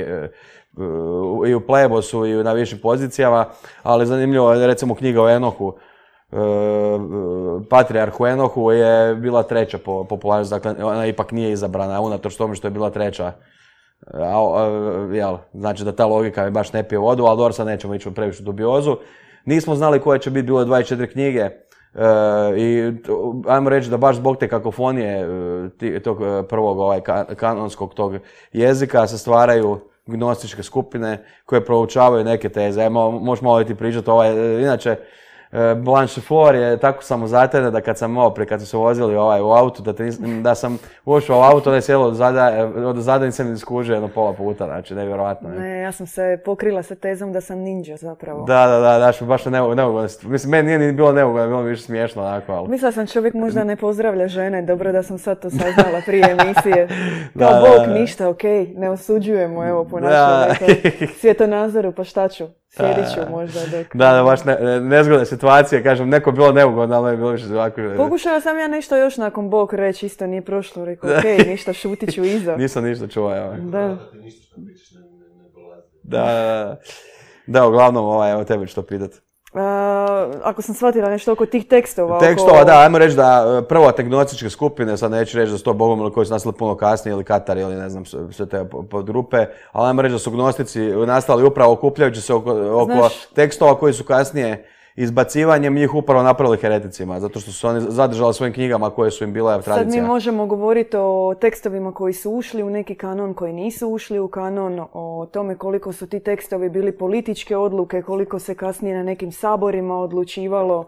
i 1.47 1.53
u 1.53 1.61
plebosu 1.67 2.25
i 2.25 2.43
na 2.43 2.53
višim 2.53 2.79
pozicijama, 2.79 3.45
ali 3.83 4.05
zanimljivo 4.05 4.53
je 4.53 4.67
recimo 4.67 4.95
knjiga 4.95 5.23
o 5.23 5.29
Enohu, 5.29 5.73
Patrijarhu 7.69 8.25
Enohu 8.25 8.71
je 8.71 9.15
bila 9.15 9.43
treća 9.43 9.77
po 9.77 10.03
popularnosti, 10.03 10.55
dakle 10.55 10.85
ona 10.85 11.05
ipak 11.05 11.31
nije 11.31 11.51
izabrana, 11.51 12.01
unatoč 12.01 12.35
tome 12.35 12.55
što 12.55 12.67
je 12.67 12.71
bila 12.71 12.89
treća. 12.89 13.31
A, 14.13 14.53
a, 14.55 14.65
jel, 15.13 15.37
znači 15.53 15.83
da 15.83 15.95
ta 15.95 16.05
logika 16.05 16.45
mi 16.45 16.51
baš 16.51 16.73
ne 16.73 16.83
pije 16.83 16.99
vodu, 16.99 17.25
ali 17.25 17.37
dobro 17.37 17.53
sad 17.53 17.67
nećemo 17.67 17.95
ići 17.95 18.09
u 18.09 18.13
previše 18.13 18.43
dubiozu. 18.43 18.97
Nismo 19.45 19.75
znali 19.75 19.99
koje 19.99 20.19
će 20.19 20.29
biti, 20.29 20.45
bilo 20.45 20.59
je 20.59 20.65
24 20.65 21.11
knjige, 21.11 21.39
e, 21.39 21.51
i 22.57 22.93
ajmo 23.47 23.69
reći 23.69 23.89
da 23.89 23.97
baš 23.97 24.15
zbog 24.15 24.37
te 24.37 24.47
kakofonije 24.47 25.27
e, 25.81 25.99
tog 25.99 26.21
e, 26.21 26.43
prvog 26.49 26.79
ovaj, 26.79 27.01
ka- 27.01 27.35
kanonskog 27.35 27.93
tog 27.93 28.13
jezika 28.53 29.07
se 29.07 29.17
stvaraju 29.17 29.79
gnostičke 30.05 30.63
skupine 30.63 31.25
koje 31.45 31.65
proučavaju 31.65 32.23
neke 32.23 32.49
teze. 32.49 32.89
Možeš 32.89 33.41
malo 33.41 33.63
ti 33.63 33.75
pričati 33.75 34.09
ovaj, 34.09 34.57
e, 34.57 34.61
inače, 34.61 34.97
e, 35.53 35.75
Blanche 35.75 36.21
Flor 36.21 36.55
je 36.55 36.77
tako 36.77 37.03
samozatajna 37.03 37.69
da 37.69 37.81
kad 37.81 37.97
sam 37.97 38.11
malo 38.11 38.29
prije, 38.29 38.47
kad 38.47 38.59
smo 38.59 38.65
se 38.65 38.77
vozili 38.77 39.15
ovaj, 39.15 39.41
u 39.41 39.51
autu, 39.51 39.81
da, 39.81 39.93
te 39.93 40.09
da 40.41 40.55
sam 40.55 40.79
ušao 41.05 41.39
u 41.39 41.41
auto, 41.41 41.69
da 41.69 41.75
je 41.75 41.81
sjelo 41.81 42.07
od 42.07 42.15
zada, 42.15 42.71
od 42.85 42.97
zada 42.97 43.25
nisam 43.25 43.55
jedno 43.87 44.07
pola 44.07 44.33
puta, 44.33 44.65
znači 44.65 44.95
nevjerojatno. 44.95 45.49
Ne? 45.49 45.59
Ne, 45.59 45.81
ja 45.81 45.91
sam 45.91 46.07
se 46.07 46.39
pokrila 46.45 46.83
sa 46.83 46.95
tezom 46.95 47.33
da 47.33 47.41
sam 47.41 47.59
ninja 47.59 47.97
zapravo. 47.97 48.45
Da, 48.45 48.67
da, 48.67 48.79
da, 48.79 48.99
daš, 48.99 49.21
baš 49.21 49.45
neugodno. 49.45 50.07
Mislim, 50.23 50.51
meni 50.51 50.67
nije 50.67 50.79
ni 50.79 50.91
bilo 50.91 51.11
neugodno, 51.11 51.47
bilo 51.47 51.61
mi 51.61 51.69
više 51.69 51.83
smiješno 51.83 52.21
onako, 52.21 52.51
ali... 52.51 52.69
Mislila 52.69 52.91
sam 52.91 53.07
čovjek 53.07 53.33
možda 53.33 53.63
ne 53.63 53.75
pozdravlja 53.75 54.27
žene, 54.27 54.61
dobro 54.61 54.91
da 54.91 55.03
sam 55.03 55.17
sad 55.17 55.41
to 55.41 55.49
saznala 55.49 56.01
prije 56.05 56.31
emisije. 56.39 56.87
Da, 57.33 57.47
Kao 57.47 57.77
da, 57.77 57.85
da. 57.85 57.93
ništa, 57.93 58.29
okej, 58.29 58.73
ne 58.77 58.89
osuđujemo, 58.89 59.67
evo 59.67 59.85
po 59.85 59.99
našem 59.99 60.75
svjetonazoru, 61.21 61.91
pa 61.91 62.03
šta 62.03 62.27
ću, 62.27 62.47
sjedit 62.77 63.05
ću 63.13 63.31
možda 63.31 63.59
dok... 63.71 63.95
Da, 64.01 64.11
da, 64.13 64.23
baš 64.23 64.43
ne, 64.43 64.57
ne- 64.61 64.81
nezgodne 64.81 65.25
situacije, 65.25 65.83
kažem, 65.83 66.09
neko 66.09 66.29
je 66.29 66.33
bilo 66.33 66.51
neugodno, 66.51 66.95
ali 66.95 67.13
je 67.13 67.17
bilo 67.17 67.29
više 67.29 67.45
ovako... 67.53 67.81
Pokušala 67.97 68.41
sam 68.41 68.59
ja 68.59 68.67
nešto 68.67 68.97
još 68.97 69.17
nakon 69.17 69.49
Bog 69.49 69.73
reći, 69.73 70.05
isto 70.05 70.27
nije 70.27 70.41
prošlo, 70.41 70.85
rekao, 70.85 71.17
okej, 71.17 71.37
ništa, 71.37 71.73
šutit 71.73 72.13
ću 72.13 72.23
iza. 72.37 72.55
Nisam 72.55 72.83
ništa 72.83 73.07
čuo, 73.07 73.37
evo. 73.37 73.53
Da. 73.59 73.97
Da, 76.03 76.23
da, 76.23 76.23
da. 76.23 76.77
Da, 77.47 77.67
uglavnom, 77.67 78.05
ovaj, 78.05 78.31
evo 78.31 78.43
tebe 78.43 78.67
ću 78.67 78.75
to 78.75 78.83
A, 79.55 80.05
ako 80.43 80.61
sam 80.61 80.75
shvatila 80.75 81.09
nešto 81.09 81.31
oko 81.31 81.45
tih 81.45 81.65
tekstova. 81.65 82.15
oko- 82.17 82.25
Tekstova, 82.25 82.63
da, 82.63 82.79
ajmo 82.79 82.97
reći 82.97 83.15
da 83.15 83.59
e, 83.59 83.67
prvo 83.67 83.91
tegnostičke 83.91 84.49
skupine, 84.49 84.97
sad 84.97 85.11
neću 85.11 85.37
reći 85.37 85.51
da 85.51 85.57
su 85.57 85.63
to 85.63 85.73
bogomili 85.73 86.11
koji 86.11 86.25
su 86.25 86.33
nastali 86.33 86.55
puno 86.55 86.75
kasnije 86.75 87.13
ili 87.13 87.23
Katar 87.23 87.57
ili 87.57 87.75
ne 87.75 87.89
znam, 87.89 88.03
sve 88.05 88.45
te 88.45 88.65
po- 88.65 88.83
podgrupe, 88.83 89.37
ali 89.71 89.87
ajmo 89.87 90.01
reći 90.01 90.13
da 90.13 90.19
su 90.19 90.31
gnostici 90.31 90.79
nastali 90.81 91.43
upravo 91.43 91.73
okupljajući 91.73 92.21
se 92.21 92.33
oko, 92.33 92.51
oko 92.73 92.91
Znaš- 92.93 93.25
tekstova 93.27 93.75
koji 93.75 93.93
su 93.93 94.03
kasnije 94.03 94.65
izbacivanjem 94.95 95.73
njih 95.75 95.95
upravo 95.95 96.23
napravili 96.23 96.57
hereticima, 96.57 97.19
zato 97.19 97.39
što 97.39 97.51
su 97.51 97.67
oni 97.67 97.81
zadržali 97.81 98.33
svojim 98.33 98.53
knjigama 98.53 98.89
koje 98.89 99.11
su 99.11 99.23
im 99.23 99.33
bile 99.33 99.53
Sad 99.53 99.59
mi 99.59 99.63
tradicija. 99.63 100.05
možemo 100.05 100.45
govoriti 100.45 100.97
o 100.99 101.35
tekstovima 101.41 101.91
koji 101.91 102.13
su 102.13 102.31
ušli 102.31 102.63
u 102.63 102.69
neki 102.69 102.95
kanon, 102.95 103.33
koji 103.33 103.53
nisu 103.53 103.89
ušli 103.89 104.19
u 104.19 104.27
kanon, 104.27 104.85
o 104.93 105.27
tome 105.31 105.57
koliko 105.57 105.93
su 105.93 106.07
ti 106.07 106.19
tekstovi 106.19 106.69
bili 106.69 106.97
političke 106.97 107.57
odluke, 107.57 108.01
koliko 108.01 108.39
se 108.39 108.55
kasnije 108.55 108.97
na 108.97 109.03
nekim 109.03 109.31
saborima 109.31 109.99
odlučivalo. 109.99 110.87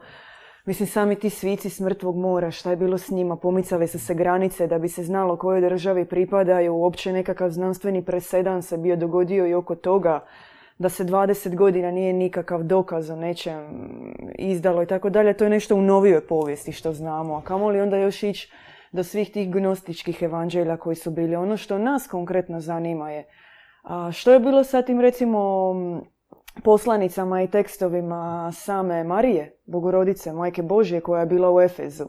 Mislim, 0.66 0.88
sami 0.88 1.16
ti 1.16 1.30
svici 1.30 1.70
s 1.70 1.80
mrtvog 1.80 2.16
mora, 2.16 2.51
šta 2.51 2.70
je 2.70 2.76
bilo 2.76 2.97
s 2.97 3.10
njima, 3.10 3.36
pomicale 3.36 3.88
su 3.88 3.99
se 3.99 4.14
granice 4.14 4.68
da 4.68 4.80
bi 4.80 4.89
se 4.89 5.03
znalo 5.03 5.38
kojoj 5.38 5.62
državi 5.62 6.06
pripadaju, 6.06 6.76
uopće 6.76 7.14
nekakav 7.14 7.49
znanstveni 7.49 8.06
presedan 8.06 8.62
se 8.62 8.78
bio 8.78 8.95
dogodio 8.95 9.47
i 9.47 9.53
oko 9.53 9.76
toga 9.76 10.26
da 10.78 10.89
se 10.89 11.03
20 11.03 11.55
godina 11.55 11.91
nije 11.91 12.13
nikakav 12.13 12.63
dokaz 12.63 13.09
o 13.09 13.15
nečem 13.15 13.63
izdalo 14.38 14.84
i 14.84 14.86
tako 14.86 15.09
dalje. 15.09 15.34
To 15.34 15.43
je 15.43 15.49
nešto 15.49 15.76
u 15.76 15.82
novijoj 15.82 16.28
povijesti 16.28 16.71
što 16.71 16.93
znamo. 16.93 17.36
A 17.36 17.41
kamoli 17.41 17.82
onda 17.82 17.97
još 17.97 18.23
ići 18.23 18.51
do 18.91 19.03
svih 19.03 19.32
tih 19.32 19.51
gnostičkih 19.51 20.21
evanđelja 20.21 20.78
koji 20.78 20.95
su 20.95 21.11
bili. 21.11 21.36
Ono 21.36 21.57
što 21.57 21.78
nas 21.78 22.07
konkretno 22.07 22.59
zanima 22.59 23.11
je 23.11 23.28
a, 23.84 24.11
što 24.11 24.32
je 24.32 24.39
bilo 24.39 24.63
sa 24.63 24.82
tim 24.82 25.01
recimo 25.01 25.73
poslanicama 26.63 27.41
i 27.41 27.47
tekstovima 27.47 28.51
same 28.51 29.03
Marije, 29.03 29.57
Bogorodice, 29.65 30.34
Majke 30.34 30.61
Božje 30.61 31.01
koja 31.01 31.19
je 31.19 31.26
bila 31.26 31.51
u 31.51 31.61
Efezu. 31.61 32.05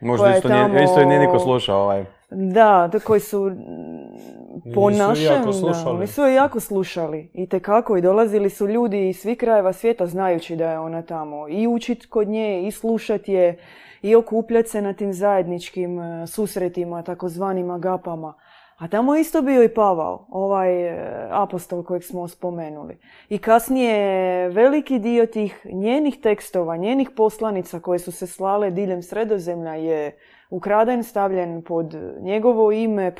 Možda 0.00 0.36
isto, 0.36 0.48
nije, 0.48 0.84
isto 0.84 1.04
nije 1.04 1.20
niko 1.20 1.38
slušao 1.38 1.82
ovaj. 1.82 2.19
Da, 2.30 2.88
da, 2.92 2.98
koji 2.98 3.20
su 3.20 3.50
mm, 3.50 4.72
po 4.74 4.90
našem, 4.90 5.24
jako 5.24 5.46
da, 5.46 5.52
slušali. 5.52 5.96
oni 5.96 6.06
su 6.06 6.22
je 6.22 6.34
jako 6.34 6.60
slušali. 6.60 7.30
I 7.34 7.46
tekako, 7.46 7.96
i 7.96 8.02
dolazili 8.02 8.50
su 8.50 8.68
ljudi 8.68 9.08
iz 9.08 9.20
svih 9.20 9.38
krajeva 9.38 9.72
svijeta 9.72 10.06
znajući 10.06 10.56
da 10.56 10.70
je 10.70 10.78
ona 10.78 11.02
tamo. 11.02 11.48
I 11.48 11.66
učit 11.66 12.06
kod 12.06 12.28
nje, 12.28 12.66
i 12.66 12.70
slušat 12.70 13.28
je, 13.28 13.58
i 14.02 14.14
okupljat 14.14 14.66
se 14.66 14.82
na 14.82 14.92
tim 14.92 15.12
zajedničkim 15.12 16.00
e, 16.00 16.26
susretima, 16.26 17.02
takozvanim 17.02 17.70
agapama. 17.70 18.34
A 18.76 18.88
tamo 18.88 19.14
je 19.14 19.20
isto 19.20 19.42
bio 19.42 19.62
i 19.62 19.68
Pavao, 19.68 20.26
ovaj 20.30 20.88
e, 20.88 21.28
apostol 21.30 21.82
kojeg 21.82 22.04
smo 22.04 22.28
spomenuli. 22.28 22.98
I 23.28 23.38
kasnije 23.38 24.48
veliki 24.48 24.98
dio 24.98 25.26
tih 25.26 25.66
njenih 25.72 26.20
tekstova, 26.22 26.76
njenih 26.76 27.10
poslanica 27.16 27.80
koje 27.80 27.98
su 27.98 28.12
se 28.12 28.26
slale 28.26 28.70
diljem 28.70 29.02
sredozemlja 29.02 29.74
je 29.74 30.16
ukraden, 30.50 31.04
stavljen 31.04 31.62
pod 31.62 31.94
njegovo 32.20 32.72
ime, 32.72 33.14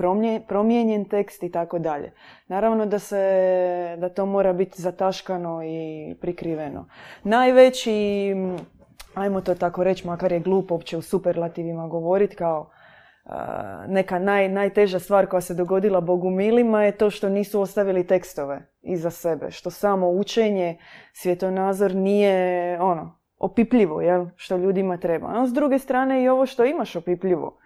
promijenjen 0.48 1.04
tekst 1.04 1.42
i 1.42 1.52
tako 1.52 1.78
dalje. 1.78 2.12
Naravno 2.46 2.86
da 2.86 2.98
se, 2.98 3.96
da 3.98 4.08
to 4.08 4.26
mora 4.26 4.52
biti 4.52 4.82
zataškano 4.82 5.62
i 5.64 6.14
prikriveno. 6.20 6.88
Najveći, 7.22 8.34
ajmo 9.14 9.40
to 9.40 9.54
tako 9.54 9.84
reći, 9.84 10.06
makar 10.06 10.32
je 10.32 10.40
glupo 10.40 10.74
uopće 10.74 10.96
u 10.96 11.02
superlativima 11.02 11.88
govoriti 11.88 12.36
kao 12.36 12.70
neka 13.88 14.18
naj, 14.18 14.48
najteža 14.48 14.98
stvar 14.98 15.26
koja 15.26 15.40
se 15.40 15.54
dogodila 15.54 16.00
bogumilima 16.00 16.84
je 16.84 16.92
to 16.92 17.10
što 17.10 17.28
nisu 17.28 17.60
ostavili 17.60 18.06
tekstove 18.06 18.60
iza 18.82 19.10
sebe. 19.10 19.50
Što 19.50 19.70
samo 19.70 20.08
učenje, 20.08 20.78
svjetonazor 21.12 21.94
nije 21.94 22.80
ono, 22.80 23.19
opipljivo, 23.40 24.00
jel? 24.00 24.26
što 24.36 24.56
ljudima 24.56 24.96
treba. 24.96 25.26
A 25.30 25.46
s 25.46 25.52
druge 25.52 25.78
strane 25.78 26.22
i 26.22 26.28
ovo 26.28 26.46
što 26.46 26.64
imaš 26.64 26.96
opipljivo 26.96 27.56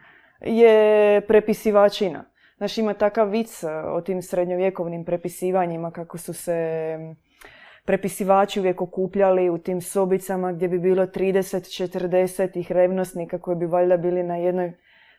je 0.41 1.21
prepisivačina. 1.21 2.25
Znaš, 2.57 2.79
ima 2.79 2.95
takav 2.95 3.29
vic 3.29 3.63
e, 3.63 3.69
o 3.69 4.01
tim 4.01 4.23
srednjovjekovnim 4.23 5.05
prepisivanjima 5.05 5.91
kako 5.91 6.19
su 6.19 6.33
se 6.33 6.99
prepisivači 7.85 8.61
uvijek 8.61 8.81
okupljali 8.81 9.51
u 9.51 9.59
tim 9.59 9.81
sobicama 9.81 10.53
gdje 10.53 10.69
bi 10.69 10.79
bilo 10.79 11.07
30-40 11.07 12.53
tih 12.53 12.73
revnosnika 12.73 13.39
koji 13.39 13.57
bi 13.57 13.67
valjda 13.67 13.97
bili 13.97 14.23
na 14.23 14.37
jednoj 14.37 14.73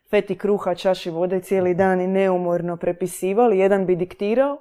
feti 0.10 0.38
kruha, 0.38 0.76
čaši 0.76 1.10
vode 1.10 1.40
cijeli 1.40 1.74
dan 1.74 2.02
i 2.02 2.08
neumorno 2.08 2.78
prepisivali. 2.78 3.60
Jedan 3.60 3.86
bi 3.86 3.96
diktirao, 3.96 4.58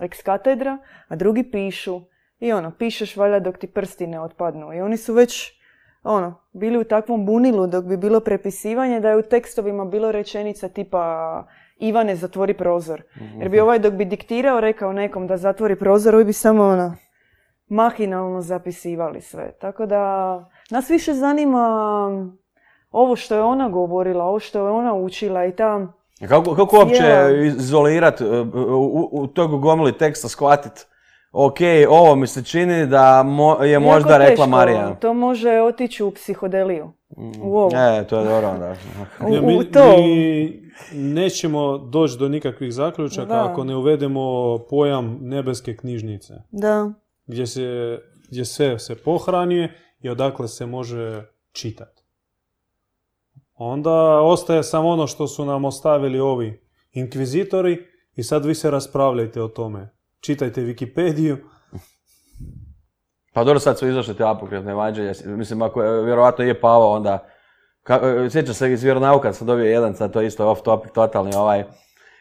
ex 0.00 0.22
katedra, 0.22 0.78
a 1.08 1.16
drugi 1.16 1.50
pišu. 1.50 2.00
I 2.44 2.52
ono, 2.52 2.70
pišeš 2.70 3.16
valjda 3.16 3.40
dok 3.40 3.58
ti 3.58 3.66
prsti 3.66 4.06
ne 4.06 4.20
otpadnu. 4.20 4.74
I 4.74 4.80
oni 4.80 4.96
su 4.96 5.14
već 5.14 5.52
ono, 6.02 6.34
bili 6.52 6.78
u 6.78 6.84
takvom 6.84 7.26
bunilu 7.26 7.66
dok 7.66 7.84
bi 7.84 7.96
bilo 7.96 8.20
prepisivanje 8.20 9.00
da 9.00 9.08
je 9.08 9.16
u 9.16 9.22
tekstovima 9.22 9.84
bilo 9.84 10.12
rečenica 10.12 10.68
tipa 10.68 11.44
Ivane 11.78 12.16
zatvori 12.16 12.54
prozor. 12.54 13.02
Jer 13.38 13.48
bi 13.48 13.60
ovaj 13.60 13.78
dok 13.78 13.94
bi 13.94 14.04
diktirao 14.04 14.60
rekao 14.60 14.92
nekom 14.92 15.26
da 15.26 15.36
zatvori 15.36 15.76
prozor, 15.76 16.14
ovi 16.14 16.24
bi 16.24 16.32
samo 16.32 16.64
ono, 16.64 16.96
mahinalno 17.68 18.40
zapisivali 18.40 19.20
sve. 19.20 19.52
Tako 19.60 19.86
da 19.86 20.00
nas 20.70 20.90
više 20.90 21.12
zanima 21.12 21.68
ovo 22.90 23.16
što 23.16 23.34
je 23.34 23.42
ona 23.42 23.68
govorila, 23.68 24.24
ovo 24.24 24.38
što 24.38 24.58
je 24.58 24.70
ona 24.72 24.94
učila 24.94 25.46
i 25.46 25.52
ta... 25.52 25.86
Kako, 26.28 26.54
kako 26.54 26.78
uopće 26.78 27.28
izolirati, 27.46 28.24
u, 28.24 29.08
u 29.12 29.26
tog 29.26 29.60
gomili 29.60 29.98
teksta 29.98 30.28
shvatit 30.28 30.93
ok, 31.34 31.56
ovo 31.88 32.14
mi 32.14 32.26
se 32.26 32.44
čini 32.44 32.86
da 32.86 33.22
mo- 33.22 33.62
je 33.62 33.78
možda 33.78 34.10
Jako 34.10 34.18
rekla 34.20 34.36
teško, 34.36 34.46
Marija. 34.48 34.94
To 34.94 35.14
može 35.14 35.50
otići 35.52 36.02
u 36.04 36.10
psihodeliju. 36.10 36.92
U 37.42 37.58
ovo. 37.58 37.70
E, 37.74 38.06
to 38.06 38.18
je 38.18 38.24
dobro 38.24 38.48
onda. 38.48 38.74
U, 39.20 39.34
Ja, 39.34 39.40
u 39.40 39.46
mi, 39.46 39.64
to. 39.64 39.96
mi 39.96 40.62
nećemo 40.92 41.78
doći 41.78 42.18
do 42.18 42.28
nikakvih 42.28 42.72
zaključaka 42.72 43.26
Da. 43.26 43.44
ako 43.44 43.64
ne 43.64 43.76
uvedemo 43.76 44.22
pojam 44.60 45.18
nebeske 45.20 45.76
knjižnice. 45.76 46.34
Da. 46.50 46.92
Gdje, 47.26 47.46
se, 47.46 47.98
gdje 48.30 48.44
sve 48.44 48.78
se 48.78 48.94
pohranjuje 48.94 49.74
i 50.00 50.10
odakle 50.10 50.48
se 50.48 50.66
može 50.66 51.22
čitati. 51.52 52.02
Onda 53.54 53.92
ostaje 54.20 54.62
samo 54.62 54.88
ono 54.88 55.06
što 55.06 55.26
su 55.26 55.44
nam 55.44 55.64
ostavili 55.64 56.20
ovi 56.20 56.60
inkvizitori 56.92 57.86
i 58.16 58.22
sad 58.22 58.44
vi 58.44 58.54
se 58.54 58.70
raspravljajte 58.70 59.42
o 59.42 59.48
tome. 59.48 59.88
Čitajte 60.24 60.60
Wikipediju. 60.60 61.36
Pa 63.32 63.44
dobro, 63.44 63.60
sad 63.60 63.78
su 63.78 63.88
izašle 63.88 64.14
te 64.14 64.24
apokrifne 64.24 64.72
evanđelje. 64.72 65.12
Mislim, 65.24 65.62
ako 65.62 65.82
je, 65.82 66.04
vjerovatno 66.04 66.44
je 66.44 66.60
Pavao, 66.60 66.92
onda... 66.92 67.28
Ka, 67.82 68.00
e, 68.02 68.30
sjećam 68.30 68.54
se 68.54 68.72
iz 68.72 68.82
vjeronauka, 68.82 69.32
sam 69.32 69.46
dobio 69.46 69.64
jedan, 69.64 69.96
sad 69.96 70.12
to 70.12 70.20
je 70.20 70.26
isto 70.26 70.50
off 70.50 70.62
topic, 70.62 70.92
totalni 70.92 71.34
ovaj, 71.34 71.64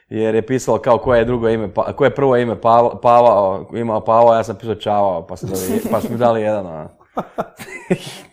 jer 0.10 0.36
je 0.36 0.45
pisalo 0.45 0.78
kao 0.78 0.97
koje 0.97 1.20
je 1.20 1.26
drugo 1.26 1.49
ime, 1.49 1.74
pa, 1.74 1.93
koje 1.93 2.08
je 2.08 2.16
prvo 2.16 2.38
ime 2.38 2.62
Pavao, 2.62 3.01
Pavao, 3.01 3.70
imao 3.74 4.04
Pavao, 4.04 4.36
ja 4.36 4.43
sam 4.43 4.56
pisao 4.56 4.76
Čavao, 4.76 5.28
pa, 5.28 5.36
sam 5.38 5.49
dobio, 5.49 5.91
pa 5.91 6.01
su 6.01 6.12
mi 6.12 6.18
dali 6.18 6.41
jedan, 6.41 6.66
ono. 6.66 6.89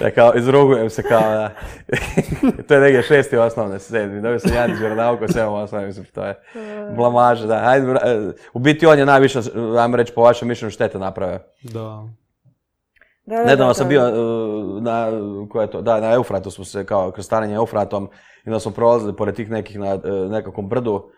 Rekao, 0.00 0.32
izrugujem 0.34 0.90
se 0.90 1.02
kao 1.02 1.20
da. 1.20 1.50
to 2.68 2.74
je 2.74 2.80
negdje 2.80 3.02
šesti 3.02 3.36
osnovne, 3.36 3.78
sedmi. 3.78 4.20
Dobio 4.20 4.38
sam 4.38 4.52
jedan 4.52 4.70
iz 4.70 4.80
vjeronauka, 4.80 5.28
sedam 5.28 5.52
osnovne, 5.52 5.86
mislim, 5.86 6.06
to 6.14 6.24
je 6.24 6.34
blamaža, 6.96 7.46
da. 7.46 7.58
Hajde, 7.58 7.86
bra- 7.86 8.32
u 8.52 8.58
biti 8.58 8.86
on 8.86 8.98
je 8.98 9.06
najviše, 9.06 9.40
ajmo 9.80 9.96
reći, 9.96 10.12
po 10.12 10.22
vašem 10.22 10.48
mišljenju 10.48 10.70
štete 10.70 10.98
napravio. 10.98 11.38
Da. 11.62 12.08
Da, 13.26 13.36
da, 13.36 13.44
Nedavno 13.44 13.70
da, 13.70 13.74
sam 13.74 13.88
bio 13.88 14.02
uh, 14.02 14.82
na, 14.82 15.10
ko 15.50 15.60
je 15.60 15.70
to, 15.70 15.82
da, 15.82 16.00
na 16.00 16.12
Eufratu 16.12 16.50
smo 16.50 16.64
se 16.64 16.86
kao 16.86 17.10
krstarenje 17.10 17.54
Eufratom 17.54 18.10
i 18.44 18.48
onda 18.48 18.60
smo 18.60 18.72
prolazili 18.72 19.16
pored 19.16 19.34
tih 19.34 19.50
nekih 19.50 19.78
na 19.78 19.94
uh, 19.94 20.30
nekakvom 20.30 20.68
brdu 20.68 21.10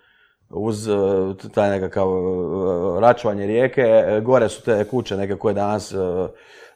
uz 0.51 0.89
uh, 0.89 1.37
taj 1.55 1.71
nekakav 1.71 2.09
uh, 2.09 2.99
račvanje 3.01 3.47
rijeke, 3.47 3.83
e, 3.83 4.21
gore 4.21 4.49
su 4.49 4.63
te 4.63 4.85
kuće 4.85 5.17
neke 5.17 5.37
koje 5.37 5.55
danas 5.55 5.93
uh, 5.93 6.29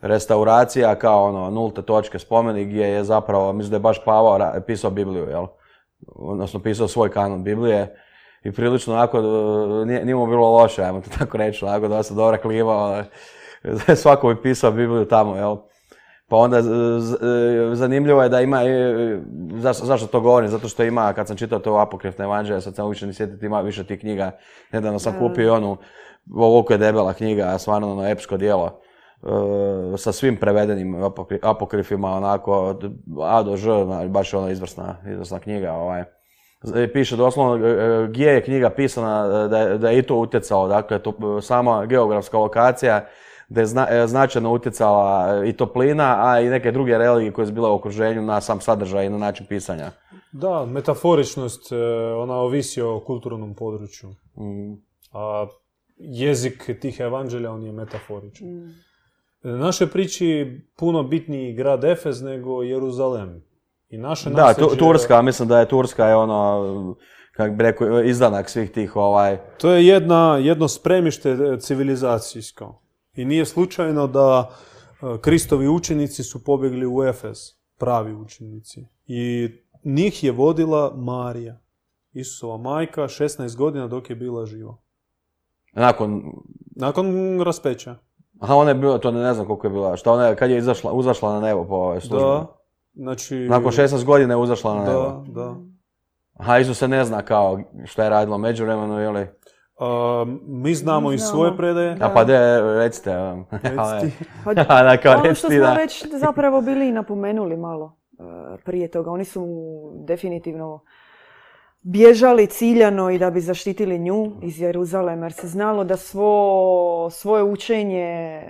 restauracija 0.03 0.95
kao 0.95 1.25
ono 1.25 1.51
nulte 1.51 1.83
točke 1.83 2.19
spomenik 2.19 2.69
gdje 2.69 2.85
je 2.85 3.05
zapravo, 3.05 3.53
mislim 3.53 3.71
da 3.71 3.77
je 3.77 3.81
baš 3.81 4.05
Pavao 4.05 4.61
pisao 4.67 4.91
Bibliju, 4.91 5.29
jel? 5.29 5.47
Odnosno 6.07 6.61
pisao 6.61 6.89
svoj 6.89 7.11
kanon 7.11 7.45
Biblije 7.45 7.97
i 8.45 8.53
prilično 8.53 8.95
onako, 8.95 9.19
uh, 9.19 9.87
nije, 9.87 10.05
nije 10.05 10.15
mu 10.15 10.27
bilo 10.27 10.51
loše, 10.51 10.83
ajmo 10.83 11.01
to 11.01 11.11
tako 11.19 11.39
reći, 11.39 11.65
onako 11.65 11.89
dosta 11.89 12.15
dobra 12.15 12.39
klima, 12.39 13.05
svako 14.03 14.29
bi 14.29 14.43
pisao 14.43 14.71
Bibliju 14.71 15.09
tamo, 15.09 15.37
jel? 15.37 15.57
Pa 16.29 16.37
onda 16.37 16.59
e, 16.59 16.63
zanimljivo 17.75 18.23
je 18.23 18.29
da 18.29 18.41
ima, 18.41 18.63
e, 18.63 19.19
zašto, 19.57 19.87
zašto 19.87 20.07
to 20.07 20.21
govorim? 20.21 20.49
Zato 20.49 20.69
što 20.69 20.85
ima, 20.85 21.13
kad 21.13 21.27
sam 21.27 21.37
čitao 21.37 21.59
to 21.59 21.75
apokrifne 21.75 22.25
evanđelje, 22.25 22.61
sad 22.61 22.75
sam 22.75 22.89
više 22.89 23.13
sjetiti, 23.13 23.47
ima 23.47 23.61
više 23.61 23.85
tih 23.85 24.01
knjiga. 24.01 24.31
Nedavno 24.73 24.99
sam 24.99 25.19
kupio 25.19 25.55
onu, 25.55 25.77
ovoliko 26.35 26.73
je 26.73 26.79
debela 26.79 27.13
knjiga, 27.13 27.59
stvarno 27.59 27.93
ono 27.93 28.09
epsko 28.09 28.37
dijelo. 28.37 28.82
E, 29.23 29.99
sa 29.99 30.13
svim 30.13 30.37
prevedenim 30.37 30.95
apokri- 30.95 31.39
apokrifima, 31.43 32.11
onako, 32.11 32.53
od 32.55 32.91
A 33.21 33.43
do 33.43 33.57
Ž, 33.57 33.71
baš 34.09 34.33
je 34.33 34.39
ono 34.39 34.51
izvrsna, 34.51 34.97
izvrsna 35.13 35.39
knjiga, 35.39 35.73
ovaj. 35.73 36.05
Piše 36.93 37.17
doslovno 37.17 37.67
e, 37.67 38.07
gdje 38.09 38.27
je 38.27 38.43
knjiga 38.43 38.71
pisana, 38.71 39.45
e, 39.45 39.49
da 39.49 39.59
je, 39.59 39.79
da 39.79 39.91
je 39.91 39.99
i 39.99 40.03
to 40.03 40.17
utjecalo, 40.17 40.69
dakle, 40.69 40.99
to, 40.99 41.11
e, 41.11 41.43
sama 41.43 41.87
geografska 41.87 42.39
lokacija, 42.39 43.07
da 43.49 43.61
je 43.61 43.67
zna- 43.67 43.87
e, 43.91 44.07
značajno 44.07 44.53
utjecala 44.53 45.35
e, 45.45 45.49
i 45.49 45.53
toplina, 45.53 46.17
a 46.21 46.41
i 46.41 46.49
neke 46.49 46.73
druge 46.73 46.99
religije 46.99 47.33
koje 47.33 47.47
su 47.47 47.53
bile 47.53 47.71
u 47.71 47.75
okruženju 47.75 48.23
na 48.23 48.41
sam 48.41 48.61
sadržaj 48.61 49.07
i 49.07 49.11
na 49.11 49.19
način 49.19 49.47
pisanja. 49.47 49.91
Da, 50.33 50.67
metaforičnost, 50.67 51.73
e, 51.73 51.77
ona 52.15 52.35
ovisi 52.35 52.83
o 52.83 53.01
kulturnom 53.07 53.55
području. 53.55 54.09
Mm. 54.37 54.73
A 55.13 55.47
jezik 55.97 56.71
tih 56.81 57.01
evanđelja, 57.01 57.53
on 57.53 57.63
je 57.63 57.73
metaforičan. 57.73 58.49
Mm. 58.49 58.75
U 59.45 59.49
našoj 59.49 59.87
priči 59.87 60.47
puno 60.77 61.03
bitniji 61.03 61.53
grad 61.55 61.85
Efez 61.85 62.23
nego 62.23 62.63
Jeruzalem. 62.63 63.45
I 63.89 63.99
naše 63.99 64.31
Da, 64.31 64.37
nasljeđe- 64.37 64.79
Turska, 64.79 65.23
mislim 65.23 65.49
da 65.49 65.61
je 65.61 65.69
Turska 65.69 66.07
je 66.07 66.17
ono, 66.17 66.97
kako 67.33 67.55
bi 67.55 67.63
rekao, 67.63 68.03
izdanak 68.03 68.51
svih 68.51 68.71
tih 68.71 68.97
ovaj, 68.97 69.39
To 69.59 69.71
je 69.71 69.87
jedna, 69.87 70.37
jedno 70.37 70.69
spremište 70.69 71.31
e, 71.31 71.59
civilizacijsko. 71.61 72.83
I 73.15 73.25
nije 73.25 73.45
slučajno 73.45 74.07
da 74.07 74.51
e, 74.51 75.07
Kristovi 75.21 75.69
učenici 75.69 76.23
su 76.23 76.45
pobjegli 76.45 76.87
u 76.87 77.03
Efes, 77.05 77.39
pravi 77.79 78.15
učenici. 78.15 78.87
I 79.07 79.49
njih 79.85 80.25
je 80.25 80.33
vodila 80.33 80.93
Marija, 80.97 81.59
Isusova 82.13 82.57
majka, 82.57 83.03
16 83.03 83.57
godina 83.57 83.89
dok 83.89 84.11
je 84.11 84.17
bila 84.17 84.47
živa. 84.47 84.77
nakon, 85.73 86.23
Nakon 86.77 87.41
raspeća. 87.41 87.97
Aha 88.43 88.55
ona 88.55 88.71
je 88.71 88.75
bila, 88.75 88.99
to 88.99 89.11
ne 89.11 89.35
znam 89.35 89.47
koliko 89.47 89.67
je 89.67 89.71
bila, 89.71 89.97
šta 89.97 90.13
ona 90.13 90.27
je, 90.27 90.37
kad 90.37 90.51
je 90.51 90.59
izašla, 90.59 90.93
uzašla 90.93 91.33
na 91.33 91.41
nebo 91.41 91.65
po 91.65 91.75
ovoj 91.75 92.01
službi? 92.01 92.29
Da, 92.29 92.47
znači... 92.95 93.37
Nakon 93.37 93.73
16 93.73 94.05
godina 94.05 94.35
je 94.35 94.39
uzašla 94.39 94.75
na 94.75 94.85
nebo. 94.85 95.03
Da, 95.03 95.23
da. 95.27 95.55
Aha, 96.35 96.59
Isus 96.59 96.79
se 96.79 96.89
ne 96.89 97.05
zna 97.05 97.23
kao 97.23 97.61
šta 97.85 98.05
je 98.05 98.11
radilo 98.11 98.39
međuvremenu 98.39 99.03
ili... 99.03 99.27
A, 99.79 100.25
mi 100.47 100.75
znamo 100.75 101.09
Mi 101.09 101.15
iz 101.15 101.21
znamo. 101.21 101.35
svoje 101.35 101.57
predaje. 101.57 101.95
Da. 101.95 102.07
A 102.07 102.11
pa 102.15 102.25
de, 102.25 102.61
recite. 102.61 103.15
Reci 103.51 104.01
ti. 104.01 104.25
Pa, 104.45 104.55
da, 104.55 104.97
kao 105.03 105.15
ono 105.15 105.35
što 105.35 105.49
smo 105.49 105.59
da. 105.59 105.73
već 105.73 106.07
zapravo 106.13 106.61
bili 106.61 106.89
i 106.89 106.93
napomenuli 106.93 107.57
malo 107.57 107.97
e, 108.13 108.23
prije 108.65 108.91
toga. 108.91 109.11
Oni 109.11 109.25
su 109.25 109.47
definitivno 110.07 110.81
bježali 111.83 112.47
ciljano 112.47 113.11
i 113.11 113.19
da 113.19 113.31
bi 113.31 113.41
zaštitili 113.41 113.99
nju 113.99 114.33
iz 114.43 114.61
Jeruzalema 114.61 115.25
jer 115.27 115.33
se 115.33 115.49
znalo 115.49 115.85
da 115.85 115.97
svo 115.97 117.11
svoje 117.11 117.45
učenje 117.45 118.03
e, 118.03 118.45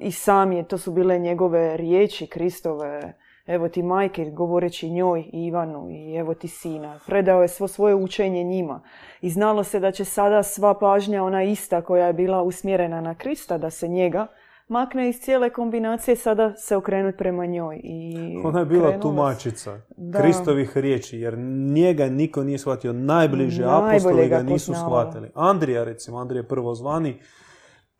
i 0.00 0.12
sam 0.12 0.52
je, 0.52 0.68
to 0.68 0.78
su 0.78 0.92
bile 0.92 1.18
njegove 1.18 1.76
riječi 1.76 2.26
Kristove, 2.26 3.14
evo 3.46 3.68
ti 3.68 3.82
majke 3.82 4.24
govoreći 4.24 4.90
njoj 4.90 5.20
i 5.32 5.46
Ivanu 5.46 5.90
i 5.90 6.14
evo 6.14 6.34
ti 6.34 6.48
sina. 6.48 7.00
Predao 7.06 7.42
je 7.42 7.48
svo 7.48 7.68
svoje 7.68 7.94
učenje 7.94 8.42
njima. 8.42 8.82
I 9.20 9.30
znalo 9.30 9.64
se 9.64 9.80
da 9.80 9.92
će 9.92 10.04
sada 10.04 10.42
sva 10.42 10.78
pažnja 10.78 11.24
ona 11.24 11.42
ista 11.42 11.82
koja 11.82 12.06
je 12.06 12.12
bila 12.12 12.42
usmjerena 12.42 13.00
na 13.00 13.14
Krista, 13.14 13.58
da 13.58 13.70
se 13.70 13.88
njega 13.88 14.26
makne 14.72 15.08
iz 15.08 15.20
cijele 15.20 15.50
kombinacije, 15.50 16.16
sada 16.16 16.56
se 16.56 16.76
okrenut 16.76 17.14
prema 17.18 17.46
njoj. 17.46 17.80
I 17.84 18.16
Ona 18.44 18.58
je 18.58 18.66
bila 18.66 19.00
tumačica 19.00 19.80
Da. 19.96 20.18
Kristovih 20.20 20.76
riječi, 20.76 21.18
jer 21.18 21.38
njega 21.74 22.08
niko 22.08 22.44
nije 22.44 22.58
shvatio. 22.58 22.92
Najbliže 22.92 23.62
Najbolje 23.62 23.88
apostoli 23.88 24.28
ga 24.28 24.42
nisu 24.42 24.74
shvatili. 24.74 25.30
Andrija, 25.34 25.84
recimo, 25.84 26.18
Andrija 26.18 26.40
je 26.40 26.48
prvo 26.48 26.74
zvani, 26.74 27.20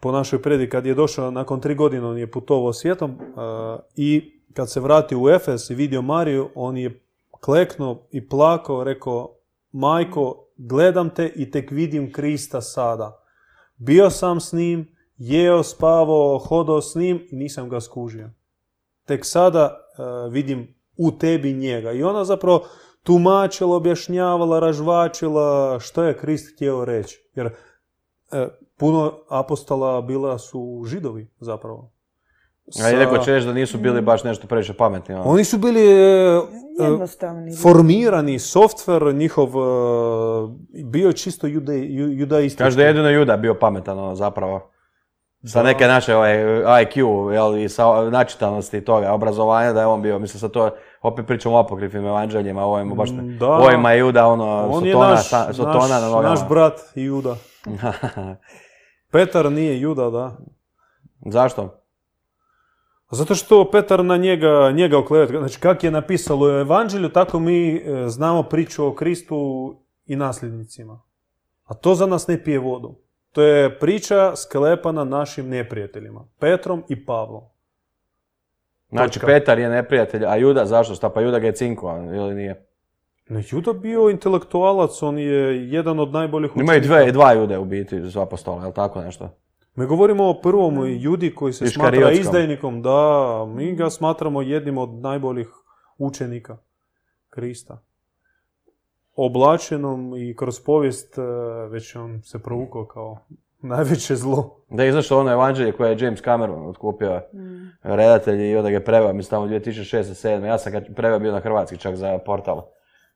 po 0.00 0.12
našoj 0.12 0.42
predi, 0.42 0.68
kad 0.68 0.86
je 0.86 0.94
došao 0.94 1.30
nakon 1.30 1.60
tri 1.60 1.74
godine, 1.74 2.06
on 2.06 2.18
je 2.18 2.30
putovao 2.30 2.72
svijetom 2.72 3.10
uh, 3.10 3.16
i 3.96 4.42
kad 4.54 4.70
se 4.70 4.80
vratio 4.80 5.20
u 5.20 5.28
Efes 5.28 5.70
i 5.70 5.74
vidio 5.74 6.02
Mariju, 6.02 6.48
on 6.54 6.76
je 6.76 7.02
kleknuo 7.30 8.08
i 8.10 8.28
plakao, 8.28 8.84
rekao, 8.84 9.36
majko, 9.72 10.48
gledam 10.56 11.10
te 11.10 11.32
i 11.36 11.50
tek 11.50 11.70
vidim 11.70 12.12
Krista 12.12 12.60
sada. 12.60 13.18
Bio 13.76 14.10
sam 14.10 14.40
s 14.40 14.52
njim, 14.52 14.91
jeo, 15.24 15.62
spavao, 15.62 16.38
hodao 16.38 16.80
s 16.80 16.94
njim 16.94 17.26
i 17.30 17.36
nisam 17.36 17.68
ga 17.68 17.80
skužio. 17.80 18.30
Tek 19.06 19.26
sada 19.26 19.64
e, 19.66 20.02
vidim 20.30 20.74
u 20.96 21.12
tebi 21.12 21.52
njega. 21.52 21.92
I 21.92 22.02
ona 22.02 22.24
zapravo 22.24 22.64
tumačila, 23.02 23.76
objašnjavala, 23.76 24.60
ražvačila 24.60 25.78
što 25.80 26.02
je 26.02 26.16
Krist 26.18 26.54
htio 26.54 26.84
reći. 26.84 27.30
Jer 27.34 27.46
e, 27.46 28.48
puno 28.76 29.12
apostola 29.28 30.00
bila 30.02 30.38
su 30.38 30.82
židovi 30.86 31.30
zapravo. 31.40 31.92
A 32.68 32.72
Sa- 32.72 32.96
neko 32.98 33.18
će 33.18 33.32
reći 33.32 33.46
da 33.46 33.52
nisu 33.52 33.78
bili 33.78 34.00
baš 34.00 34.24
nešto 34.24 34.46
previše 34.46 34.72
pametni. 34.74 35.14
ono. 35.14 35.24
Oni 35.24 35.44
su 35.44 35.58
bili 35.58 35.80
e, 35.80 35.94
e, 36.80 36.84
Jednostavni. 36.84 37.56
formirani, 37.56 38.38
softver 38.38 39.14
njihov 39.14 39.48
e, 39.48 39.52
bio 40.84 41.06
je 41.06 41.12
čisto 41.12 41.46
judaistički. 41.46 42.58
Kaže 42.64 42.76
da 42.76 42.82
je 42.82 42.88
jedino 42.88 43.10
Juda 43.10 43.36
bio 43.36 43.54
pametan, 43.54 43.98
ono, 43.98 44.14
zapravo. 44.14 44.71
Sa 45.44 45.62
neke 45.62 45.86
naše 45.86 46.16
ovaj, 46.16 46.36
IQ, 46.84 46.96
jel, 47.30 47.56
i 47.56 47.68
sa 47.68 47.84
načitanosti 48.02 48.80
toga, 48.80 49.12
obrazovanja, 49.12 49.72
da 49.72 49.80
je 49.80 49.86
on 49.86 50.02
bio, 50.02 50.18
mislim, 50.18 50.40
sa 50.40 50.48
to, 50.48 50.70
opet 51.02 51.26
pričamo 51.26 51.56
o 51.56 51.60
apokrifnim 51.60 52.06
evanđeljima, 52.06 52.64
ovo 52.64 52.78
je 52.78 52.84
baš, 52.86 53.10
Mm, 53.10 53.38
da. 53.38 53.48
ovo 53.48 53.88
je 53.88 53.98
Juda, 53.98 54.26
ono, 54.26 54.66
On 54.66 54.84
Sotona, 54.84 55.08
naš, 55.08 55.28
sa- 55.28 55.52
Sotona 55.52 55.78
naš, 55.78 55.90
na 55.90 56.00
nogama. 56.00 56.28
naš 56.30 56.48
brat 56.48 56.80
Juda. 56.94 57.36
Petar 59.12 59.52
nije 59.52 59.80
Juda, 59.80 60.10
da. 60.10 60.36
Zašto? 61.22 61.78
Zato 63.10 63.34
što 63.34 63.70
Petar 63.70 64.04
na 64.04 64.16
njega, 64.16 64.70
njega 64.70 64.98
okleveta. 64.98 65.38
Znači, 65.38 65.58
kak 65.58 65.84
je 65.84 65.90
napisalo 65.90 66.46
u 66.46 66.50
evanđelju, 66.50 67.08
tako 67.08 67.38
mi 67.38 67.76
e, 67.76 67.82
znamo 68.08 68.42
priču 68.42 68.86
o 68.86 68.94
Kristu 68.94 69.36
i 70.06 70.16
nasljednicima. 70.16 71.00
A 71.64 71.74
to 71.74 71.94
za 71.94 72.06
nas 72.06 72.26
ne 72.26 72.44
pije 72.44 72.58
vodu. 72.58 72.94
To 73.32 73.42
je 73.42 73.78
priča 73.78 74.36
sklepana 74.36 75.04
našim 75.04 75.48
neprijateljima. 75.48 76.24
Petrom 76.38 76.84
i 76.88 77.06
Pavlom. 77.06 77.42
Znači, 78.88 79.12
Točka. 79.12 79.26
Petar 79.26 79.58
je 79.58 79.68
neprijatelj, 79.68 80.24
a 80.26 80.36
Juda, 80.36 80.66
zašto? 80.66 80.94
Šta, 80.94 81.08
pa 81.08 81.20
Juda 81.20 81.38
ga 81.38 81.46
je 81.46 81.52
cinko, 81.54 81.96
ili 82.14 82.34
nije? 82.34 82.66
No, 83.28 83.42
Juda 83.50 83.72
bio 83.72 84.10
intelektualac, 84.10 85.02
on 85.02 85.18
je 85.18 85.70
jedan 85.70 86.00
od 86.00 86.12
najboljih 86.12 86.50
Imaju 86.54 86.80
učenika. 86.80 87.02
dve, 87.02 87.12
dva 87.12 87.32
Jude 87.32 87.58
u 87.58 87.64
biti, 87.64 88.10
s 88.10 88.16
apostola, 88.16 88.62
jel 88.62 88.72
tako 88.72 89.00
nešto? 89.00 89.30
Mi 89.74 89.86
govorimo 89.86 90.28
o 90.28 90.40
prvom 90.40 90.86
Judi 91.00 91.34
koji 91.34 91.52
se 91.52 91.66
smatra 91.66 92.10
izdajnikom. 92.12 92.82
Da, 92.82 93.44
mi 93.48 93.74
ga 93.74 93.90
smatramo 93.90 94.42
jednim 94.42 94.78
od 94.78 94.90
najboljih 94.90 95.48
učenika 95.98 96.56
Krista. 97.30 97.78
Oblačenom 99.16 100.14
i 100.16 100.36
kroz 100.36 100.60
povijest 100.60 101.18
e, 101.18 101.22
već 101.70 101.96
on 101.96 102.22
se 102.22 102.38
provukao 102.42 102.84
kao 102.84 103.18
najveće 103.62 104.16
zlo. 104.16 104.56
Da 104.70 104.82
je 104.82 104.88
izašlo 104.88 105.20
ono 105.20 105.30
evanđelje 105.32 105.72
koje 105.72 105.90
je 105.90 105.96
James 106.00 106.22
Cameron 106.22 106.66
otkupio 106.68 107.20
redatelj 107.82 108.50
i 108.50 108.56
onda 108.56 108.70
ga 108.70 108.76
je 108.76 108.84
preveo, 108.84 109.12
mislim 109.12 109.30
tamo 109.30 109.46
2006-2007. 109.46 110.44
Ja 110.44 110.58
sam 110.58 110.72
ga 110.72 110.80
preveo 110.96 111.18
bio 111.18 111.32
na 111.32 111.40
hrvatski 111.40 111.76
čak 111.78 111.94
za 111.96 112.18
portal. 112.18 112.62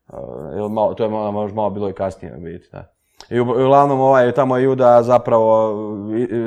Uh, 0.08 0.72
malo, 0.72 0.94
to 0.94 1.02
je 1.04 1.10
malo, 1.10 1.32
možda 1.32 1.56
malo 1.56 1.70
bilo 1.70 1.88
i 1.88 1.92
kasnije 1.92 2.36
u 2.36 2.40
biti, 2.40 2.68
da. 2.72 2.92
I 3.30 3.40
u- 3.40 3.50
uglavnom 3.50 4.00
ovaj, 4.00 4.32
tamo 4.32 4.56
je 4.56 4.64
Juda 4.64 5.02
zapravo, 5.02 5.74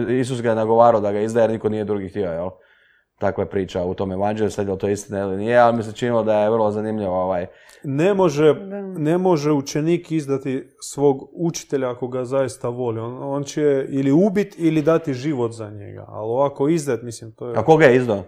Isus 0.09 0.41
ga 0.41 0.49
je 0.49 0.55
nagovarao 0.55 1.01
da 1.01 1.11
ga 1.11 1.19
izdaje 1.19 1.43
jer 1.43 1.51
niko 1.51 1.69
nije 1.69 1.85
drugi 1.85 2.09
htio, 2.09 2.31
jel? 2.31 2.49
Takva 3.19 3.43
je 3.43 3.49
priča 3.49 3.83
u 3.83 3.93
tom 3.93 4.11
evanđelju, 4.11 4.51
sad 4.51 4.67
je 4.67 4.73
li 4.73 4.79
to 4.79 4.89
istina 4.89 5.19
ili 5.19 5.37
nije, 5.37 5.57
ali 5.57 5.77
mi 5.77 5.83
se 5.83 5.91
činilo 5.91 6.23
da 6.23 6.39
je 6.39 6.49
vrlo 6.49 6.71
zanimljivo 6.71 7.23
ovaj. 7.23 7.45
Ne 7.83 8.13
može, 8.13 8.53
ne 8.97 9.17
može 9.17 9.51
učenik 9.51 10.11
izdati 10.11 10.69
svog 10.81 11.29
učitelja 11.33 11.91
ako 11.91 12.07
ga 12.07 12.25
zaista 12.25 12.69
voli. 12.69 12.99
On, 12.99 13.17
on 13.23 13.43
će 13.43 13.85
ili 13.89 14.11
ubiti 14.11 14.67
ili 14.67 14.81
dati 14.81 15.13
život 15.13 15.51
za 15.51 15.69
njega. 15.69 16.05
Ali 16.07 16.29
ovako 16.29 16.69
izdat, 16.69 17.01
mislim, 17.01 17.31
to 17.31 17.49
je... 17.49 17.57
A 17.57 17.63
koga 17.63 17.85
je 17.85 17.95
izdao? 17.95 18.23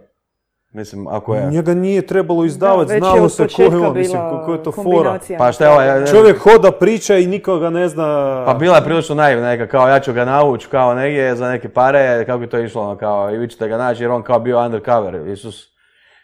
Mislim, 0.74 1.08
ako 1.08 1.36
je... 1.36 1.48
Njega 1.48 1.74
nije 1.74 2.02
trebalo 2.02 2.46
izdavati, 2.46 2.92
je 2.92 2.98
znalo 3.00 3.30
se 3.30 3.48
ko 3.48 3.62
je 3.62 3.68
on, 3.78 3.98
mislim, 3.98 4.22
ko- 4.22 4.46
ko 4.46 4.52
je 4.54 4.64
to 4.64 4.72
fora. 4.72 5.20
Pa 5.38 5.52
šta 5.52 5.66
je 5.66 5.72
ovaj... 5.72 6.06
Čovjek 6.06 6.40
hoda, 6.40 6.72
priča 6.72 7.18
i 7.18 7.28
nikoga 7.28 7.70
ne 7.70 7.88
zna... 7.88 8.44
Pa 8.46 8.54
bila 8.54 8.76
je 8.76 8.84
prilično 8.84 9.16
naivna 9.16 9.48
neka, 9.48 9.68
kao 9.68 9.88
ja 9.88 10.00
ću 10.00 10.14
ga 10.14 10.26
navući 10.26 10.68
kao 10.68 10.94
negdje 10.94 11.36
za 11.36 11.50
neke 11.50 11.70
pare, 11.70 12.26
kako 12.26 12.40
bi 12.40 12.50
to 12.50 12.60
išlo, 12.60 12.82
ono, 12.82 12.98
kao 12.98 13.32
i 13.32 13.38
vi 13.38 13.50
ćete 13.50 13.68
ga 13.68 13.78
naći 13.78 14.04
jer 14.04 14.12
on 14.12 14.24
kao 14.24 14.40
bio 14.40 14.60
undercover, 14.60 15.28
Isus. 15.28 15.72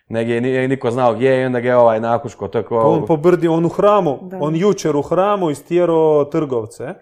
Negdje 0.10 0.41
nije 0.41 0.68
niko 0.68 0.91
znao 0.91 1.14
gdje 1.14 1.30
je 1.30 1.41
i 1.41 1.45
onda 1.45 1.60
ga 1.60 1.70
je 1.70 1.78
ovaj 1.78 2.00
nakuško, 2.00 2.48
to 2.48 2.58
je 2.58 2.64
kao... 2.64 2.82
Pa 2.82 2.88
on 2.88 3.06
pobrdi, 3.06 3.48
on 3.48 3.66
u 3.66 3.70
hramu, 3.70 4.20
Da. 4.22 4.38
on 4.41 4.56
jučer 4.56 4.95
u 4.95 5.02
hramu 5.02 5.50
istjerao 5.50 6.26
trgovce 6.26 6.93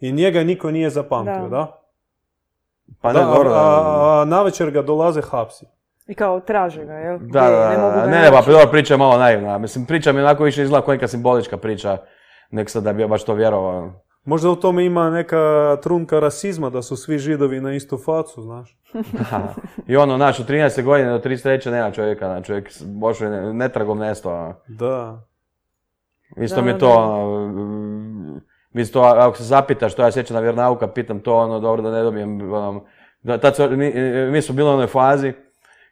i 0.00 0.12
njega 0.12 0.44
niko 0.44 0.70
nije 0.70 0.90
zapamtio, 0.90 1.42
da? 1.42 1.48
Da. 1.48 1.80
pa 3.00 3.12
ne, 3.12 3.20
Da, 3.20 3.26
a, 3.46 4.20
a 4.20 4.24
navečer 4.24 4.70
ga 4.70 4.82
dolaze 4.82 5.20
hapsi. 5.22 5.66
I 6.06 6.14
kao 6.14 6.40
traže 6.40 6.84
ga, 6.84 6.92
jel? 6.92 7.18
da, 7.18 7.40
da, 7.40 7.46
je, 7.46 7.70
ne 7.70 7.78
mogu 7.78 7.90
da, 7.90 8.00
ga 8.00 8.06
ne, 8.06 8.20
ne, 8.20 8.30
pa 8.30 8.70
priča 8.70 8.94
je 8.94 8.98
malo 8.98 9.18
naivna, 9.18 9.58
mislim, 9.58 9.86
priča 9.86 10.12
mi 10.12 10.20
onako 10.20 10.44
više 10.44 10.62
izgleda 10.62 10.84
kao 10.84 10.94
neka 10.94 11.08
simbolička 11.08 11.56
priča, 11.56 11.96
nek 12.50 12.70
sad 12.70 12.82
da 12.82 12.92
bi 12.92 13.02
ja 13.02 13.08
baš 13.08 13.24
to 13.24 13.34
vjerovao. 13.34 13.92
Možda 14.24 14.50
u 14.50 14.56
tome 14.56 14.84
ima 14.84 15.10
neka 15.10 15.38
trunka 15.82 16.20
rasizma, 16.20 16.70
da 16.70 16.82
su 16.82 16.96
svi 16.96 17.18
židovi 17.18 17.60
na 17.60 17.72
istu 17.72 17.98
facu, 17.98 18.42
znaš. 18.42 18.78
I 19.88 19.96
ono, 19.96 20.16
znaš, 20.16 20.40
od 20.40 20.48
13. 20.48 20.82
godine 20.82 21.10
do 21.10 21.18
33. 21.18 21.70
nema 21.70 21.90
čovjeka, 21.90 22.26
znači 22.26 22.46
čovjek 22.46 22.68
je 23.20 23.30
ne- 23.30 23.54
netragom 23.54 23.98
nesto, 23.98 24.30
ono. 24.32 24.54
Da. 24.68 25.22
Isto 26.36 26.56
Da, 26.56 26.62
mi 26.62 26.68
je 26.68 26.72
da, 26.72 26.78
to, 26.78 26.86
da. 26.86 26.92
ono, 26.94 27.46
mm, 27.48 28.40
mislim 28.72 28.92
to, 28.92 29.00
ako 29.00 29.36
se 29.36 29.44
zapitaš 29.44 29.92
što 29.92 30.02
ja 30.02 30.10
sjećam 30.10 30.34
na 30.34 30.40
vjernauka, 30.40 30.88
pitam 30.88 31.20
to, 31.20 31.36
ono, 31.36 31.60
dobro 31.60 31.82
da 31.82 31.90
ne 31.90 32.02
dobijem, 32.02 32.52
ono, 32.54 32.84
da, 33.22 33.38
tad 33.38 33.56
su- 33.56 33.70
mi, 33.70 33.92
mi 34.30 34.42
smo 34.42 34.54
bili 34.54 34.68
u 34.68 34.72
onoj 34.72 34.86
fazi 34.86 35.32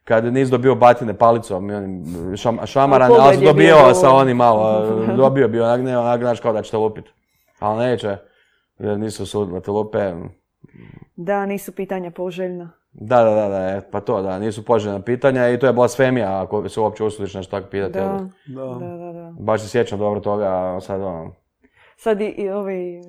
kad 0.04 0.24
nisi 0.24 0.50
dobio 0.50 0.74
batine 0.74 1.14
palicom, 1.14 1.70
onim 1.70 2.04
šam, 2.36 2.58
šamaran, 2.66 3.10
ali 3.20 3.36
je 3.36 3.46
dobio 3.46 3.52
bio 3.54 3.94
sa 3.94 4.10
onim 4.10 4.36
malo, 4.36 4.86
dobio 5.16 5.48
bi 5.48 5.60
onak, 5.60 5.80
ne, 5.80 5.98
onak, 5.98 6.20
znaš 6.20 6.40
kao 6.40 6.52
da 6.52 6.62
će 6.62 6.70
te 6.70 6.76
lupit. 6.76 7.04
Ali 7.58 7.78
neće, 7.78 8.16
jer 8.78 8.98
nisu 8.98 9.26
sudili 9.26 9.62
te 9.62 9.70
lupe. 9.70 10.12
Da, 11.16 11.46
nisu 11.46 11.72
pitanja 11.72 12.10
poželjna. 12.10 12.70
Da, 12.92 13.24
da, 13.24 13.34
da, 13.34 13.48
da, 13.48 13.56
e, 13.56 13.80
pa 13.90 14.00
to, 14.00 14.22
da, 14.22 14.38
nisu 14.38 14.64
poželjna 14.64 15.00
pitanja 15.00 15.48
i 15.48 15.58
to 15.58 15.66
je 15.66 15.72
blasfemija 15.72 16.42
ako 16.42 16.68
se 16.68 16.80
uopće 16.80 17.04
usudiš 17.04 17.34
nešto 17.34 17.50
tako 17.50 17.70
pitati. 17.70 17.92
Da, 17.92 18.28
Da. 18.46 18.64
da, 18.64 18.96
da, 18.96 19.12
da. 19.12 19.32
Baš 19.38 19.60
se 19.60 19.68
sjećam 19.68 19.98
dobro 19.98 20.20
toga, 20.20 20.46
a 20.46 20.80
sad 20.80 21.02
ono, 21.02 21.32
Sad 22.04 22.20
i, 22.20 22.26
i 22.26 22.50
ovi 22.50 23.00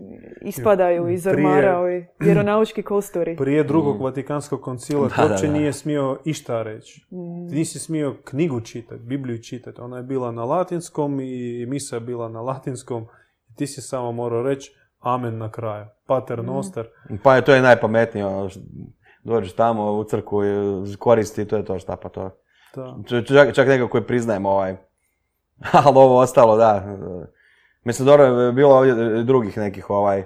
ispadaju 0.41 1.09
iz 1.09 1.23
Prije- 1.23 1.47
ormara, 1.47 1.79
ovi 1.79 2.07
vjeronaučki 2.19 2.83
kosturi. 2.83 3.35
Prije 3.37 3.63
drugog 3.63 4.01
Vatikanskog 4.01 4.61
koncila 4.61 5.01
Mm. 5.01 5.07
Da, 5.07 5.09
ti 5.11 5.15
da, 5.17 5.27
uopće 5.27 5.47
da. 5.47 5.53
nije 5.53 5.73
smio 5.73 6.17
išta 6.25 6.61
reći. 6.63 7.05
Mm. 7.11 7.49
Ti 7.49 7.55
nisi 7.55 7.79
smio 7.79 8.15
knjigu 8.23 8.61
čitati, 8.61 9.01
Bibliju 9.01 9.37
čitati. 9.39 9.81
Ona 9.81 9.97
je 9.97 10.03
bila 10.03 10.31
na 10.31 10.43
latinskom 10.45 11.19
i 11.19 11.65
misa 11.65 11.95
je 11.95 11.99
bila 12.01 12.29
na 12.29 12.41
latinskom. 12.41 13.05
I 13.49 13.55
ti 13.55 13.67
si 13.67 13.81
samo 13.81 14.11
morao 14.11 14.43
reći 14.43 14.71
amen 14.99 15.37
na 15.37 15.51
kraju. 15.51 15.85
Pater 16.05 16.41
Mm. 16.41 16.45
noster. 16.45 16.87
Pa 17.23 17.35
je 17.35 17.41
to 17.41 17.53
je 17.53 17.61
najpametnije, 17.61 18.25
ono, 18.25 18.49
dođeš 19.23 19.53
tamo 19.53 19.91
u 19.91 20.03
crkvu 20.03 20.43
i 20.45 20.49
koristi, 20.95 21.45
to 21.45 21.57
je 21.57 21.65
to 21.65 21.79
šta 21.79 21.95
pa 21.95 22.09
to. 22.09 22.29
Da. 22.75 22.95
Č- 23.05 23.25
Čak, 23.25 23.53
čak 23.53 23.67
nekako 23.67 24.01
priznajem 24.01 24.45
ovaj, 24.45 24.75
ali 25.85 25.95
ovo 25.95 26.17
ostalo, 26.17 26.57
da. 26.57 26.97
Mislim, 27.85 28.05
dobro 28.05 28.25
je 28.25 28.51
bilo 28.51 28.75
ovdje 28.75 28.93
drugih 29.23 29.57
nekih 29.57 29.89
ovaj, 29.89 30.23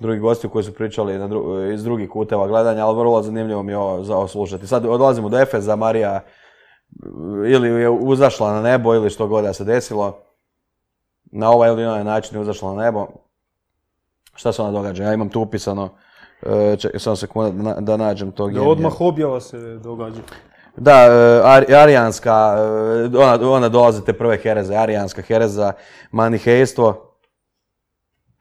drugih 0.00 0.20
gostiju 0.20 0.50
koji 0.50 0.64
su 0.64 0.74
pričali 0.74 1.18
na 1.18 1.28
dru- 1.28 1.74
iz 1.74 1.84
drugih 1.84 2.10
kuteva 2.10 2.46
gledanja, 2.46 2.86
ali 2.86 2.98
vrlo 2.98 3.22
zanimljivo 3.22 3.62
mi 3.62 3.72
je 3.72 3.78
ovo 3.78 4.04
za 4.04 4.16
ovo 4.16 4.28
slušati. 4.28 4.66
Sad 4.66 4.86
odlazimo 4.86 5.28
do 5.28 5.38
Efeza, 5.38 5.76
Marija 5.76 6.20
ili 7.46 7.68
je 7.70 7.88
uzašla 7.90 8.52
na 8.52 8.62
nebo 8.62 8.94
ili 8.94 9.10
što 9.10 9.26
god 9.26 9.44
da 9.44 9.52
se 9.52 9.64
desilo. 9.64 10.18
Na 11.24 11.50
ovaj 11.50 11.70
ili 11.70 11.84
onaj 11.84 12.04
način 12.04 12.36
je 12.36 12.42
uzašla 12.42 12.74
na 12.74 12.82
nebo. 12.82 13.06
Šta 14.34 14.52
se 14.52 14.62
ona 14.62 14.72
događa? 14.72 15.04
Ja 15.04 15.14
imam 15.14 15.28
tu 15.28 15.40
upisano, 15.40 15.88
e, 16.42 16.76
čekaj 16.76 17.00
samo 17.00 17.16
sekundu 17.16 17.52
da, 17.52 17.62
na- 17.64 17.80
da 17.80 17.96
nađem 17.96 18.32
to 18.32 18.46
gdje 18.46 18.60
Da 18.60 18.66
odmah 18.66 19.00
objava 19.00 19.40
se 19.40 19.58
događa. 19.76 20.20
Da, 20.80 20.92
e, 20.92 21.40
Ar- 21.44 21.74
arijanska, 21.74 22.54
e, 23.12 23.16
ona, 23.18 23.50
ona 23.50 23.68
dolaze 23.68 24.04
te 24.04 24.12
prve 24.12 24.36
hereze, 24.36 24.76
arijanska 24.76 25.22
hereza, 25.22 25.72
manihejstvo, 26.10 27.14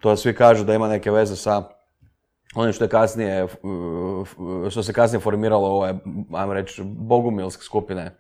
to 0.01 0.15
svi 0.15 0.35
kažu 0.35 0.63
da 0.63 0.73
ima 0.73 0.87
neke 0.87 1.11
veze 1.11 1.35
sa 1.35 1.63
onim 2.55 2.73
što 2.73 2.83
je 2.83 2.89
kasnije, 2.89 3.47
što 4.69 4.83
se 4.83 4.93
kasnije 4.93 5.19
formiralo 5.21 5.67
ove, 5.67 5.95
ajmo 6.33 6.53
reći, 6.53 6.83
bogumilske 6.85 7.63
skupine, 7.63 8.17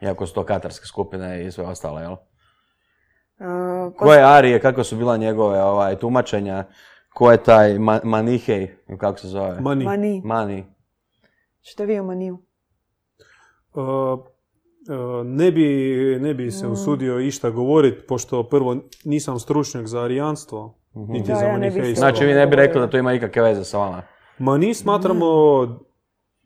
iako 0.00 0.26
su 0.26 0.34
to 0.34 0.44
katarske 0.44 0.86
skupine 0.86 1.46
i 1.46 1.52
sve 1.52 1.64
ostale, 1.64 2.02
jel? 2.02 2.16
Ko 3.98 4.12
je 4.12 4.22
Arije, 4.24 4.60
kako 4.60 4.84
su 4.84 4.96
bila 4.96 5.16
njegove 5.16 5.62
ovaj, 5.62 5.96
tumačenja, 5.96 6.64
ko 7.14 7.32
je 7.32 7.42
taj 7.42 7.70
ma- 7.72 8.04
manihej, 8.04 8.76
kako 8.98 9.18
se 9.18 9.28
zove? 9.28 9.60
Mani. 9.60 9.84
Mani. 9.84 10.22
Mani. 10.24 10.64
Što 11.62 11.84
vi 11.84 11.98
o 11.98 12.04
maniju? 12.04 12.38
Uh, 13.78 14.18
uh, 14.18 14.24
ne 15.26 15.52
bi, 15.52 15.66
ne 16.20 16.34
bi 16.34 16.46
Mm. 16.46 16.50
se 16.50 16.66
usudio 16.66 17.20
išta 17.20 17.50
govoriti, 17.50 18.06
pošto 18.06 18.42
prvo 18.42 18.76
nisam 19.04 19.38
stručnjak 19.38 19.86
za 19.86 20.00
arijanstvo, 20.00 20.78
niti 20.94 21.28
Da, 21.28 21.34
za 21.34 21.44
ja 21.44 21.94
Znači 21.94 22.24
vi 22.24 22.34
ne 22.34 22.46
bi 22.46 22.56
rekli 22.56 22.80
da 22.80 22.90
to 22.90 22.98
ima 22.98 23.12
ikakve 23.12 23.42
veze 23.42 23.64
sa 23.64 23.78
vama? 23.78 24.02
Ma 24.38 24.56
ni 24.58 24.74
smatramo, 24.74 25.26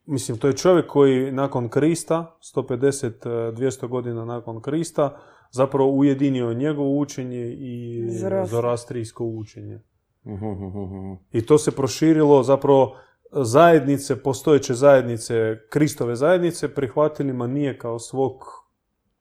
mislim, 0.06 0.38
to 0.38 0.46
je 0.46 0.56
čovjek 0.56 0.86
koji 0.86 1.32
nakon 1.32 1.68
Krista, 1.68 2.36
150-200 2.56 3.86
godina 3.86 4.24
nakon 4.24 4.60
Krista, 4.62 5.16
zapravo 5.50 5.90
ujedinio 5.90 6.54
njegovo 6.54 6.98
učenje 6.98 7.46
i 7.50 8.04
Zoroastr. 8.10 8.50
zoroastrijsko 8.50 9.24
učenje. 9.24 9.80
Mhm, 10.26 11.12
I 11.32 11.46
to 11.46 11.58
se 11.58 11.70
proširilo, 11.70 12.42
zapravo 12.42 12.96
zajednice, 13.32 14.22
postojeće 14.22 14.74
zajednice, 14.74 15.58
Kristove 15.70 16.16
zajednice, 16.16 16.74
prihvatili 16.74 17.32
manije 17.32 17.78
kao 17.78 17.98
svog 17.98 18.44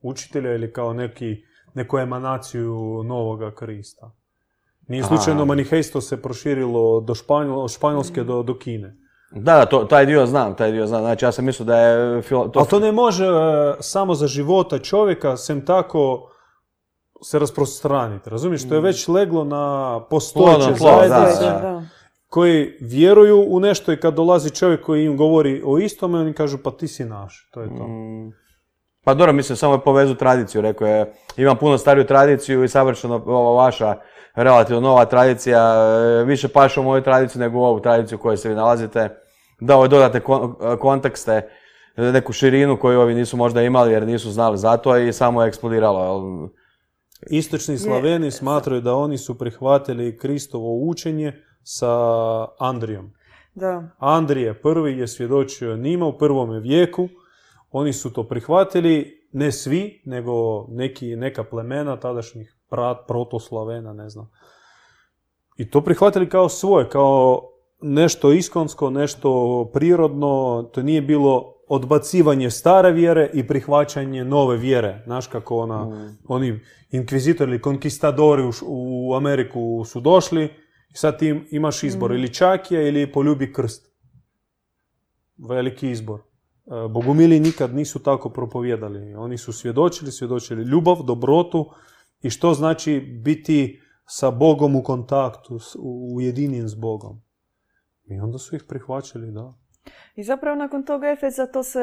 učitelja 0.02 0.54
ili 0.54 0.74
kao 0.74 0.94
neki, 0.94 1.44
neku 1.74 1.98
emanaciju 1.98 3.04
novoga 3.04 3.56
Krista. 3.56 4.12
Nije 4.88 5.04
slučajno 5.04 5.46
manihejstvo 5.46 6.02
se 6.02 6.22
proširilo 6.22 7.02
do 7.02 7.16
Španjol, 7.16 7.64
od 7.64 7.72
Španjolske 7.72 8.24
do, 8.24 8.44
do 8.44 8.58
Kine. 8.58 8.98
Da, 9.32 9.56
da, 9.56 9.66
to, 9.66 9.84
taj 9.84 10.06
dio 10.06 10.26
znam, 10.26 10.56
taj 10.56 10.72
dio 10.72 10.88
znam. 10.88 11.02
Znači, 11.02 11.26
ja 11.26 11.32
sam 11.32 11.46
mislio 11.46 11.66
da 11.66 11.78
je... 11.78 12.22
filo- 12.22 12.52
Ali 12.56 12.68
to 12.68 12.80
ne 12.80 12.92
može 12.92 13.26
e, 13.26 13.30
samo 13.80 14.14
za 14.16 14.28
života 14.28 14.80
čovjeka 14.80 15.38
sem 15.38 15.66
tako 15.66 16.32
se 17.24 17.40
rasprostraniti. 17.40 18.30
Razumiješ? 18.30 18.70
To 18.70 18.76
je 18.76 18.82
već 18.82 19.08
leglo 19.08 19.44
na 19.44 20.00
postojeće 20.10 20.74
zajednice 20.80 21.44
da. 21.44 21.60
da. 21.62 21.84
Koji 22.32 22.78
vjeruju 22.80 23.46
u 23.48 23.60
nešto 23.60 23.92
i 23.92 23.98
kad 23.98 24.14
dolazi 24.14 24.50
čovjek 24.50 24.82
koji 24.82 25.06
im 25.06 25.18
govori 25.18 25.62
o 25.66 25.78
istome, 25.78 26.20
oni 26.20 26.34
kažu 26.34 26.58
pa 26.64 26.72
ti 26.72 26.88
si 26.88 27.06
naš. 27.06 27.50
To 27.54 27.62
je 27.62 27.68
to. 27.68 27.88
Mm. 27.88 28.32
Pa 29.04 29.14
dobro, 29.14 29.34
mislim, 29.34 29.56
samo 29.56 29.74
je 29.74 29.84
povezu 29.84 30.16
tradiciju, 30.16 30.62
rekao 30.62 30.88
je, 30.88 31.14
imam 31.38 31.58
puno 31.58 31.78
stariju 31.78 32.08
tradiciju 32.08 32.64
i 32.64 32.68
savršeno 32.68 33.24
ova 33.26 33.64
vaša 33.64 33.96
relativno 34.36 34.82
nova 34.82 35.06
tradicija, 35.06 35.74
e, 36.22 36.24
više 36.24 36.48
paše 36.48 36.80
u 36.80 36.84
moju 36.84 37.04
tradiciju 37.04 37.40
nego 37.40 37.60
u 37.60 37.64
ovu 37.64 37.80
tradiciju 37.80 38.18
u 38.18 38.22
kojoj 38.22 38.38
se 38.38 38.50
vi 38.50 38.56
nalazite. 38.56 39.10
Dao 39.60 39.84
je 39.84 39.90
dodatne 39.90 40.20
kon- 40.20 40.78
kontekste, 40.80 41.50
e, 41.96 42.02
neku 42.02 42.34
širinu 42.34 42.78
koju 42.80 43.02
ovi 43.02 43.16
nisu 43.16 43.38
možda 43.38 43.62
imali 43.62 43.94
jer 43.94 44.08
nisu 44.08 44.32
znali 44.32 44.58
za 44.58 44.78
to 44.78 44.98
i 44.98 45.14
samo 45.14 45.44
je 45.44 45.48
eksplodiralo. 45.48 46.24
Istočni 47.30 47.78
Slaveni 47.78 48.32
smatraju 48.32 48.82
da 48.82 48.96
oni 48.96 49.18
su 49.18 49.38
prihvatili 49.38 50.18
Kristovo 50.18 50.90
učenje 50.90 51.34
sa 51.64 51.94
Andrijom. 52.60 53.12
Da. 53.54 53.90
Andrije 53.98 54.62
prvi 54.62 54.98
je 54.98 55.08
svjedočio 55.08 55.78
njima 55.78 56.06
u 56.06 56.18
prvome 56.18 56.60
vijeku. 56.60 57.10
Oni 57.72 57.94
su 57.94 58.14
to 58.14 58.24
prihvatili, 58.24 59.28
ne 59.32 59.52
svi, 59.52 60.02
nego 60.06 60.66
neki, 60.70 61.16
neka 61.16 61.44
plemena 61.44 62.00
tadašnjih 62.00 62.56
prat, 62.70 62.98
protoslavena, 63.08 63.94
ne 63.94 64.10
znam. 64.10 64.32
I 65.58 65.70
to 65.70 65.82
prihvatili 65.82 66.30
kao 66.30 66.50
svoje, 66.50 66.90
kao 66.90 67.42
nešto 67.82 68.32
iskonsko, 68.32 68.90
nešto 68.90 69.70
prirodno. 69.74 70.64
To 70.74 70.82
nije 70.82 71.02
bilo 71.02 71.54
odbacivanje 71.68 72.50
stare 72.50 72.92
vjere 72.92 73.30
i 73.34 73.48
prihvaćanje 73.48 74.26
nove 74.26 74.58
vjere. 74.58 75.02
Znaš 75.06 75.28
kako 75.28 75.58
ona, 75.58 76.08
oni 76.28 76.60
inkvizitori 76.92 77.52
ili 77.52 77.62
konkistadori 77.62 78.44
u, 78.44 78.52
u 78.66 79.16
Ameriku 79.16 79.86
su 79.86 80.00
došli 80.00 80.50
i 80.94 80.98
sad 80.98 81.20
ti 81.20 81.42
imaš 81.52 81.84
izbor 81.84 82.12
ili 82.12 82.34
čakija 82.34 82.88
ili 82.88 83.12
poljubi 83.12 83.54
krst. 83.54 83.92
Veliki 85.38 85.90
izbor. 85.90 86.20
E, 86.20 86.24
Bogumili 86.90 87.40
nikad 87.40 87.76
nisu 87.76 88.00
tako 88.00 88.30
propovjedali. 88.30 89.16
Oni 89.16 89.38
su 89.38 89.54
svjedočili, 89.54 90.12
svjedočili 90.12 90.64
ljubav, 90.64 91.04
dobrotu 91.04 91.72
i 92.22 92.30
što 92.30 92.54
znači 92.54 93.00
biti 93.00 93.82
sa 94.06 94.32
Bogom 94.32 94.76
u 94.76 94.84
kontaktu, 94.84 95.60
ujedinjen 96.14 96.70
s 96.70 96.76
Bogom. 96.76 97.22
I 98.06 98.20
onda 98.20 98.38
su 98.38 98.56
ih 98.56 98.64
prihvaćali, 98.68 99.32
da. 99.32 99.61
I 100.16 100.24
zapravo 100.24 100.56
nakon 100.56 100.84
toga 100.84 101.08
Efeza 101.08 101.48
to 101.48 101.64
se 101.64 101.80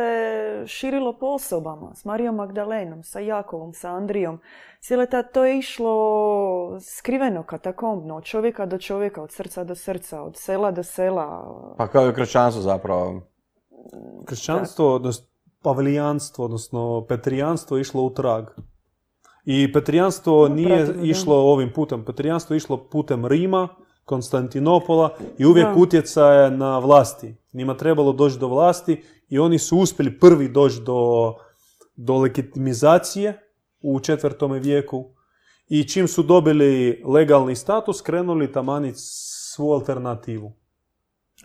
širilo 0.66 1.18
po 1.18 1.26
osobama, 1.26 1.94
s 1.94 2.04
Marijom 2.04 2.34
Magdalenom, 2.34 3.02
sa 3.02 3.20
Jakovom, 3.20 3.72
sa 3.72 3.90
Andrijom. 3.90 4.40
Cijele 4.80 5.06
ta, 5.06 5.22
to 5.22 5.44
je 5.44 5.58
išlo 5.58 6.80
skriveno, 6.80 7.42
katakombno, 7.42 8.16
od 8.16 8.24
čovjeka 8.24 8.66
do 8.66 8.78
čovjeka, 8.78 9.22
od 9.22 9.32
srca 9.32 9.64
do 9.64 9.74
srca, 9.74 10.22
od 10.22 10.36
sela 10.36 10.70
do 10.70 10.82
sela. 10.82 11.56
Pa 11.78 11.88
kao 11.88 12.08
i 12.08 12.14
kršćanstvo 12.14 12.62
zapravo. 12.62 13.22
Kršćanstvo, 14.26 14.94
odnosno 14.94 15.26
pavelijanstvo, 15.62 16.44
odnosno 16.44 17.06
petrijanstvo 17.08 17.76
je 17.76 17.80
išlo 17.80 18.02
u 18.02 18.10
trag. 18.10 18.44
I 19.44 19.72
petrijanstvo 19.72 20.48
No, 20.48 20.54
nije 20.54 20.94
išlo 21.02 21.36
ovim 21.36 21.72
putem. 21.74 22.04
Petrijanstvo 22.04 22.54
je 22.54 22.56
išlo 22.56 22.88
putem 22.90 23.26
Rima, 23.26 23.68
Konstantinopola 24.08 25.14
i 25.38 25.46
uvijek 25.46 25.66
Da. 25.66 25.74
utjecaje 25.74 26.50
na 26.50 26.78
vlasti. 26.78 27.34
Njima 27.52 27.76
trebalo 27.76 28.12
doći 28.12 28.38
do 28.38 28.48
vlasti 28.48 29.02
i 29.28 29.38
oni 29.38 29.58
su 29.58 29.78
uspjeli 29.78 30.18
prvi 30.18 30.48
doći 30.48 30.80
do, 30.80 31.34
do 31.96 32.16
legitimizacije 32.16 33.40
u 33.82 34.00
četvrtome 34.00 34.58
vijeku. 34.58 35.04
I 35.68 35.88
čim 35.88 36.08
su 36.08 36.22
dobili 36.22 37.02
legalni 37.06 37.56
status, 37.56 38.00
krenuli 38.00 38.52
tamaniti 38.52 38.98
svu 38.98 39.72
alternativu. 39.72 40.52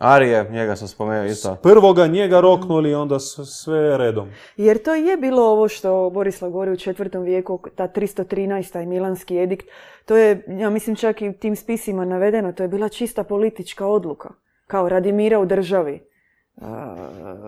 Arije, 0.04 0.48
njega 0.52 0.76
sam 0.76 0.88
spomenuo 0.88 1.26
isto. 1.26 1.56
Prvoga 1.56 2.08
njega 2.08 2.40
roknuli, 2.40 2.96
onda 2.96 3.20
sve 3.20 3.98
redom. 3.98 4.30
Jer 4.58 4.84
to 4.84 4.96
je 4.96 5.18
bilo 5.18 5.44
ovo 5.44 5.68
što 5.68 6.10
Borislav 6.10 6.52
govori 6.52 6.72
u 6.72 6.78
četvrtom 6.78 7.24
vijeku, 7.24 7.60
ta 7.76 7.88
313. 7.88 8.74
taj 8.74 8.86
Milanski 8.86 9.38
edikt. 9.38 9.68
To 10.06 10.18
je, 10.18 10.46
ja 10.48 10.70
mislim 10.70 10.96
čak 10.96 11.22
i 11.22 11.30
u 11.30 11.34
tim 11.34 11.56
spisima 11.56 12.06
navedeno, 12.06 12.54
to 12.54 12.64
je 12.64 12.70
bila 12.70 12.90
čista 12.90 13.24
politička 13.24 13.88
odluka. 13.88 14.30
Kao 14.68 14.90
radi 14.90 15.12
mira 15.12 15.40
u 15.40 15.46
državi. 15.46 16.13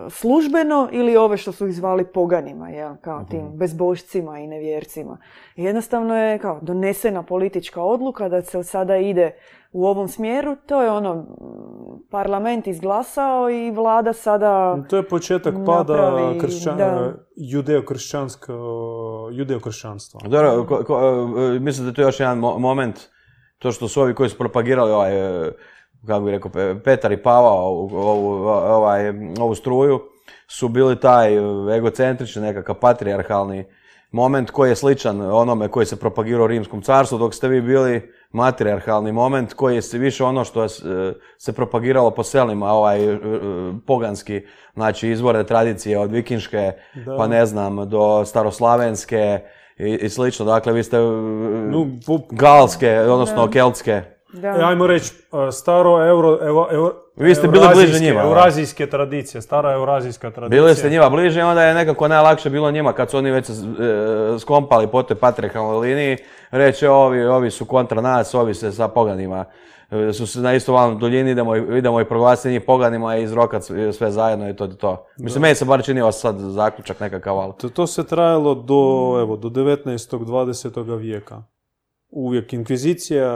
Službeno 0.10 0.90
ili 0.92 1.18
ove 1.18 1.38
što 1.38 1.52
su 1.52 1.68
ih 1.68 1.76
zvali 1.76 2.06
poganima, 2.06 2.70
jel? 2.70 2.96
kao 3.02 3.24
tim 3.30 3.50
bezbožcima 3.54 4.40
i 4.40 4.48
nevjercima. 4.48 5.18
Jednostavno 5.56 6.18
je 6.18 6.40
kao 6.40 6.60
donesena 6.62 7.24
politička 7.24 7.82
odluka 7.82 8.30
da 8.30 8.42
se 8.42 8.64
sada 8.64 8.98
ide 8.98 9.32
u 9.72 9.86
ovom 9.86 10.08
smjeru. 10.08 10.56
To 10.66 10.82
je 10.82 10.92
ono, 10.92 11.26
parlament 12.12 12.68
izglasao 12.68 13.50
i 13.50 13.72
vlada 13.72 14.14
sada... 14.14 14.78
To 14.90 14.98
je 14.98 15.08
početak 15.08 15.56
pada 15.66 16.34
kršćan, 16.42 16.78
da. 16.78 17.14
judeo-kršćansko, 17.36 18.54
judeo-kršćanstva. 19.32 20.22
Dobro, 20.28 20.66
ko, 20.68 20.84
ko, 20.84 21.00
e, 21.56 21.60
mislim 21.60 21.86
da 21.86 21.90
je 21.90 21.94
to 21.94 22.02
još 22.02 22.20
jedan 22.20 22.40
mo- 22.40 22.60
moment, 22.60 23.00
to 23.58 23.72
što 23.72 23.88
su 23.88 24.02
ovi 24.02 24.16
koji 24.16 24.30
su 24.30 24.38
propagirali 24.38 24.92
ovaj, 24.92 25.46
e, 25.48 25.52
kako 26.08 26.26
bi 26.26 26.32
rekao, 26.32 26.52
Pe- 26.52 26.80
Petar 26.84 27.12
i 27.12 27.24
Pavao, 27.24 27.68
ovu, 27.68 27.90
ovu, 27.98 28.48
ovaj, 28.48 29.10
ovu 29.40 29.56
struju, 29.56 30.00
su 30.48 30.68
bili 30.70 31.00
taj 31.00 31.36
e, 31.36 31.40
egocentrični, 31.78 32.42
nekakav 32.42 32.76
patrijarhalni 32.76 33.66
moment 34.12 34.52
koji 34.52 34.70
je 34.70 34.76
sličan 34.76 35.22
onome 35.22 35.68
koji 35.68 35.86
se 35.86 36.00
propagirao 36.00 36.44
u 36.44 36.48
Rimskom 36.48 36.82
carstvu, 36.82 37.18
dok 37.18 37.34
ste 37.34 37.48
vi 37.48 37.62
bili 37.62 38.12
matrijarhalni 38.32 39.12
moment 39.12 39.54
koji 39.54 39.76
je 39.76 39.82
se 39.82 39.98
više 39.98 40.24
ono 40.24 40.44
što 40.44 40.66
e, 40.66 40.68
se 41.38 41.54
propagiralo 41.54 42.12
po 42.12 42.24
selima, 42.24 42.72
ovaj 42.74 43.06
e, 43.06 43.18
poganski, 43.88 44.42
znači 44.74 45.10
izvorne 45.10 45.44
tradicije 45.44 46.00
od 46.00 46.12
vikinške, 46.12 46.72
Da. 47.06 47.18
pa 47.18 47.28
ne 47.28 47.46
znam, 47.46 47.90
do 47.90 48.26
staroslavenske 48.26 49.40
i, 49.78 49.94
i 49.94 50.10
slično. 50.10 50.46
Dakle, 50.46 50.74
vi 50.74 50.84
ste 50.84 50.98
No, 50.98 51.88
galske, 52.32 53.00
odnosno 53.00 53.50
keltske. 53.50 54.02
Da. 54.36 54.48
e, 54.50 54.64
ajmo 54.64 54.88
reći, 54.88 55.14
e, 55.48 55.52
staro 55.52 56.08
euro, 56.08 56.38
euro, 56.42 56.68
euro- 56.72 56.94
Vi 57.16 57.36
ste 57.36 57.48
bili 57.48 57.68
bliže 57.68 57.82
eurazijske- 57.84 58.02
njima. 58.02 58.22
Eurazijske 58.22 58.88
tradicije, 58.88 59.42
stara 59.42 59.72
eurazijska 59.72 60.32
tradicija. 60.32 60.62
Bili 60.62 60.76
ste 60.76 60.90
njima 60.90 61.10
bliže 61.10 61.40
i 61.40 61.44
onda 61.44 61.64
je 61.64 61.74
nekako 61.74 62.08
najlakše 62.08 62.50
bilo 62.50 62.72
njima 62.72 62.94
kad 62.94 63.10
su 63.10 63.18
oni 63.18 63.32
već 63.32 63.50
e, 63.50 63.54
skompali 64.40 64.88
po 64.88 65.04
toj 65.04 65.18
patrijarhalnoj 65.18 65.78
liniji, 65.80 66.18
reći 66.52 66.88
ovi, 66.88 67.26
ovi 67.26 67.52
su 67.52 67.66
kontra 67.66 68.02
nas, 68.02 68.34
ovi 68.34 68.54
se 68.54 68.72
sa 68.72 68.88
poganima 68.88 69.46
e, 69.92 70.14
su 70.14 70.28
se 70.28 70.40
na 70.40 70.54
isto 70.54 70.74
valnoj 70.74 71.00
duljini, 71.00 71.32
idemo, 71.32 71.56
i- 71.56 71.78
idemo 71.78 72.02
i 72.02 72.06
proglasiti 72.06 72.50
njih 72.50 72.62
poganima 72.62 73.18
i 73.18 73.24
izrokat 73.24 73.64
sve 73.94 74.12
zajedno 74.12 74.50
i 74.50 74.56
to 74.56 74.64
je 74.64 74.78
to. 74.78 75.06
Mislim, 75.18 75.42
meni 75.42 75.56
se 75.56 75.66
bar 75.66 75.84
činio 75.84 76.12
sad 76.12 76.36
zaključak 76.38 77.00
nekakav, 77.00 77.38
ali... 77.38 77.54
To, 77.54 77.70
to 77.70 77.88
se 77.88 78.04
trajalo 78.04 78.56
do, 78.56 78.74
evo, 79.22 79.38
do 79.38 79.50
19. 79.50 79.86
20. 80.18 80.98
vijeka. 80.98 81.44
Uvijek 82.18 82.54
inkvizicija, 82.54 83.30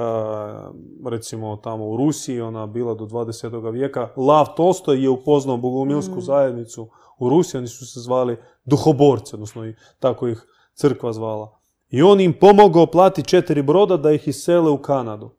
recimo 1.06 1.56
tamo 1.56 1.90
u 1.90 1.98
Rusiji, 1.98 2.42
ona 2.42 2.68
bila 2.68 2.94
do 2.94 3.06
20. 3.06 3.72
vijeka. 3.72 4.10
Lav 4.18 4.46
Tolstoj 4.58 5.04
je 5.04 5.10
upoznao 5.10 5.58
bogumilsku 5.58 6.22
zajednicu 6.22 6.90
u 7.20 7.30
Rusiji, 7.30 7.60
oni 7.60 7.68
su 7.68 7.86
se 7.86 8.00
zvali 8.00 8.38
duhoborci, 8.66 9.36
odnosno 9.36 9.68
i 9.68 9.76
tako 10.00 10.28
ih 10.28 10.46
crkva 10.74 11.14
zvala. 11.14 11.60
I 11.90 12.02
on 12.02 12.20
im 12.20 12.34
pomogao 12.40 12.86
plati 12.86 13.24
četiri 13.24 13.62
broda 13.62 13.98
da 13.98 14.12
ih 14.12 14.28
isele 14.28 14.70
u 14.70 14.78
Kanadu. 14.78 15.32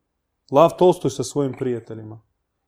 Lav 0.50 0.70
Tolstoj 0.78 1.10
sa 1.10 1.24
svojim 1.24 1.52
prijateljima. 1.58 2.20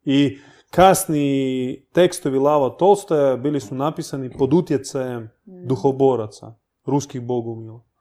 I 0.04 0.38
kasni 0.70 1.86
tekstovi 1.92 2.38
Lava 2.38 2.70
Tolstoja 2.70 3.36
bili 3.36 3.60
su 3.60 3.74
napisani 3.74 4.30
pod 4.38 4.54
utjecajem 4.54 5.30
duhoboraca, 5.44 6.54
ruskih 6.86 7.22
bogumila. 7.22 7.91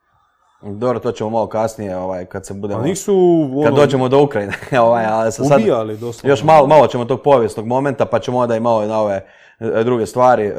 Dobro, 0.61 0.99
to 0.99 1.11
ćemo 1.11 1.29
malo 1.29 1.47
kasnije, 1.47 1.97
ovaj, 1.97 2.25
kad 2.25 2.45
se 2.45 2.53
budemo... 2.53 2.81
A 2.81 2.85
njih 2.85 2.99
su 2.99 3.47
Kad 3.63 3.73
ono, 3.73 3.81
dođemo 3.81 4.09
do 4.09 4.23
Ukrajine, 4.23 4.53
ovaj, 4.85 5.05
ali 5.05 5.31
sam 5.31 5.45
sad... 5.45 5.59
ubijali 5.59 5.97
doslovno. 5.97 6.31
Još 6.31 6.43
malo, 6.43 6.67
malo 6.67 6.87
ćemo 6.87 7.05
tog 7.05 7.21
povijesnog 7.21 7.67
momenta, 7.67 8.05
pa 8.05 8.19
ćemo 8.19 8.37
onda 8.37 8.55
i 8.55 8.59
malo 8.59 8.85
na 8.85 8.99
ove 8.99 9.25
e, 9.59 9.83
druge 9.83 10.05
stvari. 10.05 10.43
E, 10.45 10.53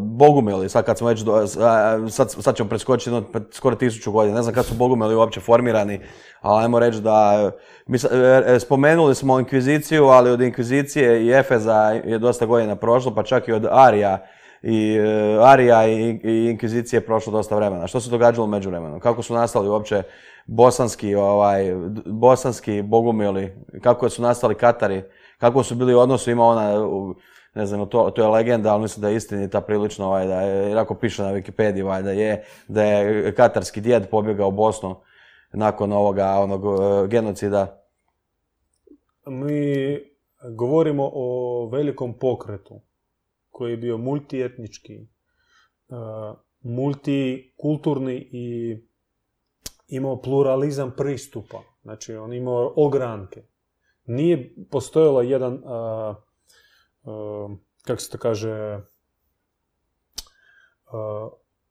Bogumili, 0.00 0.68
sad 0.68 0.84
kad 0.84 0.98
smo 0.98 1.08
već, 1.08 1.20
do, 1.20 1.46
sad, 2.10 2.30
sad 2.40 2.56
ćemo 2.56 2.68
preskočiti 2.68 3.10
jedno, 3.10 3.28
pred 3.32 3.42
skoro 3.50 3.76
tisuću 3.76 4.12
godina, 4.12 4.36
ne 4.36 4.42
znam 4.42 4.54
kad 4.54 4.64
su 4.64 4.74
Bogumili 4.74 5.14
uopće 5.14 5.40
formirani, 5.40 6.00
ali 6.40 6.64
ajmo 6.64 6.78
reći 6.78 7.00
da, 7.00 7.50
mi, 7.86 7.98
e, 8.12 8.42
e, 8.46 8.60
spomenuli 8.60 9.14
smo 9.14 9.40
inkviziciju, 9.40 10.04
ali 10.04 10.30
od 10.30 10.40
inkvizicije 10.40 11.26
i 11.26 11.30
Efeza 11.30 12.00
je 12.04 12.18
dosta 12.18 12.46
godina 12.46 12.76
prošlo, 12.76 13.14
pa 13.14 13.22
čak 13.22 13.48
i 13.48 13.52
od 13.52 13.66
Arija 13.70 14.26
i 14.62 14.96
e, 14.96 15.38
Arija 15.40 15.86
i, 15.86 16.20
inkvizicije 16.50 16.98
je 16.98 17.06
prošlo 17.06 17.32
dosta 17.32 17.56
vremena. 17.56 17.86
Što 17.86 18.00
se 18.00 18.10
događalo 18.10 18.44
u 18.44 18.50
međuvremenu? 18.50 19.00
Kako 19.00 19.22
su 19.22 19.34
nastali 19.34 19.68
uopće 19.68 20.02
bosanski, 20.46 21.14
ovaj, 21.14 21.64
bosanski 22.06 22.82
bogumili, 22.82 23.56
kako 23.82 24.08
su 24.08 24.22
nastali 24.22 24.54
Katari, 24.54 25.02
kako 25.38 25.62
su 25.62 25.74
bili 25.74 25.94
u 25.94 25.98
odnosu, 25.98 26.30
ima 26.30 26.44
ona 26.44 26.72
ne 27.54 27.66
znam, 27.66 27.88
to, 27.88 28.10
to 28.10 28.22
je 28.22 28.28
legenda, 28.28 28.72
ali 28.72 28.82
mislim 28.82 29.02
da 29.02 29.08
je 29.08 29.16
istinita 29.16 29.60
prilično, 29.60 30.06
ovaj, 30.06 30.26
da 30.26 30.40
je, 30.40 30.68
jer 30.68 30.78
ako 30.78 30.94
piše 30.94 31.22
na 31.22 31.32
Wikipediji, 31.32 31.82
ovaj, 31.82 32.02
da 32.02 32.10
je, 32.10 32.44
da 32.68 32.84
je 32.84 33.34
katarski 33.34 33.80
djed 33.80 34.08
pobjegao 34.10 34.48
u 34.48 34.52
Bosnu 34.52 34.96
nakon 35.52 35.92
ovoga, 35.92 36.28
onog 36.28 36.64
e, 36.64 37.08
genocida. 37.08 37.82
Mi 39.26 39.98
govorimo 40.50 41.10
o 41.14 41.68
velikom 41.72 42.18
pokretu 42.18 42.80
koji 43.52 43.70
je 43.70 43.76
bio 43.76 43.98
multietnički, 43.98 45.06
multikulturni 46.60 48.28
i 48.32 48.76
imao 49.88 50.22
pluralizam 50.22 50.92
pristupa. 50.96 51.62
Znači, 51.82 52.14
on 52.14 52.32
imao 52.32 52.72
ogranke. 52.76 53.42
Nije 54.04 54.54
postojala 54.70 55.22
jedan, 55.22 55.62
a, 55.66 56.14
kako 57.82 58.00
se 58.00 58.10
to 58.10 58.18
kaže, 58.18 58.80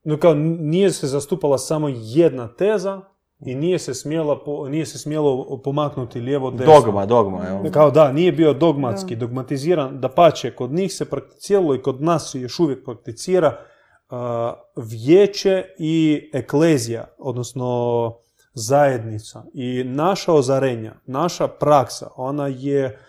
no 0.03 0.17
kao, 0.19 0.33
nije 0.59 0.91
se 0.91 1.07
zastupala 1.07 1.57
samo 1.57 1.87
jedna 1.91 2.55
teza 2.55 3.01
i 3.45 3.55
nije 3.55 3.79
se, 3.79 3.93
smjela, 3.93 4.39
nije 4.69 4.85
se 4.85 4.97
smjelo 4.97 5.61
pomaknuti 5.63 6.19
lijevo 6.19 6.51
desno. 6.51 6.73
Dogma, 6.73 7.05
dogma. 7.05 7.47
Evo. 7.47 7.63
Kao 7.71 7.91
da, 7.91 8.11
nije 8.11 8.31
bio 8.31 8.53
dogmatski, 8.53 9.15
dogmatiziran. 9.15 9.99
Da 9.99 10.09
pače, 10.09 10.55
kod 10.55 10.71
njih 10.71 10.93
se 10.93 11.09
prakticiralo 11.09 11.75
i 11.75 11.81
kod 11.81 12.01
nas 12.01 12.31
se 12.31 12.39
još 12.39 12.59
uvijek 12.59 12.85
prakticira 12.85 13.57
vijeće 14.75 15.63
i 15.79 16.29
eklezija, 16.33 17.05
odnosno 17.17 18.13
zajednica. 18.53 19.43
I 19.53 19.83
naša 19.83 20.33
ozarenja, 20.33 20.93
naša 21.05 21.47
praksa, 21.47 22.09
ona 22.15 22.47
je 22.47 22.99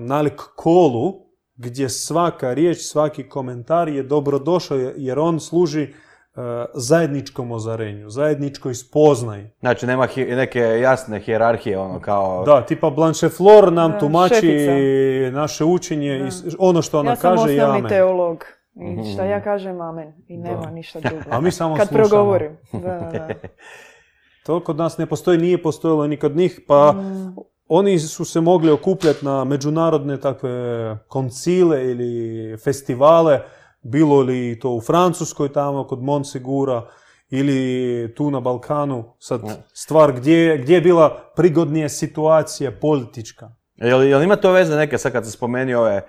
nalik 0.00 0.42
kolu 0.56 1.12
gdje 1.56 1.88
svaka 1.88 2.54
riječ, 2.54 2.78
svaki 2.78 3.28
komentar 3.28 3.88
je 3.88 4.02
dobrodošao 4.02 4.78
jer 4.96 5.18
on 5.18 5.40
služi 5.40 5.88
zajedničkom 6.74 7.52
ozarenju, 7.52 8.10
zajedničkoj 8.10 8.74
spoznaji. 8.74 9.50
Znači 9.60 9.86
nema 9.86 10.08
neke 10.16 10.60
jasne 10.60 11.20
hijerarhije, 11.20 11.78
ono 11.78 12.00
kao... 12.00 12.44
Da, 12.44 12.66
tipa 12.66 12.90
Blanche 12.90 13.28
Flor 13.28 13.72
nam 13.72 13.98
tumači 14.00 14.68
naše 15.32 15.64
učenje 15.64 16.18
i 16.18 16.50
ono 16.58 16.82
što 16.82 16.98
ona 17.00 17.16
kaže 17.16 17.54
ja 17.54 17.72
sam 17.72 17.88
teolog. 17.88 18.44
I 18.74 19.12
šta 19.12 19.24
ja 19.24 19.40
kažem, 19.40 19.80
amen. 19.80 20.12
I 20.28 20.36
nema 20.36 20.70
ništa 20.70 21.00
drugo. 21.08 21.22
A 21.30 21.40
mi 21.40 21.50
samo 21.50 21.76
Kad 21.76 21.88
slušamo. 21.88 22.08
progovorim. 22.08 22.56
Da, 22.72 23.10
da. 23.12 23.28
To 24.46 24.64
kod 24.64 24.76
nas 24.76 24.98
ne 24.98 25.06
postoji, 25.06 25.38
nije 25.38 25.62
postojalo 25.62 26.06
ni 26.06 26.16
kod 26.16 26.36
njih, 26.36 26.60
pa 26.66 26.92
mm. 26.92 27.36
oni 27.68 27.98
su 27.98 28.24
se 28.24 28.40
mogli 28.40 28.70
okupljati 28.70 29.24
na 29.24 29.44
međunarodne 29.44 30.20
takve 30.20 30.50
koncile 31.08 31.90
ili 31.90 32.56
festivale, 32.58 33.40
bilo 33.82 34.20
li 34.20 34.58
to 34.60 34.70
u 34.70 34.80
Francuskoj 34.80 35.52
tamo 35.52 35.86
kod 35.86 36.02
Monsigura 36.02 36.82
ili 37.30 38.14
tu 38.14 38.30
na 38.30 38.40
Balkanu, 38.40 39.04
sad 39.18 39.40
stvar 39.72 40.12
gdje, 40.12 40.58
gdje 40.58 40.74
je 40.74 40.80
bila 40.80 41.32
prigodnija 41.36 41.88
situacija 41.88 42.72
politička. 42.80 43.50
Jel, 43.76 44.02
jel 44.02 44.22
ima 44.22 44.36
to 44.36 44.52
veze 44.52 44.76
neke, 44.76 44.98
sad 44.98 45.12
kad 45.12 45.24
se 45.24 45.30
spomeni 45.30 45.74
ove 45.74 46.06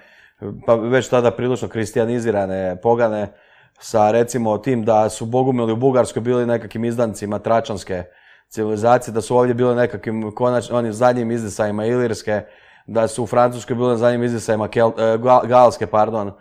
pa 0.65 0.75
već 0.75 1.09
tada 1.09 1.31
prilično 1.31 1.67
kristijanizirane 1.67 2.77
pogane, 2.81 3.33
sa 3.79 4.11
recimo 4.11 4.57
tim 4.57 4.85
da 4.85 5.09
su 5.09 5.25
bogumili 5.25 5.71
u 5.71 5.75
Bugarskoj 5.75 6.21
bili 6.21 6.45
nekakvim 6.45 6.85
izdancima 6.85 7.39
tračanske 7.39 8.03
civilizacije, 8.49 9.13
da 9.13 9.21
su 9.21 9.37
ovdje 9.37 9.53
bili 9.53 9.75
nekakvim 9.75 10.31
konačnim, 10.35 10.77
onim 10.77 10.93
zadnjim 10.93 11.31
izdisajima 11.31 11.85
Ilirske, 11.85 12.41
da 12.87 13.07
su 13.07 13.23
u 13.23 13.27
Francuskoj 13.27 13.75
bili 13.75 13.97
zadnjim 13.97 14.23
izdisajima 14.23 14.65
e, 14.75 15.17
Galske, 15.47 15.87
pardon. 15.87 16.31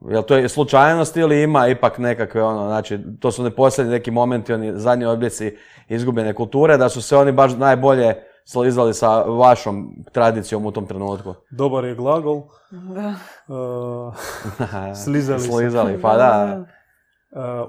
Jel 0.00 0.22
to 0.22 0.36
je 0.36 0.48
slučajnost 0.48 1.16
ili 1.16 1.42
ima 1.42 1.68
ipak 1.68 1.98
nekakve 1.98 2.42
ono, 2.42 2.66
znači 2.66 2.98
to 3.20 3.30
su 3.32 3.42
ne 3.42 3.50
posljednji 3.50 3.92
neki 3.92 4.10
momenti, 4.10 4.52
oni 4.52 4.72
zadnji 4.74 5.04
oblici 5.04 5.56
izgubljene 5.88 6.34
kulture, 6.34 6.76
da 6.76 6.88
su 6.88 7.02
se 7.02 7.16
oni 7.16 7.32
baš 7.32 7.56
najbolje 7.56 8.14
slizali 8.44 8.94
sa 8.94 9.22
vašom 9.22 10.04
tradicijom 10.12 10.66
u 10.66 10.72
tom 10.72 10.86
trenutku. 10.86 11.34
Dobar 11.50 11.84
je 11.84 11.94
glagol. 11.94 12.42
Da. 12.70 13.14
Uh, 13.54 14.14
slizali. 15.04 15.40
slizali, 15.40 16.00
pa 16.02 16.16
da. 16.16 16.64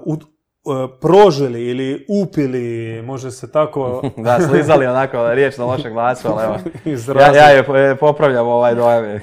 Uh, 0.04 0.16
uh, 0.16 0.90
prožili 1.00 1.64
ili 1.64 2.06
upili, 2.08 3.02
može 3.02 3.30
se 3.30 3.52
tako... 3.52 4.02
da, 4.24 4.40
slizali 4.40 4.86
onako 4.86 5.34
riječ 5.34 5.56
na 5.56 5.64
lošeg 5.64 5.92
glasu, 5.92 6.28
ali 6.28 6.44
evo. 6.44 6.56
ja, 7.20 7.34
ja 7.34 7.48
je 7.48 7.96
popravljam 7.96 8.46
ovaj 8.46 8.74
dojam. 8.74 9.20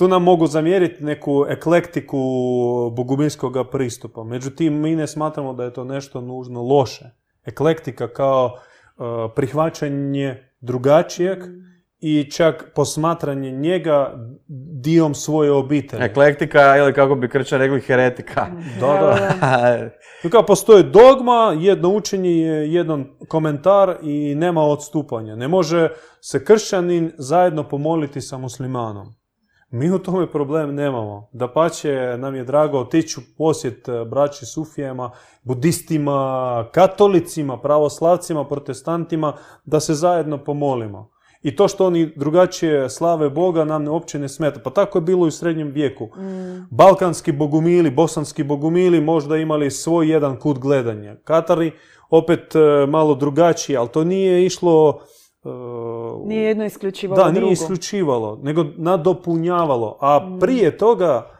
Tu 0.00 0.08
nam 0.08 0.22
mogu 0.22 0.46
zamjeriti 0.46 1.04
neku 1.04 1.46
eklektiku 1.48 2.18
boguminskog 2.96 3.56
pristupa. 3.72 4.24
Međutim, 4.24 4.80
mi 4.80 4.96
ne 4.96 5.06
smatramo 5.06 5.52
da 5.54 5.64
je 5.64 5.72
to 5.72 5.84
nešto 5.84 6.20
nužno 6.20 6.62
loše. 6.62 7.04
Eklektika 7.44 8.08
kao 8.08 8.56
prihvaćanje 9.36 10.50
drugačijeg 10.60 11.38
i 11.98 12.30
čak 12.30 12.72
posmatranje 12.74 13.50
njega 13.50 14.14
dijom 14.82 15.14
svoje 15.14 15.52
obitelji. 15.52 16.04
Eklektika 16.04 16.76
ili 16.76 16.94
kako 16.94 17.14
bi 17.14 17.28
krčan 17.28 17.58
rekli 17.58 17.80
heretika. 17.80 18.46
Da, 18.80 18.86
da. 18.86 20.28
kao 20.32 20.46
postoji 20.46 20.82
dogma, 20.84 21.56
jedno 21.58 21.88
učenje 21.88 22.30
je 22.30 22.72
jedan 22.72 23.04
komentar 23.28 23.96
i 24.02 24.34
nema 24.34 24.62
odstupanja. 24.62 25.36
Ne 25.36 25.48
može 25.48 25.88
se 26.20 26.44
kršćanin 26.44 27.12
zajedno 27.18 27.68
pomoliti 27.68 28.20
sa 28.20 28.38
muslimanom. 28.38 29.19
Mi 29.70 29.90
u 29.90 29.98
tome 29.98 30.30
problem 30.30 30.74
nemamo. 30.74 31.28
Da 31.32 31.48
pače, 31.48 32.16
nam 32.18 32.34
je 32.34 32.44
drago 32.44 32.78
otići 32.78 33.20
u 33.20 33.22
posjet 33.38 33.88
e, 33.88 34.04
braći 34.04 34.46
Sufijema, 34.46 35.10
budistima, 35.42 36.68
katolicima, 36.72 37.60
pravoslavcima, 37.60 38.44
protestantima, 38.44 39.32
da 39.64 39.80
se 39.80 39.94
zajedno 39.94 40.44
pomolimo. 40.44 41.10
I 41.42 41.56
to 41.56 41.68
što 41.68 41.86
oni 41.86 42.12
drugačije 42.16 42.90
slave 42.90 43.30
Boga 43.30 43.64
nam 43.64 43.88
uopće 43.88 44.18
ne 44.18 44.28
smeta. 44.28 44.60
Pa 44.64 44.70
tako 44.70 44.98
je 44.98 45.02
bilo 45.02 45.26
i 45.26 45.28
u 45.28 45.30
srednjem 45.30 45.70
vijeku. 45.70 46.04
Mm. 46.04 46.66
Balkanski 46.70 47.32
bogumili, 47.32 47.90
bosanski 47.90 48.42
bogumili 48.42 49.00
možda 49.00 49.36
imali 49.36 49.70
svoj 49.70 50.12
jedan 50.12 50.36
kut 50.36 50.58
gledanja. 50.58 51.16
Katari 51.24 51.72
opet 52.10 52.54
e, 52.54 52.86
malo 52.86 53.14
drugačije, 53.14 53.78
ali 53.78 53.88
to 53.88 54.04
nije 54.04 54.46
išlo 54.46 55.00
Uh, 55.42 56.28
nije 56.28 56.42
jedno 56.42 56.64
isključivalo 56.64 57.24
Da, 57.24 57.30
nije 57.30 57.52
isključivalo, 57.52 58.38
nego 58.42 58.64
nadopunjavalo. 58.76 59.98
A 60.00 60.18
mm. 60.18 60.38
prije 60.40 60.76
toga 60.76 61.30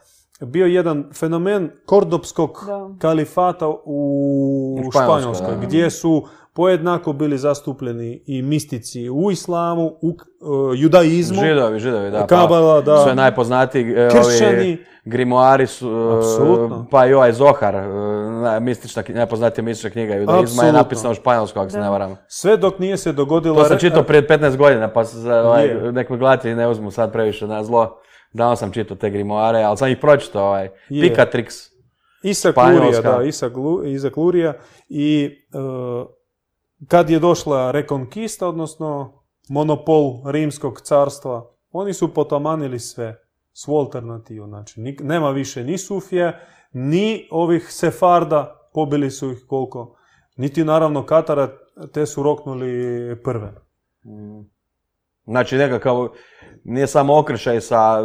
bio 0.41 0.67
jedan 0.67 1.05
fenomen 1.15 1.71
kordopskog 1.87 2.67
kalifata 2.99 3.69
u, 3.85 4.81
Španjolskoj, 4.93 5.55
gdje 5.63 5.91
su 5.91 6.27
pojednako 6.61 7.13
bili 7.13 7.39
zastupljeni 7.39 8.23
i 8.27 8.43
mistici 8.43 9.11
u 9.11 9.31
islamu, 9.31 9.87
u 10.03 10.09
uh, 10.09 10.81
judaizmu. 10.81 11.41
Židovi, 11.43 11.81
židovi, 11.81 12.11
da. 12.11 12.27
Kabala, 12.27 12.83
pa, 12.83 12.91
da. 12.91 13.03
Sve 13.03 13.15
najpoznatiji 13.15 13.93
e, 13.97 14.09
ovi 14.49 14.85
grimuari 15.05 15.67
su, 15.67 15.91
uh, 15.91 16.87
pa 16.91 17.07
i 17.07 17.15
ovaj 17.15 17.33
Zohar, 17.33 17.75
uh, 17.75 18.63
mistična, 18.63 19.03
najpoznatija 19.09 19.65
mistična 19.65 19.91
knjiga 19.91 20.15
judaizma 20.15 20.65
je 20.65 20.73
napisana 20.73 21.11
u 21.11 21.15
španjolsku, 21.15 21.59
ako 21.59 21.71
se 21.71 21.81
ne 21.81 21.91
varam. 21.91 22.17
Sve 22.29 22.57
dok 22.57 22.79
nije 22.79 22.97
se 22.97 23.13
dogodilo... 23.13 23.63
To 23.63 23.65
sam 23.65 23.79
čitao 23.79 24.03
prije 24.03 24.29
15 24.29 24.57
godina, 24.57 24.89
pa 24.89 25.05
za, 25.05 25.43
ovaj, 25.43 25.69
nek 25.93 26.11
me 26.11 26.17
gledati 26.17 26.55
ne 26.55 26.69
uzmu 26.69 26.91
sad 26.91 27.13
previše 27.13 27.47
na 27.47 27.65
zlo. 27.65 28.01
Davno 28.33 28.57
sam 28.57 28.73
čitao 28.73 28.97
te 28.97 29.11
grimoare, 29.11 29.63
ali 29.63 29.77
sam 29.77 29.89
ih 29.89 29.99
pročitao, 30.01 30.47
ovaj, 30.47 30.69
Picatrix. 30.91 31.71
Isak 32.23 32.57
Lurija, 32.57 33.01
da, 33.01 33.23
Isak, 33.23 34.17
Lurija. 34.17 34.53
I 34.89 35.31
kad 36.89 37.11
je 37.11 37.19
došla 37.19 37.71
rekonkista, 37.71 38.49
odnosno 38.49 39.21
monopol 39.49 40.31
rimskog 40.31 40.81
carstva, 40.81 41.51
oni 41.71 41.93
su 41.93 42.15
potamanili 42.15 42.79
sve, 42.79 43.23
svu 43.53 43.77
alternativu. 43.77 44.47
Znači, 44.47 44.81
nema 45.01 45.31
više 45.31 45.65
ni 45.65 45.79
Sufije, 45.79 46.41
ni 46.73 47.29
ovih 47.31 47.67
Sefarda, 47.73 48.71
pobili 48.75 49.11
su 49.11 49.33
ih 49.33 49.45
koliko, 49.49 49.97
niti 50.37 50.65
naravno 50.65 51.07
Katara, 51.07 51.49
te 51.93 52.07
su 52.07 52.23
roknuli 52.23 52.73
prve. 53.25 53.53
Mm. 54.05 54.61
Znači 55.25 55.57
nekakav, 55.57 56.09
nije 56.65 56.87
samo 56.87 57.19
okršaj 57.19 57.61
sa, 57.61 57.99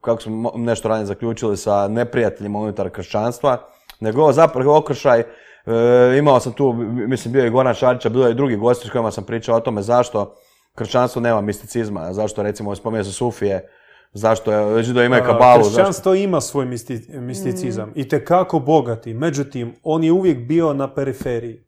kako 0.00 0.22
smo 0.22 0.52
nešto 0.56 0.88
ranije 0.88 1.06
zaključili, 1.06 1.56
sa 1.56 1.88
neprijateljima 1.88 2.58
unutar 2.58 2.90
kršćanstva, 2.90 3.68
nego 4.00 4.32
zapravo 4.32 4.78
okršaj 4.78 5.24
E, 5.66 6.18
imao 6.18 6.40
sam 6.40 6.52
tu, 6.52 6.72
mislim 7.08 7.32
bio 7.32 7.44
je 7.44 7.50
Goran 7.50 7.74
Šarića, 7.74 8.08
bilo 8.08 8.26
je 8.26 8.32
i 8.32 8.34
drugi 8.34 8.56
gosti 8.56 8.88
s 8.88 8.90
kojima 8.90 9.10
sam 9.10 9.24
pričao 9.24 9.56
o 9.56 9.60
tome 9.60 9.82
zašto 9.82 10.34
kršćanstvo 10.74 11.22
nema 11.22 11.40
misticizma, 11.40 12.12
zašto 12.12 12.42
recimo 12.42 12.76
spomenuo 12.76 13.04
se 13.04 13.12
Sufije, 13.12 13.68
zašto 14.12 14.52
je, 14.52 14.82
da 14.82 15.04
imaju 15.04 15.22
kabalu. 15.24 15.62
Kršćanstvo 15.64 16.14
ima 16.14 16.40
svoj 16.40 16.66
misticizam 17.20 17.88
mm. 17.88 17.92
i 17.94 18.08
tekako 18.08 18.58
bogati, 18.58 19.14
međutim 19.14 19.74
on 19.82 20.04
je 20.04 20.12
uvijek 20.12 20.38
bio 20.38 20.72
na 20.72 20.94
periferiji. 20.94 21.64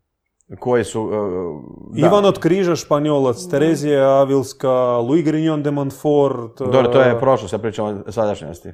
koji 0.58 0.84
su... 0.84 1.10
e, 1.12 2.00
da. 2.00 2.06
Ivan 2.06 2.24
od 2.24 2.38
Križa, 2.38 2.76
Španjolac, 2.76 3.46
Terezija 3.50 4.08
Avilska, 4.08 4.72
Louis 4.98 5.24
Grignon 5.24 5.62
de 5.62 5.70
Montfort. 5.70 6.58
Dobro, 6.58 6.88
to 6.88 7.02
e, 7.02 7.08
je 7.08 7.20
prošlo, 7.20 7.48
sad 7.48 7.60
pričamo 7.60 8.02
o 8.06 8.12
sadašnjosti. 8.12 8.72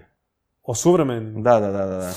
O 0.63 0.75
suvremenim. 0.75 1.43
Da, 1.43 1.61
da, 1.61 1.71
da, 1.71 1.87
da. 1.87 2.13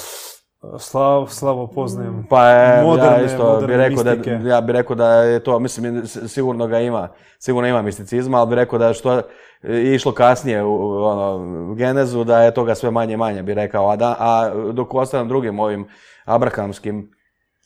Slav, 0.80 1.28
slavo 1.30 1.68
poznajem. 1.68 2.26
Pa 2.30 2.48
je, 2.50 2.84
ja 2.98 3.26
isto 3.26 3.62
bi 3.68 3.78
rekao 3.78 4.04
da, 4.04 4.16
ja 4.50 4.62
bi 4.62 4.74
rekao 4.74 4.96
da 4.96 5.14
je 5.14 5.40
to, 5.40 5.60
mislim, 5.60 6.08
sigurno 6.08 6.68
ga 6.68 6.80
ima, 6.80 7.10
sigurno 7.40 7.70
ima 7.70 7.82
misticizma, 7.82 8.38
ali 8.40 8.50
bi 8.50 8.56
rekao 8.56 8.80
da 8.80 8.88
je 8.88 8.94
što 8.94 9.22
je 9.64 9.96
išlo 9.96 10.12
kasnije 10.12 10.64
u, 10.64 11.04
ono, 11.04 11.74
genezu, 11.74 12.24
da 12.24 12.44
je 12.44 12.54
toga 12.54 12.76
sve 12.76 12.92
manje 12.92 13.18
manje, 13.18 13.44
bi 13.44 13.54
rekao, 13.54 13.90
a, 13.90 13.96
da, 13.96 14.16
a 14.20 14.52
dok 14.72 14.94
u 14.94 14.98
ostalim 14.98 15.28
drugim 15.28 15.60
ovim 15.60 15.88
abrahamskim 16.26 17.12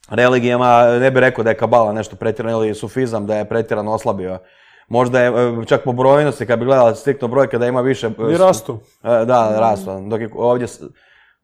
religijama, 0.10 0.86
ne 1.00 1.12
bi 1.12 1.20
rekao 1.20 1.44
da 1.44 1.50
je 1.50 1.58
kabala 1.58 1.94
nešto 1.94 2.16
pretjerano 2.16 2.66
ili 2.66 2.76
sufizam 2.76 3.26
da 3.28 3.36
je 3.36 3.46
pretjerano 3.46 3.92
oslabio. 3.92 4.40
Možda 4.88 5.20
je 5.20 5.28
e, 5.28 5.66
čak 5.66 5.84
po 5.84 5.92
brojnosti, 5.92 6.46
kad 6.46 6.60
bi 6.60 6.66
gledala 6.66 6.96
striktno 6.96 7.28
brojke, 7.28 7.58
da 7.58 7.68
ima 7.68 7.82
više... 7.82 8.08
e, 8.08 8.34
I 8.34 8.38
rastu. 8.38 8.80
E, 9.04 9.26
Da, 9.26 9.56
rastu. 9.60 9.92
Dok 10.08 10.22
je 10.22 10.30
ovdje 10.36 10.68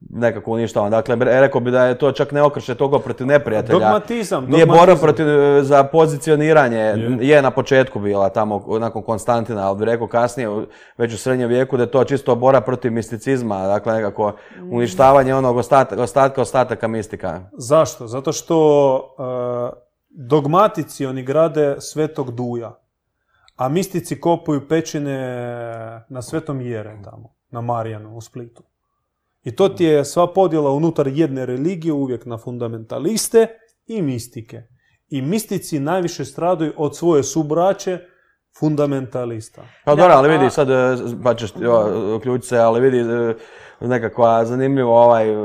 nekako 0.10 0.51
uništavan. 0.51 0.91
Dakle, 0.91 1.16
rekao 1.20 1.62
bi 1.62 1.72
da 1.72 1.86
je 1.86 1.97
to 1.97 2.12
čak 2.12 2.32
ne 2.32 2.41
okrše 2.41 2.76
toga 2.76 2.99
protiv 2.99 3.28
neprijatelja. 3.28 3.80
Dogmatizam, 3.80 4.45
Nije 4.45 4.66
borba 4.66 4.80
dogmatizam. 4.80 5.01
protiv 5.08 5.30
e, 5.30 5.64
za 5.64 5.84
pozicioniranje. 5.84 6.78
Je. 6.78 7.18
Je 7.22 7.41
na 7.41 7.51
početku 7.51 7.99
bila 7.99 8.30
tamo 8.30 8.66
nakon 8.80 9.04
Konstantina, 9.04 9.68
ali 9.68 9.80
bi 9.80 9.86
rekao 9.86 10.08
kasnije, 10.08 10.66
već 10.97 11.14
u 11.14 11.18
srednjem 11.18 11.49
vijeku, 11.49 11.78
da 11.78 11.84
je 11.84 11.91
to 11.91 12.04
čisto 12.04 12.36
borba 12.36 12.62
protiv 12.62 12.91
misticizma. 12.91 13.68
Dakle, 13.68 13.93
nekako 13.93 14.34
uništavanje 14.72 15.36
onog 15.36 15.58
ostataka, 15.58 16.01
ostatka, 16.01 16.41
ostataka 16.41 16.88
mistika. 16.88 17.41
Zašto? 17.58 18.08
Zato 18.08 18.32
što 18.32 18.95
e, 19.20 19.84
dogmatici 20.10 21.06
oni 21.06 21.24
grade 21.24 21.76
svetog 21.80 22.32
duja, 22.32 22.80
a 23.56 23.70
mistici 23.70 24.22
kopuju 24.22 24.68
pećine 24.68 25.18
na 26.10 26.22
svetom 26.22 26.62
jere 26.62 26.97
tamo, 27.04 27.34
na 27.51 27.62
Marijanu 27.62 28.16
u 28.18 28.22
Splitu. 28.22 28.64
I 29.44 29.56
to 29.56 29.70
ti 29.70 29.84
je 29.84 30.06
sva 30.06 30.28
podjela 30.34 30.72
unutar 30.72 31.08
jedne 31.08 31.46
religije 31.46 31.94
uvijek 31.94 32.26
na 32.26 32.38
fundamentaliste 32.38 33.48
i 33.86 34.02
mistike. 34.02 34.62
I 35.10 35.22
mistici 35.22 35.80
najviše 35.80 36.26
stradaju 36.26 36.74
od 36.78 36.98
svoje 36.98 37.24
subraće 37.24 38.00
fundamentalista. 38.60 39.62
Pa 39.86 39.96
dobro, 39.96 40.14
ali 40.14 40.30
vidi 40.30 40.50
sad, 40.50 40.70
e, 40.70 40.96
pa 41.24 41.36
ćeš 41.36 41.54
se, 42.41 42.58
ali 42.58 42.82
vidi 42.82 42.98
e, 43.00 43.36
nekakva 43.82 44.46
zanimljivo 44.46 45.02
ovaj, 45.04 45.30
e, 45.30 45.38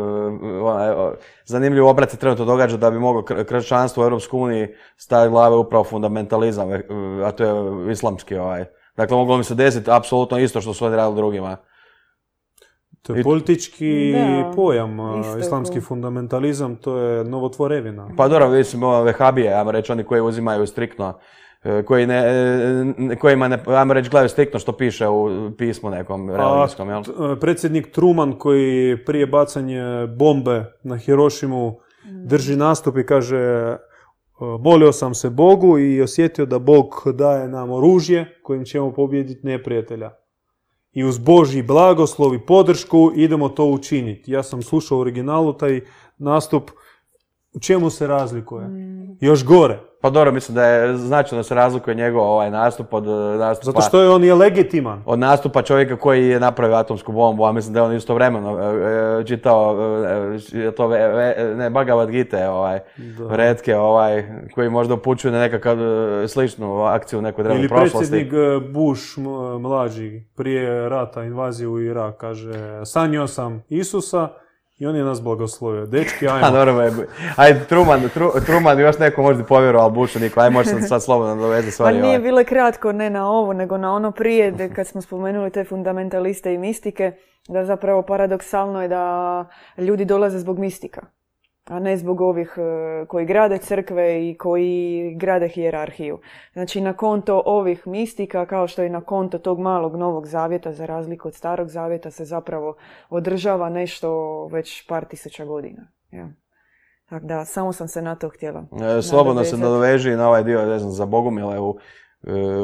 onaj, 0.63 0.91
o, 0.91 1.15
zanimljivo 1.45 1.91
obrat 1.91 2.11
se 2.11 2.17
trenutno 2.17 2.45
događa 2.45 2.77
da 2.77 2.91
bi 2.91 2.99
moglo 2.99 3.23
kr- 3.23 3.45
kršćanstvo 3.45 4.03
u 4.03 4.05
Europskoj 4.05 4.41
uniji 4.41 4.69
staviti 4.97 5.31
glave 5.31 5.57
upravo 5.57 5.85
fundamentalizam, 5.85 6.69
a 7.25 7.31
to 7.31 7.45
je 7.45 7.93
islamski 7.93 8.37
ovaj. 8.37 8.65
Dakle, 8.97 9.17
moglo 9.17 9.37
mi 9.37 9.45
se 9.45 9.55
desiti 9.55 9.91
apsolutno 9.91 10.39
isto 10.39 10.61
što 10.61 10.75
su 10.75 10.87
oni 10.87 10.97
radili 10.97 11.17
drugima. 11.17 11.57
To 13.03 13.15
je 13.15 13.23
politički 13.23 14.13
Da, 14.13 14.53
pojam, 14.57 14.99
islamski 15.41 15.81
fundamentalizam, 15.81 16.77
to 16.77 16.99
je 16.99 17.25
novotvorevina. 17.25 18.09
Pa 18.17 18.29
dobro, 18.29 18.49
mislim, 18.49 18.83
ovo, 18.83 19.03
vehabije, 19.03 19.55
ajmo 19.55 19.73
reći, 19.73 19.93
oni 19.93 20.05
koji 20.05 20.21
uzimaju 20.21 20.67
striktno, 20.67 21.19
e, 21.63 21.83
koji 21.83 22.07
ne, 22.07 22.23
e, 23.13 23.17
kojima 23.17 23.49
ne, 23.49 23.59
ajmo 23.67 23.95
reći, 23.95 24.11
gledaju 24.11 24.29
striktno 24.29 24.61
što 24.61 24.73
piše 24.73 25.09
u 25.09 25.51
pismu 25.59 25.91
nekom 25.91 26.31
religijskom, 26.31 26.89
jel? 26.89 27.03
t- 27.03 27.11
e, 27.11 27.41
predsjednik 27.41 27.91
Truman 27.93 28.33
koji 28.33 29.05
prije 29.05 29.27
bacanja 29.27 30.07
bombe 30.07 30.65
na 30.83 30.97
Hirošimu 30.97 31.79
drži 32.25 32.57
nastup 32.57 32.97
i 32.97 33.07
kaže 33.07 33.77
molio 34.41 34.93
sam 34.93 35.15
se 35.15 35.31
Bogu 35.31 35.79
i 35.79 36.03
osjetio 36.03 36.47
da 36.47 36.59
Bog 36.59 37.03
daje 37.15 37.49
nam 37.49 37.71
oružje 37.71 38.41
kojim 38.43 38.65
ćemo 38.65 38.93
pobijediti 38.93 39.47
neprijatelja. 39.47 40.11
I 40.93 41.05
uz 41.05 41.19
Božji 41.19 41.63
blagoslov 41.63 42.35
i 42.35 42.47
podršku 42.47 43.13
idemo 43.17 43.49
to 43.49 43.65
učiniti. 43.65 44.33
Ja 44.33 44.43
sam 44.43 44.63
slušao 44.63 44.99
u 44.99 45.01
originalu 45.01 45.53
taj 45.53 45.81
nastup. 46.19 46.71
U 47.53 47.61
čemu 47.61 47.91
se 47.91 48.07
razlikuje? 48.07 48.69
Još 49.21 49.45
gore. 49.45 49.88
Pa 50.01 50.11
dobro, 50.11 50.33
mislim 50.33 50.55
da 50.55 50.65
je 50.65 50.97
značajno 50.97 51.43
se 51.43 51.55
razlikuje 51.55 51.95
njegov 51.95 52.23
ovaj 52.23 52.51
nastup 52.51 52.95
od 52.95 53.07
e, 53.07 53.11
nastupa... 53.39 53.65
Zato 53.65 53.81
što 53.81 54.01
je 54.01 54.11
on 54.11 54.25
je 54.25 54.35
legitiman. 54.35 55.03
od 55.07 55.19
nastupa 55.19 55.63
čovjeka 55.63 55.97
koji 55.97 56.29
je 56.29 56.41
napravio 56.41 56.77
atomsku 56.77 57.13
bombu, 57.13 57.45
a 57.45 57.53
mislim 57.53 57.75
da 57.75 57.81
je 57.81 57.85
on 57.85 57.95
istovremeno 57.95 58.59
e, 58.59 58.65
e, 59.21 59.27
čitao 59.27 59.77
e, 60.55 60.59
e, 60.59 60.71
to 60.71 60.87
ve- 60.87 61.55
ne 61.57 61.71
Bhagavad 61.71 62.11
Gita, 62.11 62.53
ovaj, 62.53 62.79
Da. 63.19 63.37
retke, 63.37 63.77
ovaj, 63.77 64.25
koji 64.55 64.71
možda 64.71 64.95
upućuju 64.95 65.33
na 65.33 65.39
nekakav 65.39 65.79
e, 65.83 66.29
sličnu 66.29 66.83
akciju 66.83 67.19
u 67.19 67.23
nekoj 67.23 67.45
drevnoj 67.45 67.61
Ili 67.61 67.69
prošlosti. 67.69 67.99
predsjednik 68.11 68.33
e, 68.33 68.71
Bush 68.71 69.19
mlađi 69.61 70.23
prije 70.37 70.89
rata 70.89 71.25
invazije 71.25 71.69
u 71.69 71.81
Irak 71.81 72.17
kaže 72.17 72.53
sanjao 72.85 73.27
sam 73.27 73.63
Isusa 73.69 74.29
i 74.79 74.87
on 74.87 74.97
je 74.97 75.05
nas 75.05 75.23
blagoslovio. 75.23 75.87
Dečki, 75.87 76.29
A 76.29 76.35
ajmo. 76.35 76.51
dobro 76.51 76.83
je. 76.83 76.93
Ajde, 77.37 77.65
Truman, 77.65 78.09
Tru, 78.15 78.31
Truman 78.47 78.79
još 78.81 78.99
neko 78.99 79.23
možda 79.23 79.45
povjerovao, 79.45 79.85
ali 79.85 79.95
Bushu 79.95 80.19
niko. 80.19 80.41
Ajde, 80.41 80.51
možeš 80.53 80.73
sad, 80.73 80.89
sad 80.89 81.03
slobodno 81.03 81.37
dovezati 81.37 81.67
Pa 81.67 81.73
stvari. 81.73 81.95
nije 81.97 82.07
ovaj. 82.09 82.19
bilo 82.19 82.45
kratko 82.45 82.93
ne 82.93 83.11
na 83.11 83.31
ovo, 83.31 83.53
nego 83.53 83.77
na 83.77 83.95
ono 83.95 84.11
prije, 84.13 84.73
kad 84.75 84.87
smo 84.87 85.03
spomenuli 85.03 85.51
te 85.51 85.65
fundamentaliste 85.65 86.55
i 86.55 86.59
mistike, 86.59 87.13
da 87.49 87.65
zapravo 87.65 88.03
paradoksalno 88.03 88.83
je 88.83 88.89
da 88.89 89.45
ljudi 89.79 90.05
dolaze 90.05 90.39
zbog 90.39 90.59
mistika, 90.59 91.01
a 91.69 91.79
ne 91.79 91.97
zbog 91.97 92.21
ovih 92.21 92.55
e, 92.57 93.07
koji 93.07 93.27
grade 93.27 93.59
crkve 93.59 94.29
i 94.29 94.37
koji 94.39 95.15
grade 95.17 95.49
hijerarhiju. 95.49 96.19
Znači 96.53 96.81
na 96.81 96.93
konto 96.93 97.43
ovih 97.47 97.87
mistika, 97.87 98.47
kao 98.47 98.69
što 98.69 98.83
i 98.83 98.89
na 98.89 99.01
konto 99.01 99.39
tog 99.39 99.59
malog 99.61 99.97
novog 99.97 100.27
zavjeta, 100.27 100.73
za 100.73 100.87
razliku 100.87 101.29
od 101.29 101.35
starog 101.35 101.69
zavjeta, 101.69 102.11
se 102.11 102.25
zapravo 102.25 102.77
održava 103.11 103.69
nešto 103.69 104.47
već 104.47 104.87
par 104.87 105.05
tisuća 105.05 105.45
godina. 105.45 105.83
Ja. 106.11 106.29
Tako 107.09 107.27
da, 107.27 107.45
samo 107.45 107.73
sam 107.73 107.89
se 107.89 108.03
na 108.03 108.15
to 108.15 108.29
htjela. 108.29 108.65
E, 108.99 109.03
Slobodno 109.03 109.45
se 109.45 109.57
nadoveži 109.57 110.11
na 110.11 110.29
ovaj 110.29 110.45
dio, 110.45 110.67
ne 110.67 110.79
znam, 110.79 110.93
za 110.93 111.07
Bogumile 111.07 111.61
u, 111.61 111.79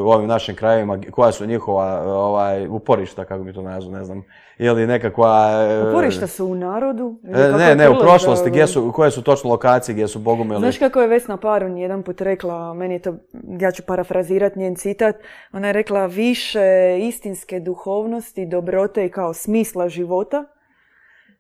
u 0.05 0.11
ovim 0.11 0.29
našim 0.29 0.57
krajevima, 0.57 0.99
koja 1.11 1.33
su 1.33 1.47
njihova 1.47 2.03
ovaj, 2.07 2.67
uporišta, 2.69 3.25
kako 3.25 3.45
bi 3.45 3.53
to 3.53 3.63
nazvao, 3.63 3.99
ne 3.99 4.05
znam, 4.05 4.25
ili 4.59 4.87
nekakva... 4.87 5.51
e, 5.71 5.89
Uporišta 5.89 6.27
su 6.27 6.47
u 6.47 6.55
narodu? 6.55 7.19
e, 7.25 7.53
ne, 7.59 7.75
ne, 7.77 7.91
u 7.91 7.95
prošlosti, 8.01 8.51
gdje 8.51 8.67
su, 8.67 8.93
koje 8.93 9.11
su 9.11 9.23
točno 9.23 9.51
lokacije 9.51 9.93
gdje 9.93 10.09
su 10.09 10.19
Bogumili? 10.19 10.61
Znaš 10.61 10.79
kako 10.79 11.01
je 11.01 11.09
Vesna 11.09 11.37
Parun 11.37 11.77
jedan 11.77 12.03
put 12.03 12.21
rekla, 12.21 12.75
meni 12.75 12.95
je 12.95 12.99
to, 12.99 13.15
ja 13.61 13.71
ću 13.71 13.83
parafrazirati 13.87 14.59
njen 14.59 14.77
citat, 14.77 15.17
ona 15.53 15.67
je 15.67 15.73
rekla 15.73 16.07
više 16.07 16.99
istinske 17.01 17.61
duhovnosti, 17.61 18.47
dobrote 18.47 19.07
i 19.07 19.11
kao 19.11 19.35
smisla 19.35 19.89
života 19.89 20.45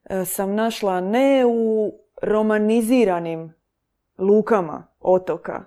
e, 0.04 0.24
sam 0.24 0.54
našla 0.54 1.00
ne 1.00 1.44
u 1.46 1.92
romaniziranim 2.22 3.54
lukama 4.18 4.86
otoka, 5.00 5.64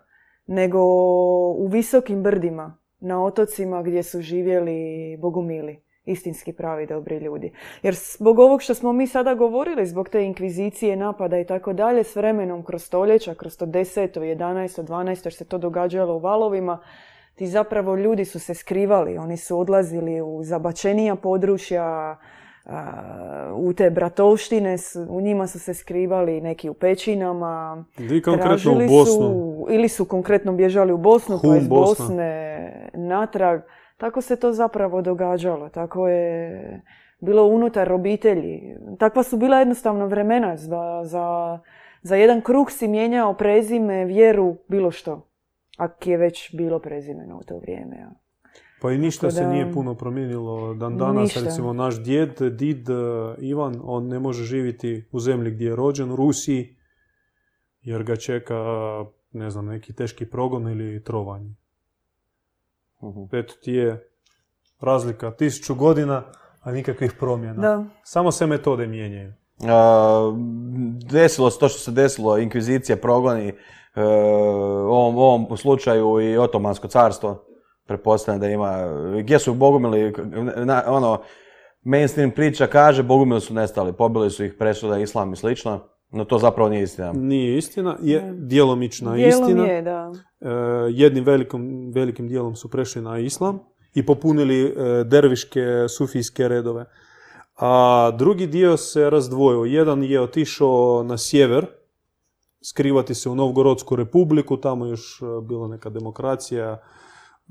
nego 0.47 0.79
u 1.57 1.67
visokim 1.67 2.23
brdima 2.23 2.77
na 2.99 3.23
otocima 3.23 3.81
gdje 3.81 4.03
su 4.03 4.21
živjeli 4.21 5.17
bogumili, 5.17 5.81
istinski 6.05 6.53
pravi 6.53 6.85
dobri 6.85 7.17
ljudi. 7.17 7.51
Jer 7.83 7.95
zbog 7.95 8.39
ovog 8.39 8.61
što 8.61 8.73
smo 8.73 8.93
mi 8.93 9.07
sada 9.07 9.33
govorili, 9.33 9.85
zbog 9.85 10.09
te 10.09 10.25
inkvizicije, 10.25 10.95
napada 10.95 11.39
i 11.39 11.45
tako 11.45 11.73
dalje, 11.73 12.03
s 12.03 12.15
vremenom 12.15 12.63
kroz 12.63 12.83
stoljeća, 12.83 13.35
kroz 13.35 13.57
to 13.57 13.65
10., 13.65 14.19
11., 14.19 14.83
12. 14.83 15.25
jer 15.25 15.33
se 15.33 15.45
to 15.45 15.57
događalo 15.57 16.15
u 16.15 16.19
valovima, 16.19 16.79
ti 17.35 17.47
zapravo 17.47 17.95
ljudi 17.95 18.25
su 18.25 18.39
se 18.39 18.53
skrivali, 18.53 19.17
oni 19.17 19.37
su 19.37 19.59
odlazili 19.59 20.21
u 20.21 20.43
zabačenija 20.43 21.15
područja, 21.15 22.17
u 23.55 23.73
te 23.73 23.89
bratovštine, 23.89 24.75
u 25.09 25.21
njima 25.21 25.47
su 25.47 25.59
se 25.59 25.73
skrivali 25.73 26.41
neki 26.41 26.69
u 26.69 26.73
pećinama, 26.73 27.85
Di 27.97 28.21
konkretno 28.21 28.71
u 28.71 28.87
Bosnu. 28.89 29.13
su, 29.15 29.67
ili 29.69 29.89
su 29.89 30.05
konkretno 30.05 30.53
bježali 30.53 30.93
u 30.93 30.97
Bosnu, 30.97 31.39
pa 31.41 31.47
Hum, 31.47 31.57
iz 31.57 31.67
Bosna. 31.67 32.05
Bosne 32.05 32.89
natrag. 32.93 33.61
Tako 33.97 34.21
se 34.21 34.35
to 34.35 34.53
zapravo 34.53 35.01
događalo. 35.01 35.69
Tako 35.69 36.07
je 36.07 36.81
bilo 37.19 37.45
unutar 37.47 37.91
obitelji. 37.93 38.75
Takva 38.99 39.23
su 39.23 39.37
bila 39.37 39.59
jednostavno 39.59 40.07
vremena. 40.07 40.57
Za, 40.57 41.01
za, 41.03 41.59
za 42.01 42.15
jedan 42.15 42.41
kruh 42.41 42.71
si 42.71 42.87
mijenjao 42.87 43.33
prezime, 43.33 44.05
vjeru, 44.05 44.55
bilo 44.67 44.91
što. 44.91 45.27
Ak 45.77 46.07
je 46.07 46.17
već 46.17 46.55
bilo 46.55 46.79
prezimeno 46.79 47.37
u 47.37 47.43
to 47.43 47.57
vrijeme. 47.57 47.95
ja. 47.95 48.26
Pa 48.81 48.91
i 48.91 48.97
ništa 48.97 49.31
se 49.31 49.47
nije 49.47 49.73
puno 49.73 49.95
promijenilo. 49.95 50.73
Dan 50.73 50.97
danas, 50.97 51.23
Ništa. 51.23 51.41
recimo, 51.41 51.73
naš 51.73 52.03
djed, 52.03 52.41
did 52.41 52.89
e, 52.89 52.93
Ivan, 53.37 53.79
on 53.83 54.07
ne 54.07 54.19
može 54.19 54.43
živjeti 54.43 55.07
u 55.11 55.19
zemlji 55.19 55.51
gdje 55.51 55.65
je 55.65 55.75
rođen, 55.75 56.11
u 56.11 56.15
Rusiji, 56.15 56.75
jer 57.81 58.03
ga 58.03 58.15
čeka, 58.15 58.55
ne 59.31 59.49
znam, 59.49 59.65
neki 59.65 59.93
teški 59.93 60.25
progon 60.25 60.67
ili 60.67 61.03
trovanje. 61.03 61.55
Mhm. 63.03 63.23
Eto 63.31 63.53
ti 63.63 63.71
je 63.71 64.09
razlika 64.79 65.31
tisuću 65.31 65.75
godina, 65.75 66.23
a 66.61 66.71
nikakvih 66.71 67.13
promjena. 67.19 67.61
Da. 67.61 67.85
Samo 68.03 68.31
se 68.31 68.47
metode 68.47 68.87
mijenjaju. 68.87 69.33
A, 69.59 70.33
desilo 71.11 71.49
se 71.49 71.59
to 71.59 71.69
što 71.69 71.79
se 71.79 71.91
desilo, 71.91 72.37
inkvizicija, 72.37 72.97
progoni, 72.97 73.47
e, 73.47 73.53
u 74.87 74.91
ovom, 74.91 75.17
ovom 75.17 75.57
slučaju 75.57 76.21
i 76.21 76.37
Otomansko 76.37 76.87
carstvo, 76.87 77.46
pretpostavljam 77.87 78.41
da 78.41 78.47
ima, 78.47 78.77
gdje 79.19 79.39
su 79.39 79.53
Bogumili, 79.53 80.13
na- 80.65 80.83
ono, 80.87 81.21
mainstream 81.83 82.31
priča 82.31 82.67
kaže 82.67 83.03
Bogumili 83.03 83.41
su 83.41 83.53
nestali, 83.53 83.93
pobili 83.93 84.29
su 84.31 84.43
ih 84.45 84.53
presuda 84.53 84.97
islam 84.97 85.33
i 85.33 85.35
slično, 85.35 85.79
no 86.11 86.25
to 86.25 86.37
zapravo 86.37 86.69
nije 86.69 86.83
istina. 86.83 87.13
Nije 87.13 87.57
istina, 87.57 87.97
je 88.01 88.33
djelomična 88.37 89.13
Dijelom 89.13 89.41
istina. 89.43 89.65
je, 89.65 89.81
da. 89.81 90.11
E, 90.41 90.47
jednim 90.89 91.23
velikom, 91.23 91.91
velikim 91.95 92.27
dijelom 92.27 92.55
su 92.55 92.69
prešli 92.71 93.01
na 93.01 93.19
islam 93.19 93.59
i 93.93 94.05
popunili 94.05 94.65
e, 94.65 95.03
derviške 95.03 95.61
sufijske 95.97 96.47
redove. 96.47 96.85
A 97.59 98.11
drugi 98.17 98.47
dio 98.47 98.77
se 98.77 99.09
razdvojio. 99.09 99.63
Jedan 99.63 100.03
je 100.03 100.21
otišao 100.21 101.03
na 101.07 101.17
sjever, 101.17 101.65
skrivati 102.61 103.15
se 103.15 103.29
u 103.29 103.35
Novgorodsku 103.35 103.95
republiku, 103.95 104.57
tamo 104.57 104.85
je 104.85 104.89
još 104.89 105.21
e, 105.21 105.25
bila 105.41 105.67
neka 105.67 105.89
demokracija, 105.89 106.77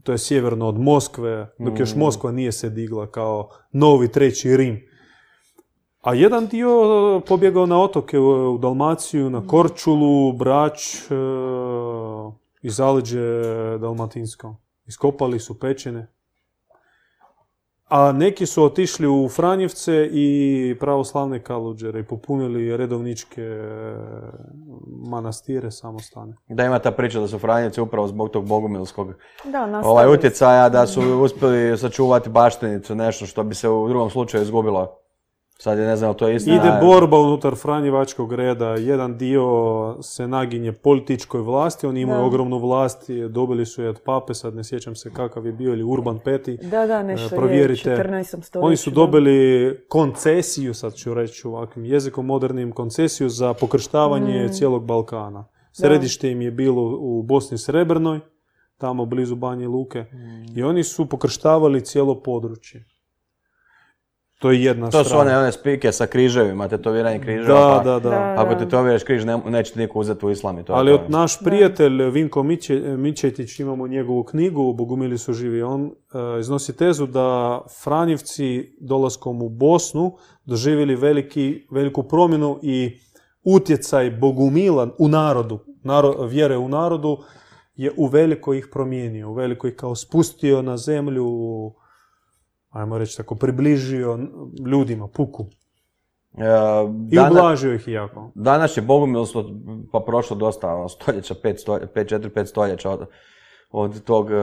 to 0.03 0.13
je 0.13 0.19
sjeverno 0.19 0.69
od 0.69 0.79
Moskve, 0.79 1.55
dok 1.59 1.79
još 1.79 1.95
Moskva 1.95 2.33
nije 2.33 2.53
se 2.53 2.71
digla 2.71 3.11
kao 3.11 3.49
novi 3.73 4.09
treći 4.09 4.57
Rim. 4.57 4.81
A 6.01 6.15
jedan 6.15 6.47
dio 6.47 6.71
pobjegao 7.27 7.67
na 7.67 7.83
otoke 7.83 8.19
u 8.19 8.59
Dalmaciju, 8.59 9.31
na 9.31 9.47
Korčulu, 9.47 10.33
Brač 10.33 10.95
e, 10.97 11.15
i 12.63 12.71
zaleđe 12.71 13.21
Dalmatinsko. 13.81 14.57
Iskopali 14.87 15.41
su 15.41 15.59
pećine. 15.59 16.16
A 17.89 18.13
neki 18.13 18.47
su 18.47 18.65
otišli 18.65 19.07
u 19.07 19.29
Franjevce 19.29 20.09
i 20.13 20.77
pravoslavne 20.81 21.43
kaluđere 21.43 22.01
i 22.01 22.07
popunili 22.07 22.77
redovničke 22.77 23.43
e, 23.43 23.97
manastire 25.11 25.71
samostane. 25.71 26.37
Da 26.49 26.65
ima 26.65 26.79
ta 26.79 26.91
priča 26.91 27.21
da 27.21 27.29
su 27.29 27.39
Franjevci 27.39 27.81
upravo 27.81 28.09
zbog 28.09 28.31
tog 28.31 28.47
bogumilskog 28.47 29.15
Da, 29.45 29.81
ovaj 29.85 30.15
utjecaja 30.15 30.69
da 30.69 30.87
su 30.87 31.01
uspjeli 31.23 31.79
sačuvati 31.79 32.31
baštinicu, 32.31 32.95
nešto 32.95 33.27
što 33.27 33.43
bi 33.43 33.55
se 33.55 33.69
u 33.69 33.89
drugom 33.89 34.11
slučaju 34.11 34.43
izgubilo. 34.43 35.06
Sad 35.59 35.79
je 35.79 35.87
ne 35.87 35.97
znam, 35.97 36.15
to 36.15 36.29
je 36.29 36.37
istina. 36.37 36.57
Ide 36.57 36.79
borba 36.83 37.19
unutar 37.19 37.55
Franjevačkog 37.55 38.33
reda. 38.33 38.69
Jedan 38.69 39.19
dio 39.19 39.47
se 40.01 40.29
naginje 40.29 40.73
političkoj 40.73 41.41
vlasti, 41.41 41.87
oni 41.87 42.01
imaju 42.01 42.19
Da. 42.19 42.25
ogromnu 42.25 42.59
vlast, 42.59 43.11
i 43.11 43.29
dobili 43.29 43.67
su 43.67 43.83
je 43.83 43.89
od 43.89 44.01
pape, 44.01 44.35
sad 44.35 44.55
ne 44.55 44.65
sjećam 44.65 44.97
se 44.97 45.11
kakav 45.11 45.47
je 45.47 45.53
bio, 45.53 45.73
ili 45.73 45.83
Urban 45.85 46.21
V. 46.27 46.39
Da, 46.63 46.87
da, 46.87 47.03
nešto 47.03 47.37
provjerite. 47.37 47.91
je 47.91 47.95
u 47.95 47.99
14. 47.99 48.43
stoljeću. 48.43 48.67
Oni 48.67 48.77
su 48.77 48.91
dobili 48.91 49.37
koncesiju, 49.89 50.75
sad 50.75 50.95
ću 50.95 51.15
reći 51.15 51.47
ovakvim 51.47 51.85
jezikom 51.85 52.27
modernim, 52.27 52.73
koncesiju 52.73 53.29
za 53.29 53.55
pokrštavanje 53.55 54.45
Mm. 54.45 54.49
cijelog 54.49 54.85
Balkana. 54.85 55.45
Središte 55.73 56.31
im 56.31 56.43
je 56.43 56.51
bilo 56.51 56.97
u 56.99 57.23
Bosni 57.23 57.59
Srebrnoj, 57.59 58.21
tamo 58.79 59.05
blizu 59.05 59.37
Banje 59.37 59.69
Luke, 59.69 60.01
Mm. 60.03 60.59
i 60.59 60.63
oni 60.63 60.85
su 60.85 61.07
pokrštavali 61.07 61.81
cijelo 61.81 62.15
područje. 62.17 62.85
To 64.39 64.51
je 64.51 64.65
jedna 64.65 64.91
To 64.91 64.99
su 64.99 65.05
strana. 65.05 65.23
one, 65.23 65.39
one 65.39 65.53
spike 65.53 65.93
sa 65.93 66.07
križevima, 66.07 66.69
tetoviranje 66.69 67.19
križeva. 67.21 67.47
Da, 67.61 67.77
pa 67.77 67.85
da, 67.85 68.01
da. 68.01 68.11
Da. 68.11 68.35
Ako 68.37 68.55
tetoviraš 68.55 69.03
križ, 69.03 69.25
ne, 69.25 69.39
neće 69.39 69.73
ti 69.73 69.79
niko 69.79 69.99
uzeti 69.99 70.27
u 70.27 70.31
islam 70.31 70.59
i 70.59 70.65
to 70.65 70.73
Ali 70.73 70.93
to. 70.93 71.05
naš 71.09 71.39
prijatelj 71.41 72.03
Vinko 72.03 72.43
Miće- 72.43 72.97
Mičetić, 72.97 73.61
imamo 73.61 73.87
njegovu 73.87 74.25
knjigu 74.25 74.73
Bogumili 74.73 75.19
su 75.19 75.33
živi, 75.33 75.63
on 75.63 75.85
e, 75.85 75.91
iznosi 76.41 76.77
tezu 76.77 77.07
da 77.07 77.61
Franjevci 77.85 78.77
dolaskom 78.81 79.43
u 79.43 79.49
Bosnu 79.49 80.13
doživjeli 80.45 80.97
veliki, 80.97 81.67
veliku 81.71 82.03
promjenu 82.03 82.59
i 82.63 82.99
utjecaj 83.45 84.11
Bogumila 84.11 84.89
u 84.99 85.09
narodu, 85.09 85.59
naro- 85.83 86.27
vjere 86.27 86.57
u 86.57 86.69
narodu 86.69 87.19
je 87.77 87.93
u 87.97 88.07
veliko 88.07 88.55
ih 88.55 88.69
promijenio, 88.73 89.31
u 89.31 89.35
veliko 89.35 89.67
ih 89.69 89.75
kao 89.75 89.95
spustio 89.95 90.63
na 90.63 90.77
zemlju, 90.77 91.27
ajmo 92.77 92.99
reći 92.99 93.17
tako, 93.17 93.35
približio 93.35 94.19
ljudima, 94.67 95.09
puku. 95.09 95.47
E, 96.39 96.45
I 97.11 97.17
dana- 97.17 97.31
ublažio 97.31 97.75
ih 97.75 97.89
jako. 97.89 98.31
Danas 98.35 98.77
je 98.77 98.83
bogumilstvo 98.83 99.45
pa 99.93 100.01
prošlo 100.01 100.37
dosta 100.37 100.75
ono, 100.75 100.89
stoljeća, 100.89 101.35
5, 101.35 101.81
4-5 101.95 102.45
stoljeća 102.47 102.91
od, 102.91 103.07
od 103.71 104.05
tog, 104.05 104.31
e, 104.31 104.35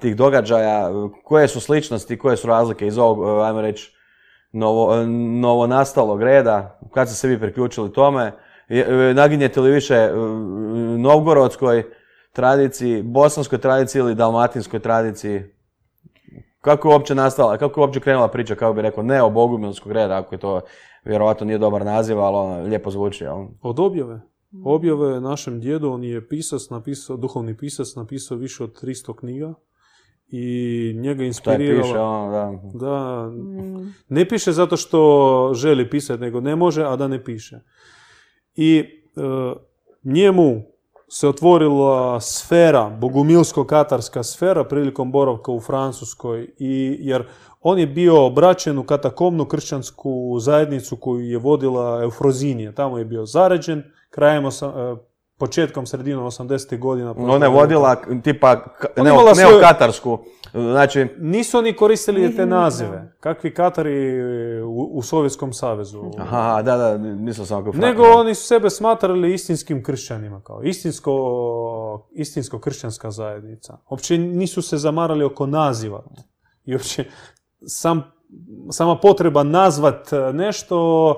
tih 0.00 0.16
događaja. 0.16 0.90
Koje 1.24 1.48
su 1.48 1.60
sličnosti, 1.60 2.18
koje 2.18 2.36
su 2.36 2.46
razlike 2.48 2.86
iz 2.86 2.98
ovog, 2.98 3.40
e, 3.40 3.44
ajmo 3.44 3.60
reći, 3.60 3.92
novo, 4.52 4.94
e, 4.94 5.06
novonastalog 5.40 6.22
reda? 6.22 6.78
Kad 6.94 7.08
ste 7.08 7.16
se 7.16 7.28
vi 7.28 7.40
priključili 7.40 7.92
tome? 7.92 8.32
Je- 8.68 9.14
Naginjete 9.14 9.60
li 9.60 9.70
više 9.70 10.10
novgorodskoj 10.98 11.84
tradiciji, 12.32 13.02
bosanskoj 13.02 13.58
tradiciji 13.58 14.00
ili 14.00 14.14
dalmatinskoj 14.14 14.80
tradiciji? 14.80 15.42
Kako 16.60 16.88
je 16.88 16.92
uopće 16.94 17.14
nastala, 17.14 17.58
kako 17.58 17.80
je 17.80 17.84
uopće 17.84 18.00
krenula 18.00 18.28
priča, 18.28 18.54
kako 18.54 18.72
bi 18.72 18.82
rekao, 18.82 19.02
ne 19.04 19.22
o 19.22 19.30
bogumilskog 19.30 19.92
reda, 19.92 20.16
ako 20.18 20.34
je 20.34 20.38
to 20.38 20.60
vjerojatno 21.04 21.46
nije 21.46 21.58
dobar 21.58 21.84
naziv, 21.84 22.20
ali 22.20 22.36
ono, 22.36 22.62
lijepo 22.68 22.90
zvuči. 22.90 23.24
jel? 23.24 23.46
Od 23.62 23.80
objave. 23.80 24.20
Objave 24.64 25.20
našem 25.20 25.60
djedu, 25.60 25.90
on 25.90 26.04
je 26.04 26.28
pisac, 26.28 26.70
napisao, 26.70 27.16
duhovni 27.16 27.56
pisac, 27.56 27.94
napisao 27.96 28.36
više 28.36 28.64
od 28.64 28.82
300 28.82 29.14
knjiga 29.18 29.54
i 30.28 30.94
njega 30.96 31.24
inspirirala... 31.24 31.82
piše, 31.82 31.98
ono, 31.98 32.30
da. 32.32 32.52
Da, 32.86 33.28
Mm. 33.30 33.94
ne 34.08 34.28
piše 34.28 34.52
zato 34.52 34.76
što 34.76 35.50
želi 35.54 35.90
pisati, 35.90 36.20
nego 36.20 36.40
ne 36.40 36.56
može, 36.56 36.84
a 36.84 36.96
da 36.96 37.08
ne 37.08 37.24
piše. 37.24 37.60
I 38.54 38.78
e, 38.78 38.84
njemu 40.04 40.62
se 41.12 41.28
otvorila 41.28 42.20
sfera, 42.20 42.90
bogumilsko-katarska 43.00 44.22
sfera 44.22 44.64
prilikom 44.64 45.12
boravka 45.12 45.52
u 45.52 45.60
Francuskoj, 45.60 46.50
i, 46.58 46.96
jer 47.00 47.24
on 47.60 47.78
je 47.78 47.86
bio 47.86 48.26
obraćen 48.26 48.78
u 48.78 48.84
katakomnu 48.84 49.44
kršćansku 49.44 50.38
zajednicu 50.40 50.96
koju 50.96 51.20
je 51.20 51.38
vodila 51.38 52.02
Eufrozinija. 52.02 52.72
Tamo 52.72 52.98
je 52.98 53.04
bio 53.04 53.26
zaređen, 53.26 53.82
krajem, 54.10 54.46
e, 54.46 54.50
početkom, 55.38 55.86
sredinom 55.86 56.24
80. 56.24 56.78
godina. 56.78 57.14
Ona 57.18 57.46
je 57.46 57.52
vodila 57.52 57.96
tipa 58.24 58.56
imala 58.96 59.34
svoju- 59.34 59.50
neokatarsku, 59.50 60.18
znači, 60.52 61.06
Nisu 61.18 61.58
oni 61.58 61.76
koristili 61.76 62.36
te 62.36 62.46
nazive. 62.46 63.12
Kakvi 63.20 63.54
Katari 63.54 64.22
u, 64.62 64.90
u 64.92 65.02
Sovjetskom 65.02 65.52
savezu. 65.52 66.02
aha, 66.18 66.62
da, 66.62 66.76
da, 66.76 66.98
mislio 66.98 67.46
sam 67.46 67.60
ako... 67.60 67.76
Nego 67.76 68.02
oni 68.02 68.34
su 68.34 68.46
sebe 68.46 68.70
smatrali 68.70 69.34
istinskim 69.34 69.82
kršćanima, 69.82 70.40
kao 70.40 70.62
istinsko, 70.62 72.08
istinsko 72.12 72.58
kršćanska 72.58 73.10
zajednica. 73.10 73.78
Uopće 73.90 74.18
nisu 74.18 74.62
se 74.62 74.76
zamarali 74.76 75.24
oko 75.24 75.46
naziva. 75.46 76.02
I 76.64 76.74
uopće 76.74 77.04
sam, 77.66 78.02
sama 78.70 78.98
potreba 78.98 79.42
nazvat 79.42 80.10
nešto 80.32 81.08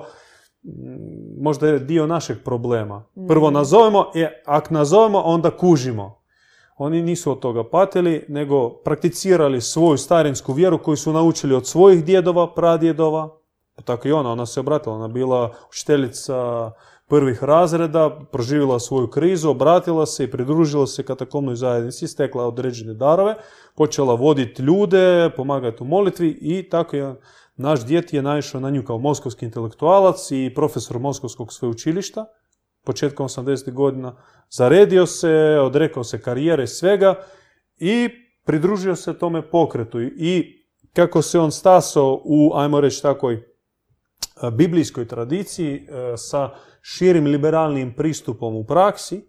m, 0.63 0.99
možda 1.41 1.67
je 1.67 1.79
dio 1.79 2.07
našeg 2.07 2.37
problema. 2.43 3.03
Prvo 3.27 3.51
nazovemo, 3.51 4.05
e, 4.15 4.41
ako 4.45 4.73
nazovemo, 4.73 5.19
onda 5.19 5.57
kužimo. 5.57 6.22
Oni 6.83 7.01
nisu 7.01 7.31
od 7.31 7.39
toga 7.39 7.63
patili, 7.63 8.25
nego 8.27 8.69
prakticirali 8.69 9.61
svoju 9.61 9.97
starinsku 9.97 10.53
vjeru 10.53 10.77
koju 10.77 10.97
su 10.97 11.13
naučili 11.13 11.55
od 11.55 11.67
svojih 11.67 12.05
djedova, 12.05 12.53
pradjedova. 12.53 13.29
Pa 13.75 13.81
Tako 13.81 14.07
i 14.07 14.11
ona, 14.11 14.31
ona 14.31 14.45
se 14.45 14.59
obratila, 14.59 14.95
ona 14.95 15.07
bila 15.07 15.51
učiteljica 15.69 16.71
prvih 17.07 17.43
razreda, 17.43 18.19
proživjela 18.31 18.79
svoju 18.79 19.07
krizu, 19.07 19.49
obratila 19.49 20.05
se 20.05 20.23
i 20.23 20.31
pridružila 20.31 20.87
se 20.87 21.03
katakomnoj 21.03 21.55
zajednici, 21.55 22.07
stekla 22.07 22.47
određene 22.47 22.93
darove, 22.93 23.35
počela 23.75 24.13
voditi 24.15 24.61
ljude, 24.61 25.29
pomagati 25.35 25.83
u 25.83 25.85
molitvi 25.85 26.37
i 26.41 26.69
tako 26.69 26.95
je 26.95 27.15
naš 27.55 27.85
djet 27.85 28.13
je 28.13 28.21
naišao 28.21 28.61
na 28.61 28.69
nju 28.69 28.83
kao 28.83 28.97
moskovski 28.97 29.45
intelektualac 29.45 30.31
i 30.31 30.51
profesor 30.55 30.99
Moskovskog 30.99 31.53
sveučilišta 31.53 32.25
početkom 32.83 33.27
80. 33.27 33.71
godina. 33.71 34.15
Zaredio 34.49 35.05
se, 35.05 35.59
odrekao 35.61 36.03
se 36.03 36.21
karijere 36.21 36.67
svega 36.67 37.15
i 37.77 38.09
pridružio 38.45 38.95
se 38.95 39.17
tome 39.17 39.49
pokretu. 39.49 40.01
I 40.01 40.63
kako 40.93 41.21
se 41.21 41.39
on 41.39 41.51
stasao 41.51 42.21
u, 42.25 42.51
ajmo 42.55 42.81
reći 42.81 43.01
takoj, 43.01 43.33
e, 43.33 43.41
biblijskoj 44.51 45.07
tradiciji 45.07 45.75
e, 45.75 46.17
sa 46.17 46.49
širim 46.81 47.25
liberalnim 47.25 47.93
pristupom 47.95 48.55
u 48.55 48.65
praksi, 48.65 49.21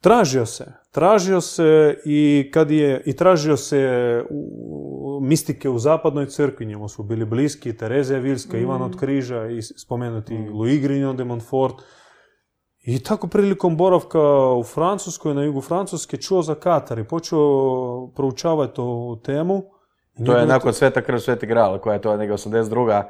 tražio 0.00 0.46
se. 0.46 0.72
Tražio 0.96 1.40
se 1.40 1.98
i 2.04 2.50
kad 2.54 2.70
je, 2.70 3.02
i 3.04 3.16
tražio 3.16 3.56
se 3.56 4.22
u, 4.30 5.20
mistike 5.22 5.68
u 5.68 5.78
zapadnoj 5.78 6.26
crkvi, 6.26 6.66
njemu 6.66 6.88
su 6.88 7.02
bili 7.02 7.24
bliski, 7.24 7.76
Terezija 7.76 8.18
Vilska, 8.18 8.58
Ivan 8.58 8.82
od 8.82 9.00
Križa 9.00 9.46
i 9.46 9.62
spomenuti 9.62 10.48
Louis 10.52 10.82
Grignon 10.82 11.16
de 11.16 11.24
Montfort. 11.24 11.74
I 12.86 13.02
tako 13.02 13.28
prilikom 13.28 13.76
boravka 13.76 14.20
u 14.52 14.62
Francuskoj, 14.62 15.34
na 15.34 15.42
jugu 15.42 15.60
Francuske, 15.60 16.16
čuo 16.16 16.42
za 16.42 16.54
Katar 16.54 16.98
i 16.98 17.04
počeo 17.04 18.10
proučavati 18.14 18.80
ovu 18.80 19.16
temu. 19.16 19.62
To 20.26 20.36
je 20.36 20.46
nakon 20.46 20.72
Sveta 20.72 21.02
krv, 21.02 21.18
Sveti 21.18 21.46
gral, 21.46 21.78
koja 21.78 21.94
je 21.94 22.02
to 22.02 22.16
neka 22.16 22.32
82. 22.32 23.02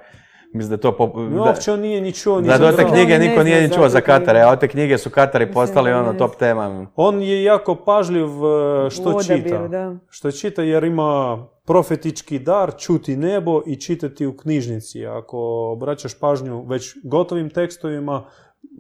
Mislim 0.53 0.69
da 0.69 0.75
je 0.75 0.81
to... 0.81 0.93
pop- 0.99 1.31
No, 1.31 1.37
da- 1.37 1.43
uopće 1.43 1.73
on 1.73 1.81
nije 1.81 2.01
ni 2.01 2.13
čuo, 2.13 2.41
Da, 2.41 2.59
do 2.59 2.73
te 2.73 2.85
knjige 2.85 3.19
niko 3.19 3.43
nije 3.43 3.63
ni 3.63 3.75
čuo 3.75 3.89
za 3.89 4.01
Katare, 4.01 4.41
a 4.41 4.51
od 4.51 4.61
te 4.61 4.69
knjige 4.69 4.99
su 4.99 5.11
Katari 5.11 5.53
postali 5.53 5.93
ono 5.93 6.13
top 6.15 6.37
tema. 6.37 6.87
On 6.97 7.23
je 7.23 7.43
jako 7.43 7.75
pažljiv 7.75 8.27
e, 8.27 8.91
što 8.91 9.23
čita. 9.23 9.69
da. 9.69 9.97
Što 10.09 10.33
čita 10.33 10.63
jer 10.63 10.85
ima 10.85 11.45
profetički 11.67 12.39
dar 12.39 12.73
čuti 12.79 13.17
nebo 13.17 13.63
i 13.67 13.77
čitati 13.77 14.27
u 14.27 14.37
knjižnici. 14.37 15.07
Ako 15.07 15.39
obraćaš 15.73 16.19
pažnju 16.19 16.65
već 16.67 16.97
gotovim 17.05 17.51
tekstovima, 17.51 18.25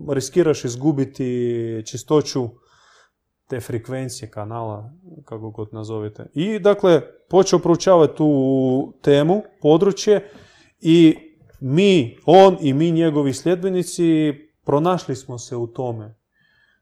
riskiraš 0.08 0.64
izgubiti 0.64 1.82
čistoću 1.86 2.48
te 3.48 3.60
frekvencije 3.60 4.30
kanala, 4.30 4.90
kako 5.24 5.50
god 5.50 5.68
nazovete. 5.72 6.26
I 6.34 6.58
dakle, 6.58 7.00
počeo 7.28 7.58
proučavati 7.58 8.16
tu 8.16 8.92
temu, 9.02 9.42
područje 9.62 10.28
i 10.80 11.16
mi, 11.60 12.18
on 12.26 12.56
i 12.60 12.72
mi 12.72 12.90
njegovi 12.90 13.34
sljedbenici 13.34 14.34
pronašli 14.64 15.16
smo 15.16 15.38
se 15.38 15.56
u 15.56 15.66
tome. 15.66 16.14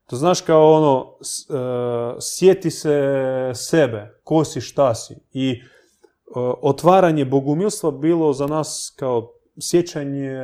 To 0.06 0.16
znaš 0.16 0.40
kao 0.40 0.72
ono, 0.72 1.16
e, 1.20 2.20
sjeti 2.20 2.70
se 2.70 3.12
sebe, 3.54 4.20
ko 4.24 4.44
si, 4.44 4.60
šta 4.60 4.94
si. 4.94 5.14
I 5.32 5.50
e, 5.50 5.60
otvaranje 6.62 7.24
bogumilstva 7.24 7.90
bilo 7.90 8.32
za 8.32 8.46
nas 8.46 8.94
kao 8.98 9.32
sjećanje 9.60 10.38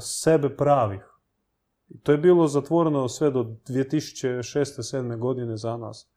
sebe 0.00 0.56
pravih. 0.56 1.00
To 2.02 2.12
je 2.12 2.18
bilo 2.18 2.48
zatvoreno 2.48 3.08
sve 3.08 3.30
do 3.30 3.42
2006-2007 3.68 5.18
godine 5.18 5.56
za 5.56 5.76
nas. 5.76 6.08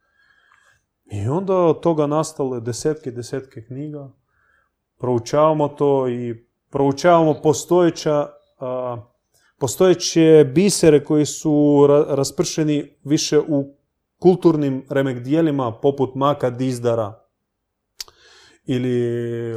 I 1.11 1.27
onda 1.27 1.55
od 1.55 1.79
toga 1.79 2.07
nastale 2.07 2.61
desetke 2.61 3.09
i 3.09 3.13
desetke 3.13 3.65
knjiga. 3.65 4.11
Proučavamo 4.97 5.67
to 5.67 6.07
i 6.07 6.44
proučavamo 6.75 7.33
postojeća, 7.43 8.27
a, 8.59 8.97
postojeće 9.59 10.51
bisere 10.55 11.03
koji 11.03 11.25
su 11.25 11.85
ra- 11.89 12.15
raspršeni 12.15 12.97
više 13.03 13.39
u 13.39 13.75
kulturnim 14.19 14.85
remek-dijelima 14.89 15.79
poput 15.81 16.15
Maka 16.15 16.49
Dizdara 16.49 17.19
ili 18.65 19.01
e, 19.51 19.55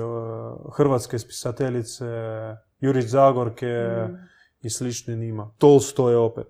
hrvatske 0.76 1.18
spisateljice 1.18 2.04
Jurić 2.80 3.04
Zagorke 3.04 3.66
Mm. 3.66 4.14
i 4.62 4.70
slični 4.70 5.16
njima. 5.16 5.54
Tolstoje 5.58 6.16
opet. 6.16 6.46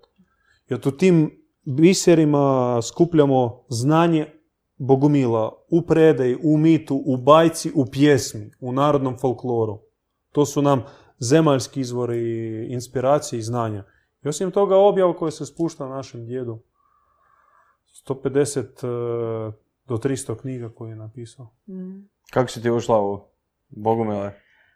Jer 0.69 0.81
u 0.87 0.91
tim 0.91 1.31
biserima 1.65 2.79
skupljamo 2.83 3.65
znanje 3.69 4.27
Bogumila 4.77 5.53
u 5.71 5.83
predaji, 5.83 6.37
u 6.43 6.57
mitu, 6.57 7.03
u 7.07 7.17
bajci, 7.17 7.73
u 7.75 7.87
pjesmi, 7.93 8.51
u 8.61 8.73
narodnom 8.73 9.19
folkloru. 9.19 9.88
To 10.33 10.47
su 10.47 10.63
nam 10.63 10.85
zemaljski 11.19 11.81
izvori 11.81 12.67
inspiracije 12.71 13.39
i 13.39 13.43
znanja. 13.43 13.85
I 14.25 14.29
osim 14.29 14.51
toga 14.51 14.77
objav 14.77 15.13
koji 15.13 15.33
se 15.33 15.47
spušta 15.47 15.89
našem 15.89 16.27
djedu. 16.27 16.59
150 18.09 18.61
e, 18.61 19.53
do 19.87 19.97
300 19.97 20.41
knjiga 20.41 20.69
koje 20.69 20.91
je 20.91 20.97
napisao. 20.97 21.55
Mm. 21.69 22.09
Kako 22.31 22.51
si 22.51 22.63
ti 22.63 22.71
ušla 22.71 23.03
u 23.03 23.21
Bogumile? 23.69 24.33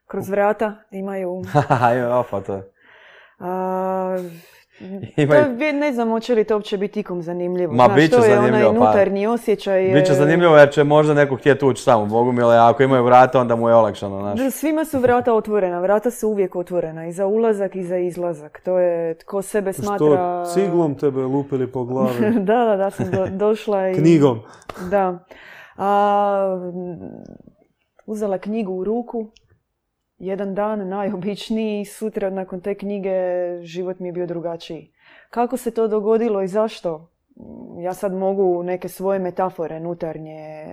Kroz 0.07 0.29
vrata 0.29 0.74
imaju... 0.91 1.43
Ima 1.97 2.19
opa 2.19 2.41
to. 2.41 2.62
A, 3.39 4.16
Imaju- 5.16 5.57
to 5.59 5.65
je- 5.65 5.73
ne 5.73 5.93
znam 5.93 6.11
hoće 6.11 6.35
li 6.35 6.44
to 6.44 6.55
uopće 6.55 6.78
biti 6.78 7.01
ikom 7.01 7.23
zanimljivo. 7.23 7.73
Ma, 7.73 7.85
Znaš, 7.85 7.97
bit 7.97 8.11
će 8.11 8.16
to 8.16 8.24
je 8.24 8.31
zanimljivo, 8.31 8.69
onaj 8.69 8.74
pa. 8.74 8.85
unutarnji 8.85 9.27
osjećaj. 9.27 9.85
je- 9.85 9.94
Biće 9.94 10.15
zanimljivo 10.15 10.57
jer 10.57 10.70
će 10.70 10.85
možda 10.85 11.15
neko 11.15 11.36
htjeti 11.36 11.65
ući 11.65 11.82
samo 11.82 12.03
u 12.03 12.07
Bogumile, 12.07 12.57
a 12.57 12.69
ako 12.69 12.82
imaju 12.82 13.05
vrata 13.05 13.40
onda 13.40 13.57
mu 13.57 13.69
je 13.69 13.74
olakšano, 13.74 14.20
znaš. 14.20 14.39
Da, 14.39 14.51
Svima 14.51 14.85
su 14.85 14.99
vrata 14.99 15.32
otvorena, 15.35 15.81
vrata 15.81 16.11
su 16.11 16.28
uvijek 16.28 16.57
otvorena 16.57 17.07
i 17.07 17.12
za 17.12 17.27
ulazak 17.27 17.77
i 17.77 17.85
za 17.85 17.97
izlazak. 17.99 18.61
To 18.61 18.78
je 18.78 19.15
tko 19.15 19.43
sebe 19.43 19.73
smatra... 19.73 19.97
Što 20.44 20.55
ciglom 20.55 20.94
tebe 20.94 21.20
lupili 21.20 21.66
po 21.66 21.85
glavi. 21.85 22.31
da, 22.40 22.65
da, 22.65 22.77
da, 22.77 22.90
sam 22.90 23.11
do- 23.11 23.27
došla 23.28 23.89
i... 23.89 23.94
Knjigom. 23.94 24.40
Da. 24.82 25.19
A, 25.77 26.59
uzela 28.07 28.39
knjigu 28.39 28.73
u 28.73 28.85
ruku, 28.85 29.27
jedan 30.23 30.55
dan 30.55 30.89
najobičniji, 30.89 31.85
sutra 31.85 32.31
nakon 32.31 32.61
te 32.61 32.74
knjige 32.74 33.11
život 33.62 33.99
mi 33.99 34.09
je 34.09 34.12
bio 34.12 34.27
drugačiji. 34.27 34.93
Kako 35.31 35.57
se 35.57 35.70
to 35.70 35.89
dogodilo 35.89 36.43
i 36.43 36.49
zašto? 36.49 37.09
Ja 37.78 37.94
sad 37.94 38.12
mogu 38.15 38.62
neke 38.62 38.89
svoje 38.89 39.19
metafore 39.19 39.81
nutarnje 39.81 40.65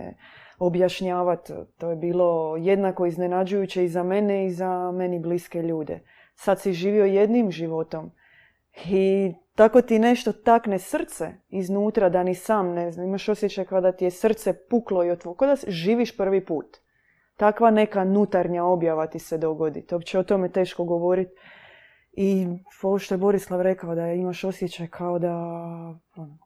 objašnjavati. 0.59 1.53
To 1.77 1.89
je 1.89 1.95
bilo 1.95 2.57
jednako 2.57 3.05
iznenađujuće 3.05 3.85
i 3.85 3.89
za 3.89 4.03
mene 4.03 4.45
i 4.45 4.51
za 4.51 4.91
meni 4.91 5.19
bliske 5.19 5.61
ljude. 5.61 5.99
Sad 6.35 6.61
si 6.61 6.73
živio 6.73 7.05
jednim 7.05 7.51
životom 7.51 8.11
i 8.85 9.33
tako 9.55 9.81
ti 9.81 9.99
nešto 9.99 10.31
takne 10.31 10.79
srce 10.79 11.31
iznutra 11.49 12.09
da 12.09 12.23
ni 12.23 12.35
sam 12.35 12.73
ne 12.73 12.91
znam. 12.91 13.07
Imaš 13.07 13.29
osjećaj 13.29 13.65
kada 13.65 13.91
ti 13.91 14.05
je 14.05 14.11
srce 14.11 14.53
puklo 14.53 15.03
i 15.03 15.11
otvorilo. 15.11 15.37
Kada 15.37 15.55
živiš 15.67 16.17
prvi 16.17 16.45
put. 16.45 16.77
Takva 17.39 17.71
neka 17.71 18.03
nutarnja 18.03 18.63
objava 18.63 19.07
ti 19.07 19.19
se 19.19 19.37
dogodi. 19.37 19.81
To 19.81 19.95
uopće 19.95 20.19
o 20.19 20.23
tome 20.23 20.49
teško 20.49 20.83
govoriti. 20.83 21.31
I 22.11 22.47
ovo 22.83 22.99
što 22.99 23.13
je 23.13 23.17
Borislav 23.17 23.61
rekao 23.61 23.95
da 23.95 24.07
imaš 24.07 24.43
osjećaj 24.43 24.87
kao 24.87 25.19
da 25.19 25.35
ono, 26.15 26.37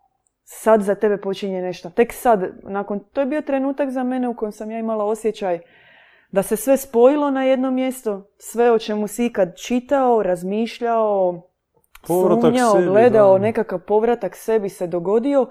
sad 0.44 0.82
za 0.82 0.96
tebe 0.96 1.18
počinje 1.18 1.62
nešto. 1.62 1.90
Tek 1.90 2.14
sad, 2.14 2.52
nakon, 2.64 3.00
to 3.00 3.22
je 3.22 3.26
bio 3.26 3.42
trenutak 3.42 3.90
za 3.90 4.04
mene 4.04 4.28
u 4.28 4.36
kojem 4.36 4.52
sam 4.52 4.72
ja 4.72 4.80
imala 4.80 5.06
osjećaj 5.06 5.60
da 6.32 6.44
se 6.44 6.56
sve 6.56 6.78
spojilo 6.78 7.32
na 7.32 7.44
jedno 7.44 7.72
mjesto, 7.72 8.28
sve 8.38 8.72
o 8.72 8.80
čemu 8.80 9.08
si 9.08 9.26
ikad 9.26 9.58
čitao, 9.58 10.24
razmišljao, 10.24 11.42
Povratak 12.08 12.44
sumnjao, 12.44 12.72
sebi, 12.72 12.86
gledao, 12.88 13.34
da. 13.34 13.44
nekakav 13.44 13.80
povratak 13.80 14.36
sebi 14.36 14.70
se 14.70 14.88
dogodio 14.88 15.48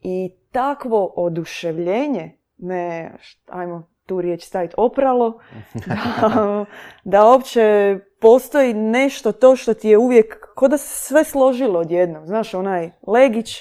i 0.00 0.36
takvo 0.52 1.12
oduševljenje 1.16 2.38
me, 2.58 3.10
ajmo 3.46 3.93
tu 4.06 4.20
riječ 4.20 4.44
staviti, 4.44 4.74
opralo, 4.76 5.40
da, 7.04 7.28
uopće 7.28 7.98
postoji 8.20 8.74
nešto 8.74 9.32
to 9.32 9.56
što 9.56 9.74
ti 9.74 9.88
je 9.88 9.98
uvijek, 9.98 10.54
ko 10.54 10.68
da 10.68 10.78
se 10.78 11.06
sve 11.06 11.24
složilo 11.24 11.80
odjednom. 11.80 12.26
Znaš, 12.26 12.54
onaj 12.54 12.90
legić 13.06 13.56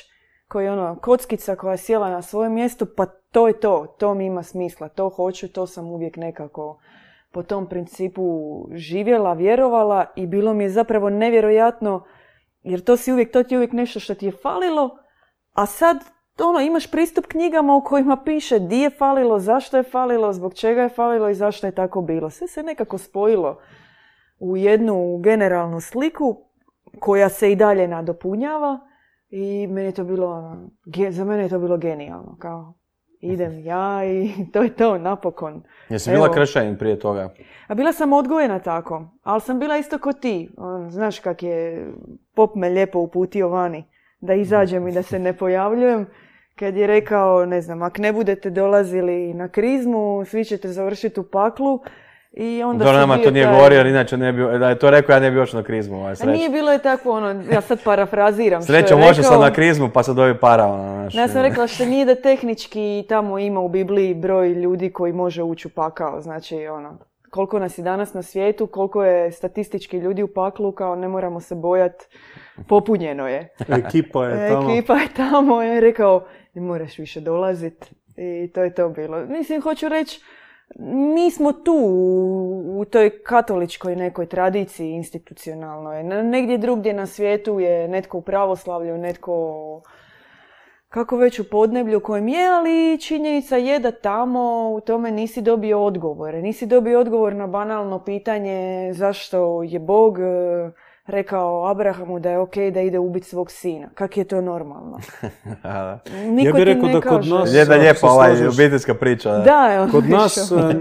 koji 0.47 0.65
je 0.65 0.71
ono 0.71 0.99
kockica 1.01 1.55
koja 1.55 1.71
je 1.71 1.77
sjela 1.77 2.09
na 2.09 2.21
svoje 2.21 2.49
mjesto, 2.49 2.85
pa 2.97 3.05
to 3.05 3.47
je 3.47 3.59
to, 3.59 3.95
to 3.99 4.13
mi 4.13 4.25
ima 4.25 4.43
smisla, 4.43 4.89
to 4.89 5.09
hoću, 5.09 5.47
to 5.47 5.67
sam 5.67 5.91
uvijek 5.91 6.17
nekako 6.17 6.79
po 7.31 7.43
tom 7.43 7.69
principu 7.69 8.23
živjela, 8.73 9.33
vjerovala 9.33 10.05
i 10.15 10.27
bilo 10.27 10.53
mi 10.53 10.63
je 10.63 10.69
zapravo 10.69 11.09
nevjerojatno 11.09 12.03
jer 12.63 12.83
to 12.83 12.97
si 12.97 13.11
uvijek, 13.11 13.31
to 13.31 13.43
ti 13.43 13.53
je 13.53 13.57
uvijek 13.57 13.71
nešto 13.71 13.99
što 13.99 14.15
ti 14.15 14.25
je 14.25 14.31
falilo, 14.31 14.97
a 15.53 15.65
sad 15.65 15.97
ono, 16.39 16.59
imaš 16.59 16.91
pristup 16.91 17.25
knjigama 17.25 17.75
u 17.75 17.83
kojima 17.83 18.17
piše 18.25 18.59
di 18.59 18.79
je 18.79 18.89
falilo, 18.89 19.39
zašto 19.39 19.77
je 19.77 19.83
falilo, 19.83 20.33
zbog 20.33 20.53
čega 20.53 20.81
je 20.81 20.89
falilo 20.89 21.29
i 21.29 21.35
zašto 21.35 21.67
je 21.67 21.71
tako 21.71 22.01
bilo. 22.01 22.29
Sve 22.29 22.47
se 22.47 22.63
nekako 22.63 22.97
spojilo 22.97 23.59
u 24.39 24.57
jednu 24.57 25.17
generalnu 25.17 25.81
sliku 25.81 26.37
koja 26.99 27.29
se 27.29 27.51
i 27.51 27.55
dalje 27.55 27.87
nadopunjava 27.87 28.79
i 29.29 29.67
meni 29.67 29.87
je 29.87 29.91
to 29.91 30.03
bilo, 30.03 30.27
ono, 30.27 30.69
za 31.09 31.23
mene 31.23 31.43
je 31.43 31.49
to 31.49 31.59
bilo 31.59 31.77
genijalno, 31.77 32.37
kao 32.39 32.73
idem 33.23 33.59
ja 33.59 34.05
i 34.05 34.31
to 34.53 34.63
je 34.63 34.75
to, 34.75 34.97
napokon. 34.97 35.63
Jesi 35.89 36.09
bila 36.09 36.25
Evo. 36.25 36.33
kršćanin 36.33 36.77
prije 36.77 36.99
toga? 36.99 37.33
A 37.67 37.75
bila 37.75 37.93
sam 37.93 38.13
odgojena 38.13 38.59
tako, 38.59 39.05
ali 39.23 39.41
sam 39.41 39.59
bila 39.59 39.77
isto 39.77 39.97
ko 39.97 40.13
ti. 40.13 40.49
On, 40.57 40.91
znaš 40.91 41.19
kak 41.19 41.43
je 41.43 41.87
pop 42.35 42.55
me 42.55 42.69
lijepo 42.69 42.99
uputio 42.99 43.49
vani, 43.49 43.83
da 44.23 44.33
izađem 44.33 44.87
i 44.87 44.91
da 44.91 45.03
se 45.03 45.19
ne 45.19 45.33
pojavljujem. 45.33 46.05
Kad 46.55 46.75
je 46.75 46.87
rekao, 46.87 47.45
ne 47.45 47.61
znam, 47.61 47.81
ak 47.81 47.97
ne 47.97 48.13
budete 48.13 48.49
dolazili 48.49 49.33
na 49.33 49.47
krizmu, 49.47 50.25
svi 50.25 50.45
ćete 50.45 50.67
završiti 50.67 51.19
u 51.19 51.23
paklu. 51.23 51.79
I 52.33 52.63
onda 52.63 52.85
Dobro, 52.85 52.99
nama 52.99 53.17
to 53.17 53.31
nije 53.31 53.45
taj- 53.45 53.53
govorio, 53.55 53.81
inače 53.81 54.17
ne 54.17 54.33
bi, 54.33 54.43
da 54.59 54.69
je 54.69 54.79
to 54.79 54.89
rekao, 54.89 55.13
ja 55.13 55.19
ne 55.19 55.31
bi 55.31 55.39
ošao 55.39 55.59
na 55.59 55.65
krizmu, 55.65 55.97
ovaj, 55.97 56.15
A 56.23 56.25
nije 56.25 56.49
bilo 56.49 56.71
je 56.71 56.79
tako 56.79 57.11
ono, 57.11 57.43
ja 57.51 57.61
sad 57.61 57.83
parafraziram 57.83 58.61
što 58.63 58.73
je 58.73 58.79
Srećom, 58.81 59.01
ošao 59.01 59.23
sam 59.23 59.41
na 59.41 59.53
krizmu, 59.53 59.89
pa 59.93 60.03
sad 60.03 60.15
dobi 60.15 60.39
para, 60.39 60.65
ono, 60.65 61.09
ja 61.13 61.27
sam 61.27 61.41
rekla 61.41 61.67
što 61.67 61.85
nije 61.85 62.05
da 62.05 62.15
tehnički 62.15 63.05
tamo 63.09 63.39
ima 63.39 63.59
u 63.59 63.69
Bibliji 63.69 64.13
broj 64.13 64.49
ljudi 64.49 64.89
koji 64.89 65.13
može 65.13 65.43
ući 65.43 65.67
u 65.67 65.71
pakao. 65.71 66.21
Znači, 66.21 66.67
ono, 66.67 66.97
koliko 67.33 67.59
nas 67.59 67.77
je 67.77 67.83
danas 67.83 68.13
na 68.13 68.21
svijetu, 68.21 68.67
koliko 68.67 69.03
je 69.03 69.31
statistički 69.31 69.97
ljudi 69.97 70.23
u 70.23 70.27
paklu, 70.27 70.71
kao 70.71 70.95
ne 70.95 71.07
moramo 71.07 71.39
se 71.39 71.55
bojat, 71.55 72.03
popunjeno 72.67 73.27
je. 73.27 73.49
Ekipa 73.85 74.25
je 74.25 74.49
tamo. 74.49 74.71
Ekipa 74.71 74.93
je 74.93 75.07
tamo, 75.15 75.61
je 75.61 75.81
rekao, 75.81 76.25
ne 76.53 76.61
moraš 76.61 76.97
više 76.97 77.21
dolazit. 77.21 77.93
I 78.17 78.51
to 78.53 78.63
je 78.63 78.73
to 78.73 78.89
bilo. 78.89 79.25
Mislim, 79.25 79.61
hoću 79.61 79.89
reći, 79.89 80.21
mi 81.15 81.31
smo 81.31 81.53
tu 81.53 81.75
u, 82.75 82.85
toj 82.85 83.23
katoličkoj 83.23 83.95
nekoj 83.95 84.25
tradiciji 84.25 84.91
institucionalnoj. 84.91 86.03
Negdje 86.03 86.57
drugdje 86.57 86.93
na 86.93 87.05
svijetu 87.05 87.59
je 87.59 87.87
netko 87.87 88.17
u 88.17 88.21
pravoslavlju, 88.21 88.97
netko 88.97 89.81
kako 90.93 91.17
već 91.17 91.39
u 91.39 91.43
podneblju 91.43 91.99
kojem 91.99 92.27
je, 92.27 92.47
ali 92.49 92.97
činjenica 92.99 93.57
je 93.57 93.79
da 93.79 93.91
tamo 93.91 94.39
u 94.69 94.81
tome 94.81 95.11
nisi 95.11 95.41
dobio 95.41 95.81
odgovore. 95.81 96.41
Nisi 96.41 96.65
dobio 96.65 96.99
odgovor 96.99 97.35
na 97.35 97.47
banalno 97.47 97.99
pitanje 97.99 98.57
zašto 98.93 99.63
je 99.63 99.79
Bog 99.79 100.19
e, 100.19 100.23
rekao 101.05 101.65
Abrahamu 101.65 102.19
da 102.19 102.29
je 102.29 102.39
ok 102.39 102.55
da 102.73 102.81
ide 102.81 102.99
ubiti 102.99 103.25
svog 103.25 103.51
sina. 103.51 103.89
Kak 103.89 104.17
je 104.17 104.23
to 104.23 104.41
normalno? 104.41 104.99
Niko 106.27 106.47
Ja 106.47 106.53
bih 106.53 106.55
ti 106.55 106.63
rekao 106.65 106.87
ne 106.87 106.93
da 106.93 107.01
kod 107.01 107.09
kaže. 107.11 107.33
nas- 107.33 107.53
Jedna 107.53 107.75
lijepa 107.75 108.07
ovaj 108.07 108.47
obiteljska 108.47 108.93
priča. 108.93 109.31
Da. 109.31 109.87
Kod 109.91 110.09
nas 110.09 110.51
ono. 110.51 110.69
e, 110.69 110.73
e, 110.75 110.79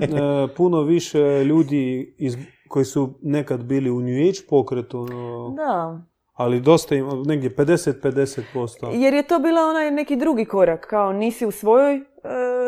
puno 0.56 0.80
više 0.80 1.18
ljudi 1.44 2.14
iz, 2.18 2.36
koji 2.68 2.84
su 2.84 3.14
nekad 3.22 3.62
bili 3.62 3.90
u 3.90 4.00
New 4.00 4.18
Age 4.20 4.38
pokretu, 4.50 4.98
no, 5.00 5.54
Da, 5.56 6.00
ali 6.32 6.60
dosta 6.60 6.94
ima, 6.94 7.12
negdje 7.26 7.50
50-50%. 7.50 8.90
jer 8.92 9.14
je 9.14 9.22
to 9.22 9.38
bila 9.38 9.60
onaj 9.60 9.90
neki 9.90 10.16
drugi 10.16 10.44
korak, 10.44 10.86
kao 10.86 11.12
nisi 11.12 11.46
u 11.46 11.50
svojoj 11.50 11.96
e, 11.96 12.02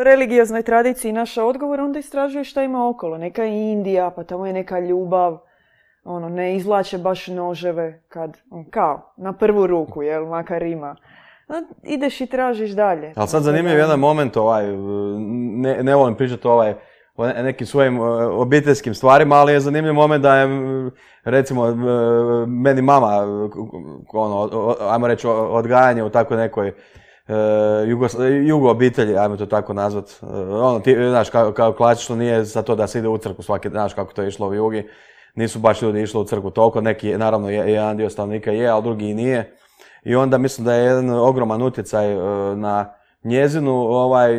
religioznoj 0.04 0.62
tradiciji 0.62 1.12
našao 1.12 1.48
odgovor, 1.48 1.80
onda 1.80 1.98
istražuješ 1.98 2.50
šta 2.50 2.62
ima 2.62 2.88
okolo. 2.88 3.18
Neka 3.18 3.42
je 3.42 3.72
Indija, 3.72 4.10
pa 4.10 4.24
tamo 4.24 4.46
je 4.46 4.52
neka 4.52 4.80
ljubav, 4.80 5.38
ono, 6.04 6.28
ne 6.28 6.56
izvlače 6.56 6.98
baš 6.98 7.26
noževe 7.26 8.02
kad, 8.08 8.38
on, 8.50 8.64
kao, 8.70 9.12
na 9.16 9.32
prvu 9.32 9.66
ruku, 9.66 10.02
jel, 10.02 10.26
makar 10.26 10.62
ima. 10.62 10.96
A, 11.48 11.62
ideš 11.82 12.20
i 12.20 12.26
tražiš 12.26 12.70
dalje. 12.70 13.12
Ali 13.16 13.28
sad 13.28 13.42
zanimljiv 13.42 13.78
jedan 13.78 14.00
moment, 14.00 14.36
ovaj, 14.36 14.66
ne, 15.56 15.82
ne 15.82 15.94
volim 15.94 16.14
pričati 16.14 16.48
ovaj, 16.48 16.74
o 17.16 17.26
ne- 17.26 17.42
nekim 17.42 17.66
svojim 17.66 17.96
e, 17.96 18.00
obiteljskim 18.26 18.94
stvarima, 18.94 19.36
ali 19.36 19.52
je 19.52 19.60
zanimljiv 19.60 19.94
moment 19.94 20.22
da 20.22 20.36
je, 20.36 20.48
recimo, 21.24 21.66
m, 21.66 21.78
meni 22.52 22.82
mama, 22.82 23.08
k- 24.04 24.14
ono, 24.14 24.48
ajmo 24.80 25.06
reći, 25.06 25.26
odgajanje 25.28 26.02
u 26.02 26.10
takvoj 26.10 26.38
nekoj 26.38 26.68
e, 26.68 26.74
jugos- 27.86 28.16
jugo 28.46 28.70
obitelji, 28.70 29.16
ajmo 29.16 29.36
to 29.36 29.46
tako 29.46 29.72
nazvat. 29.72 30.10
E, 30.10 30.26
ono, 30.52 30.80
ti, 30.80 30.94
znaš, 31.08 31.30
kao, 31.30 31.52
kao 31.52 31.72
klasično 31.72 32.16
nije 32.16 32.44
za 32.44 32.62
to 32.62 32.74
da 32.74 32.86
se 32.86 32.98
ide 32.98 33.08
u 33.08 33.18
crkvu 33.18 33.42
svaki, 33.42 33.68
znaš 33.68 33.94
kako 33.94 34.12
to 34.12 34.22
je 34.22 34.28
išlo 34.28 34.48
u 34.48 34.54
jugi. 34.54 34.88
Nisu 35.34 35.58
baš 35.58 35.82
ljudi 35.82 36.02
išli 36.02 36.20
u 36.20 36.24
crkvu 36.24 36.50
toliko, 36.50 36.80
neki, 36.80 37.16
naravno, 37.18 37.50
je- 37.50 37.72
jedan 37.72 37.96
dio 37.96 38.10
stanovnika 38.10 38.50
je, 38.50 38.68
ali 38.68 38.82
drugi 38.82 39.10
i 39.10 39.14
nije. 39.14 39.56
I 40.04 40.14
onda 40.16 40.38
mislim 40.38 40.64
da 40.64 40.74
je 40.74 40.84
jedan 40.84 41.10
ogroman 41.10 41.62
utjecaj 41.62 42.12
e, 42.12 42.16
na 42.56 42.92
njezinu 43.24 43.72
ovaj, 43.74 44.32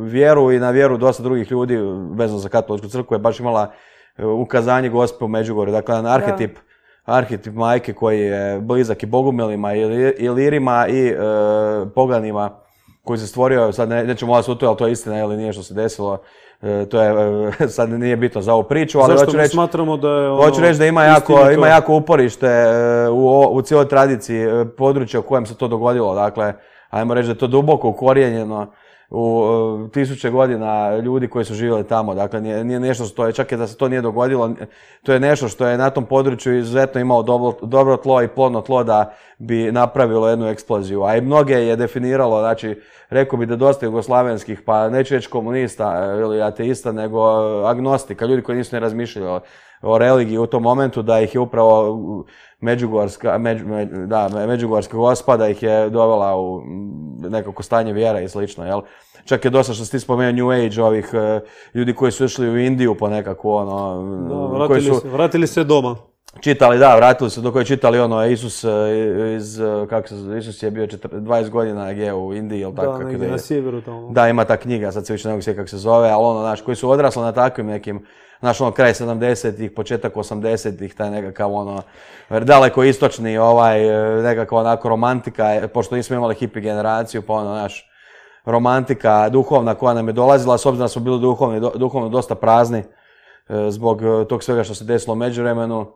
vjeru 0.00 0.52
i 0.52 0.58
na 0.58 0.70
vjeru 0.70 0.96
dosta 0.96 1.22
drugih 1.22 1.50
ljudi 1.50 1.76
vezano 2.10 2.38
za 2.38 2.48
katoličku 2.48 2.88
crkvu 2.88 3.14
je 3.14 3.18
baš 3.18 3.40
imala 3.40 3.70
e, 4.16 4.24
ukazanje 4.26 4.88
gospe 4.88 5.24
u 5.24 5.28
Međugorju. 5.28 5.72
Dakle, 5.72 5.94
jedan 5.94 6.12
arhetip, 6.12 6.58
arhetip 7.04 7.54
majke 7.54 7.92
koji 7.92 8.20
je 8.20 8.60
blizak 8.60 9.02
i 9.02 9.06
bogumilima 9.06 9.74
i 9.74 9.84
li- 9.84 10.14
i 10.18 10.28
lirima 10.28 10.86
i 10.88 11.08
e, 11.08 11.16
poganima 11.94 12.50
koji 13.04 13.18
se 13.18 13.26
stvorio, 13.26 13.72
sad 13.72 13.88
ne, 13.88 14.04
nećemo 14.04 14.32
ulaziti 14.32 14.52
u 14.52 14.54
to, 14.54 14.66
ali 14.66 14.76
to 14.76 14.86
je 14.86 14.92
istina 14.92 15.18
ili 15.20 15.36
nije 15.36 15.52
što 15.52 15.62
se 15.62 15.74
desilo. 15.74 16.18
E, 16.62 16.86
to 16.88 17.02
je, 17.02 17.10
e, 17.60 17.68
sad 17.68 17.90
nije 17.90 18.16
bitno 18.16 18.40
za 18.40 18.54
ovu 18.54 18.62
priču, 18.62 18.98
ali 18.98 19.12
Zašto 19.12 19.24
hoću 19.26 19.36
reći... 19.36 19.50
smatramo 19.52 19.96
da 19.96 20.08
je 20.08 20.30
ono, 20.30 20.42
Hoću 20.42 20.60
reći 20.60 20.78
da 20.78 20.86
ima 20.86 21.04
jako, 21.04 21.50
ima 21.50 21.68
jako 21.68 21.94
uporište 21.94 22.48
u, 23.12 23.48
u 23.50 23.62
cijeloj 23.62 23.88
tradiciji 23.88 24.46
područja 24.76 25.20
u 25.20 25.22
kojem 25.22 25.46
se 25.46 25.54
to 25.56 25.68
dogodilo. 25.68 26.14
Dakle, 26.14 26.52
ajmo 26.94 27.14
reći 27.14 27.26
da 27.26 27.32
je 27.32 27.38
to 27.38 27.46
duboko 27.46 27.88
ukorijenjeno 27.88 28.66
u 29.10 29.44
e, 29.86 29.90
tisuće 29.92 30.30
godina 30.30 30.96
ljudi 30.96 31.28
koji 31.28 31.44
su 31.44 31.54
živjeli 31.54 31.86
tamo. 31.86 32.14
Dakle, 32.14 32.40
nije, 32.40 32.64
nije 32.64 32.80
nešto 32.80 33.04
što 33.04 33.26
je, 33.26 33.32
čak 33.32 33.52
i 33.52 33.56
da 33.56 33.66
se 33.66 33.76
to 33.76 33.88
nije 33.88 34.02
dogodilo, 34.02 34.50
to 35.02 35.12
je 35.12 35.20
nešto 35.20 35.48
što 35.48 35.66
je 35.66 35.78
na 35.78 35.90
tom 35.90 36.06
području 36.06 36.58
izuzetno 36.58 37.00
imalo 37.00 37.22
dobro, 37.22 37.58
dobro 37.62 37.96
tlo 37.96 38.22
i 38.22 38.28
plodno 38.28 38.60
tlo 38.60 38.84
da 38.84 39.14
bi 39.38 39.72
napravilo 39.72 40.28
jednu 40.28 40.48
eksploziju. 40.48 41.02
A 41.02 41.16
i 41.16 41.20
mnoge 41.20 41.54
je 41.54 41.76
definiralo, 41.76 42.40
znači, 42.40 42.80
rekao 43.10 43.38
bi 43.38 43.46
da 43.46 43.56
dosta 43.56 43.86
jugoslavenskih, 43.86 44.62
pa 44.66 44.88
neću 44.88 45.14
reći 45.14 45.30
komunista 45.30 46.14
e, 46.16 46.20
ili 46.20 46.42
ateista, 46.42 46.92
nego 46.92 47.20
e, 47.20 47.66
agnostika, 47.66 48.26
ljudi 48.26 48.42
koji 48.42 48.58
nisu 48.58 48.76
ne 48.76 48.80
razmišljali 48.80 49.40
o, 49.84 49.98
religiji 49.98 50.38
u 50.38 50.46
tom 50.46 50.62
momentu, 50.62 51.02
da 51.02 51.20
ih 51.20 51.34
je 51.34 51.40
upravo 51.40 51.98
Međugorska, 52.60 53.38
među, 53.38 53.66
me- 53.66 53.84
da, 53.86 54.28
me- 54.28 54.46
Međugorska 54.46 54.96
gospa, 54.96 55.36
da 55.36 55.48
ih 55.48 55.62
je 55.62 55.90
dovela 55.90 56.36
u 56.36 56.62
nekako 57.20 57.62
stanje 57.62 57.92
vjera 57.92 58.20
i 58.20 58.28
slično, 58.28 58.66
jel? 58.66 58.80
Čak 59.24 59.44
je 59.44 59.50
dosta 59.50 59.72
što 59.72 59.84
si 59.84 59.90
ti 59.90 60.00
spomenuo 60.00 60.32
New 60.34 60.52
Age, 60.56 60.82
ovih 60.82 61.10
e, 61.14 61.40
ljudi 61.74 61.94
koji 61.94 62.12
su 62.12 62.24
išli 62.24 62.48
u 62.48 62.58
Indiju 62.58 62.94
po 62.94 63.08
nekako 63.08 63.52
ono, 63.52 64.02
Da, 64.28 64.34
koji 64.58 64.80
vratili, 64.80 64.94
su 64.94 65.00
se, 65.00 65.08
vratili 65.08 65.46
se 65.46 65.64
doma. 65.64 65.96
čitali, 66.40 66.78
da, 66.78 66.96
vratili 66.96 67.30
su, 67.30 67.40
dok 67.40 67.56
je 67.56 67.64
čitali 67.64 68.00
ono, 68.00 68.26
Isus 68.26 68.64
e, 68.64 68.68
iz, 69.36 69.60
e, 69.60 69.64
kako 69.90 70.08
se, 70.08 70.16
zove, 70.16 70.38
Isus 70.38 70.62
je 70.62 70.70
bio 70.70 70.86
40 70.86 70.98
20 71.12 71.50
godina 71.50 71.90
je 71.90 72.14
u 72.14 72.34
Indiji, 72.34 72.60
jel 72.60 72.74
tako? 72.74 72.92
Da, 72.92 73.04
negdje 73.04 73.26
je? 73.26 73.32
na 73.32 73.38
sjeveru 73.38 73.80
tamo. 73.80 74.10
Da, 74.10 74.28
ima 74.28 74.44
ta 74.44 74.56
knjiga, 74.56 74.92
sad 74.92 75.06
se 75.06 75.12
više 75.12 75.28
ne 75.28 75.34
mogu 75.34 75.42
sjetiti 75.42 75.56
kako 75.56 75.68
se 75.68 75.78
zove, 75.78 76.10
ali 76.10 76.24
ono, 76.24 76.40
znaš, 76.40 76.60
koji 76.60 76.76
su 76.76 76.90
odrasli 76.90 77.22
na 77.22 77.32
takvim 77.32 77.66
nekim, 77.66 78.06
znaš, 78.40 78.60
ono, 78.60 78.70
kraj 78.70 78.92
70-ih, 78.92 79.70
početak 79.70 80.14
80-ih, 80.14 80.94
taj 80.94 81.10
nekakav, 81.10 81.52
ono, 81.52 81.82
daleko 82.30 82.84
istočni, 82.84 83.38
ovaj, 83.38 83.88
e, 84.18 84.22
nekakva 84.22 84.60
onako 84.60 84.88
romantika, 84.88 85.54
e, 85.54 85.68
pošto 85.68 85.96
nismo 85.96 86.16
imali 86.16 86.34
hippie 86.34 86.62
generaciju, 86.62 87.22
pa 87.22 87.32
ono, 87.32 87.48
znaš, 87.48 87.90
romantika 88.44 89.28
duhovna 89.28 89.74
koja 89.74 89.94
nam 89.94 90.08
je 90.08 90.12
dolazila, 90.12 90.58
s 90.58 90.66
obzirom 90.66 90.84
da 90.84 90.88
smo 90.88 91.02
bili 91.02 91.20
duhovni, 91.20 91.60
duhovno 91.74 92.08
dosta 92.08 92.34
prazni, 92.34 92.78
e, 92.78 93.70
zbog 93.70 94.02
tog 94.28 94.42
svega 94.42 94.64
što 94.64 94.74
se 94.74 94.84
desilo 94.84 95.12
u 95.12 95.16
međuvremenu, 95.16 95.92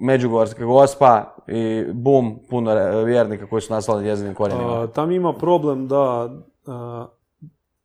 Međugorska 0.00 0.64
gospa 0.64 1.34
i 1.46 1.84
bum, 1.92 2.38
puno 2.50 2.74
vjernika 3.04 3.46
koji 3.46 3.62
su 3.62 3.72
nastali 3.72 4.04
njezinim 4.04 4.34
korijenima. 4.34 4.86
Tam 4.86 5.10
ima 5.10 5.32
problem 5.32 5.88
da 5.88 6.30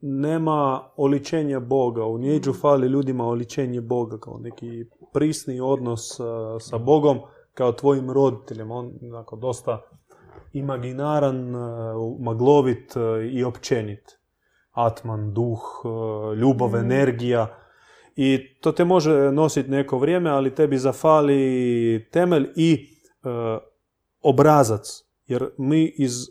nema 0.02 0.90
oličenja 0.96 1.60
Boga. 1.60 2.06
U 2.06 2.18
Njeđu 2.18 2.54
fali 2.54 2.88
ljudima 2.88 3.26
oličenje 3.26 3.82
Boga 3.82 4.18
kao 4.18 4.38
neki 4.40 4.86
prisni 5.14 5.60
odnos 5.60 6.20
a, 6.20 6.58
sa 6.60 6.78
Bogom 6.78 7.20
kao 7.54 7.72
tvojim 7.72 8.12
roditeljem. 8.12 8.72
On 8.72 8.92
onako 9.02 9.36
dosta 9.36 9.82
imaginaran, 10.54 11.56
a, 11.56 11.94
maglovit 12.20 12.98
a, 12.98 13.22
i 13.32 13.44
općenit. 13.44 14.18
Atman, 14.72 15.34
duh, 15.34 15.62
ljubav, 16.38 16.76
energija. 16.76 17.62
I 18.16 18.40
to 18.62 18.72
te 18.72 18.86
može 18.86 19.32
nositi 19.32 19.70
neko 19.70 19.98
vrijeme, 19.98 20.30
ali 20.30 20.56
tebi 20.56 20.78
zafali 20.78 22.08
temelj 22.12 22.50
i 22.56 22.74
e, 22.74 23.28
obrazac. 24.22 24.88
Jer 25.26 25.50
mi 25.58 25.94
iz 25.98 26.14
e, 26.22 26.28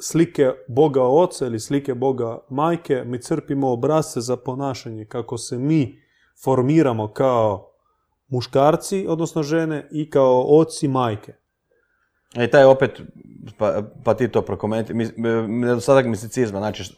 slike 0.00 0.52
Boga 0.68 1.02
Oca 1.02 1.46
ili 1.46 1.60
slike 1.60 1.94
Boga 1.94 2.38
Majke 2.48 3.04
mi 3.06 3.22
crpimo 3.22 3.72
obrazce 3.72 4.20
za 4.20 4.36
ponašanje 4.36 5.04
kako 5.04 5.38
se 5.38 5.58
mi 5.58 6.02
formiramo 6.44 7.12
kao 7.12 7.72
muškarci, 8.28 9.06
odnosno 9.08 9.42
žene, 9.42 9.88
i 9.90 10.10
kao 10.10 10.44
oci 10.48 10.88
majke. 10.88 11.32
I 12.34 12.50
taj 12.50 12.64
opet, 12.64 13.00
pa, 13.58 13.82
pa 14.04 14.14
ti 14.14 14.28
to 14.28 14.42
prokomentiraj, 14.42 15.06
nedostatak 15.48 16.06
misticizma, 16.06 16.58
znači 16.58 16.94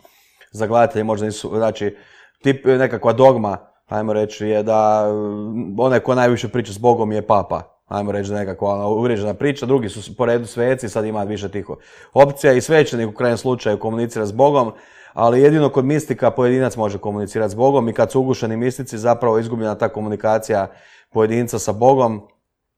za 0.52 0.66
gledatelje 0.66 1.04
možda 1.04 1.26
nisu, 1.26 1.50
znači 1.56 1.96
tip 2.42 2.64
nekakva 2.64 3.12
dogma, 3.12 3.58
ajmo 3.86 4.12
reći, 4.12 4.46
je 4.46 4.62
da 4.62 5.08
mm, 5.12 5.80
onaj 5.80 6.00
ko 6.00 6.14
najviše 6.14 6.48
priča 6.48 6.72
s 6.72 6.78
Bogom 6.78 7.12
je 7.12 7.26
papa. 7.26 7.77
Ajmo 7.88 8.12
reći 8.12 8.32
nekakva 8.32 8.68
ona 8.68 8.86
uvriježena 8.86 9.34
priča, 9.34 9.66
drugi 9.66 9.88
su 9.88 10.16
po 10.16 10.26
redu 10.26 10.46
sveci, 10.46 10.88
sad 10.88 11.04
ima 11.04 11.22
više 11.22 11.48
tih 11.48 11.66
opcija 12.14 12.52
i 12.52 12.60
svećenik 12.60 13.08
u 13.08 13.12
krajnjem 13.12 13.38
slučaju 13.38 13.78
komunicira 13.78 14.26
s 14.26 14.32
Bogom, 14.32 14.72
ali 15.12 15.40
jedino 15.40 15.68
kod 15.68 15.84
mistika 15.84 16.30
pojedinac 16.30 16.76
može 16.76 16.98
komunicirati 16.98 17.52
s 17.52 17.54
Bogom 17.54 17.88
i 17.88 17.92
kad 17.92 18.12
su 18.12 18.20
ugušeni 18.20 18.56
mistici 18.56 18.98
zapravo 18.98 19.36
je 19.36 19.40
izgubljena 19.40 19.74
ta 19.74 19.88
komunikacija 19.88 20.70
pojedinca 21.10 21.58
sa 21.58 21.72
Bogom. 21.72 22.28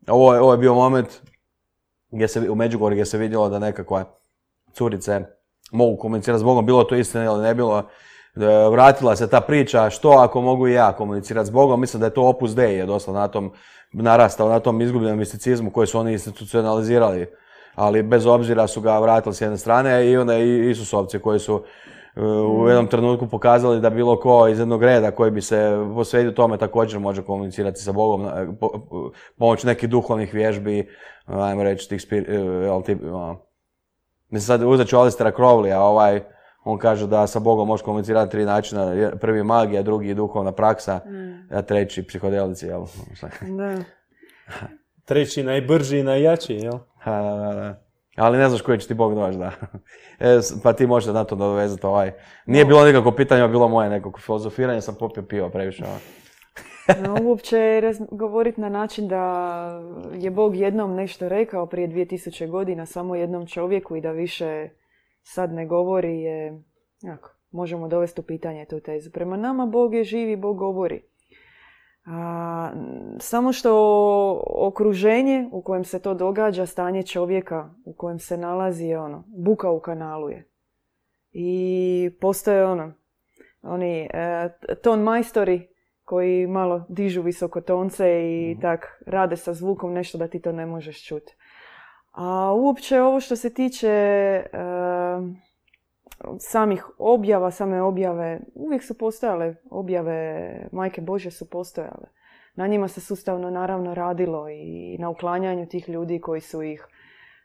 Ovo 0.09 0.35
je, 0.35 0.41
ovo 0.41 0.53
je 0.53 0.59
bio 0.59 0.75
moment 0.75 1.09
gdje 2.11 2.29
se, 2.29 2.51
u 2.51 2.55
Međugorju 2.55 2.95
gdje 2.95 3.07
se 3.07 3.19
vidjelo 3.19 3.49
da 3.49 3.59
nekakva 3.59 4.05
curice 4.73 5.21
mogu 5.73 5.97
komunicirati 5.97 6.41
s 6.41 6.45
Bogom, 6.45 6.67
bilo 6.67 6.85
to 6.85 6.95
istina 6.95 7.25
ili 7.25 7.43
ne 7.43 7.55
bilo, 7.55 7.83
vratila 8.71 9.17
se 9.17 9.31
ta 9.31 9.41
priča 9.41 9.91
što 9.91 10.11
ako 10.11 10.41
mogu 10.41 10.69
i 10.69 10.73
ja 10.73 10.93
komunicirati 10.93 11.47
s 11.47 11.51
Bogom, 11.51 11.81
mislim 11.81 12.01
da 12.01 12.07
je 12.07 12.15
to 12.15 12.23
opus 12.23 12.55
Dei 12.55 12.77
je 12.77 12.87
dosta 12.87 13.13
na 13.13 13.29
tom 13.29 13.53
narastao, 13.93 14.49
na 14.49 14.61
tom 14.61 14.81
izgubljenom 14.81 15.19
misticizmu 15.19 15.71
koji 15.71 15.87
su 15.87 15.99
oni 15.99 16.13
institucionalizirali, 16.13 17.27
ali 17.75 18.03
bez 18.03 18.27
obzira 18.27 18.67
su 18.67 18.81
ga 18.81 18.99
vratili 18.99 19.35
s 19.35 19.41
jedne 19.41 19.59
strane 19.59 20.11
i 20.11 20.17
onda 20.17 20.39
i 20.39 20.71
Isusovci 20.71 21.19
koji 21.19 21.39
su 21.39 21.63
e, 22.17 22.21
u 22.23 22.69
jednom 22.69 22.87
trenutku 22.87 23.27
pokazali 23.27 23.81
da 23.81 23.91
bilo 23.91 24.21
ko 24.21 24.49
iz 24.49 24.59
jednog 24.59 24.83
reda 24.83 25.11
koji 25.11 25.31
bi 25.31 25.41
se 25.41 25.87
posvetio 25.95 26.31
tome 26.31 26.57
također 26.57 27.01
može 27.01 27.23
komunicirati 27.23 27.81
sa 27.81 27.93
Bogom 27.93 28.27
e, 28.27 28.47
po, 28.61 28.69
po- 28.91 29.13
pomoću 29.39 29.67
nekih 29.67 29.89
duhovnih 29.89 30.35
vježbi, 30.35 30.89
ajmo 31.27 31.63
reći 31.63 31.89
tih 31.89 32.03
spir, 32.03 32.31
e, 32.31 32.35
jel, 32.35 32.83
tip, 32.83 32.99
ono. 33.05 33.41
Mislim 34.29 34.47
sad 34.47 34.63
uzet 34.63 34.89
ću 34.89 34.97
Alistera 34.97 35.33
Crowleya, 35.33 35.77
ovaj, 35.77 36.21
on 36.65 36.79
kaže 36.79 37.07
da 37.07 37.27
sa 37.27 37.39
Bogom 37.39 37.69
možeš 37.69 37.85
komunicirati 37.85 38.27
na 38.27 38.31
tri 38.31 38.45
načina. 38.45 38.83
Je- 38.83 39.19
Prvi 39.19 39.43
magija, 39.43 39.83
drugi 39.83 40.15
duhovna 40.15 40.53
praksa, 40.53 41.01
a 41.51 41.63
treći 41.63 42.03
psihodelici, 42.03 42.67
jel? 42.67 42.85
Da. 43.59 43.77
Treći 45.05 45.43
najbrži 45.43 45.99
i 45.99 46.03
najjači, 46.03 46.55
jel? 46.55 46.79
Ha, 46.99 47.23
da, 47.23 47.37
da, 47.37 47.55
da. 47.55 47.83
ali 48.17 48.39
ne 48.39 48.49
znaš 48.49 48.63
koji 48.63 48.79
će 48.79 48.89
ti 48.89 48.95
Bog 48.95 49.15
doći, 49.15 49.39
da. 49.39 49.53
E, 50.21 50.39
pa 50.63 50.73
ti 50.73 50.87
možeš 50.87 51.15
na 51.15 51.25
to 51.25 51.35
dovezati 51.37 51.87
ovaj. 51.87 52.13
Nije 52.47 52.65
bilo 52.65 52.85
nikakvo 52.85 53.13
pitanje, 53.13 53.49
bilo 53.49 53.69
moje 53.69 53.91
nekako 53.91 54.21
filozofiranje, 54.21 54.81
sam 54.81 54.95
popio 54.95 55.23
pivo 55.23 55.49
previše. 55.51 55.85
No, 57.03 57.17
uopće 57.23 57.83
govoriti 58.11 58.61
na 58.61 58.69
način 58.69 59.09
da 59.09 59.23
je 60.15 60.31
Bog 60.31 60.57
jednom 60.57 60.95
nešto 60.95 61.29
rekao 61.29 61.67
prije 61.67 61.89
2000 61.89 62.51
godina 62.51 62.87
samo 62.87 63.15
jednom 63.15 63.47
čovjeku 63.47 63.97
i 63.97 64.01
da 64.01 64.11
više 64.11 64.69
sad 65.23 65.53
ne 65.53 65.67
govori 65.67 66.21
je, 66.21 66.63
jako, 67.01 67.31
možemo 67.51 67.89
dovesti 67.89 68.21
u 68.21 68.25
pitanje 68.25 68.67
tu 68.67 68.81
tezu. 68.81 69.11
Prema 69.11 69.37
nama 69.37 69.67
Bog 69.67 69.95
je 69.95 70.05
živi, 70.05 70.37
Bog 70.37 70.59
govori. 70.59 71.03
A, 72.07 72.73
samo 73.19 73.53
što 73.53 74.43
okruženje 74.59 75.49
u 75.53 75.63
kojem 75.63 75.85
se 75.85 76.03
to 76.03 76.15
događa, 76.15 76.67
stanje 76.67 77.03
čovjeka 77.03 77.75
u 77.85 77.93
kojem 77.93 78.19
se 78.19 78.37
nalazi 78.37 78.87
je 78.87 79.01
ono, 79.01 79.25
buka 79.27 79.71
u 79.71 79.81
kanalu 79.81 80.31
je. 80.31 80.49
I 81.33 82.11
postoje 82.21 82.67
ono, 82.67 82.93
oni 83.63 84.09
e, 84.13 84.49
ton 84.83 85.03
majstori 85.03 85.69
koji 86.05 86.47
malo 86.47 86.87
dižu 86.89 87.23
visokotonce 87.23 88.07
i 88.23 88.57
tak 88.61 89.03
rade 89.07 89.37
sa 89.37 89.55
zvukom 89.55 89.93
nešto 89.93 90.19
da 90.19 90.29
ti 90.29 90.41
to 90.41 90.53
ne 90.53 90.67
možeš 90.67 91.07
čuti. 91.07 91.37
A 92.11 92.53
uopće 92.53 93.01
ovo 93.01 93.21
što 93.21 93.37
se 93.37 93.55
tiče 93.55 93.89
e, 93.89 94.49
samih 96.39 96.87
objava, 96.99 97.51
same 97.51 97.83
objave, 97.83 98.41
uvijek 98.55 98.83
su 98.83 98.99
postojale 98.99 99.55
objave 99.71 100.69
Majke 100.73 101.01
Bože 101.01 101.31
su 101.31 101.51
postojale. 101.51 102.09
Na 102.55 102.67
njima 102.67 102.89
se 102.89 103.01
sustavno 103.01 103.51
naravno 103.51 103.95
radilo 103.95 104.49
i 104.49 104.97
na 104.99 105.09
uklanjanju 105.09 105.67
tih 105.67 105.89
ljudi 105.89 106.21
koji 106.21 106.41
su 106.41 106.63
ih 106.63 106.87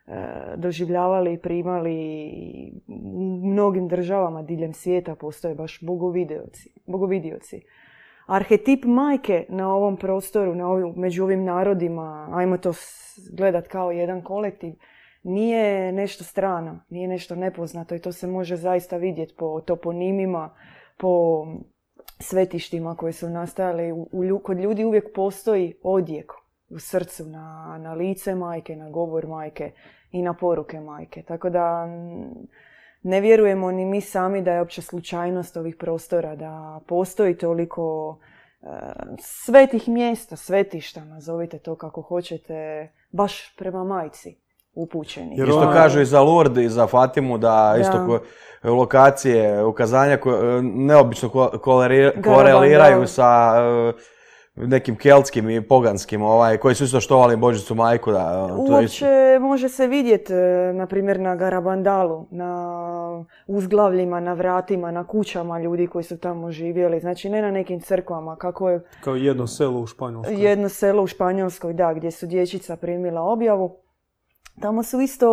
e, 0.07 0.11
doživljavali 0.57 1.33
i 1.33 1.37
primali 1.41 1.95
i 2.27 2.73
u 2.87 3.47
mnogim 3.47 3.87
državama 3.87 4.41
diljem 4.41 4.73
svijeta 4.73 5.15
postoje 5.15 5.55
baš 5.55 5.79
bogovidioci. 5.81 6.69
bogovidioci. 6.85 7.61
Arhetip 8.25 8.85
majke 8.85 9.45
na 9.49 9.75
ovom 9.75 9.97
prostoru, 9.97 10.55
na 10.55 10.67
ovim, 10.67 10.93
među 10.95 11.23
ovim 11.23 11.43
narodima, 11.43 12.29
ajmo 12.33 12.57
to 12.57 12.73
gledat 13.31 13.67
kao 13.67 13.91
jedan 13.91 14.21
kolektiv, 14.21 14.73
nije 15.23 15.91
nešto 15.91 16.23
strano, 16.23 16.79
nije 16.89 17.07
nešto 17.07 17.35
nepoznato 17.35 17.95
i 17.95 17.99
to 17.99 18.11
se 18.11 18.27
može 18.27 18.55
zaista 18.55 18.97
vidjeti 18.97 19.35
po 19.37 19.61
toponimima, 19.61 20.55
po 20.97 21.45
svetištima 22.19 22.95
koje 22.95 23.13
su 23.13 23.29
nastajale. 23.29 23.93
U, 23.93 24.09
u 24.11 24.39
kod 24.39 24.59
ljudi 24.59 24.85
uvijek 24.85 25.13
postoji 25.15 25.73
odjek 25.83 26.31
u 26.69 26.79
srcu 26.79 27.25
na, 27.25 27.77
na 27.81 27.93
lice 27.93 28.35
majke, 28.35 28.75
na 28.75 28.89
govor 28.89 29.27
majke 29.27 29.71
i 30.11 30.21
na 30.21 30.33
poruke 30.33 30.79
majke. 30.79 31.23
Tako 31.23 31.49
da 31.49 31.87
ne 33.05 33.21
vjerujemo 33.21 33.71
ni 33.71 33.85
mi 33.85 34.01
sami 34.01 34.41
da 34.41 34.51
je 34.51 34.61
opće 34.61 34.81
slučajnost 34.81 35.57
ovih 35.57 35.75
prostora, 35.75 36.35
da 36.35 36.79
postoji 36.87 37.37
toliko 37.37 38.17
e, 38.61 38.67
svetih 39.19 39.87
mjesta, 39.89 40.35
svetišta, 40.35 41.05
nazovite 41.05 41.59
to 41.59 41.75
kako 41.75 42.01
hoćete, 42.01 42.87
baš 43.11 43.55
prema 43.55 43.83
majci 43.83 44.37
upućeni. 44.73 45.37
Jer 45.37 45.47
Isto 45.49 45.71
kažu 45.73 46.01
i 46.01 46.05
za 46.05 46.21
Lourdes 46.21 46.65
i 46.65 46.69
za 46.69 46.87
Fatimu 46.87 47.37
da 47.37 47.75
isto 47.79 48.19
Da. 48.63 48.71
lokacije, 48.71 49.63
ukazanja 49.63 50.17
koje 50.17 50.61
neobično 50.63 51.29
ko- 51.29 51.51
koleri- 51.55 52.11
Garaban, 52.15 52.33
koreliraju 52.35 53.07
sa 53.07 53.53
e, 53.57 53.93
nekim 54.57 54.95
keltskim 54.95 55.49
i 55.49 55.61
poganskim, 55.61 56.21
ovaj, 56.21 56.57
koji 56.57 56.75
su 56.75 56.83
isto 56.83 56.99
štovali 56.99 57.35
Božicu 57.37 57.75
majku. 57.75 58.11
Da, 58.11 58.47
to 58.47 58.79
je 58.79 58.85
isto- 58.85 59.05
Uopće 59.05 59.09
može 59.41 59.69
se 59.69 59.87
vidjeti, 59.87 60.33
e, 60.33 60.37
na 60.73 60.87
primjer, 60.87 61.19
na 61.19 61.35
Garabandalu, 61.35 62.27
na 62.31 62.75
uzglavljima, 63.47 64.19
na 64.19 64.33
vratima, 64.33 64.91
na 64.91 65.03
kućama 65.03 65.59
ljudi 65.59 65.87
koji 65.87 66.03
su 66.03 66.17
tamo 66.17 66.51
živjeli. 66.51 66.99
Znači, 66.99 67.29
ne 67.29 67.41
na 67.41 67.51
nekim 67.51 67.79
crkvama, 67.79 68.35
kako 68.35 68.69
je 68.69 68.81
Kao 69.01 69.15
jedno 69.15 69.47
selo 69.47 69.79
u 69.79 69.87
Španjolskoj. 69.87 70.35
jedno 70.35 70.69
selo 70.69 71.03
u 71.03 71.07
Španjolskoj, 71.07 71.73
da, 71.73 71.93
gdje 71.93 72.11
su 72.11 72.25
dječica 72.25 72.75
primila 72.75 73.21
objavu. 73.21 73.77
Tamo 74.61 74.83
su 74.83 75.01
isto 75.01 75.29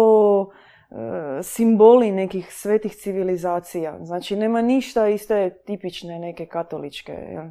e, 0.90 0.94
simboli 1.42 2.12
nekih 2.12 2.54
svetih 2.54 2.92
civilizacija. 2.94 3.98
Znači, 4.00 4.36
nema 4.36 4.62
ništa 4.62 5.08
iz 5.08 5.28
te 5.28 5.50
tipične 5.66 6.18
neke 6.18 6.46
katoličke 6.46 7.12
jel, 7.12 7.44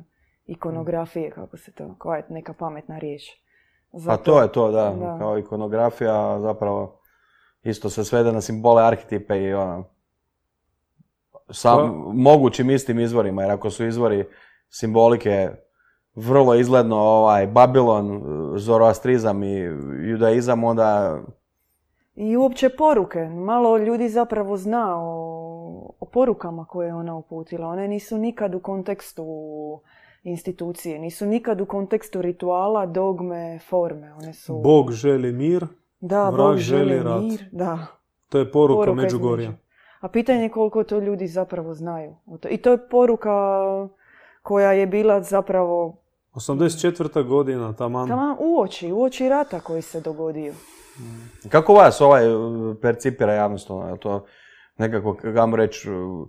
ikonografije, 0.52 1.32
kako 1.32 1.58
se 1.58 1.72
to, 1.72 1.96
koja 1.98 2.18
je 2.18 2.26
neka 2.30 2.54
pametna 2.54 3.00
riječ. 3.00 3.22
Pa 4.06 4.18
to 4.18 4.42
je 4.42 4.52
to, 4.52 4.72
da, 4.72 4.96
Da. 5.00 5.18
kao 5.20 5.38
ikonografija 5.38 6.40
zapravo 6.40 7.00
isto 7.64 7.90
se 7.90 8.04
svede 8.04 8.32
na 8.32 8.42
simbole, 8.42 8.84
arhetipe 8.84 9.42
i 9.44 9.54
ono, 9.54 9.84
sa 11.50 11.76
Pa- 11.76 11.86
mogućim 12.14 12.70
istim 12.70 13.00
izvorima, 13.00 13.42
jer 13.42 13.52
ako 13.52 13.70
su 13.70 13.86
izvori 13.86 14.26
simbolike 14.70 15.50
vrlo 16.16 16.56
izgledno 16.56 16.98
ovaj, 16.98 17.48
Babilon, 17.48 18.22
Zoroastrizam 18.56 19.44
i 19.44 19.60
judaizam, 20.10 20.64
onda 20.64 21.20
I 22.16 22.38
uopće 22.38 22.70
poruke. 22.70 23.20
Malo 23.20 23.78
ljudi 23.78 24.10
zapravo 24.10 24.58
zna 24.58 24.96
o, 24.98 25.96
o 26.00 26.06
porukama 26.06 26.66
koje 26.66 26.88
je 26.88 26.94
ona 26.94 27.16
uputila. 27.16 27.68
One 27.68 27.88
nisu 27.88 28.18
nikad 28.18 28.56
u 28.56 28.60
kontekstu 28.60 29.24
institucije, 30.24 31.00
nisu 31.00 31.26
nikad 31.26 31.62
u 31.62 31.66
kontekstu 31.66 32.22
rituala, 32.22 32.86
dogme, 32.86 33.60
forme. 33.60 34.14
One 34.14 34.34
su... 34.34 34.60
Bog 34.60 34.92
želi 34.92 35.32
mir, 35.32 35.66
da, 36.00 36.30
vrag 36.30 36.48
Bog 36.48 36.58
želi 36.58 36.90
želi 36.90 37.04
rat. 37.04 37.22
mir. 37.22 37.46
Da. 37.52 37.88
to 38.30 38.38
je 38.38 38.52
poruka, 38.52 38.78
Poruka 38.78 39.02
Međugorja. 39.02 39.54
A 40.00 40.08
pitanje 40.08 40.42
je 40.42 40.50
koliko 40.50 40.84
to 40.84 41.00
ljudi 41.00 41.28
zapravo 41.28 41.74
znaju. 41.74 42.16
I 42.50 42.58
to 42.58 42.72
je 42.72 42.90
poruka 42.90 43.32
koja 44.42 44.72
je 44.72 44.88
bila 44.88 45.22
zapravo 45.22 46.02
84. 46.34 47.28
godina, 47.28 47.74
taman. 47.74 48.08
tamo 48.08 48.38
uoči, 48.40 48.92
uoči 48.92 49.30
rata 49.30 49.60
koji 49.60 49.82
se 49.82 50.02
dogodio. 50.02 50.54
kako 51.50 51.74
vas 51.74 52.02
ovaj 52.02 52.36
uh, 52.36 52.76
percipira 52.82 53.34
javnost? 53.34 53.70
Ono, 53.70 53.90
je 53.90 54.00
to 54.00 54.26
nekako, 54.78 55.18
kako 55.34 55.56
reći, 55.56 55.92
uh, 55.92 56.28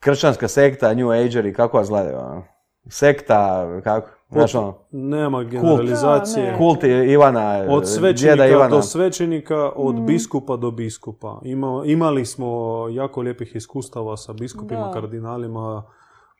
kršćanska 0.00 0.48
sekta, 0.48 0.94
New 0.94 1.10
Ageri, 1.10 1.52
kako 1.54 1.76
vas 1.76 1.88
gledaju? 1.88 2.42
Sekta, 2.88 3.66
kako? 3.84 4.08
Znaš, 4.30 4.54
ono, 4.54 4.78
Nema 4.90 5.42
generalizacije. 5.42 6.54
Kult 6.58 6.84
Ivana, 6.84 7.50
Od 7.50 7.82
djeda 7.82 7.86
svećenika 7.86 8.46
Ivana. 8.46 8.68
do 8.68 8.82
svećenika, 8.82 9.72
od 9.76 9.94
Mhm. 9.94 10.06
biskupa 10.06 10.56
do 10.56 10.70
biskupa. 10.70 11.40
Ima, 11.44 11.82
imali 11.84 12.26
smo 12.26 12.48
jako 12.90 13.20
lijepih 13.20 13.56
iskustava 13.56 14.16
sa 14.16 14.32
biskupima, 14.32 14.80
Da. 14.80 14.92
kardinalima, 14.92 15.82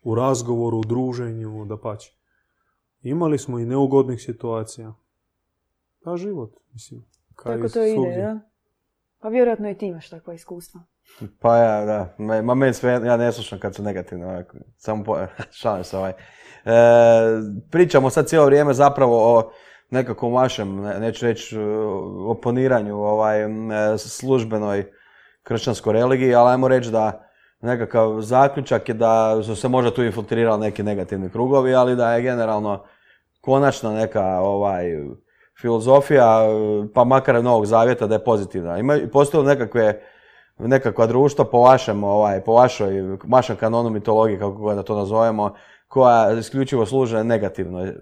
u 0.04 0.14
razgovoru, 0.14 0.78
u 0.78 0.84
druženju, 0.84 1.64
da 1.64 1.76
Imali 3.02 3.38
smo 3.38 3.58
i 3.58 3.64
neugodnih 3.64 4.22
situacija. 4.22 4.94
Pa 6.04 6.16
život, 6.16 6.50
mislim. 6.72 7.04
kao 7.34 7.52
Tako 7.52 7.68
to 7.68 7.82
ide, 7.82 7.94
svugdje. 7.94 8.40
Pa 9.26 9.30
vjerojatno 9.30 9.70
i 9.70 9.74
ti 9.74 9.86
imaš 9.86 10.08
takva 10.08 10.34
iskustva. 10.34 10.80
Pa 11.40 11.56
ja, 11.56 11.84
da. 11.84 12.14
Ma, 12.42 12.54
meni 12.54 12.74
sve, 12.74 12.92
ja 12.92 13.16
ne 13.16 13.32
slušam 13.32 13.58
kad 13.58 13.74
su 13.74 13.82
negativne, 13.82 14.26
ovako. 14.26 14.56
Samo 14.76 15.04
po, 15.04 15.18
šalim 15.60 15.84
se 15.84 15.96
ovaj. 15.96 16.10
E, 16.10 16.14
pričamo 17.70 18.10
sad 18.10 18.26
cijelo 18.26 18.46
vrijeme 18.46 18.74
zapravo 18.74 19.38
o 19.38 19.50
nekakvom 19.90 20.32
vašem, 20.32 20.76
ne- 20.76 21.00
neću 21.00 21.26
reći 21.26 21.56
e, 21.56 21.60
oponiranju 22.26 22.96
ovaj, 22.96 23.42
e, 23.42 23.48
službenoj 23.98 24.92
kršćanskoj 25.42 25.92
religiji, 25.92 26.34
ali 26.34 26.50
ajmo 26.50 26.68
reći 26.68 26.90
da 26.90 27.28
nekakav 27.60 28.20
zaključak 28.20 28.88
je 28.88 28.94
da 28.94 29.42
su 29.42 29.56
se 29.56 29.68
možda 29.68 29.94
tu 29.94 30.02
infiltrirali 30.02 30.60
neki 30.60 30.82
negativni 30.82 31.30
krugovi, 31.30 31.74
ali 31.74 31.96
da 31.96 32.14
je 32.14 32.22
generalno 32.22 32.84
konačna 33.40 33.92
neka 33.92 34.40
ovaj, 34.40 34.84
filozofija, 35.60 36.40
e, 36.44 36.48
pa 36.94 37.04
makar 37.04 37.44
Novog 37.44 37.66
Zavjeta 37.66 38.06
da 38.06 38.14
je 38.14 38.24
pozitivna. 38.24 38.78
Ima, 38.78 38.98
postoje 39.12 39.44
nekakve 39.44 40.02
nekakva 40.58 41.06
društva 41.06 41.44
po 41.44 41.58
vašem, 41.60 42.04
ovaj, 42.04 42.40
po 42.40 42.52
vašoj, 42.52 43.18
vašem 43.28 43.56
kanonu 43.56 43.90
mitologije, 43.90 44.38
kako 44.38 44.52
god 44.52 44.76
da 44.76 44.82
to 44.82 44.96
nazovemo, 44.96 45.54
koja 45.88 46.32
isključivo 46.32 46.86
služe 46.86 47.24
negativnoj 47.24 47.92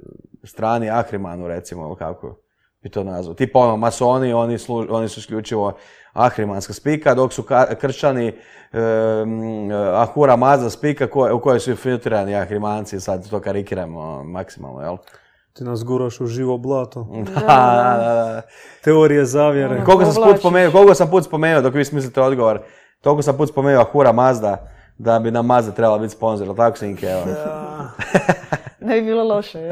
strani, 0.44 0.90
Ahrimanu 0.90 1.48
recimo, 1.48 1.94
kako 1.94 2.36
bi 2.82 2.88
to 2.90 3.04
nazvao. 3.04 3.34
Tipa 3.34 3.58
ono, 3.58 3.76
masoni, 3.76 4.32
oni, 4.32 4.58
slu- 4.58 4.86
oni 4.90 5.08
su 5.08 5.20
isključivo 5.20 5.72
ahrimanska 6.12 6.72
spika, 6.72 7.14
dok 7.14 7.32
su 7.32 7.42
ka- 7.42 7.74
kršćani 7.74 8.26
em, 8.72 9.70
Ahura 9.94 10.36
Mazda 10.36 10.70
spika 10.70 11.08
u 11.34 11.40
kojoj 11.40 11.60
su 11.60 11.70
infiltrirani 11.70 12.36
ahrimanci, 12.36 13.00
sad 13.00 13.30
to 13.30 13.40
karikiramo 13.40 14.24
maksimalno, 14.24 14.80
jel? 14.82 14.96
Ti 15.56 15.64
nas 15.64 15.84
guraš 15.84 16.20
u 16.20 16.26
živo 16.26 16.58
blato. 16.58 17.06
Da, 17.34 17.40
da, 17.40 17.96
da, 17.98 18.14
da. 18.14 18.42
Teorije 18.84 19.24
zavjere. 19.24 19.74
Ono. 19.74 19.84
Koliko 19.84 20.04
sam 20.04 20.22
put 20.22 20.38
spomenuo, 20.38 20.72
koliko 20.72 20.94
sam 20.94 21.10
put 21.10 21.24
spomenuo 21.24 21.62
dok 21.62 21.74
vi 21.74 21.84
smislite 21.84 22.20
odgovor, 22.20 22.60
toliko 23.00 23.22
sam 23.22 23.36
put 23.36 23.48
spomenuo 23.48 23.80
Ahura 23.80 24.12
Mazda, 24.12 24.70
da 24.98 25.18
bi 25.18 25.30
nam 25.30 25.46
Mazda 25.46 25.72
trebala 25.72 25.98
biti 25.98 26.14
sponsor, 26.14 26.46
jel 26.46 26.56
tako 26.56 26.78
Sinke? 26.78 27.06
Evo. 27.06 27.22
Ne 28.80 29.00
bi 29.00 29.06
bilo 29.06 29.24
loše? 29.24 29.68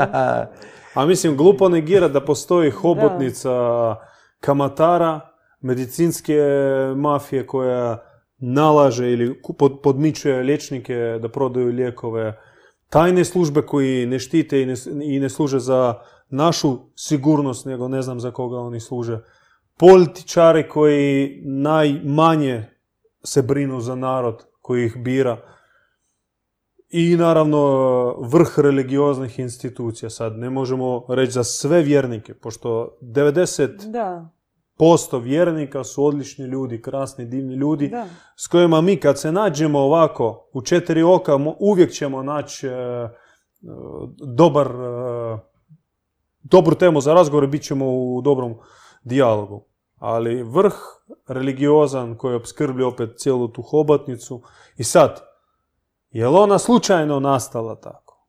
A 0.95 1.07
mislim, 1.07 1.37
glupo 1.37 1.69
negira 1.69 2.09
da 2.09 2.25
postoji 2.25 2.71
hobotnica 2.71 3.51
kamatara, 4.41 5.21
medicinske 5.61 6.37
mafije 6.97 7.47
koja 7.47 7.99
nalaže 8.39 9.13
ili 9.13 9.43
podmičuje 9.83 10.43
liječnike 10.43 11.19
da 11.23 11.29
prodaju 11.29 11.67
lijekove, 11.67 12.39
tajne 12.93 13.25
službe 13.25 13.63
koji 13.63 14.07
ne 14.07 14.19
štite 14.19 14.63
i 14.63 14.67
ne, 14.67 14.75
i 15.05 15.21
ne 15.21 15.29
služe 15.29 15.59
za 15.59 15.95
našu 16.29 16.79
sigurnost, 16.97 17.67
nego 17.67 17.89
ne 17.89 18.03
znam 18.03 18.21
za 18.21 18.31
koga 18.31 18.59
oni 18.59 18.81
služe. 18.81 19.21
Političari 19.79 20.69
koji 20.69 21.43
najmanje 21.45 22.65
se 23.25 23.43
brinu 23.43 23.81
za 23.81 23.95
narod 23.95 24.47
koji 24.61 24.85
ih 24.87 24.97
bira. 24.97 25.37
I 26.89 27.17
naravno 27.17 27.61
vrh 28.21 28.59
religioznih 28.59 29.39
institucija. 29.39 30.11
Sad 30.11 30.39
ne 30.39 30.51
možemo 30.51 31.07
reći 31.09 31.33
za 31.33 31.45
sve 31.45 31.83
vjernike, 31.83 32.35
pošto 32.35 32.99
90% 33.03 33.91
Da, 33.91 34.31
vjernika 35.19 35.85
su 35.85 36.05
odlični 36.05 36.45
ljudi, 36.45 36.83
krasni, 36.83 37.25
divni 37.25 37.55
ljudi 37.55 37.89
da. 37.89 38.07
s 38.37 38.47
kojima 38.47 38.81
mi 38.81 38.97
kad 38.97 39.21
se 39.21 39.33
nađemo 39.33 39.79
ovako 39.79 40.49
u 40.53 40.63
četiri 40.63 41.03
oka 41.03 41.39
uvijek 41.59 41.93
ćemo 41.93 42.23
naći 42.23 42.67
e, 42.67 42.71
e, 42.71 43.09
dobar, 44.37 44.67
e, 44.67 45.39
dobru 46.43 46.75
temu 46.75 47.01
za 47.01 47.15
razgovor 47.15 47.45
i 47.45 47.47
bit 47.47 47.63
ćemo 47.63 47.87
u 47.87 48.21
dobrom 48.25 48.55
dijalogu. 49.03 49.65
Ali 49.97 50.43
vrh 50.43 50.75
religiozan 51.29 52.17
koji 52.17 52.35
obskrblja 52.35 52.87
opet 52.87 53.11
cijelu 53.17 53.49
tu 53.49 53.63
hobotnicu 53.63 54.43
i 54.77 54.85
sad, 54.85 55.21
je 56.11 56.29
li 56.29 56.37
ona 56.37 56.59
slučajno 56.59 57.21
nastala 57.21 57.75
tako? 57.75 58.29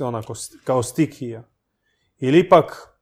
Onako, 0.00 0.34
kao 0.64 0.82
stikija? 0.82 1.42
Ili 2.18 2.38
ipak 2.38 2.93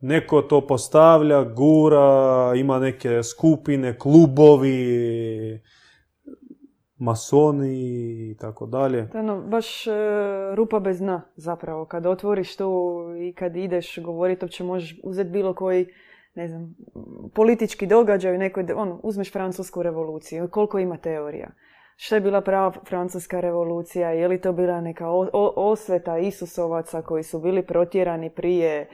neko 0.00 0.42
to 0.42 0.66
postavlja, 0.66 1.44
gura, 1.44 2.52
ima 2.56 2.78
neke 2.78 3.22
skupine, 3.22 3.98
klubovi, 3.98 5.60
masoni 6.96 8.30
i 8.30 8.36
tako 8.40 8.66
dalje. 8.66 8.98
Je 8.98 9.20
ono, 9.20 9.40
baš 9.40 9.86
e, 9.86 9.90
rupa 10.54 10.80
bez 10.80 10.98
dna 10.98 11.22
zapravo. 11.36 11.84
Kad 11.84 12.06
otvoriš 12.06 12.56
to 12.56 13.00
i 13.20 13.32
kad 13.32 13.56
ideš 13.56 13.98
govoriti, 13.98 14.44
uopće 14.44 14.64
možeš 14.64 15.00
uzeti 15.04 15.30
bilo 15.30 15.54
koji, 15.54 15.86
ne 16.34 16.48
znam, 16.48 16.74
politički 17.34 17.86
događaj, 17.86 18.38
nekoj, 18.38 18.66
ono, 18.76 19.00
uzmeš 19.02 19.32
francusku 19.32 19.82
revoluciju, 19.82 20.48
koliko 20.48 20.78
ima 20.78 20.96
teorija. 20.96 21.50
Šta 21.96 22.14
je 22.14 22.20
bila 22.20 22.40
prava 22.40 22.72
francuska 22.88 23.40
revolucija? 23.40 24.10
Je 24.10 24.28
li 24.28 24.40
to 24.40 24.52
bila 24.52 24.80
neka 24.80 25.10
osveta 25.56 26.18
Isusovaca 26.18 27.02
koji 27.02 27.22
su 27.22 27.40
bili 27.40 27.62
protjerani 27.62 28.30
prije 28.30 28.88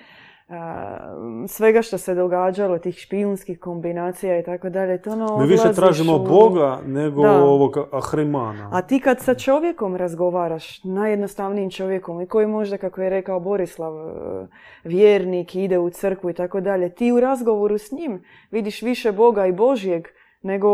svega 1.49 1.83
što 1.83 1.99
se 1.99 2.15
događalo, 2.15 2.79
tih 2.79 2.95
špijunskih 2.97 3.61
kombinacija 3.61 4.39
i 4.39 4.45
tako 4.45 4.71
dalje. 4.71 5.03
To 5.03 5.11
ono, 5.11 5.39
Mi 5.39 5.47
više 5.47 5.73
tražimo 5.73 6.17
u- 6.17 6.19
Boga 6.21 6.79
nego 6.87 7.23
Da. 7.23 7.33
ovog 7.35 7.77
Ahrimana. 7.93 8.71
a 8.73 8.83
ti 8.83 9.01
kad 9.01 9.21
sa 9.21 9.35
čovjekom 9.35 9.97
razgovaraš, 9.97 10.85
najjednostavnijim 10.85 11.71
čovjekom 11.71 12.21
i 12.21 12.27
koji 12.27 12.47
možda, 12.47 12.77
kako 12.79 13.03
je 13.03 13.11
rekao 13.11 13.41
Borislav, 13.41 13.93
e, 13.97 14.47
vjernik, 14.85 15.55
ide 15.55 15.79
u 15.79 15.91
crkvu 15.91 16.31
i 16.31 16.35
tako 16.35 16.61
dalje, 16.61 16.89
ti 16.89 17.13
u 17.13 17.21
razgovoru 17.21 17.79
s 17.79 17.93
njim 17.93 18.23
vidiš 18.51 18.83
više 18.83 19.13
Boga 19.13 19.47
i 19.47 19.53
Božjeg 19.53 20.07
nego 20.43 20.69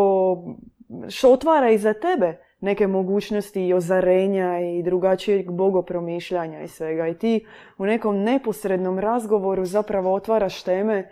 što 1.09 1.32
otvara 1.32 1.70
i 1.70 1.78
za 1.78 1.93
tebe 1.94 2.39
neke 2.62 2.86
mogućnosti 2.86 3.66
i 3.66 3.74
ozarenja 3.74 4.60
i 4.60 4.82
drugačijeg 4.82 5.51
bogopromišljanja 5.51 6.62
i 6.62 6.68
svega. 6.68 7.09
I 7.09 7.14
ti 7.14 7.47
u 7.78 7.86
nekom 7.86 8.22
neposrednom 8.22 8.98
razgovoru 8.98 9.64
zapravo 9.64 10.14
otvaraš 10.14 10.62
teme 10.62 11.09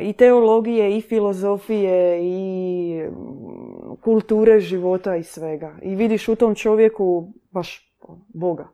i 0.00 0.12
teologije 0.12 0.96
i 0.96 1.00
filozofije 1.00 2.20
i 2.22 3.02
mm, 3.02 3.96
kulture 4.00 4.60
života 4.60 5.16
i 5.16 5.22
svega. 5.22 5.78
I 5.82 5.94
vidiš 5.94 6.28
u 6.28 6.36
tom 6.36 6.54
čovjeku 6.54 7.32
baš 7.50 7.94
ono, 8.00 8.24
Boga. 8.28 8.68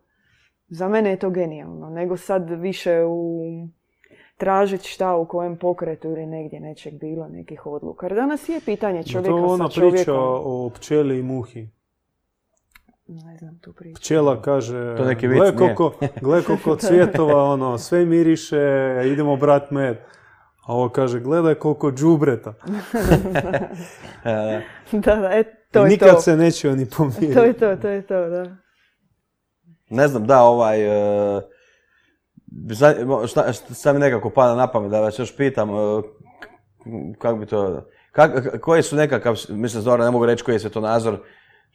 Za 0.68 0.88
mene 0.88 1.10
je 1.10 1.18
to 1.18 1.30
genijalno. 1.30 1.90
Nego 1.90 2.16
sad 2.16 2.50
više 2.50 3.04
u 3.04 3.40
tražiti 4.44 4.88
šta 4.88 5.14
u 5.16 5.26
kojem 5.26 5.56
pokretu 5.56 6.08
ili 6.08 6.26
negdje 6.26 6.60
nečeg 6.60 6.94
bilo, 6.94 7.28
nekih 7.28 7.66
odluka. 7.66 8.06
Jer 8.06 8.14
danas 8.14 8.48
je 8.48 8.60
pitanje 8.60 9.02
To 9.02 9.08
čovjeka 9.08 9.36
je 9.36 9.42
ona 9.42 9.68
sa 9.68 9.74
čovjekom. 9.74 9.96
priča 9.96 10.14
o 10.14 10.70
pčeli 10.74 11.18
i 11.18 11.22
muhi. 11.22 11.68
Ne 13.06 13.36
znam 13.36 13.58
tu 13.58 13.72
priču. 13.72 13.94
Pčela 13.94 14.42
kaže, 14.42 14.96
To 14.96 15.02
je 15.02 15.08
neki 15.08 15.26
vic, 15.26 15.36
gle 15.36 15.46
nije?" 15.46 15.56
koliko, 15.56 15.92
gle 16.20 16.42
koliko 16.42 16.76
cvjetova, 16.86 17.44
ono, 17.44 17.78
sve 17.78 18.04
miriše, 18.04 18.60
idemo 19.06 19.36
brat 19.36 19.70
med. 19.70 19.96
A 20.66 20.74
ovo 20.74 20.88
kaže, 20.88 21.20
gledaj 21.20 21.54
koliko 21.54 21.92
džubreta. 21.92 22.54
Da, 24.92 25.16
da, 25.16 25.28
e, 25.30 25.44
to 25.70 25.80
I 25.80 25.82
je 25.82 25.88
nikad 25.88 26.14
to. 26.14 26.20
se 26.20 26.36
neće 26.36 26.70
oni 26.70 26.86
pomiriti. 26.86 27.34
To 27.34 27.44
je 27.44 27.52
to, 27.52 27.76
to 27.76 27.88
je 27.88 28.02
to, 28.02 28.28
da. 28.28 28.56
ne 29.90 30.08
znam, 30.08 30.26
da, 30.26 30.42
ovaj... 30.42 30.82
e, 31.36 31.53
šta, 32.76 33.52
šta- 33.52 33.52
sad 33.74 33.94
mi 33.94 34.00
nekako 34.00 34.30
pada 34.30 34.54
na 34.54 34.66
pamet 34.66 34.90
da 34.90 35.00
vas 35.00 35.18
još 35.18 35.36
pitam, 35.36 35.70
e, 35.70 36.02
kako 37.18 37.36
bi 37.36 37.46
to... 37.46 37.82
Kak, 38.12 38.60
koji 38.60 38.82
su 38.82 38.96
nekakav, 38.96 39.36
mislim 39.48 39.82
Zora, 39.82 40.04
ne 40.04 40.10
mogu 40.10 40.26
reći 40.26 40.44
koji 40.44 40.54
je 40.54 40.58
svjetonazor 40.58 41.18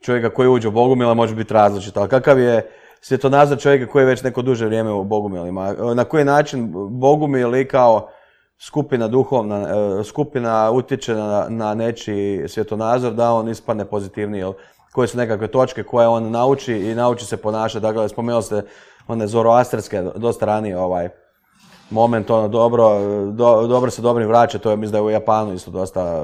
čovjeka 0.02 0.30
koji 0.30 0.50
uđe 0.50 0.68
u 0.68 0.72
Bogumila, 0.72 1.14
može 1.14 1.36
biti 1.36 1.54
različit, 1.54 1.98
ali 1.98 2.10
kakav 2.10 2.40
je 2.40 2.70
svjetonazor 3.02 3.60
čovjeka 3.60 3.92
koji 3.92 4.04
je 4.04 4.08
već 4.08 4.24
neko 4.24 4.42
duže 4.42 4.66
vrijeme 4.66 4.92
u 4.92 5.04
Bogumilima? 5.04 5.68
E, 5.70 5.96
Na 5.96 6.04
koji 6.04 6.26
način 6.26 6.74
Bogumili 6.90 7.68
kao 7.68 8.10
skupina 8.60 9.08
duhovna, 9.08 9.68
e, 10.00 10.04
skupina 10.04 10.72
utječe 10.72 11.16
na, 11.50 11.74
nečiji 11.74 12.48
svjetonazor 12.48 13.14
da 13.14 13.32
on 13.34 13.50
ispadne 13.50 13.86
pozitivniji, 13.86 14.44
koje 14.92 15.08
su 15.08 15.18
nekakve 15.18 15.48
točke 15.48 15.84
koje 15.84 16.08
on 16.08 16.32
nauči 16.32 16.74
i 16.74 16.96
nauči 16.96 17.26
se 17.26 17.38
ponašati. 17.38 17.82
Dakle, 17.82 18.10
spomenuli 18.10 18.44
ste 18.44 18.62
one 19.10 19.28
zoroasterske, 19.28 20.02
dosta 20.16 20.46
ranije 20.46 20.78
ovaj 20.78 21.10
moment, 21.90 22.30
ono, 22.30 22.48
dobro, 22.48 23.00
do- 23.32 23.68
dobro 23.68 23.92
se 23.92 24.02
dobrim 24.02 24.28
vraća, 24.28 24.58
to 24.60 24.70
je 24.72 24.78
mislim 24.78 24.92
da 24.92 24.98
je 24.98 25.02
u 25.04 25.10
Japanu 25.10 25.54
isto 25.54 25.72
dosta, 25.72 26.24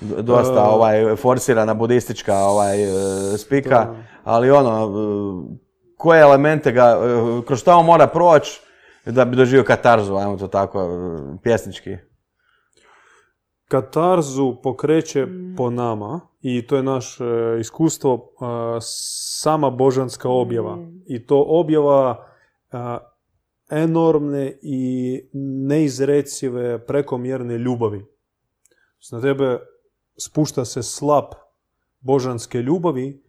dosta 0.00 0.64
ovaj, 0.64 1.16
forsirana 1.16 1.74
budistička 1.74 2.38
ovaj, 2.38 2.82
e, 2.82 2.88
spika, 3.38 3.86
ali 4.24 4.50
ono, 4.50 4.84
e, 4.84 5.56
koje 5.96 6.20
elemente 6.20 6.72
ga, 6.72 6.84
e, 6.84 7.46
kroz 7.46 7.60
šta 7.60 7.76
on 7.76 7.86
mora 7.86 8.06
proći 8.06 8.60
da 9.06 9.24
bi 9.24 9.36
doživio 9.36 9.64
katarzu, 9.64 10.16
ajmo 10.16 10.36
to 10.36 10.48
tako, 10.48 10.88
pjesnički. 11.42 11.96
Katarzu 13.72 14.56
pokreće 14.62 15.26
po 15.56 15.70
nama 15.70 16.20
i 16.42 16.66
to 16.66 16.76
je 16.76 16.82
naše 16.82 17.24
iskustvo 17.60 18.14
e, 18.14 18.44
sama 18.80 19.70
božanska 19.70 20.28
objava. 20.28 20.78
I 21.06 21.26
to 21.26 21.44
objava 21.48 22.26
e, 22.72 22.76
enormne 23.70 24.58
i 24.62 25.20
neizrecive 25.68 26.86
prekomjerne 26.86 27.58
ljubavi. 27.58 28.06
Na 29.12 29.20
tebe 29.20 29.58
spušta 30.16 30.64
se 30.64 30.82
slap 30.82 31.34
božanske 32.00 32.58
ljubavi 32.58 33.22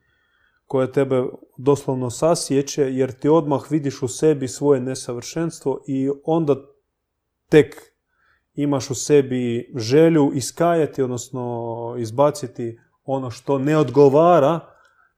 koja 0.66 0.92
tebe 0.92 1.24
doslovno 1.58 2.10
sasjeće 2.10 2.82
jer 2.82 3.12
ti 3.12 3.30
odmah 3.30 3.72
vidiš 3.72 4.02
u 4.02 4.08
sebi 4.08 4.48
svoje 4.48 4.82
nesavršenstvo 4.82 5.84
i 5.88 6.10
onda 6.24 6.56
tek 7.50 7.93
imaš 8.56 8.90
u 8.90 8.96
sebi 8.96 9.72
želju 9.76 10.32
iskajati, 10.34 11.04
odnosno 11.04 11.96
izbaciti 11.98 12.80
ono 13.06 13.30
što 13.30 13.58
ne 13.58 13.78
odgovara 13.78 14.60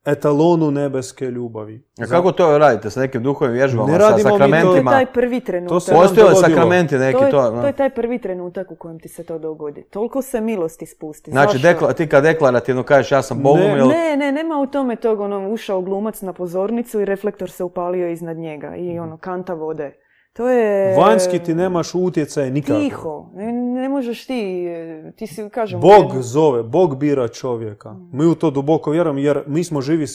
etalonu 0.05 0.71
nebeske 0.71 1.25
ljubavi. 1.25 1.83
A 1.99 2.05
kako 2.05 2.31
to 2.31 2.57
radite 2.57 2.89
sa 2.89 2.99
nekim 2.99 3.23
duhovim 3.23 3.53
vježbama, 3.53 3.91
Ne 3.91 3.99
sa 3.99 4.15
mi 4.15 4.23
to. 4.23 4.29
To 4.29 4.35
je 4.35 4.39
sakramentima? 4.39 4.91
taj 4.91 5.05
prvi 5.05 5.39
trenutak. 5.39 5.75
Postoje 5.75 6.29
li 6.29 6.35
sakramenti 6.35 6.97
neki 6.97 7.19
to, 7.19 7.25
je, 7.25 7.31
to? 7.31 7.67
je 7.67 7.73
taj 7.73 7.89
prvi 7.89 8.19
trenutak 8.19 8.71
u 8.71 8.75
kojem 8.75 8.99
ti 8.99 9.07
se 9.07 9.23
to 9.23 9.39
dogodi. 9.39 9.83
Toliko 9.83 10.21
se 10.21 10.41
milosti 10.41 10.85
spusti. 10.85 11.31
Znači, 11.31 11.57
dekla- 11.57 11.93
ti 11.93 12.07
kad 12.07 12.23
deklarativno 12.23 12.83
kažeš 12.83 13.11
ja 13.11 13.21
sam 13.21 13.43
Bogumil, 13.43 13.87
Ne, 13.87 14.17
ne, 14.17 14.31
nema 14.31 14.57
u 14.57 14.67
tome 14.67 14.95
tog, 14.95 15.19
ono, 15.19 15.49
ušao 15.49 15.81
glumac 15.81 16.21
na 16.21 16.33
pozornicu 16.33 17.01
i 17.01 17.05
reflektor 17.05 17.49
se 17.49 17.63
upalio 17.63 18.07
iznad 18.07 18.37
njega 18.37 18.75
i 18.75 18.99
ono, 18.99 19.17
kanta 19.17 19.53
vode. 19.53 20.04
To 20.35 20.49
je... 20.49 20.95
Vanjski 20.97 21.39
ti 21.39 21.53
nemaš 21.53 21.95
utjecaj 21.95 22.51
nikako. 22.51 22.79
Tiho. 22.79 23.29
Ne, 23.33 23.51
ne 23.53 23.89
možeš 23.89 24.25
ti, 24.27 24.65
e, 24.67 25.11
ti 25.15 25.27
si, 25.27 25.49
kažem... 25.49 25.79
Bog 25.79 26.21
zove, 26.21 26.63
Bog 26.63 26.97
bira 26.97 27.27
čovjeka. 27.27 27.95
Mi 28.11 28.25
u 28.25 28.35
to 28.35 28.51
duboko 28.51 28.91
vjerujemo 28.91 29.19
jer 29.19 29.43
mi 29.47 29.63
smo 29.63 29.81
živi 29.81 30.03
e, 30.03 30.07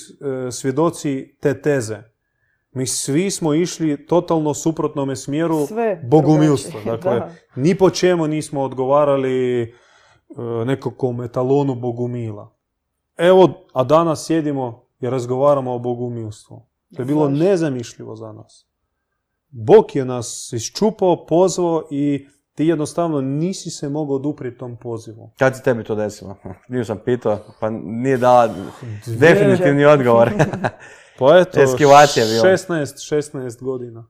svjedoci 0.51 1.37
te 1.41 1.63
teze. 1.63 2.03
Mi 2.73 2.87
svi 2.87 3.31
smo 3.31 3.55
išli 3.55 4.07
totalno 4.07 4.55
suprotnome 4.55 5.17
smjeru 5.17 5.67
Sve 5.67 6.01
bogumilstva. 6.05 6.81
Dakle, 6.93 7.15
da. 7.15 7.31
ni 7.57 7.75
po 7.75 7.91
čemu 7.91 8.27
nismo 8.27 8.63
odgovarali 8.63 9.63
e, 9.63 9.69
nekakvom 10.67 11.23
etalonu 11.23 11.75
bogumila. 11.75 12.57
Evo, 13.17 13.49
a 13.73 13.85
danas 13.85 14.27
sjedimo 14.27 14.87
i 15.01 15.11
razgovaramo 15.11 15.75
o 15.75 15.79
bogumilstvu. 15.79 16.67
To 16.97 17.03
je 17.03 17.07
bilo 17.07 17.29
nezamišljivo 17.29 18.17
za 18.17 18.33
nas. 18.33 18.70
Bog 19.51 19.97
je 19.97 20.05
nas 20.05 20.53
iščupao, 20.53 21.27
pozvao 21.27 21.89
i 21.91 22.29
ti 22.55 22.67
jednostavno 22.67 23.21
nisi 23.21 23.71
se 23.71 23.89
mogao 23.89 24.17
oduprijeti 24.17 24.59
tom 24.59 24.77
pozivu. 24.77 25.31
Kad 25.39 25.57
se 25.57 25.63
tebi 25.63 25.85
to 25.85 25.95
desilo? 25.95 26.37
Nije 26.69 26.85
sam 26.85 26.99
pitao, 27.05 27.39
pa 27.61 27.71
nije 27.71 28.17
dala 28.17 28.55
definitivni 29.07 29.85
odgovor. 29.85 30.31
Pa 31.21 31.39
eto, 31.39 31.61
Eskivacija 31.61 32.25
je 32.25 32.33
bila. 32.33 32.57
16, 32.57 33.17
16 33.33 33.63
godina. 33.63 34.07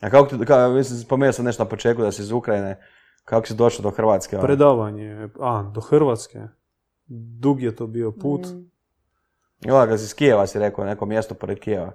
A 0.00 0.10
kako 0.10 0.36
ti, 0.36 0.44
ka, 0.46 0.68
mislim, 0.68 0.98
spomenuo 0.98 1.32
sam 1.32 1.44
nešto 1.44 1.64
na 1.64 1.68
početku 1.68 2.02
da 2.02 2.12
si 2.12 2.22
iz 2.22 2.30
Ukrajine. 2.30 2.80
Kako 3.24 3.46
si 3.46 3.54
došao 3.54 3.82
do 3.82 3.90
Hrvatske? 3.90 4.36
ono? 4.36 4.46
Predavanje, 4.46 5.28
a, 5.40 5.70
do 5.74 5.80
Hrvatske. 5.80 6.40
Dug 7.38 7.62
je 7.62 7.76
to 7.76 7.86
bio 7.86 8.12
put. 8.12 8.46
Mm. 8.46 9.68
Kad 9.68 9.98
si 9.98 10.04
iz 10.04 10.14
Kijeva 10.14 10.46
si 10.46 10.58
rekao, 10.58 10.84
neko 10.84 11.06
mjesto 11.06 11.34
pored 11.34 11.58
Kijeva. 11.58 11.92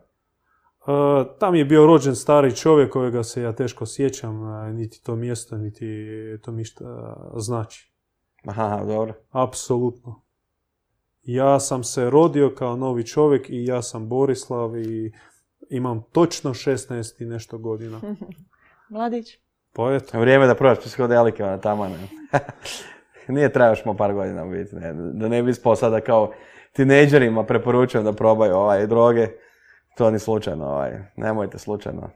E, 0.88 0.92
tam 1.40 1.56
je 1.56 1.66
bio 1.66 1.86
rođen 1.86 2.16
stari 2.16 2.56
čovjek 2.56 2.94
kojega 2.94 3.24
se 3.24 3.42
ja 3.42 3.54
teško 3.54 3.86
sjećam, 3.86 4.44
a, 4.44 4.72
niti 4.72 5.04
to 5.04 5.16
mjesto, 5.16 5.58
niti 5.58 6.08
to 6.44 6.52
mi 6.52 6.64
šta 6.64 7.16
znači. 7.36 7.92
Aha, 8.46 8.84
dobro. 8.86 9.14
Apsolutno. 9.32 10.22
Ja 11.24 11.60
sam 11.60 11.84
se 11.84 12.10
rodio 12.10 12.54
kao 12.58 12.76
novi 12.76 13.06
čovjek 13.06 13.50
i 13.50 13.66
ja 13.66 13.82
sam 13.82 14.10
Borislav 14.10 14.78
i 14.78 15.14
imam 15.70 16.04
točno 16.12 16.54
16 16.54 17.22
i 17.22 17.26
nešto 17.26 17.58
godina. 17.58 18.00
Mladić. 18.90 19.38
Pa 19.74 19.94
eto, 19.94 20.20
Vrijeme 20.20 20.48
da 20.48 20.56
probaš 20.56 20.80
psihodelike, 20.80 21.44
ona 21.44 21.58
tamo 21.58 21.88
ne. 21.88 22.08
Nije 23.36 23.54
treba 23.54 23.70
još 23.70 23.84
par 23.98 24.14
godina 24.14 24.46
biti, 24.46 24.76
ne. 24.76 24.94
Da 24.94 25.28
ne 25.28 25.44
bi 25.44 25.52
ispao 25.52 25.76
sada 25.76 26.02
kao 26.02 26.32
tinejdžerima 26.74 27.46
preporučujem 27.46 28.06
da 28.06 28.14
probaju 28.14 28.56
ovaj, 28.56 28.88
droge. 28.88 29.28
To 29.98 30.12
ni 30.12 30.20
slučajno, 30.20 30.66
ovaj. 30.66 30.92
Nemojte 31.16 31.60
slučajno. 31.60 32.10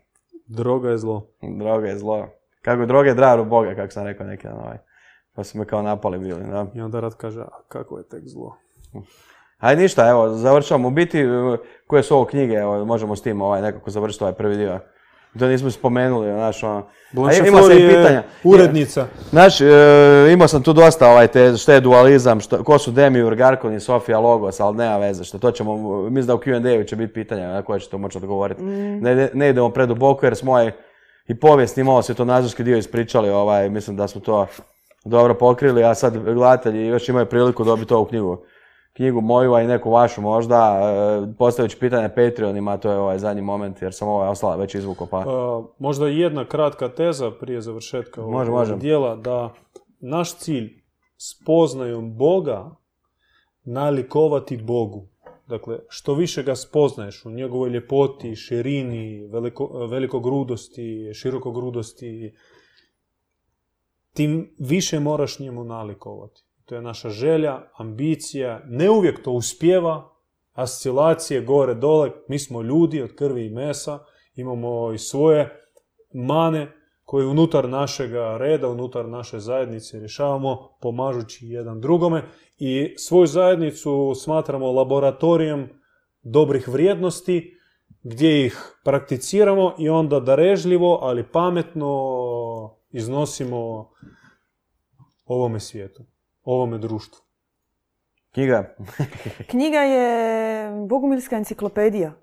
droga 0.48 0.90
je 0.90 0.98
zlo. 0.98 1.28
Droga 1.42 1.88
je 1.88 1.98
zlo. 1.98 2.30
Kako 2.62 2.86
droga 2.86 3.10
je 3.10 3.16
draru 3.16 3.46
Boga, 3.46 3.76
kako 3.76 3.92
sam 3.92 4.06
rekao 4.06 4.28
neki 4.28 4.48
dan, 4.48 4.58
ovaj. 4.58 4.78
Pa 5.36 5.44
su 5.44 5.58
me 5.58 5.66
kao 5.66 5.82
napali 5.82 6.20
bili, 6.20 6.44
da. 6.44 6.66
I 6.74 6.82
onda 6.82 7.00
Rad 7.00 7.16
kaže, 7.16 7.42
a 7.42 7.62
kako 7.68 7.98
je 7.98 8.08
tek 8.08 8.24
zlo? 8.28 8.56
Ajde 9.58 9.82
ništa, 9.82 10.10
evo, 10.10 10.30
završavamo. 10.30 10.88
U 10.88 10.92
biti, 10.92 11.20
e, 11.20 11.58
koje 11.88 12.04
su 12.04 12.16
ovo 12.16 12.26
knjige, 12.26 12.54
evo, 12.54 12.86
možemo 12.86 13.16
s 13.16 13.22
tim 13.22 13.42
ovaj, 13.42 13.62
nekako 13.62 13.90
završiti 13.90 14.24
ovaj 14.24 14.36
prvi 14.36 14.58
dio. 14.58 14.80
To 15.40 15.48
nismo 15.48 15.72
spomenuli, 15.72 16.32
znaš, 16.32 16.64
ono. 16.64 16.88
Blanche 17.12 17.48
ima 17.48 17.62
se 17.62 17.76
i 17.76 17.88
pitanja. 17.90 18.24
urednica. 18.44 19.08
Znaš, 19.30 19.62
e, 19.62 19.66
imao 20.34 20.48
sam 20.48 20.64
tu 20.64 20.74
dosta 20.74 21.10
ovaj, 21.10 21.28
te, 21.28 21.58
što 21.58 21.72
je 21.72 21.80
dualizam, 21.80 22.40
što, 22.40 22.64
ko 22.64 22.78
su 22.78 22.92
Demiur, 22.92 23.36
Garkon 23.36 23.74
i 23.76 23.80
Sofija 23.80 24.20
Logos, 24.20 24.60
ali 24.60 24.78
nema 24.78 24.98
veze, 24.98 25.24
što 25.24 25.40
to 25.40 25.52
ćemo, 25.52 26.02
mislim 26.10 26.28
da 26.28 26.36
u 26.36 26.40
Q&A-u 26.40 26.84
će 26.84 26.96
biti 26.96 27.14
pitanja 27.14 27.48
na 27.48 27.62
koje 27.62 27.80
ćete 27.80 27.98
moći 27.98 28.18
odgovoriti. 28.18 28.64
Ne, 28.64 29.30
ne 29.34 29.50
idemo 29.50 29.70
preduboko 29.70 30.26
jer 30.26 30.36
smo 30.36 30.52
ovaj, 30.52 30.72
i 31.28 31.40
povijesni, 31.40 31.84
malo 31.84 32.02
svjetonazorski 32.02 32.64
dio 32.64 32.78
ispričali, 32.78 33.30
ovaj, 33.30 33.70
mislim 33.70 33.98
da 33.98 34.08
smo 34.08 34.22
to 34.22 34.48
dobro 35.06 35.34
pokrili, 35.34 35.84
a 35.84 35.96
sad 35.96 36.34
gledatelji 36.34 36.88
još 36.88 37.10
imaju 37.10 37.26
priliku 37.26 37.64
dobiti 37.64 37.94
ovu 37.94 38.06
knjigu. 38.06 38.44
Knjigu 38.94 39.22
moju, 39.22 39.54
a 39.54 39.62
i 39.62 39.68
neku 39.68 39.92
vašu 39.92 40.22
možda, 40.22 40.80
e, 41.30 41.34
postavit 41.38 41.72
ću 41.72 41.80
pitanje 41.80 42.10
Patreonima, 42.10 42.78
to 42.78 42.92
je 42.92 42.98
ovaj 42.98 43.20
zadnji 43.20 43.42
moment 43.42 43.82
jer 43.82 43.94
sam 43.94 44.08
ovaj 44.08 44.30
ostala 44.30 44.56
već 44.56 44.76
izvukao 44.76 45.08
pa. 45.08 45.24
A, 45.28 45.64
možda 45.80 46.08
jedna 46.08 46.46
kratka 46.46 46.90
teza 46.90 47.32
prije 47.32 47.62
završetka 47.62 48.24
ovog 48.24 48.50
može. 48.50 48.76
dijela, 48.76 49.16
da 49.16 49.54
naš 50.00 50.36
cilj 50.36 50.82
spoznajom 51.18 52.18
Boga 52.18 52.76
nalikovati 53.64 54.58
Bogu. 54.58 55.08
Dakle, 55.48 55.80
što 55.90 56.14
više 56.14 56.44
ga 56.44 56.56
spoznaješ 56.56 57.26
u 57.26 57.30
njegovoj 57.30 57.70
ljepoti, 57.70 58.36
širini, 58.36 59.28
veliko, 59.28 59.88
velikogrudosti, 59.88 61.12
širokogrudosti, 61.14 62.36
tim 64.14 64.56
više 64.60 65.00
moraš 65.00 65.40
njemu 65.40 65.64
nalikovati. 65.64 66.44
To 66.72 66.76
je 66.76 66.82
naša 66.82 67.10
želja, 67.10 67.62
ambicija, 67.78 68.62
ne 68.66 68.90
uvijek 68.90 69.24
to 69.24 69.32
uspjeva, 69.32 70.10
ascilacije 70.54 71.42
gore 71.42 71.74
dole, 71.74 72.12
mi 72.28 72.40
smo 72.40 72.62
ljudi 72.62 73.02
od 73.02 73.16
krvi 73.16 73.46
i 73.46 73.50
mesa, 73.50 74.00
imamo 74.36 74.94
i 74.94 74.98
svoje 74.98 75.66
mane 76.14 76.72
koje 77.04 77.28
unutar 77.28 77.70
našega 77.70 78.38
reda, 78.38 78.68
unutar 78.68 79.10
naše 79.10 79.40
zajednice 79.40 80.00
rješavamo 80.00 80.78
pomažući 80.82 81.48
jedan 81.48 81.82
drugome. 81.82 82.24
I 82.58 82.96
svoju 82.98 83.28
zajednicu 83.28 84.14
smatramo 84.16 84.72
laboratorijem 84.72 85.70
dobrih 86.24 86.68
vrijednosti 86.68 87.58
gdje 88.04 88.46
ih 88.46 88.76
prakticiramo 88.84 89.76
i 89.80 89.90
onda 89.90 90.20
darežljivo, 90.20 91.00
ali 91.02 91.28
pametno 91.32 91.96
iznosimo 92.92 93.90
ovome 95.26 95.60
svijetu, 95.60 96.04
ovome 96.44 96.78
društvu. 96.78 97.24
Knjiga, 98.34 98.76
Knjiga 99.52 99.80
je 99.80 100.86
Bogumilska 100.88 101.36
enciklopedija. 101.36 102.14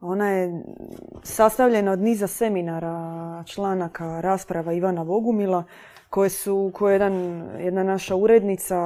Ona 0.00 0.30
je 0.30 0.62
sastavljena 1.22 1.92
od 1.92 1.98
niza 1.98 2.26
seminara, 2.26 3.44
članaka, 3.46 4.20
rasprava 4.20 4.72
Ivana 4.72 5.04
Bogumila, 5.04 5.64
koje 6.10 6.30
su, 6.30 6.70
koje 6.74 6.92
je 6.92 6.94
jedan, 6.94 7.12
jedna 7.58 7.82
naša 7.82 8.16
urednica 8.16 8.76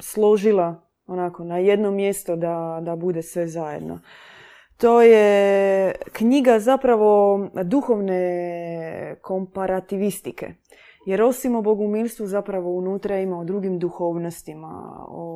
složila 0.00 0.88
onako 1.06 1.44
na 1.44 1.58
jedno 1.58 1.90
mjesto 1.90 2.36
da, 2.36 2.78
da 2.82 2.96
bude 2.96 3.22
sve 3.22 3.46
zajedno. 3.46 3.98
To 4.76 5.02
je 5.02 5.92
knjiga 6.12 6.58
zapravo 6.58 7.40
duhovne 7.64 9.16
komparativistike. 9.22 10.54
Jer 11.04 11.22
osim 11.22 11.54
o 11.54 11.62
bogumilstvu 11.62 12.26
zapravo 12.26 12.70
unutra 12.70 13.18
ima 13.18 13.38
o 13.38 13.44
drugim 13.44 13.78
duhovnostima, 13.78 14.68
o 15.08 15.28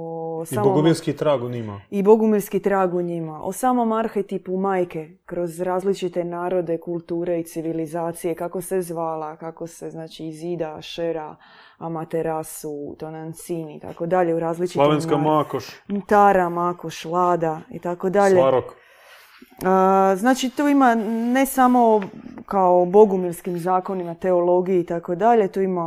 I 0.43 0.47
samom- 0.47 0.65
bogumilski 0.65 1.13
trag 1.13 1.43
u 1.43 1.49
njima. 1.49 1.81
i 1.91 2.03
bogumilski 2.03 2.61
trag 2.61 2.95
u 2.95 3.03
njima, 3.03 3.41
o 3.43 3.53
samom 3.53 3.93
arhetipu 3.93 4.57
majke 4.57 5.09
kroz 5.25 5.61
različite 5.61 6.25
narode, 6.25 6.79
kulture 6.79 7.41
i 7.41 7.45
civilizacije, 7.45 8.35
kako 8.35 8.61
se 8.61 8.83
zvala, 8.83 9.37
kako 9.37 9.67
se 9.67 9.91
znači 9.91 10.27
Izida, 10.27 10.83
Šera, 10.83 11.37
Amaterasu, 11.79 12.97
Tonancini 12.99 13.77
i 13.77 13.81
tako 13.81 14.07
dalje 14.07 14.35
u 14.35 14.41
različitim 14.41 14.81
Slavenska 14.81 15.15
nar- 15.15 15.23
makoš, 15.25 15.67
Tara, 16.07 16.49
Makoš, 16.49 17.05
Lada 17.05 17.61
i 17.71 17.79
tako 17.79 18.11
dalje. 18.11 18.35
Svarok. 18.35 18.65
Znači 20.17 20.51
tu 20.51 20.69
ima 20.69 20.95
ne 21.35 21.47
samo 21.47 22.01
kao 22.47 22.83
o 22.83 22.85
bogumilskim 22.85 23.59
zakonima, 23.59 24.15
teologiji 24.15 24.81
i 24.81 24.87
tako 24.87 25.15
dalje, 25.15 25.49
tu 25.49 25.61
ima 25.61 25.83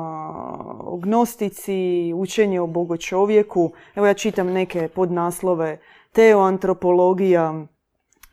o 0.80 0.97
gnostici, 0.97 2.13
učenje 2.15 2.61
o 2.61 2.67
bogočovjeku. 2.67 3.71
Evo 3.95 4.07
ja 4.07 4.13
čitam 4.13 4.47
neke 4.47 4.88
podnaslove, 4.88 5.77
teoantropologija. 6.13 7.65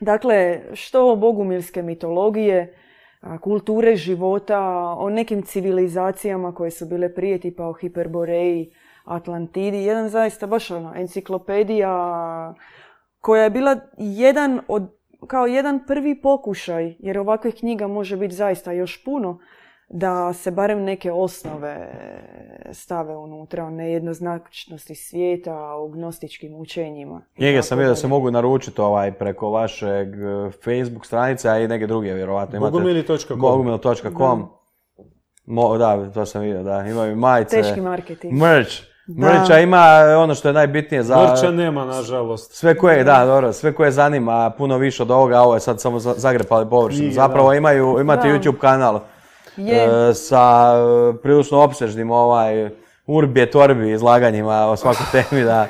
Dakle, 0.01 0.61
što 0.73 1.17
bogumilske 1.17 1.83
mitologije, 1.83 2.75
kulture 3.41 3.97
života, 3.97 4.61
o 4.99 5.11
nekim 5.11 5.43
civilizacijama 5.43 6.55
koje 6.55 6.71
su 6.71 6.87
bile 6.87 7.15
prije, 7.15 7.41
tipa 7.41 7.69
o 7.69 7.73
Hiperboreji, 7.73 8.73
Atlantidi. 9.05 9.77
Jedan 9.77 10.09
zaista 10.09 10.47
baš 10.47 10.71
ono, 10.71 10.93
enciklopedija 10.97 12.55
koja 13.21 13.43
je 13.43 13.51
bila 13.51 13.77
jedan 13.99 14.61
od, 14.69 14.96
kao 15.27 15.47
jedan 15.47 15.81
prvi 15.87 16.21
pokušaj, 16.21 16.95
jer 16.99 17.19
ovakvih 17.19 17.55
knjiga 17.55 17.87
može 17.87 18.17
biti 18.17 18.35
zaista 18.35 18.73
još 18.73 19.05
puno, 19.05 19.39
da 19.89 20.33
se 20.33 20.51
barem 20.51 20.83
neke 20.85 21.13
osnove 21.13 21.93
stave 22.73 23.17
unutra 23.17 23.65
o 23.65 23.71
nejednoznačnosti 23.71 24.95
svijeta, 24.95 25.75
o 25.75 25.89
gnostičkim 25.89 26.55
učenjima. 26.55 27.23
tako 27.41 27.63
sam 27.63 27.79
vidio 27.79 27.91
da 27.91 27.97
se 27.97 28.09
mogu 28.09 28.31
naručiti 28.31 28.81
ovaj, 28.81 29.13
preko 29.13 29.51
vašeg 29.51 30.09
eh, 30.09 30.51
Facebook 30.65 31.07
stranice, 31.07 31.49
a 31.49 31.59
i 31.59 31.69
neke 31.69 31.87
druge 31.87 32.15
vjerovatno. 32.15 32.57
Imate 32.57 32.71
Bogumili.com. 32.71 33.41
Bogumil.com. 33.41 34.49
Mo, 35.47 35.79
da, 35.79 36.11
to 36.11 36.27
sam 36.27 36.43
vidio, 36.43 36.63
da. 36.63 36.85
Imaju 36.91 37.17
majice. 37.17 37.63
Teški 37.63 37.81
marketing. 37.81 38.33
Merch. 38.33 38.96
Mercha 39.09 39.59
ima 39.59 39.85
ono 40.19 40.35
što 40.35 40.49
je 40.49 40.53
najbitnije 40.53 41.03
za... 41.03 41.17
Vrća 41.17 41.51
nema, 41.51 41.85
nažalost. 41.85 42.53
Sve 42.53 42.77
koje, 42.77 43.05
da, 43.05 43.25
dobro, 43.27 43.53
sve 43.53 43.73
koje 43.73 43.91
zanima 43.91 44.51
puno 44.51 44.79
više 44.79 45.03
od 45.03 45.11
ovoga, 45.11 45.41
ovo 45.41 45.55
je 45.55 45.61
sad 45.61 45.81
samo 45.81 45.99
za- 45.99 46.15
zagrepali 46.17 46.71
površinu. 46.71 47.13
Zapravo 47.13 47.53
imaju, 47.53 47.97
imate 48.01 48.29
Da. 48.29 48.35
YouTube 48.35 48.59
kanal 48.59 49.01
Je. 49.57 50.09
e, 50.09 50.15
sa 50.15 50.73
e, 50.75 51.17
prilično 51.17 51.59
opsežnim 51.61 52.11
ovaj 52.11 52.71
urbi 53.07 53.43
et 53.43 53.55
orbi 53.55 53.91
izlaganjima 53.91 54.67
o 54.67 54.77
svakoj 54.77 55.07
temi, 55.13 55.45
da. 55.45 55.67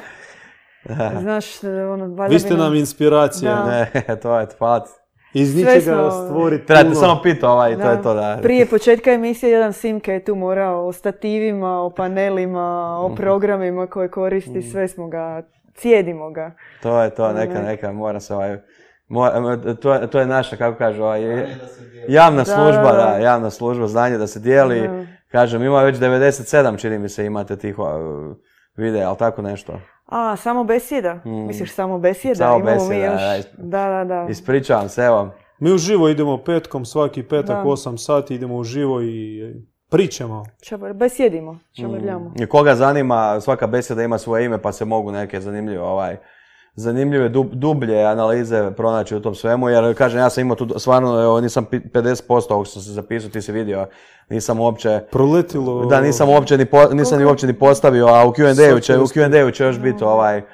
Znaš, 1.21 1.47
ono, 1.65 2.27
Vi 2.27 2.39
ste 2.39 2.55
nam 2.55 2.75
inspiracija. 2.75 3.55
Da. 3.55 3.65
Ne, 3.67 3.91
to 4.23 4.39
je, 4.39 4.47
hvala 4.59 4.81
ti. 4.81 4.91
Iz 5.37 5.55
ničega 5.57 5.81
smo- 5.83 6.11
stvoriti 6.25 6.67
Trebate 6.67 6.95
samo 6.95 7.21
pitati 7.23 7.47
ovaj, 7.47 7.77
to 7.77 7.91
je 7.91 8.03
to, 8.03 8.15
da. 8.15 8.39
Prije 8.43 8.67
početka 8.67 9.11
emisije 9.13 9.53
jedan 9.53 9.73
Simke 9.73 10.13
je 10.13 10.25
tu 10.25 10.35
morao 10.35 10.87
o 10.87 10.93
stativima, 10.93 11.81
o 11.81 11.91
panelima, 11.91 12.67
o 12.99 13.15
programima 13.17 13.87
koje 13.87 14.09
koristi, 14.11 14.63
sve 14.63 14.89
smo 14.89 15.09
ga, 15.09 15.43
cijedimo 15.75 16.31
ga. 16.31 16.51
To 16.83 17.03
je 17.03 17.11
to, 17.11 17.33
neka, 17.33 17.55
Ne. 17.55 17.63
neka, 17.63 17.93
mora 17.93 18.21
se 18.21 18.35
ovaj, 18.35 18.57
to, 19.77 19.95
je- 19.95 20.07
to 20.07 20.21
je 20.21 20.27
naša, 20.27 20.57
kako 20.57 20.79
kažu, 20.79 21.03
ovaj, 21.03 21.47
javna 22.09 22.39
Da, 22.39 22.45
služba, 22.47 22.83
da, 22.85 22.93
da, 22.95 23.11
da. 23.11 23.19
javna 23.19 23.51
služba, 23.51 23.87
znanje 23.87 24.19
da 24.19 24.27
se 24.27 24.41
dijeli. 24.41 24.81
Da. 24.81 25.07
Kažem, 25.29 25.63
ima 25.63 25.83
već 25.83 25.97
97, 25.97 26.45
čini 26.77 26.99
mi 26.99 27.09
se, 27.09 27.27
imate 27.27 27.57
tih 27.57 27.79
uh, 27.79 27.87
videa, 28.77 29.09
ali 29.09 29.19
tako 29.19 29.43
nešto. 29.43 29.81
A, 30.07 30.37
samo 30.37 30.65
besjeda? 30.65 31.21
Misliš 31.25 31.73
samo 31.75 31.99
besjeda? 31.99 32.35
Mm. 32.35 32.49
Samo 32.49 32.59
Imamo 32.59 32.71
mi 32.71 32.89
besjeda, 32.89 33.35
još... 33.37 33.45
da, 33.59 33.89
Da, 33.89 34.05
da. 34.05 34.27
Ispričavam 34.31 34.89
se, 34.89 35.03
evo. 35.03 35.31
Mi 35.59 35.73
uživo 35.73 36.09
idemo 36.09 36.39
petkom, 36.39 36.85
svaki 36.85 37.23
petak, 37.23 37.65
Da. 37.65 37.71
8 37.71 37.97
sati, 37.97 38.35
idemo 38.35 38.57
uživo 38.57 39.03
i 39.03 39.41
pričamo. 39.91 40.45
Čabar, 40.63 40.93
besjedimo, 40.93 41.59
čabarljamo. 41.81 42.33
I 42.41 42.47
Koga 42.47 42.75
zanima, 42.75 43.41
svaka 43.41 43.67
beseda 43.67 44.03
ima 44.03 44.19
svoje 44.19 44.45
ime, 44.45 44.63
pa 44.63 44.73
se 44.73 44.85
mogu 44.85 45.13
neke 45.13 45.41
zanimljive, 45.41 45.83
ovaj, 45.83 46.17
zanimljive 46.77 47.31
dub- 47.31 47.55
dublje 47.55 48.05
analize 48.05 48.71
pronaći 48.77 49.17
u 49.17 49.21
tom 49.21 49.35
svemu, 49.35 49.69
jer 49.69 49.95
kažem, 49.97 50.21
ja 50.21 50.31
sam 50.31 50.41
imao 50.41 50.57
tu, 50.57 50.79
stvarno, 50.79 51.23
evo, 51.23 51.41
nisam 51.41 51.67
pi- 51.67 51.91
50% 51.91 52.53
ovog 52.53 52.67
što 52.67 52.73
sam 52.73 52.83
se 52.83 52.93
zapisao, 52.93 53.31
ti 53.31 53.43
si 53.43 53.53
vidio, 53.53 53.87
nisam 54.29 54.61
uopće, 54.61 55.01
Proletilo... 55.11 55.87
da 55.87 56.01
nisam 56.01 56.29
uopće 56.29 56.59
ni, 56.59 56.65
po- 56.65 56.89
nisam 56.93 57.19
ni 57.19 57.25
uopće 57.25 57.47
ni 57.47 57.59
postavio, 57.59 58.07
a 58.07 58.27
u 58.27 58.33
Q&A-u 58.33 58.81
će, 58.81 58.99
u 58.99 59.07
Q&A-u 59.07 59.51
će 59.51 59.65
još 59.65 59.79
biti 59.79 60.05
ovaj, 60.05 60.39
uh, 60.39 60.45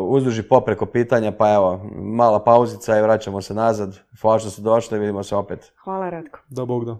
uzduži 0.00 0.42
popreko 0.42 0.86
pitanja, 0.86 1.32
pa 1.32 1.54
evo, 1.54 1.80
mala 1.94 2.44
pauzica 2.44 2.98
i 2.98 3.02
vraćamo 3.02 3.42
se 3.42 3.54
nazad. 3.54 3.98
Hvala 4.20 4.38
što 4.38 4.50
ste 4.50 4.62
došli, 4.62 4.98
vidimo 4.98 5.22
se 5.22 5.36
opet. 5.36 5.72
Hvala 5.84 6.10
Ratko. 6.10 6.38
Da, 6.48 6.64
Bog 6.64 6.84
da. 6.84 6.96